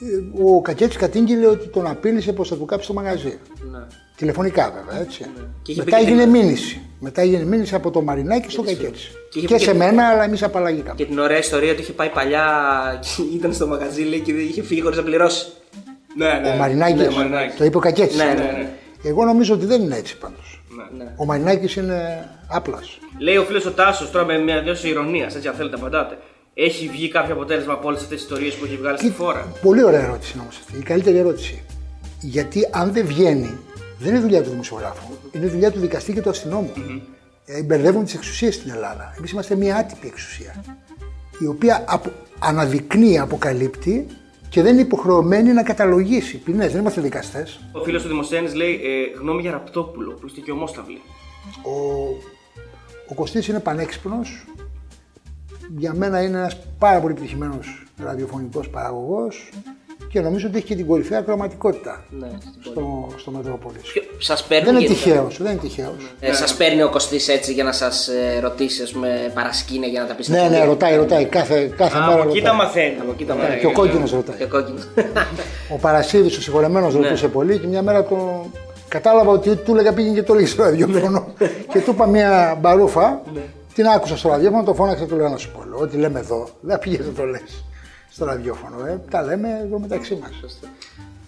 Ε, 0.03 0.43
Ο 0.43 0.61
Κακέτης 0.61 0.95
κατήγγειλε 0.97 1.47
ότι 1.47 1.67
τον 1.67 1.87
απείλησε 1.87 2.33
πως 2.33 2.47
θα 2.49 2.55
του 2.55 2.65
κάψει 2.65 2.87
το 2.87 2.93
μαγαζί. 2.93 3.39
Ναι. 3.71 3.79
Τηλεφωνικά 4.15 4.73
βέβαια, 4.85 5.01
έτσι. 5.01 5.25
Και 5.61 5.71
είχε 5.71 5.83
Μετά 5.83 5.97
πει 5.97 6.03
και 6.03 6.09
έγινε 6.09 6.23
την- 6.23 6.31
μήνυση. 6.31 6.81
Μετά 6.99 7.21
έγινε 7.21 7.43
μήνυση 7.43 7.75
από 7.75 7.91
το 7.91 8.01
Μαρινάκι 8.01 8.51
στο 8.51 8.61
Κακέτσι. 8.61 9.11
Και 9.31 9.37
είχε 9.39 9.47
Και, 9.47 9.53
πει 9.55 9.59
σε 9.59 9.71
και- 9.71 9.77
μένα, 9.77 10.07
αλλά 10.07 10.23
εμείς 10.23 10.43
απαλλαγήκαμε. 10.43 10.95
Και 10.95 11.05
την 11.05 11.19
ωραία 11.19 11.37
ιστορία 11.37 11.71
ότι 11.71 11.81
είχε 11.81 11.91
πάει 11.91 12.09
παλιά 12.09 12.45
και 13.01 13.35
ήταν 13.35 13.53
στο 13.53 13.67
μαγαζί 13.67 14.01
λέει, 14.03 14.19
και 14.19 14.31
είχε 14.31 14.63
φύγει 14.63 14.81
χωρίς 14.81 14.97
να 14.97 15.03
πληρώσει. 15.03 15.45
Ναι, 16.15 16.39
ναι. 16.41 16.49
Ο 16.49 16.55
Μαρινάκης, 16.57 17.01
Ναι, 17.01 17.07
ο 17.07 17.11
Μαρινάκης. 17.11 17.55
το 17.57 17.63
είπε 17.63 17.77
ο 17.77 17.79
Κακέτης. 17.79 18.17
Ναι, 18.17 18.23
ναι, 18.23 18.33
ναι. 18.33 18.69
Εγώ 19.03 19.25
νομίζω 19.25 19.53
ότι 19.53 19.65
δεν 19.65 19.81
είναι 19.81 19.95
έτσι 19.97 20.17
πάντως. 20.17 20.60
Ναι. 20.97 21.13
Ο 21.17 21.25
Μαρινάκης 21.25 21.75
είναι 21.75 22.29
άπλας. 22.47 22.97
Λέει 23.19 23.37
ο 23.37 23.43
φίλος 23.43 23.65
ο 23.65 23.71
Τάσος 23.71 24.11
τώρα 24.11 24.25
με 24.25 24.37
μια 24.37 24.61
δόση 24.63 24.89
ηρωνίας, 24.89 25.35
έτσι 25.35 25.47
αν 25.47 25.53
θέλετε 25.53 25.75
απαντάτε. 25.75 26.17
Έχει 26.53 26.87
βγει 26.87 27.09
κάποιο 27.09 27.33
αποτέλεσμα 27.33 27.73
από 27.73 27.87
όλες 27.87 28.01
αυτές 28.01 28.15
τις 28.17 28.23
ιστορίες 28.29 28.53
που 28.53 28.65
έχει 28.65 28.77
βγάλει 28.77 28.97
στη 28.97 29.09
φόρα; 29.11 29.51
Πολύ 29.61 29.83
ωραία 29.83 30.01
ερώτηση 30.03 30.31
είναι 30.33 30.41
όμως 30.41 30.57
αυτή. 30.57 30.77
Η 30.77 30.83
καλύτερη 30.83 31.17
ερώτηση. 31.17 31.63
Γιατί 32.21 32.67
αν 32.71 32.93
δεν 32.93 33.05
βγαίνει, 33.05 33.57
δεν 33.99 34.09
είναι 34.09 34.19
δουλειά 34.19 34.43
του 34.43 34.49
δημοσιογράφου. 34.49 35.13
Είναι 35.31 35.45
δουλειά 35.47 35.71
του 35.71 35.79
δικαστή 35.79 36.13
και 36.13 36.21
του 36.21 36.29
αστυνομου 36.29 36.71
Ε, 37.45 37.61
μπερδεύουν 37.63 38.03
τις 38.03 38.13
εξουσίες 38.13 38.55
στην 38.55 38.71
Ελλάδα. 38.71 39.13
Εμείς 39.17 39.31
είμαστε 39.31 39.55
μια 39.55 39.75
άτυπη 39.75 40.07
εξουσία. 40.07 40.63
Η 41.39 41.45
οποία 41.47 41.83
απο- 41.87 42.11
αναδεικνύει, 42.39 43.19
αποκαλύπτει 43.19 44.07
και 44.51 44.61
δεν 44.61 44.73
είναι 44.73 44.81
υποχρεωμένη 44.81 45.51
να 45.51 45.63
καταλογίσει 45.63 46.37
ποινές. 46.37 46.71
Δεν 46.71 46.81
είμαστε 46.81 47.01
δικαστές. 47.01 47.59
Ο 47.71 47.83
φίλος 47.83 48.01
του 48.01 48.07
Δημοσθένης 48.07 48.53
λέει 48.53 48.73
ε, 48.73 49.19
γνώμη 49.19 49.41
για 49.41 49.51
Ραπτόπουλο, 49.51 50.11
που 50.13 50.25
είστε 50.27 50.39
και 50.39 50.51
ομόσταυλοι. 50.51 51.01
Ο, 51.63 51.71
ο 53.07 53.13
Κωστής 53.13 53.47
είναι 53.47 53.59
πανέξυπνος. 53.59 54.45
Για 55.77 55.93
μένα 55.93 56.21
είναι 56.23 56.37
ένας 56.37 56.57
πάρα 56.77 56.99
πολύ 56.99 57.13
επιτυχημένος 57.13 57.83
ραδιοφωνικός 57.97 58.69
παραγωγός 58.69 59.49
και 60.09 60.21
νομίζω 60.21 60.47
ότι 60.47 60.57
έχει 60.57 60.65
και 60.65 60.75
την 60.75 60.85
κορυφαία 60.85 61.19
ακροματικότητα 61.19 62.05
Ναι, 62.09 62.31
στο, 62.61 63.07
στο 63.17 63.31
Μετρόπολης. 63.31 63.93
Σας 64.23 64.43
παίρνει. 64.43 64.65
Δεν 64.65 64.75
είναι 64.75 64.83
γενικά. 64.83 65.03
τυχαίος, 65.03 65.37
δεν 65.41 65.51
είναι 65.51 65.61
τυχαίος. 65.61 65.93
Ε, 66.19 66.33
σας 66.33 66.53
παίρνει 66.55 66.83
ο 66.83 66.89
Κωστής 66.89 67.27
έτσι 67.27 67.53
για 67.53 67.63
να 67.63 67.71
σας 67.71 68.07
ε, 68.07 68.39
ρωτήσει, 68.39 68.81
ας 68.83 68.91
πούμε, 68.91 69.31
παρασκήνια 69.33 69.87
για 69.87 70.01
να 70.01 70.07
τα 70.07 70.13
πεις. 70.13 70.27
Ναι, 70.27 70.47
ναι, 70.49 70.63
ρωτάει, 70.63 70.95
ρωτάει. 70.95 71.25
Κάθε, 71.25 71.73
κάθε 71.77 71.97
Α, 71.97 72.01
μέρα 72.01 72.13
από 72.21 72.29
εκεί 72.29 72.37
ρωτάει. 72.39 72.51
τα 72.51 72.53
μαθαίνει. 72.63 72.95
Από 73.01 73.11
εκεί 73.11 73.25
τα 73.25 73.33
Ναι, 73.35 73.41
μαθαίνει. 73.41 73.59
και 73.59 73.65
ο 73.67 73.71
κόκκινος 73.71 74.11
ρωτάει. 74.11 74.37
Και 74.37 74.43
ο 74.43 74.47
κόκκινος. 74.47 74.87
Ο 75.69 75.77
Παρασίδης, 75.77 76.37
ο 76.37 76.41
συγχωρεμένος, 76.41 76.93
Ναι. 76.95 77.01
ρωτούσε 77.01 77.27
πολύ 77.27 77.57
και 77.57 77.67
μια 77.67 77.81
μέρα 77.81 78.03
το... 78.03 78.45
κατάλαβα 78.87 79.31
ότι 79.31 79.49
ό,τι 79.49 79.63
του 79.63 79.71
έλεγα 79.71 79.93
πήγαινε 79.93 80.13
και 80.15 80.23
το 80.23 80.33
έλεγε 80.33 80.47
στο 80.47 80.63
ραδιόφωνο. 80.63 81.33
και 81.71 81.79
του 81.79 81.91
είπα 81.91 82.05
μια 82.07 82.57
μπαρούφα, 82.61 83.21
την 83.73 83.87
άκουσα 83.87 84.17
στο 84.17 84.29
ραδιόφωνο, 84.29 84.63
το 84.63 84.73
φώναξα 84.73 85.05
του 85.05 85.15
λέω 85.15 85.29
να 85.29 85.37
σου 85.37 85.51
πω. 85.51 85.63
λέω, 85.69 85.77
Ό,τι 85.79 85.97
λέμε 85.97 86.19
εδώ, 86.19 86.47
δεν 86.61 86.79
πήγες 86.79 87.05
να 87.05 87.11
το 87.11 87.23
λες 87.25 87.63
στο 88.11 88.25
ραδιόφωνο. 88.25 88.85
Ε, 88.85 88.99
τα 89.11 89.21
λέμε 89.21 89.47
εδώ 89.65 89.79
μεταξύ 89.79 90.19
μας. 90.21 90.29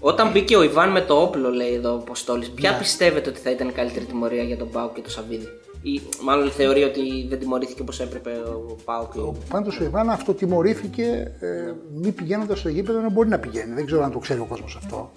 Όταν 0.06 0.32
μπήκε 0.32 0.56
ο 0.56 0.64
Ιβάν 0.64 0.90
με 0.92 1.02
το 1.02 1.22
όπλο, 1.22 1.50
λέει 1.50 1.74
εδώ 1.74 1.92
ο 1.92 1.96
Αποστόλης, 1.96 2.50
ποια 2.50 2.72
Ναι. 2.72 2.78
πιστεύετε 2.78 3.30
ότι 3.30 3.40
θα 3.40 3.50
ήταν 3.52 3.68
η 3.68 3.72
καλύτερη 3.72 4.06
τιμωρία 4.06 4.44
για 4.44 4.58
τον 4.58 4.70
Πάουκ 4.70 4.94
και 4.94 5.02
τον 5.02 5.12
Σαββίδη; 5.12 5.48
Ή 5.82 6.02
μάλλον 6.24 6.52
θεωρεί 6.52 6.84
ότι 6.84 7.02
δεν 7.30 7.40
τιμωρήθηκε 7.40 7.82
όπως 7.82 8.00
έπρεπε 8.00 8.30
ο 8.70 8.76
Πάουκ. 8.86 9.12
Πάντως 9.50 9.80
ο 9.80 9.84
Ιβάν 9.84 10.10
αυτοτιμωρήθηκε 10.10 11.32
ε, 11.40 11.48
μη 11.94 12.12
πηγαίνοντας 12.12 12.60
στο 12.60 12.70
γήπεδο 12.70 13.00
να 13.00 13.10
μπορεί 13.10 13.30
να 13.30 13.40
πηγαίνει. 13.40 13.74
Δεν 13.74 13.86
ξέρω 13.86 14.04
αν 14.04 14.12
το 14.12 14.20
ξέρει 14.20 14.40
ο 14.40 14.46
κόσμος 14.46 14.76
αυτό. 14.84 15.12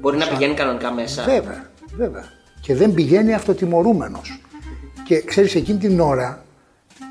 Μπορεί 0.00 0.16
να 0.16 0.24
Σαν- 0.24 0.36
πηγαίνει 0.36 0.54
κανονικά 0.54 0.92
μέσα. 0.92 1.22
Βέβαια, 1.24 1.70
βέβαια. 1.96 2.24
Και 2.60 2.74
δεν 2.74 2.94
πηγαίνει 2.94 3.34
αυτοτιμωρούμενος. 3.34 4.40
Και 5.04 5.20
ξέρεις, 5.22 5.54
εκείνη 5.54 5.78
την 5.78 6.00
ώρα 6.00 6.44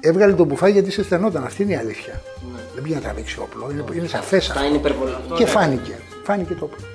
έβγαλε 0.02 0.34
τον 0.34 0.46
μπουφάκι 0.48 0.72
γιατί 0.74 0.92
σε 0.92 1.04
στενόταν. 1.04 1.44
Αυτή 1.44 1.64
είναι 1.64 1.72
η 1.72 1.76
αλήθεια. 1.76 2.22
Δεν 2.74 2.84
πήγε 2.84 2.96
να 2.96 3.02
τραβήξει 3.02 3.40
όπλο. 3.40 3.72
Είναι, 3.72 3.84
είναι 3.96 4.08
σαφές 4.08 4.40
Αυτά 4.48 4.54
αυτό. 4.54 4.68
είναι 4.68 4.78
υπερβολή. 4.78 5.12
Και 5.36 5.46
φάνηκε. 5.46 5.94
Φάνηκε 6.30 6.54
το 6.54 6.66
όπλο. 6.66 6.86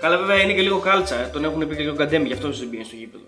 Καλά, 0.00 0.16
βέβαια 0.18 0.42
είναι 0.42 0.52
και 0.52 0.60
λίγο 0.62 0.78
κάλτσα. 0.78 1.14
ε. 1.20 1.28
Τον 1.32 1.44
έχουν 1.44 1.68
πει 1.68 1.76
και 1.76 1.82
λίγο 1.82 1.94
καντέμι, 1.94 2.26
γι' 2.26 2.32
αυτό 2.32 2.50
δεν 2.50 2.68
πήγαινε 2.70 2.84
στο 2.88 2.96
γήπεδο. 2.96 3.24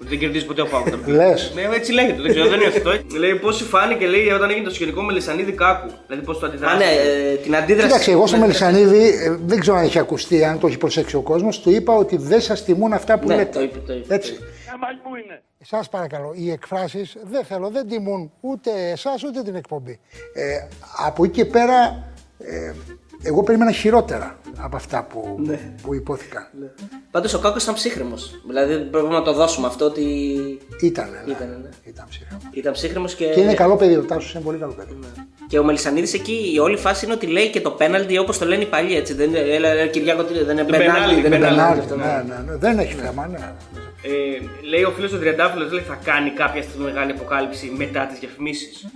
Ότι 0.00 0.08
δεν 0.08 0.18
κερδίζεις 0.18 0.46
ποτέ 0.46 0.60
ο 0.60 0.66
Πάουκ. 0.66 0.86
Λες. 1.06 1.52
Ναι, 1.54 1.62
έτσι 1.74 1.92
λέγεται. 1.92 2.22
Δεν 2.22 2.30
ξέρω, 2.30 2.48
δεν 2.48 2.60
υιοθετώ. 2.60 2.90
λέει 3.18 3.34
πώς 3.34 3.56
σου 3.56 3.64
φάνηκε, 3.64 4.06
λέει, 4.06 4.28
όταν 4.28 4.50
έγινε 4.50 4.64
το 4.64 4.74
σχετικό 4.74 5.02
με 5.02 5.12
Λισανίδη 5.12 5.52
Κάκου. 5.52 5.90
Δηλαδή 6.06 6.24
πώς 6.26 6.38
το 6.38 6.46
αντιδράσει. 6.46 6.74
Α, 6.74 6.78
ναι, 6.78 6.84
ε, 6.84 7.34
την 7.36 7.56
αντίδραση. 7.56 7.86
Κοίταξε, 7.86 8.10
εγώ 8.10 8.26
στο 8.26 8.36
με- 8.36 8.42
Μελισανίδη 8.42 9.08
ε, 9.08 9.36
δεν 9.44 9.60
ξέρω 9.60 9.76
αν 9.76 9.84
έχει 9.84 9.98
ακουστεί, 9.98 10.44
αν 10.44 10.58
το 10.58 10.66
έχει 10.66 10.78
προσέξει 10.78 11.16
ο 11.16 11.20
κόσμος. 11.20 11.60
Του 11.60 11.70
είπα 11.70 11.94
ότι 11.94 12.16
δεν 12.16 12.40
σας 12.40 12.64
τιμούν 12.64 12.92
αυτά 12.92 13.18
που 13.18 13.26
Ναι, 13.28 13.36
λέτε. 13.36 13.50
το 13.58 13.60
είπε, 13.62 13.78
το 13.86 13.92
είπε. 13.92 14.14
Έτσι. 14.14 14.38
Σα 15.64 15.78
παρακαλώ, 15.78 16.32
οι 16.36 16.50
εκφράσεις 16.50 17.16
δεν 17.30 17.44
θέλω, 17.44 17.68
δεν 17.68 17.88
τιμούν 17.88 18.30
ούτε 18.40 18.70
εσάς 18.92 19.24
ούτε 19.24 19.42
την 19.42 19.54
εκπομπή. 19.54 19.98
Ε, 20.34 20.68
από 21.06 21.24
εκεί 21.24 21.32
και 21.32 21.44
πέρα, 21.44 22.04
ε, 22.38 22.72
εγώ 23.22 23.42
περίμενα 23.42 23.70
χειρότερα 23.72 24.38
από 24.58 24.76
αυτά 24.76 25.02
που, 25.10 25.36
Ναι. 25.46 25.74
που 25.82 25.94
υπόθηκαν. 25.94 26.46
Πάντως 27.10 27.34
ο 27.34 27.38
Κάκος 27.38 27.62
ήταν 27.62 27.74
ψύχρεμος. 27.74 28.42
Δηλαδή 28.46 28.78
πρέπει 28.78 29.06
να 29.08 29.22
το 29.22 29.32
δώσουμε 29.32 29.66
αυτό 29.66 29.84
ότι. 29.84 30.02
Ήταν, 30.82 31.08
ναι. 31.10 31.32
Ήταν, 31.32 31.48
ναι. 31.62 31.68
Ήταν 31.84 32.06
ψύχρεμος. 32.08 32.42
Ήταν 32.50 32.72
ψύχρεμος 32.72 33.14
και. 33.14 33.24
Και 33.26 33.40
είναι 33.40 33.54
καλό 33.54 33.76
παιδί, 33.76 33.96
ο 33.96 34.02
Τάσος 34.02 34.34
είναι 34.34 34.42
πολύ 34.42 34.58
καλό 34.58 34.72
παιδί. 34.72 34.98
Και 35.48 35.58
ο 35.58 35.64
Μελισανίδης 35.64 36.14
εκεί, 36.14 36.50
η 36.54 36.58
όλη 36.58 36.76
φάση 36.76 37.04
είναι 37.04 37.14
ότι 37.14 37.26
λέει 37.26 37.50
και 37.50 37.60
το 37.60 37.70
πέναλτι 37.70 38.18
όπως 38.18 38.38
το 38.38 38.44
λένε 38.46 38.62
οι 38.62 38.66
παλιοί. 38.66 38.94
Έτσι. 38.98 39.14
Δεν 39.14 39.28
είναι, 39.28 39.38
έλα, 39.38 39.68
έλα, 39.68 39.86
Κυριάκο, 39.86 40.22
τι, 40.24 40.44
δεν 40.44 40.58
είναι 40.58 40.66
πέναλτι. 40.66 41.20
Δεν 41.20 41.32
είναι 41.32 41.46
Πενάλτη, 41.46 41.54
πέναλτι. 41.56 41.80
αυτό, 41.80 41.96
ναι, 41.96 42.04
ναι. 42.04 42.34
ναι, 42.34 42.50
ναι, 42.50 42.56
δεν 42.56 42.78
έχει 42.78 42.94
θέμα, 42.94 43.26
ναι. 43.26 43.38
Ε, 44.02 44.66
λέει 44.68 44.82
ο 44.82 44.90
φίλος 44.90 45.10
του 45.10 45.18
Τριαντάφυλλος, 45.18 45.72
λέει 45.72 45.82
θα 45.82 45.98
κάνει 46.04 46.30
κάποια 46.30 46.62
στιγμή 46.62 46.84
μεγάλη 46.84 47.10
αποκάλυψη 47.10 47.72
μετά 47.76 48.06
τις 48.06 48.18
διαφημίσεις. 48.18 48.86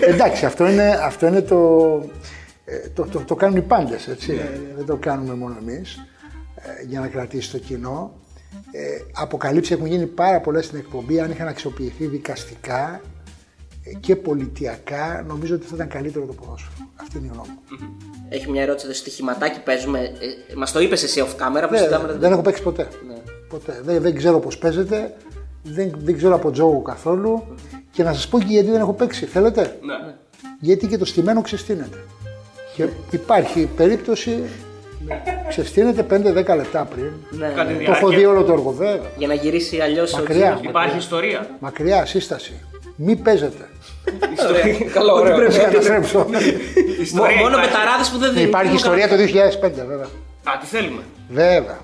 Εντάξει, 0.00 0.44
αυτό 0.46 0.68
είναι, 0.68 1.00
αυτό 1.04 1.26
είναι 1.26 1.40
το, 1.42 1.56
ε, 1.56 1.81
το, 2.94 3.06
το, 3.12 3.20
το 3.26 3.34
κάνουν 3.34 3.56
οι 3.56 3.62
πάντες, 3.62 4.08
έτσι. 4.08 4.40
Δεν 4.76 4.86
το 4.86 4.96
κάνουμε 4.96 5.34
μόνο 5.34 5.56
εμείς 5.60 5.96
ε, 6.56 6.86
για 6.86 7.00
να 7.00 7.06
κρατήσει 7.08 7.50
το 7.50 7.58
κοινό. 7.58 8.12
Ε, 8.72 8.80
αποκαλύψεις 9.12 9.74
έχουν 9.76 9.86
γίνει 9.86 10.06
πάρα 10.06 10.40
πολλές 10.40 10.64
στην 10.64 10.78
εκπομπή, 10.78 11.20
αν 11.20 11.30
είχαν 11.30 11.48
αξιοποιηθεί 11.48 12.06
δικαστικά 12.06 13.00
ε, 13.84 13.94
και 14.00 14.16
πολιτιακά, 14.16 15.24
νομίζω 15.28 15.54
ότι 15.54 15.66
θα 15.66 15.74
ήταν 15.74 15.88
καλύτερο 15.88 16.26
το 16.26 16.32
ποδόσφαιρο. 16.32 16.72
Αυτή 17.00 17.18
είναι 17.18 17.26
η 17.26 17.30
γνώμη 17.32 17.48
μου. 17.48 17.88
Έχει 18.28 18.50
μια 18.50 18.62
ερώτηση 18.62 18.86
εδώ. 18.86 18.94
Στοιχηματάκι 18.94 19.60
παίζουμε. 19.62 19.98
Ε, 20.00 20.54
Μας 20.56 20.72
το 20.72 20.80
είπες 20.80 21.02
εσύ 21.02 21.22
off 21.26 21.30
camera 21.42 21.62
που 21.62 21.68
Δεν, 21.70 21.78
συζητάμε. 21.78 22.12
δεν 22.12 22.32
έχω 22.32 22.42
παίξει 22.42 22.62
ποτέ. 22.62 22.88
Ναι. 23.06 23.14
ποτέ. 23.48 23.80
Δεν, 23.84 24.02
δεν 24.02 24.16
ξέρω 24.16 24.38
πώς 24.38 24.58
παίζεται, 24.58 25.14
δεν, 25.62 25.92
δεν 25.98 26.16
ξέρω 26.16 26.34
από 26.34 26.50
τζόγο 26.50 26.82
καθόλου 26.82 27.56
και 27.90 28.02
να 28.02 28.12
σας 28.12 28.28
πω 28.28 28.38
και 28.38 28.46
γιατί 28.48 28.70
δεν 28.70 28.80
έχω 28.80 28.92
παίξει. 28.92 29.26
Θέλετε; 29.26 29.78
Ναι. 29.82 30.14
Γιατί 30.60 30.86
και 30.86 30.98
το 30.98 31.04
στημένο 31.04 31.40
ξεστείνεται. 31.42 32.04
Και 32.76 32.86
υπάρχει 33.10 33.68
περίπτωση 33.76 34.42
ξεστείνεται 35.48 36.06
5-10 36.10 36.56
λεπτά 36.56 36.84
πριν. 36.84 37.10
Ναι, 37.30 37.52
Το 37.56 37.62
ναι. 37.64 37.84
έχω 37.84 38.08
δει 38.08 38.24
όλο 38.24 38.42
το 38.44 38.52
έργο, 38.52 38.70
βέβαια. 38.72 39.10
Για 39.16 39.26
να 39.26 39.34
γυρίσει 39.34 39.78
αλλιώς 39.80 40.12
ο 40.14 40.16
Μακριά. 40.18 40.58
Υπάρχει 40.62 40.72
Μακριά. 40.72 40.96
ιστορία. 40.96 41.50
Μακριά, 41.58 42.06
σύσταση. 42.06 42.52
Μη 42.96 43.16
παίζετε. 43.16 43.68
Ιστορία. 44.32 44.78
Καλό, 44.94 45.12
Ό,τι 45.12 45.20
ωραίο. 45.22 45.36
πρέπει 45.36 45.52
να 45.56 45.62
καταστρέψω. 45.62 46.26
Ιστορία 47.00 47.36
Μόνο 47.36 47.48
υπάρχει. 47.48 47.68
πεταράδε 47.68 48.04
που 48.12 48.18
δεν 48.18 48.46
Υπάρχει 48.46 48.74
ιστορία 48.74 49.08
το 49.08 49.14
2005, 49.14 49.70
βέβαια. 49.86 50.06
Α, 50.44 50.58
τι 50.60 50.66
θέλουμε. 50.66 51.02
Βέβαια. 51.30 51.78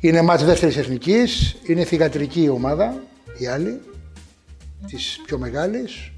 Είναι 0.00 0.22
μάτς 0.22 0.44
δεύτερης 0.44 0.76
εθνικής, 0.76 1.56
είναι 1.66 1.84
θηγατρική 1.84 2.42
η 2.42 2.48
ομάδα, 2.48 3.02
η 3.38 3.46
άλλη, 3.46 3.80
της 4.86 5.20
πιο 5.26 5.38
μεγάλης. 5.38 6.11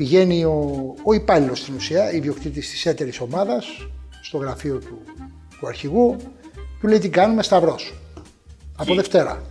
Πηγαίνει 0.00 0.44
ο, 0.44 0.94
ο 1.02 1.12
υπάλληλος 1.12 1.58
στην 1.58 1.74
ουσία, 1.74 2.12
ιδιοκτήτης 2.12 2.70
της 2.70 2.86
έτερης 2.86 3.20
ομάδας, 3.20 3.88
στο 4.22 4.38
γραφείο 4.38 4.78
του, 4.78 5.02
του 5.60 5.66
αρχηγού, 5.66 6.16
του 6.80 6.86
λέει 6.86 6.98
τι 6.98 7.08
κάνουμε 7.08 7.42
Σταυρός. 7.42 7.94
Από 8.76 8.94
Δευτέρα. 8.94 9.42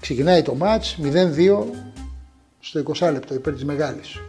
Ξεκινάει 0.00 0.42
το 0.42 0.54
μάτς 0.54 0.98
0-2 1.02 1.64
στο 2.60 2.82
20 2.98 3.12
λεπτό 3.12 3.34
υπέρ 3.34 3.52
της 3.52 3.64
μεγάλης. 3.64 4.20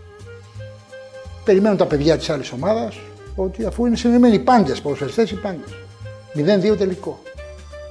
Περιμένουν 1.44 1.78
τα 1.78 1.86
παιδιά 1.86 2.18
της 2.18 2.30
άλλης 2.30 2.52
ομάδας 2.52 3.00
ότι 3.36 3.66
αφού 3.66 3.86
είναι 3.86 3.96
συνεννοημένοι 3.96 4.36
οι 4.36 4.44
πάντες, 4.44 4.82
ποδοσφαιριστές 4.82 5.32
οι 5.32 5.36
πάντες. 5.36 5.70
0-2 6.34 6.78
τελικό. 6.78 7.22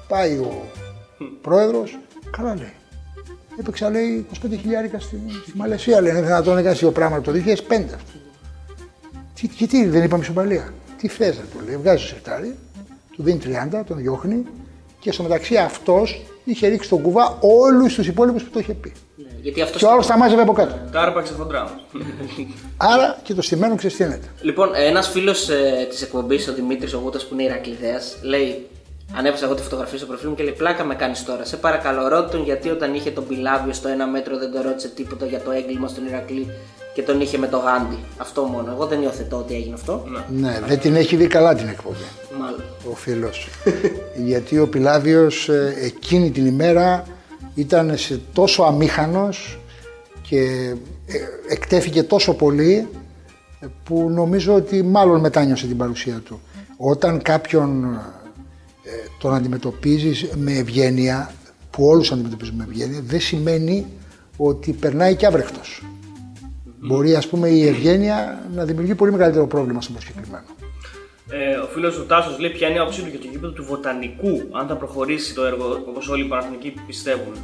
Πάει 0.09 0.39
ο 0.39 0.63
πρόεδρος, 1.41 1.99
καλά 2.31 2.55
λέει. 2.55 2.76
Έπαιξα 3.61 3.91
λέει 3.91 4.27
25 4.33 4.49
χιλιάρικα 4.61 4.99
στη, 4.99 5.21
στη 5.47 5.57
Μαλαισία, 5.57 6.01
λέει. 6.01 6.11
Είναι 6.11 6.23
δυνατόν 6.23 6.55
να 6.55 6.63
κάνει 6.63 6.77
δύο 6.77 6.91
πράγματα 6.91 7.33
το 7.33 7.39
2005 7.47 7.51
αυτό. 7.85 8.19
Τι, 9.35 9.49
γιατί 9.57 9.87
δεν 9.87 10.03
είπαμε 10.03 10.23
ισοπαλία. 10.23 10.73
Τι 10.97 11.09
θες 11.09 11.37
να 11.37 11.43
του 11.43 11.67
λέει, 11.67 11.77
βγάζει 11.77 12.03
το 12.03 12.09
σερτάρι, 12.09 12.57
του 13.17 13.23
δίνει 13.23 13.41
30, 13.73 13.83
τον 13.87 13.97
διώχνει 13.97 14.47
και 14.99 15.13
στο 15.13 15.23
μεταξύ 15.23 15.57
αυτός 15.57 16.23
είχε 16.45 16.69
ρίξει 16.69 16.89
τον 16.89 17.03
κουβά 17.03 17.39
όλους 17.41 17.95
τους 17.95 18.07
υπόλοιπους 18.07 18.43
που 18.43 18.51
το 18.51 18.59
είχε 18.59 18.75
πει. 18.75 18.93
Γιατί 19.43 19.63
αυτός 19.63 19.81
Και 19.81 19.87
ο 19.87 19.91
άλλος 19.91 20.07
τα 20.07 20.19
μάζευε 20.19 20.43
από 20.43 20.53
κάτω. 20.53 20.79
Τα 20.93 21.01
άρπαξε 21.01 21.33
χοντρά. 21.33 21.81
Άρα 22.77 23.19
και 23.23 23.35
το 23.35 23.43
στημένο 23.43 23.75
ξεστείνεται. 23.75 24.27
Λοιπόν, 24.41 24.71
ένας 24.75 25.09
φίλος 25.09 25.49
ε, 25.49 25.87
της 25.91 26.03
εκπομπής, 26.03 26.49
ο 26.49 26.55
Δημήτρης 26.55 26.95
ο 26.95 26.99
Γούτας 26.99 27.27
που 27.27 27.35
είναι 27.35 27.43
Ηρακλειδέας, 27.43 28.17
λέει. 28.23 28.67
Ανέβασα 29.15 29.45
εγώ 29.45 29.55
τη 29.55 29.63
φωτογραφία 29.63 29.99
στο 29.99 30.07
προφίλ 30.07 30.29
μου 30.29 30.35
και 30.35 30.43
λέει: 30.43 30.53
Πλάκα 30.53 30.85
με 30.85 30.95
κάνεις 30.95 31.25
τώρα. 31.25 31.45
Σε 31.45 31.57
παρακαλώ, 31.57 32.09
ρώτη 32.09 32.31
τον 32.31 32.43
γιατί 32.45 32.69
όταν 32.69 32.95
είχε 32.95 33.11
τον 33.11 33.27
Πιλάβιο 33.27 33.73
στο 33.73 33.89
ένα 33.89 34.07
μέτρο 34.07 34.39
δεν 34.39 34.53
τον 34.53 34.63
ρώτησε 34.63 34.89
τίποτα 34.89 35.27
για 35.27 35.41
το 35.41 35.51
έγκλημα 35.51 35.89
στον 35.89 36.07
Ηρακλή 36.07 36.49
και 36.95 37.03
τον 37.03 37.21
είχε 37.21 37.39
με 37.39 37.49
το 37.49 37.59
Γάντι. 37.59 37.99
Αυτό 38.17 38.43
μόνο. 38.43 38.71
Εγώ 38.71 38.87
δεν 38.87 39.03
υιοθετώ 39.03 39.37
ότι 39.37 39.55
έγινε 39.55 39.75
αυτό. 39.75 40.05
Ναι, 40.29 40.61
δεν 40.67 40.79
την 40.79 40.97
έχει 40.97 41.17
δει 41.17 41.27
καλά 41.27 41.55
την 41.55 41.69
εκπομπή. 41.69 41.97
Μάλλον. 42.41 42.63
ο 42.91 42.95
φίλος. 42.95 43.49
Γιατί 44.31 44.59
ο 44.59 44.69
Πιλάβιος 44.69 45.49
ε, 45.49 45.75
εκείνη 45.81 46.31
την 46.31 46.47
ημέρα 46.47 47.05
ήταν 47.55 47.97
σε 47.97 48.21
τόσο 48.33 48.63
αμήχανος 48.63 49.59
και 50.23 50.41
ε, 51.07 51.19
εκτέθηκε 51.49 52.03
τόσο 52.03 52.35
πολύ 52.35 52.89
ε, 53.61 53.67
που 53.85 54.11
νομίζω 54.11 54.55
ότι 54.55 54.83
μάλλον 54.83 55.21
μετάνιωσε 55.21 55.67
την 55.67 55.77
παρουσία 55.77 56.21
του. 56.25 56.41
Όταν 56.77 57.23
κάποιον 57.23 57.85
ε, 57.85 58.16
τον 59.19 59.35
αντιμετωπίζεις 59.35 60.29
με 60.37 60.53
ευγένεια, 60.53 61.35
που 61.71 61.87
όλους 61.87 62.13
αντιμετωπίζουμε 62.13 62.65
με 62.67 62.73
ευγένεια, 62.73 63.01
δεν 63.05 63.21
σημαίνει 63.21 63.87
ότι 64.37 64.73
περνάει 64.73 65.15
και 65.17 65.27
άβρεχτος. 65.27 65.83
Μπορεί 66.81 67.15
ας 67.15 67.29
πούμε 67.29 67.49
η 67.49 67.67
ευγένεια 67.67 68.47
να 68.55 68.65
δημιουργεί 68.65 68.95
πολύ 68.95 69.13
μεγαλύτερο 69.13 69.47
πρόβλημα 69.47 69.81
στο 69.81 69.93
προσκεκλημένο. 69.93 70.45
Ε, 71.31 71.57
ο 71.57 71.67
φίλος 71.67 71.95
του 71.95 72.07
Τάσος 72.07 72.39
λέει 72.39 72.51
ποια 72.51 72.69
είναι 72.69 72.77
η 72.77 72.81
άποψή 72.81 73.03
του 73.03 73.09
για 73.09 73.19
το 73.19 73.27
γήπεδο 73.27 73.53
του 73.53 73.65
Βοτανικού, 73.65 74.49
αν 74.53 74.67
θα 74.67 74.77
προχωρήσει 74.77 75.35
το 75.35 75.45
έργο 75.45 75.85
όπως 75.89 76.09
όλοι 76.09 76.25
οι 76.25 76.29
Παναθηνικοί 76.29 76.75
πιστεύουν. 76.87 77.35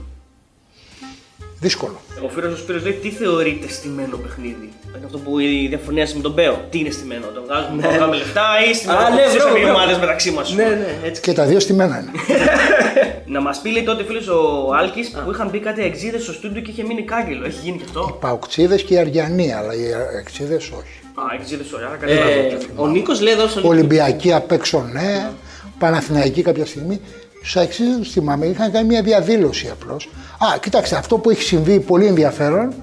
Δύσκολο. 1.66 2.00
Ο 2.24 2.28
φίλος 2.28 2.50
του 2.54 2.58
Σπύρος 2.58 2.82
λέει 2.82 2.92
τι 2.92 3.10
θεωρείται 3.10 3.68
στημένο 3.68 4.16
παιχνίδι; 4.16 4.68
Είναι 4.96 5.04
αυτό 5.04 5.18
που 5.18 5.38
η 5.38 5.66
διαφωνία 5.68 6.08
με 6.14 6.20
τον 6.20 6.32
Μπέο. 6.32 6.60
Τι 6.70 6.78
είναι 6.78 6.90
στημένο, 6.90 7.26
το 7.34 7.42
βγάζουμε, 7.46 7.82
Ναι. 7.82 7.88
ναι. 7.88 7.94
βγάλουμε 7.96 8.16
λεφτά 8.16 8.42
ή 8.70 8.74
στημένο. 8.74 8.98
Α, 8.98 9.10
ναι, 9.10 9.22
Τις 9.22 9.34
μπράβο, 9.34 9.56
οι 9.56 9.60
μπράβο. 9.60 9.76
ομάδες 9.76 9.98
μεταξύ 9.98 10.30
μας. 10.30 10.52
Ναι, 10.54 10.64
ναι, 10.64 10.98
έτσι. 11.04 11.20
Και 11.22 11.32
τα 11.32 11.44
δύο 11.44 11.60
στημένα 11.60 11.98
είναι. 11.98 12.10
Να 13.34 13.40
μας 13.40 13.60
πει 13.60 13.70
λέει 13.70 13.82
τότε 13.82 14.04
φίλος 14.04 14.28
ο 14.28 14.70
Άλκης 14.78 15.10
που 15.24 15.30
είχαν 15.30 15.48
μπει 15.48 15.58
κάτι 15.58 15.82
εξίδες 15.82 16.22
στο 16.22 16.32
στούντιο 16.32 16.60
και 16.62 16.70
είχε 16.70 16.82
μείνει 16.84 17.02
κάγκελο. 17.02 17.46
Έχει 17.46 17.58
γίνει 17.62 17.76
και 17.76 17.84
αυτό; 17.86 18.16
Παουξίδες 18.20 18.82
και 18.82 18.94
οι 18.94 18.98
Αριανοί, 18.98 19.52
αλλά 19.52 19.74
οι 19.74 19.84
Εξίδες 20.20 20.64
όχι. 20.70 20.94
Α, 21.14 21.22
εξίδες 21.40 21.72
ωραία, 21.72 21.86
άρα 21.86 22.12
Ε, 22.12 22.16
καταλάβω. 22.16 22.82
ο 22.82 22.86
Νίκος 22.86 23.20
λέει 23.20 23.32
εδώ 23.32 23.48
στο 23.48 23.68
Ολυμπιακοί 23.68 24.32
απ' 24.32 24.52
έξω 24.52 24.88
ναι, 24.92 25.30
Παναθηναϊκοί 25.78 26.42
κάποια 26.42 26.66
στιγμή. 26.66 27.00
Στου 27.42 27.60
Αξίδε 27.60 27.96
του 27.96 28.04
θυμάμαι, 28.04 28.46
είχαν 28.46 28.72
κάνει 28.72 28.86
μια 28.86 29.02
διαδήλωση 29.02 29.68
απλώς. 29.68 30.08
Α, 30.38 30.58
κοιτάξτε, 30.58 30.96
αυτό 30.96 31.18
που 31.18 31.30
έχει 31.30 31.42
συμβεί 31.42 31.80
πολύ 31.80 32.06
ενδιαφέρον 32.06 32.74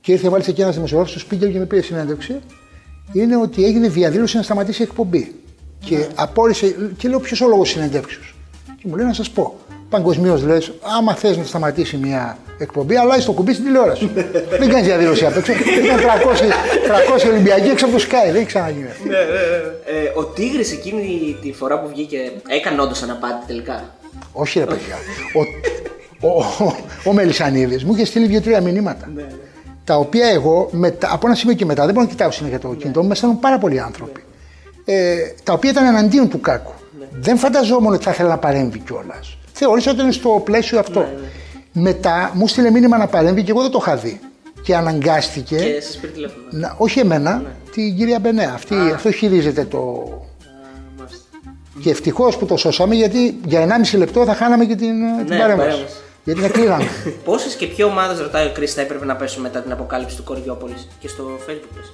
και 0.00 0.12
ήρθε 0.12 0.30
μάλιστα 0.30 0.52
και 0.52 0.62
ένα 0.62 0.70
δημοσιογράφο 0.70 1.12
του 1.12 1.18
Σπίγκελ 1.18 1.52
και 1.52 1.58
με 1.58 1.64
πήρε 1.64 1.82
συνέντευξη, 1.82 2.40
είναι 3.12 3.36
ότι 3.36 3.64
έγινε 3.64 3.88
διαδήλωση 3.88 4.36
να 4.36 4.42
σταματήσει 4.42 4.82
η 4.82 4.84
εκπομπή. 4.84 5.34
Και 5.84 6.06
απόρρισε, 6.14 6.76
και 6.96 7.08
λέω 7.08 7.20
ποιος 7.20 7.40
ο 7.40 7.48
λόγος 7.48 7.68
συνεντεύξεως; 7.68 8.34
Και 8.66 8.84
μου 8.88 8.96
λέει 8.96 9.06
να 9.06 9.12
σας 9.12 9.30
πω. 9.30 9.58
Παγκοσμίως 9.90 10.42
λες, 10.42 10.72
άμα 10.98 11.14
θες 11.14 11.36
να 11.36 11.44
σταματήσει 11.44 11.96
μια 11.96 12.38
εκπομπή, 12.58 12.96
αλλάζεις 12.96 13.24
το 13.24 13.32
κουμπί 13.32 13.52
στην 13.52 13.64
τηλεόραση. 13.64 14.10
δεν 14.60 14.68
κάνεις 14.68 14.86
διαδήλωση 14.86 15.26
απ' 15.26 15.36
έξω. 15.36 15.52
Ήταν 15.52 15.98
300, 15.98 17.26
300 17.26 17.30
Ολυμπιακοί 17.30 17.68
έξω 17.68 17.86
από 17.86 17.96
το 17.96 18.04
Sky, 18.08 18.26
δεν 18.26 18.34
έχει 18.34 18.44
ξαναγίνει. 18.44 18.86
Ε, 18.86 20.18
ο 20.18 20.24
Τίγρης 20.24 20.72
εκείνη 20.72 21.36
τη 21.42 21.52
φορά 21.52 21.80
που 21.80 21.88
βγήκε 21.88 22.32
έκανε 22.48 22.82
όντως 22.82 23.02
αναπάτη 23.02 23.46
τελικά; 23.46 23.94
Όχι 24.32 24.58
ρε 24.58 24.64
παιδιά. 24.64 24.96
Ο, 25.34 25.40
ο, 26.28 26.38
ο, 26.64 26.74
ο 27.04 27.12
Μελισανίδης 27.12 27.84
μου 27.84 27.94
είχε 27.94 28.04
στείλει 28.04 28.26
δύο-τρία 28.26 28.60
μηνύματα. 28.60 29.10
Τα 29.84 29.96
οποία 29.96 30.26
εγώ 30.28 30.68
μετα, 30.72 31.08
από 31.12 31.26
ένα 31.26 31.36
σημείο 31.36 31.54
και 31.54 31.64
μετά 31.64 31.84
δεν 31.84 31.94
μπορώ 31.94 32.06
να 32.06 32.12
κοιτάω 32.12 32.30
συνέχεια 32.30 32.58
το 32.58 32.74
κινητό 32.74 33.02
μου, 33.02 33.08
με 33.08 33.14
στέλνουν 33.14 33.38
πάρα 33.38 33.58
πολλοί 33.58 33.80
άνθρωποι. 33.80 34.24
Ε, 34.84 35.16
τα 35.42 35.52
οποία 35.52 35.70
ήταν 35.70 35.84
εναντίον 35.84 36.28
του 36.28 36.40
κάκου. 36.40 36.72
Δεν 37.20 37.36
φανταζόμουν 37.36 37.92
ότι 37.92 38.04
θα 38.04 38.10
ήθελα 38.10 38.28
να 38.28 38.38
παρέμβει 38.38 38.78
κιόλας. 38.78 39.38
Θεώρησα 39.62 39.90
ότι 39.90 40.00
είναι 40.00 40.12
στο 40.12 40.42
πλαίσιο 40.44 40.78
αυτό. 40.78 41.08
Μετά 41.72 42.30
μου 42.34 42.46
στείλε 42.46 42.70
μήνυμα 42.70 42.98
να 42.98 43.06
παρέμβει 43.06 43.42
και 43.42 43.50
εγώ 43.50 43.62
δεν 43.62 43.70
το 43.70 43.78
είχα 43.80 43.96
δει. 43.96 44.20
Και 44.62 44.76
αναγκάστηκε. 44.76 45.56
Και 45.56 45.80
σα 45.80 45.98
πήρε 45.98 46.12
τηλέφωνο. 46.12 46.42
Να, 46.50 46.74
όχι 46.78 46.98
εμένα, 46.98 47.42
την 47.72 47.96
κυρία 47.96 48.18
Μπενέα. 48.18 48.52
Αυτή, 48.54 48.74
αυτό 48.94 49.10
χειρίζεται 49.10 49.64
το. 49.64 49.80
Και 51.80 51.90
ευτυχώς 51.90 52.36
που 52.36 52.46
το 52.46 52.56
σώσαμε 52.56 52.94
γιατί 52.94 53.38
για 53.44 53.82
1,5 53.92 53.98
λεπτό 53.98 54.24
θα 54.24 54.34
χάναμε 54.34 54.64
και 54.64 54.74
την, 54.74 54.94
την 55.26 55.38
παρέμβαση. 55.38 55.56
παρέμβαση. 55.56 55.94
Γιατί 56.24 56.40
την 56.40 56.50
κλείναμε. 56.50 56.84
Πόσες 57.24 57.54
και 57.54 57.66
ποιο 57.66 57.86
ομάδες, 57.86 58.20
ρωτάει 58.20 58.46
ο 58.46 58.50
Κρίστα, 58.52 58.80
έπρεπε 58.80 59.04
να 59.04 59.16
πέσουν 59.16 59.42
μετά 59.42 59.60
την 59.60 59.72
αποκάλυψη 59.72 60.16
του 60.16 60.24
Κοριόπολη 60.24 60.74
και 61.00 61.08
στο 61.08 61.24
Facebook. 61.46 61.74
πες. 61.74 61.92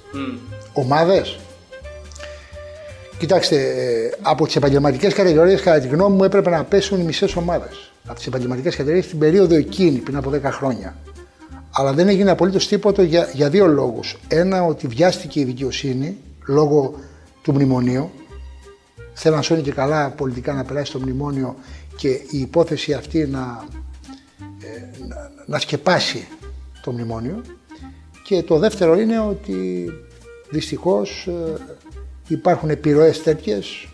Ομάδες; 0.72 1.38
Κοιτάξτε, 3.18 3.56
ε, 3.56 4.10
από 4.22 4.46
τις 4.46 4.56
επαγγελματικές 4.56 5.14
κατηγορίες, 5.14 5.60
κατά 5.60 5.80
τη 5.80 5.88
γνώμη 5.88 6.16
μου, 6.16 6.24
έπρεπε 6.24 6.50
να 6.50 6.64
πέσουν 6.64 7.00
οι 7.00 7.04
μισές 7.04 7.36
ομάδες. 7.36 7.92
Από 8.06 8.14
τις 8.14 8.26
επαγγελματικές 8.26 8.76
κατηγορίες 8.76 9.04
στην 9.04 9.18
περίοδο 9.18 9.54
εκείνη, 9.54 9.98
πριν 9.98 10.16
από 10.16 10.30
10 10.30 10.50
χρόνια. 10.50 10.96
Αλλά 11.70 11.92
δεν 11.92 12.08
έγινε 12.08 12.30
απολύτως 12.30 12.68
τίποτα 12.68 13.02
για, 13.02 13.30
για 13.32 13.50
δύο 13.50 13.66
λόγους. 13.66 14.16
Ένα, 14.28 14.62
ότι 14.62 14.86
βιάστηκε 14.86 15.40
η 15.40 15.44
δικαιοσύνη 15.44 16.16
λόγω 16.46 16.94
του 17.42 17.52
μνημονίου. 17.52 18.10
Θέλαν 19.12 19.42
σώνει 19.42 19.62
και 19.62 19.72
καλά 19.72 20.10
πολιτικά 20.10 20.52
να 20.52 20.64
περάσει 20.64 20.92
το 20.92 20.98
μνημόνιο 20.98 21.56
και 21.96 22.08
η 22.08 22.38
υπόθεση 22.38 22.92
αυτή 22.92 23.26
να, 23.26 23.64
ε, 24.60 25.04
να, 25.06 25.30
να 25.46 25.58
σκεπάσει 25.58 26.28
το 26.82 26.92
μνημόνιο. 26.92 27.42
Και 28.24 28.42
το 28.42 28.58
δεύτερο 28.58 28.98
είναι 28.98 29.18
ότι 29.18 29.88
δυστυχώς 30.50 31.26
ε, 31.26 31.60
υπάρχουν 32.28 32.70
επιρροές 32.70 33.22
τέτοιες 33.22 33.88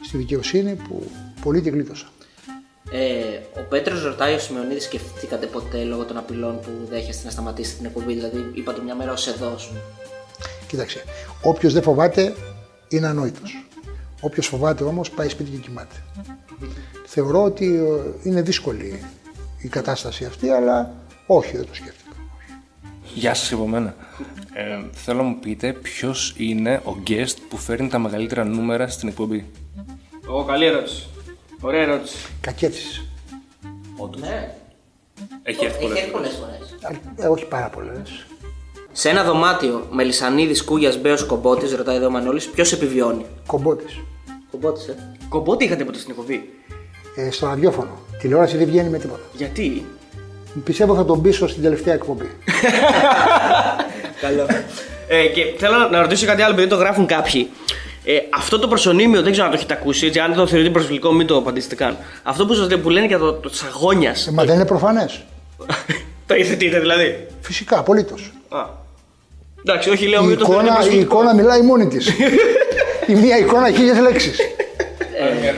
στη 0.00 0.16
δικαιοσύνη 0.16 0.74
που 0.74 1.10
πολλοί 1.42 1.60
τη 1.60 1.70
γλίτωσαν. 1.70 2.08
Ε, 2.92 3.60
ο 3.60 3.62
Πέτρος 3.68 4.04
ρωτάει 4.04 4.34
ο 4.34 4.38
Σιμεωνίδης, 4.38 4.84
σκεφτήκατε 4.84 5.46
ποτέ 5.46 5.84
λόγω 5.84 6.04
των 6.04 6.16
απειλών 6.16 6.60
που 6.60 6.70
δέχεστε 6.88 7.24
να 7.24 7.30
σταματήσετε 7.30 7.76
την 7.76 7.86
εκπομπή; 7.86 8.14
Δηλαδή, 8.14 8.50
είπατε 8.54 8.80
μια 8.82 8.94
μέρα 8.94 9.12
ως 9.12 9.26
εδώ, 9.26 9.52
ας 9.54 9.66
πούμε. 9.66 9.80
Κοίταξε, 10.66 11.04
όποιος 11.42 11.72
δεν 11.72 11.82
φοβάται 11.82 12.34
είναι 12.88 13.06
ανόητος. 13.06 13.66
Όποιος 14.20 14.46
φοβάται 14.46 14.84
όμως 14.84 15.10
πάει 15.10 15.28
σπίτι 15.28 15.50
και 15.50 15.56
κοιμάται. 15.56 15.94
Θεωρώ 17.06 17.44
ότι 17.44 17.74
ε, 17.74 18.28
είναι 18.28 18.42
δύσκολη 18.42 19.04
η 19.58 19.68
κατάσταση 19.68 20.24
αυτή, 20.24 20.48
αλλά 20.48 20.94
όχι 21.26 21.56
δεν 21.56 21.66
το 21.66 21.74
σκέφτηκα. 21.74 21.99
Γεια 23.14 23.34
σας 23.34 23.48
και 23.48 23.54
από 23.54 23.66
μένα. 23.66 23.94
Ε, 24.52 24.78
θέλω 24.92 25.16
να 25.16 25.22
μου 25.28 25.38
πείτε 25.38 25.72
ποιος 25.72 26.34
είναι 26.36 26.80
ο 26.84 26.96
guest 27.06 27.34
που 27.48 27.56
φέρνει 27.56 27.88
τα 27.88 27.98
μεγαλύτερα 27.98 28.44
νούμερα 28.44 28.88
στην 28.88 29.08
εκπομπή. 29.08 29.50
Ω, 30.26 30.44
καλή 30.44 30.64
ερώτηση. 30.64 31.08
Ωραία 31.60 31.82
ερώτηση. 31.82 32.16
Κακέτσις. 32.40 33.04
Όντως. 33.96 34.20
Ναι. 34.20 34.54
Έχει 35.42 35.64
έρθει 35.64 35.80
πολλές 35.80 35.98
Έχει 35.98 36.10
φορές. 36.10 36.30
πολλές 36.30 36.76
φορές. 36.80 36.94
Ε, 37.16 37.26
όχι 37.26 37.44
πάρα 37.46 37.68
πολλές. 37.68 38.26
Σε 38.92 39.08
ένα 39.08 39.24
δωμάτιο 39.24 39.86
Μελισανίδη, 39.90 40.64
Κούγιας, 40.64 41.00
Μπέος, 41.00 41.24
Κομπότης, 41.26 41.72
ρωτάει 41.74 41.96
εδώ 41.96 42.06
ο 42.06 42.10
Μανώλης, 42.10 42.48
ποιος 42.48 42.72
επιβιώνει; 42.72 43.26
Κομπότης. 43.46 44.00
Κομπότης, 44.50 44.86
ε. 44.88 45.16
Κομπότη 45.28 45.64
είχατε 45.64 45.84
ποτέ 45.84 45.98
στην 45.98 46.10
εκπομπή; 46.10 46.50
Ε, 47.16 47.30
στο 47.30 47.46
ραδιόφωνο. 47.46 47.98
Τηλεόραση 48.20 48.56
δεν 48.56 48.66
βγαίνει 48.66 48.88
με 48.88 48.98
τίποτα. 48.98 49.22
Γιατί; 49.36 49.84
Πιστεύω 50.64 50.94
θα 50.94 51.04
τον 51.04 51.22
πείσω 51.22 51.48
στην 51.48 51.62
τελευταία 51.62 51.94
εκπομπή. 51.94 52.24
Καλό. 54.20 54.46
ε, 55.08 55.26
και 55.26 55.44
θέλω 55.58 55.88
να 55.90 56.00
ρωτήσω 56.00 56.26
κάτι 56.26 56.42
άλλο, 56.42 56.52
επειδή 56.54 56.68
το 56.68 56.76
γράφουν 56.76 57.06
κάποιοι. 57.06 57.48
Ε, 58.04 58.16
αυτό 58.36 58.58
το 58.58 58.68
προσωνύμιο 58.68 59.22
δεν 59.22 59.30
ξέρω 59.32 59.46
αν 59.46 59.52
το 59.52 59.58
έχετε 59.58 59.74
ακούσει, 59.74 60.06
έτσι, 60.06 60.18
αν 60.18 60.34
το 60.34 60.46
θεωρείτε 60.46 60.70
προσβλητικό, 60.70 61.12
μην 61.12 61.26
το 61.26 61.36
απαντήσετε 61.36 61.74
καν. 61.74 61.96
Αυτό 62.22 62.46
που, 62.46 62.54
σας, 62.54 62.68
λέει- 62.68 62.78
που 62.78 62.90
λένε 62.90 63.06
για 63.06 63.18
το, 63.18 63.32
το 63.32 63.48
τη 63.50 63.58
αγώνια. 63.74 64.10
Ε, 64.28 64.30
μα 64.32 64.44
δεν 64.44 64.54
είναι 64.54 64.66
προφανές. 64.66 65.20
το 66.26 66.34
υιοθετείτε 66.34 66.80
δηλαδή. 66.80 67.26
Φυσικά, 67.40 67.78
απολύτως. 67.78 68.32
Α. 68.48 68.64
Εντάξει, 69.64 69.90
όχι, 69.90 70.06
λέω 70.06 70.22
Η 70.22 70.26
μην 70.26 70.38
το 70.38 70.44
θεωρείτε 70.46 70.66
εικόνα, 70.66 70.78
η 70.80 70.82
προσβλητικό. 70.82 71.14
εικόνα 71.20 71.34
μιλάει 71.34 71.62
μόνη 71.62 71.86
της. 71.88 72.08
η 73.06 73.14
μία 73.14 73.38
εικόνα 73.38 73.70
χίλιες 73.70 73.98
λέξεις. 73.98 74.38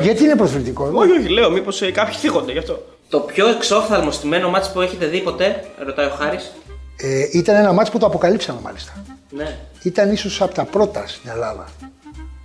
Γιατί 0.02 0.24
είναι 0.24 0.36
προσβλητικό. 0.36 0.90
Όχι, 0.94 1.10
όχι, 1.10 1.28
λέω, 1.28 1.50
μήπως 1.50 1.82
ε, 1.82 1.90
κάποιοι 1.90 2.14
θίγονται 2.18 2.52
γι' 2.52 2.58
αυτό. 2.58 2.86
Το 3.12 3.20
πιο 3.20 3.48
εξόφθαλμο 3.48 4.10
στημένο 4.10 4.50
μάτι 4.50 4.68
που 4.72 4.80
έχετε 4.80 5.06
δει 5.06 5.20
ποτέ, 5.20 5.64
ρωτάει 5.84 6.06
ο 6.06 6.10
Χάρης. 6.10 6.52
Ε, 6.96 7.28
ήταν 7.32 7.56
ένα 7.56 7.72
μάτς 7.72 7.90
που 7.90 7.98
το 7.98 8.06
αποκαλύψαμε 8.06 8.60
μάλιστα. 8.62 9.04
Ναι. 9.30 9.58
Ήταν 9.82 10.12
ίσως 10.12 10.42
από 10.42 10.54
τα 10.54 10.64
πρώτα 10.64 11.06
στην 11.06 11.30
Ελλάδα. 11.30 11.68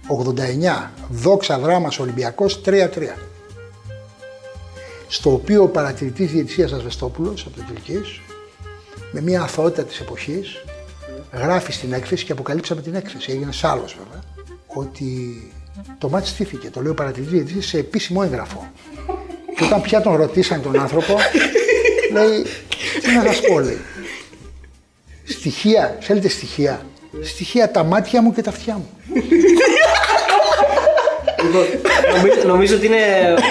89, 0.07 0.91
δόξα 1.09 1.59
δράμας 1.59 1.99
Ολυμπιακός 1.99 2.61
3-3. 2.65 3.15
Στο 5.07 5.31
οποίο 5.31 5.63
ο 5.63 5.67
παρατηρητής 5.67 6.31
διετησίας 6.31 6.71
Ασβεστόπουλος 6.71 7.45
από 7.45 7.55
το 7.55 7.63
Κυλκής, 7.63 8.21
με 9.11 9.21
μια 9.21 9.41
αθωότητα 9.41 9.83
της 9.83 9.99
εποχής, 9.99 10.63
γράφει 11.31 11.71
στην 11.71 11.93
έκθεση 11.93 12.25
και 12.25 12.31
αποκαλύψαμε 12.31 12.81
την 12.81 12.95
έκθεση, 12.95 13.31
έγινε 13.31 13.51
άλλος 13.61 13.97
βέβαια, 13.97 14.23
ότι 14.67 15.07
το 15.97 16.09
μάτι 16.09 16.27
στήθηκε, 16.27 16.69
το 16.69 16.81
λέει 16.81 16.91
ο 16.91 16.93
παρατηρητής 16.93 17.33
διετησίας, 17.33 17.65
σε 17.65 17.77
επίσημο 17.77 18.21
έγγραφο. 18.23 18.71
Και 19.57 19.63
όταν 19.63 19.81
πια 19.81 20.01
τον 20.01 20.15
ρωτήσαν 20.15 20.61
τον 20.61 20.79
άνθρωπο, 20.79 21.17
λέει, 22.13 22.45
τι 23.01 23.15
να 23.15 23.23
σας 23.23 23.41
πω, 23.41 23.59
λέει. 23.59 23.81
Στοιχεία, 25.23 25.97
θέλετε 25.99 26.27
στοιχεία. 26.27 26.85
Στοιχεία 27.23 27.71
τα 27.71 27.83
μάτια 27.83 28.21
μου 28.21 28.33
και 28.33 28.41
τα 28.41 28.49
αυτιά 28.49 28.73
μου. 28.73 28.89
Λοιπόν, 31.43 31.65
νομίζω, 32.15 32.47
νομίζω 32.47 32.75
ότι 32.75 32.85
είναι 32.85 33.03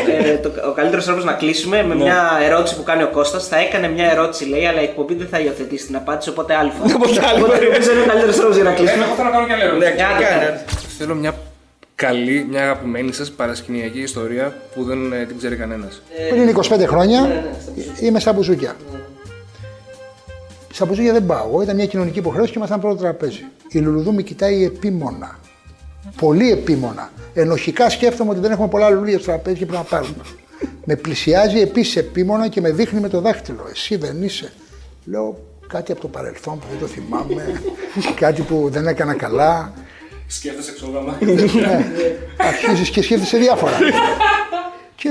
ε, 0.09 0.36
το, 0.36 0.52
ο 0.68 0.72
καλύτερος 0.72 1.04
τρόπος 1.04 1.24
να 1.24 1.32
κλείσουμε 1.32 1.82
με 1.82 1.94
μια 1.94 2.38
ερώτηση 2.42 2.76
που 2.76 2.82
κάνει 2.82 3.02
ο 3.02 3.09
Κώστας. 3.09 3.48
Θα 3.48 3.59
έκανε 3.59 3.88
μια 3.88 4.11
ερώτηση, 4.11 4.44
λέει, 4.44 4.66
αλλά 4.66 4.80
η 4.80 4.84
εκπομπή 4.84 5.14
δεν 5.14 5.28
θα 5.30 5.38
υιοθετήσει 5.38 5.86
την 5.86 5.96
απάντηση, 5.96 6.28
οπότε 6.28 6.54
άλλη 6.54 6.72
φορά. 6.78 6.94
Οπότε 6.94 7.26
άλλη 7.26 7.40
φορά. 7.40 7.59
νομίζω 7.59 7.92
είναι 7.92 8.00
ο 8.00 8.07
καλύτερος 8.07 8.36
τρόπος 8.36 8.54
για 8.54 8.64
να 8.64 8.72
κλείσουμε. 8.72 9.04
Εγώ 9.04 9.14
θέλω 9.14 9.28
να 9.28 9.34
κάνω 9.34 9.46
και 9.46 9.52
άλλη 9.52 9.62
ερώτηση. 9.62 9.90
Ναι, 9.90 9.96
κάνε, 9.96 10.24
κάνε. 10.24 10.64
Θέλω 10.98 11.14
μια 11.14 11.34
καλή, 11.97 12.47
μια 12.51 12.62
αγαπημένη 12.62 13.12
σας 13.12 13.30
παρασκηνιακή 13.30 14.01
ιστορία 14.01 14.57
που 14.74 14.84
δεν 14.84 15.12
ε, 15.12 15.24
την 15.24 15.38
ξέρει 15.38 15.57
κανένας. 15.57 16.03
Πριν 16.30 16.57
25 16.57 16.84
χρόνια 16.86 17.44
είμαι 18.01 18.20
στα 18.20 18.32
μπουζούκια. 18.32 18.76
Στα 20.72 20.86
μπουζούκια 20.86 21.12
δεν 21.12 21.26
πάω. 21.26 21.49
Εγώ 21.49 21.62
ήταν 21.62 21.76
μια 21.76 21.86
κοινωνική 21.86 22.18
υποχρέωση 22.18 22.51
και 22.53 22.59
ήμασταν 22.59 22.80
πρώτο 22.80 22.97
τραπέζι. 22.97 23.44
Η 23.70 23.78
Λουλουδού 23.78 24.14
με 24.14 24.22
κοιτάει 24.22 24.64
επίμονα. 24.64 25.38
Πολύ 26.16 26.51
επίμονα. 26.51 27.11
Ενοχικά 27.34 27.90
σκέφτομαι 27.90 28.30
ότι 28.30 28.40
δεν 28.40 28.51
έχουμε 28.51 28.68
πολλά 28.68 28.90
λουλούδια 28.90 29.18
στο 29.18 29.26
τραπέζι 29.26 29.57
και 29.59 29.66
πρέπει 29.66 29.82
να 29.90 29.99
πάρουμε. 29.99 30.22
με 30.84 30.97
πλησιάζει 30.97 31.61
επίσης 31.61 31.97
επίμονα 31.97 32.49
και 32.49 32.61
με 32.61 32.70
δείχνει 32.70 33.01
με 33.01 33.09
το 33.09 33.20
δάχτυλο. 33.20 33.66
Εσύ 33.70 33.97
δεν 33.97 34.22
είσαι. 34.22 34.53
Λέω 35.05 35.38
κάτι 35.66 35.92
από 35.92 36.01
το 36.01 36.09
παρελθόν 36.09 36.59
που 36.59 36.66
δεν 36.70 36.78
το 36.78 36.86
θυμάμαι. 36.86 37.61
κάτι 38.24 38.42
που 38.42 38.68
δεν 38.70 38.86
έκανα 38.86 39.14
καλά. 39.14 39.72
Σκέφτεσαι 40.27 40.70
εξόγραμμα. 40.70 41.16
ναι, 41.20 41.85
αρχίζεις 42.37 42.91
και 42.91 43.03
σκέφτεσαι 43.03 43.39
διάφορα. 43.39 43.72
και 44.97 45.09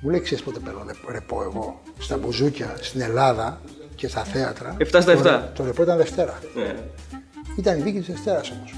μου 0.00 0.10
λέει, 0.10 0.20
ξέρεις 0.20 0.44
πότε 0.44 0.58
παίρνω 0.58 0.84
ρεπό 1.10 1.42
εγώ 1.42 1.80
στα 1.98 2.16
μπουζούκια 2.16 2.76
στην 2.80 3.00
Ελλάδα 3.00 3.60
και 3.94 4.08
στα 4.08 4.24
θέατρα. 4.24 4.76
7 4.78 4.86
στα 5.00 5.04
Το- 5.04 5.10
7. 5.12 5.40
Το 5.56 5.64
ρεπό 5.64 5.82
ήταν 5.82 5.96
Δευτέρα. 5.96 6.38
Ναι. 6.54 6.74
Ήταν 7.58 7.78
η 7.78 7.82
δίκη 7.82 7.98
της 7.98 8.06
Δευτέρας 8.06 8.50
όμως. 8.50 8.74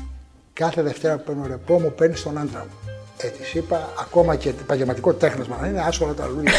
Κάθε 0.52 0.82
Δευτέρα 0.82 1.16
που 1.16 1.22
παίρνω 1.24 1.46
ρεπό 1.46 1.80
μου 1.80 1.92
παίρνεις 1.96 2.22
τον 2.22 2.38
άντρα 2.38 2.58
μου. 2.70 2.90
Ε, 3.16 3.26
της 3.28 3.54
είπα, 3.54 3.92
ακόμα 4.00 4.36
και 4.36 4.48
επαγγελματικό 4.48 5.12
τέχνασμα 5.12 5.58
να 5.60 5.66
είναι, 5.68 5.80
άσο 5.86 6.04
όλα 6.04 6.14
τα 6.14 6.26
λουλούδια. 6.26 6.52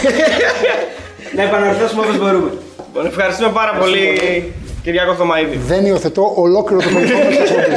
Να 1.36 1.42
επαναρθώσουμε 1.44 2.02
όπως 2.02 2.18
μπορούμε. 2.18 2.52
Λοιπόν, 2.88 3.06
ευχαριστούμε 3.06 3.52
πάρα 3.52 3.78
πολύ, 3.80 4.20
Κυριάκο 4.88 5.14
Θωμαίδη. 5.14 5.58
Δεν 5.58 5.86
υιοθετώ 5.86 6.32
ολόκληρο 6.36 6.82
το 6.82 6.90
περιεχόμενο 6.94 7.30
τη 7.30 7.36
εκπομπή. 7.36 7.76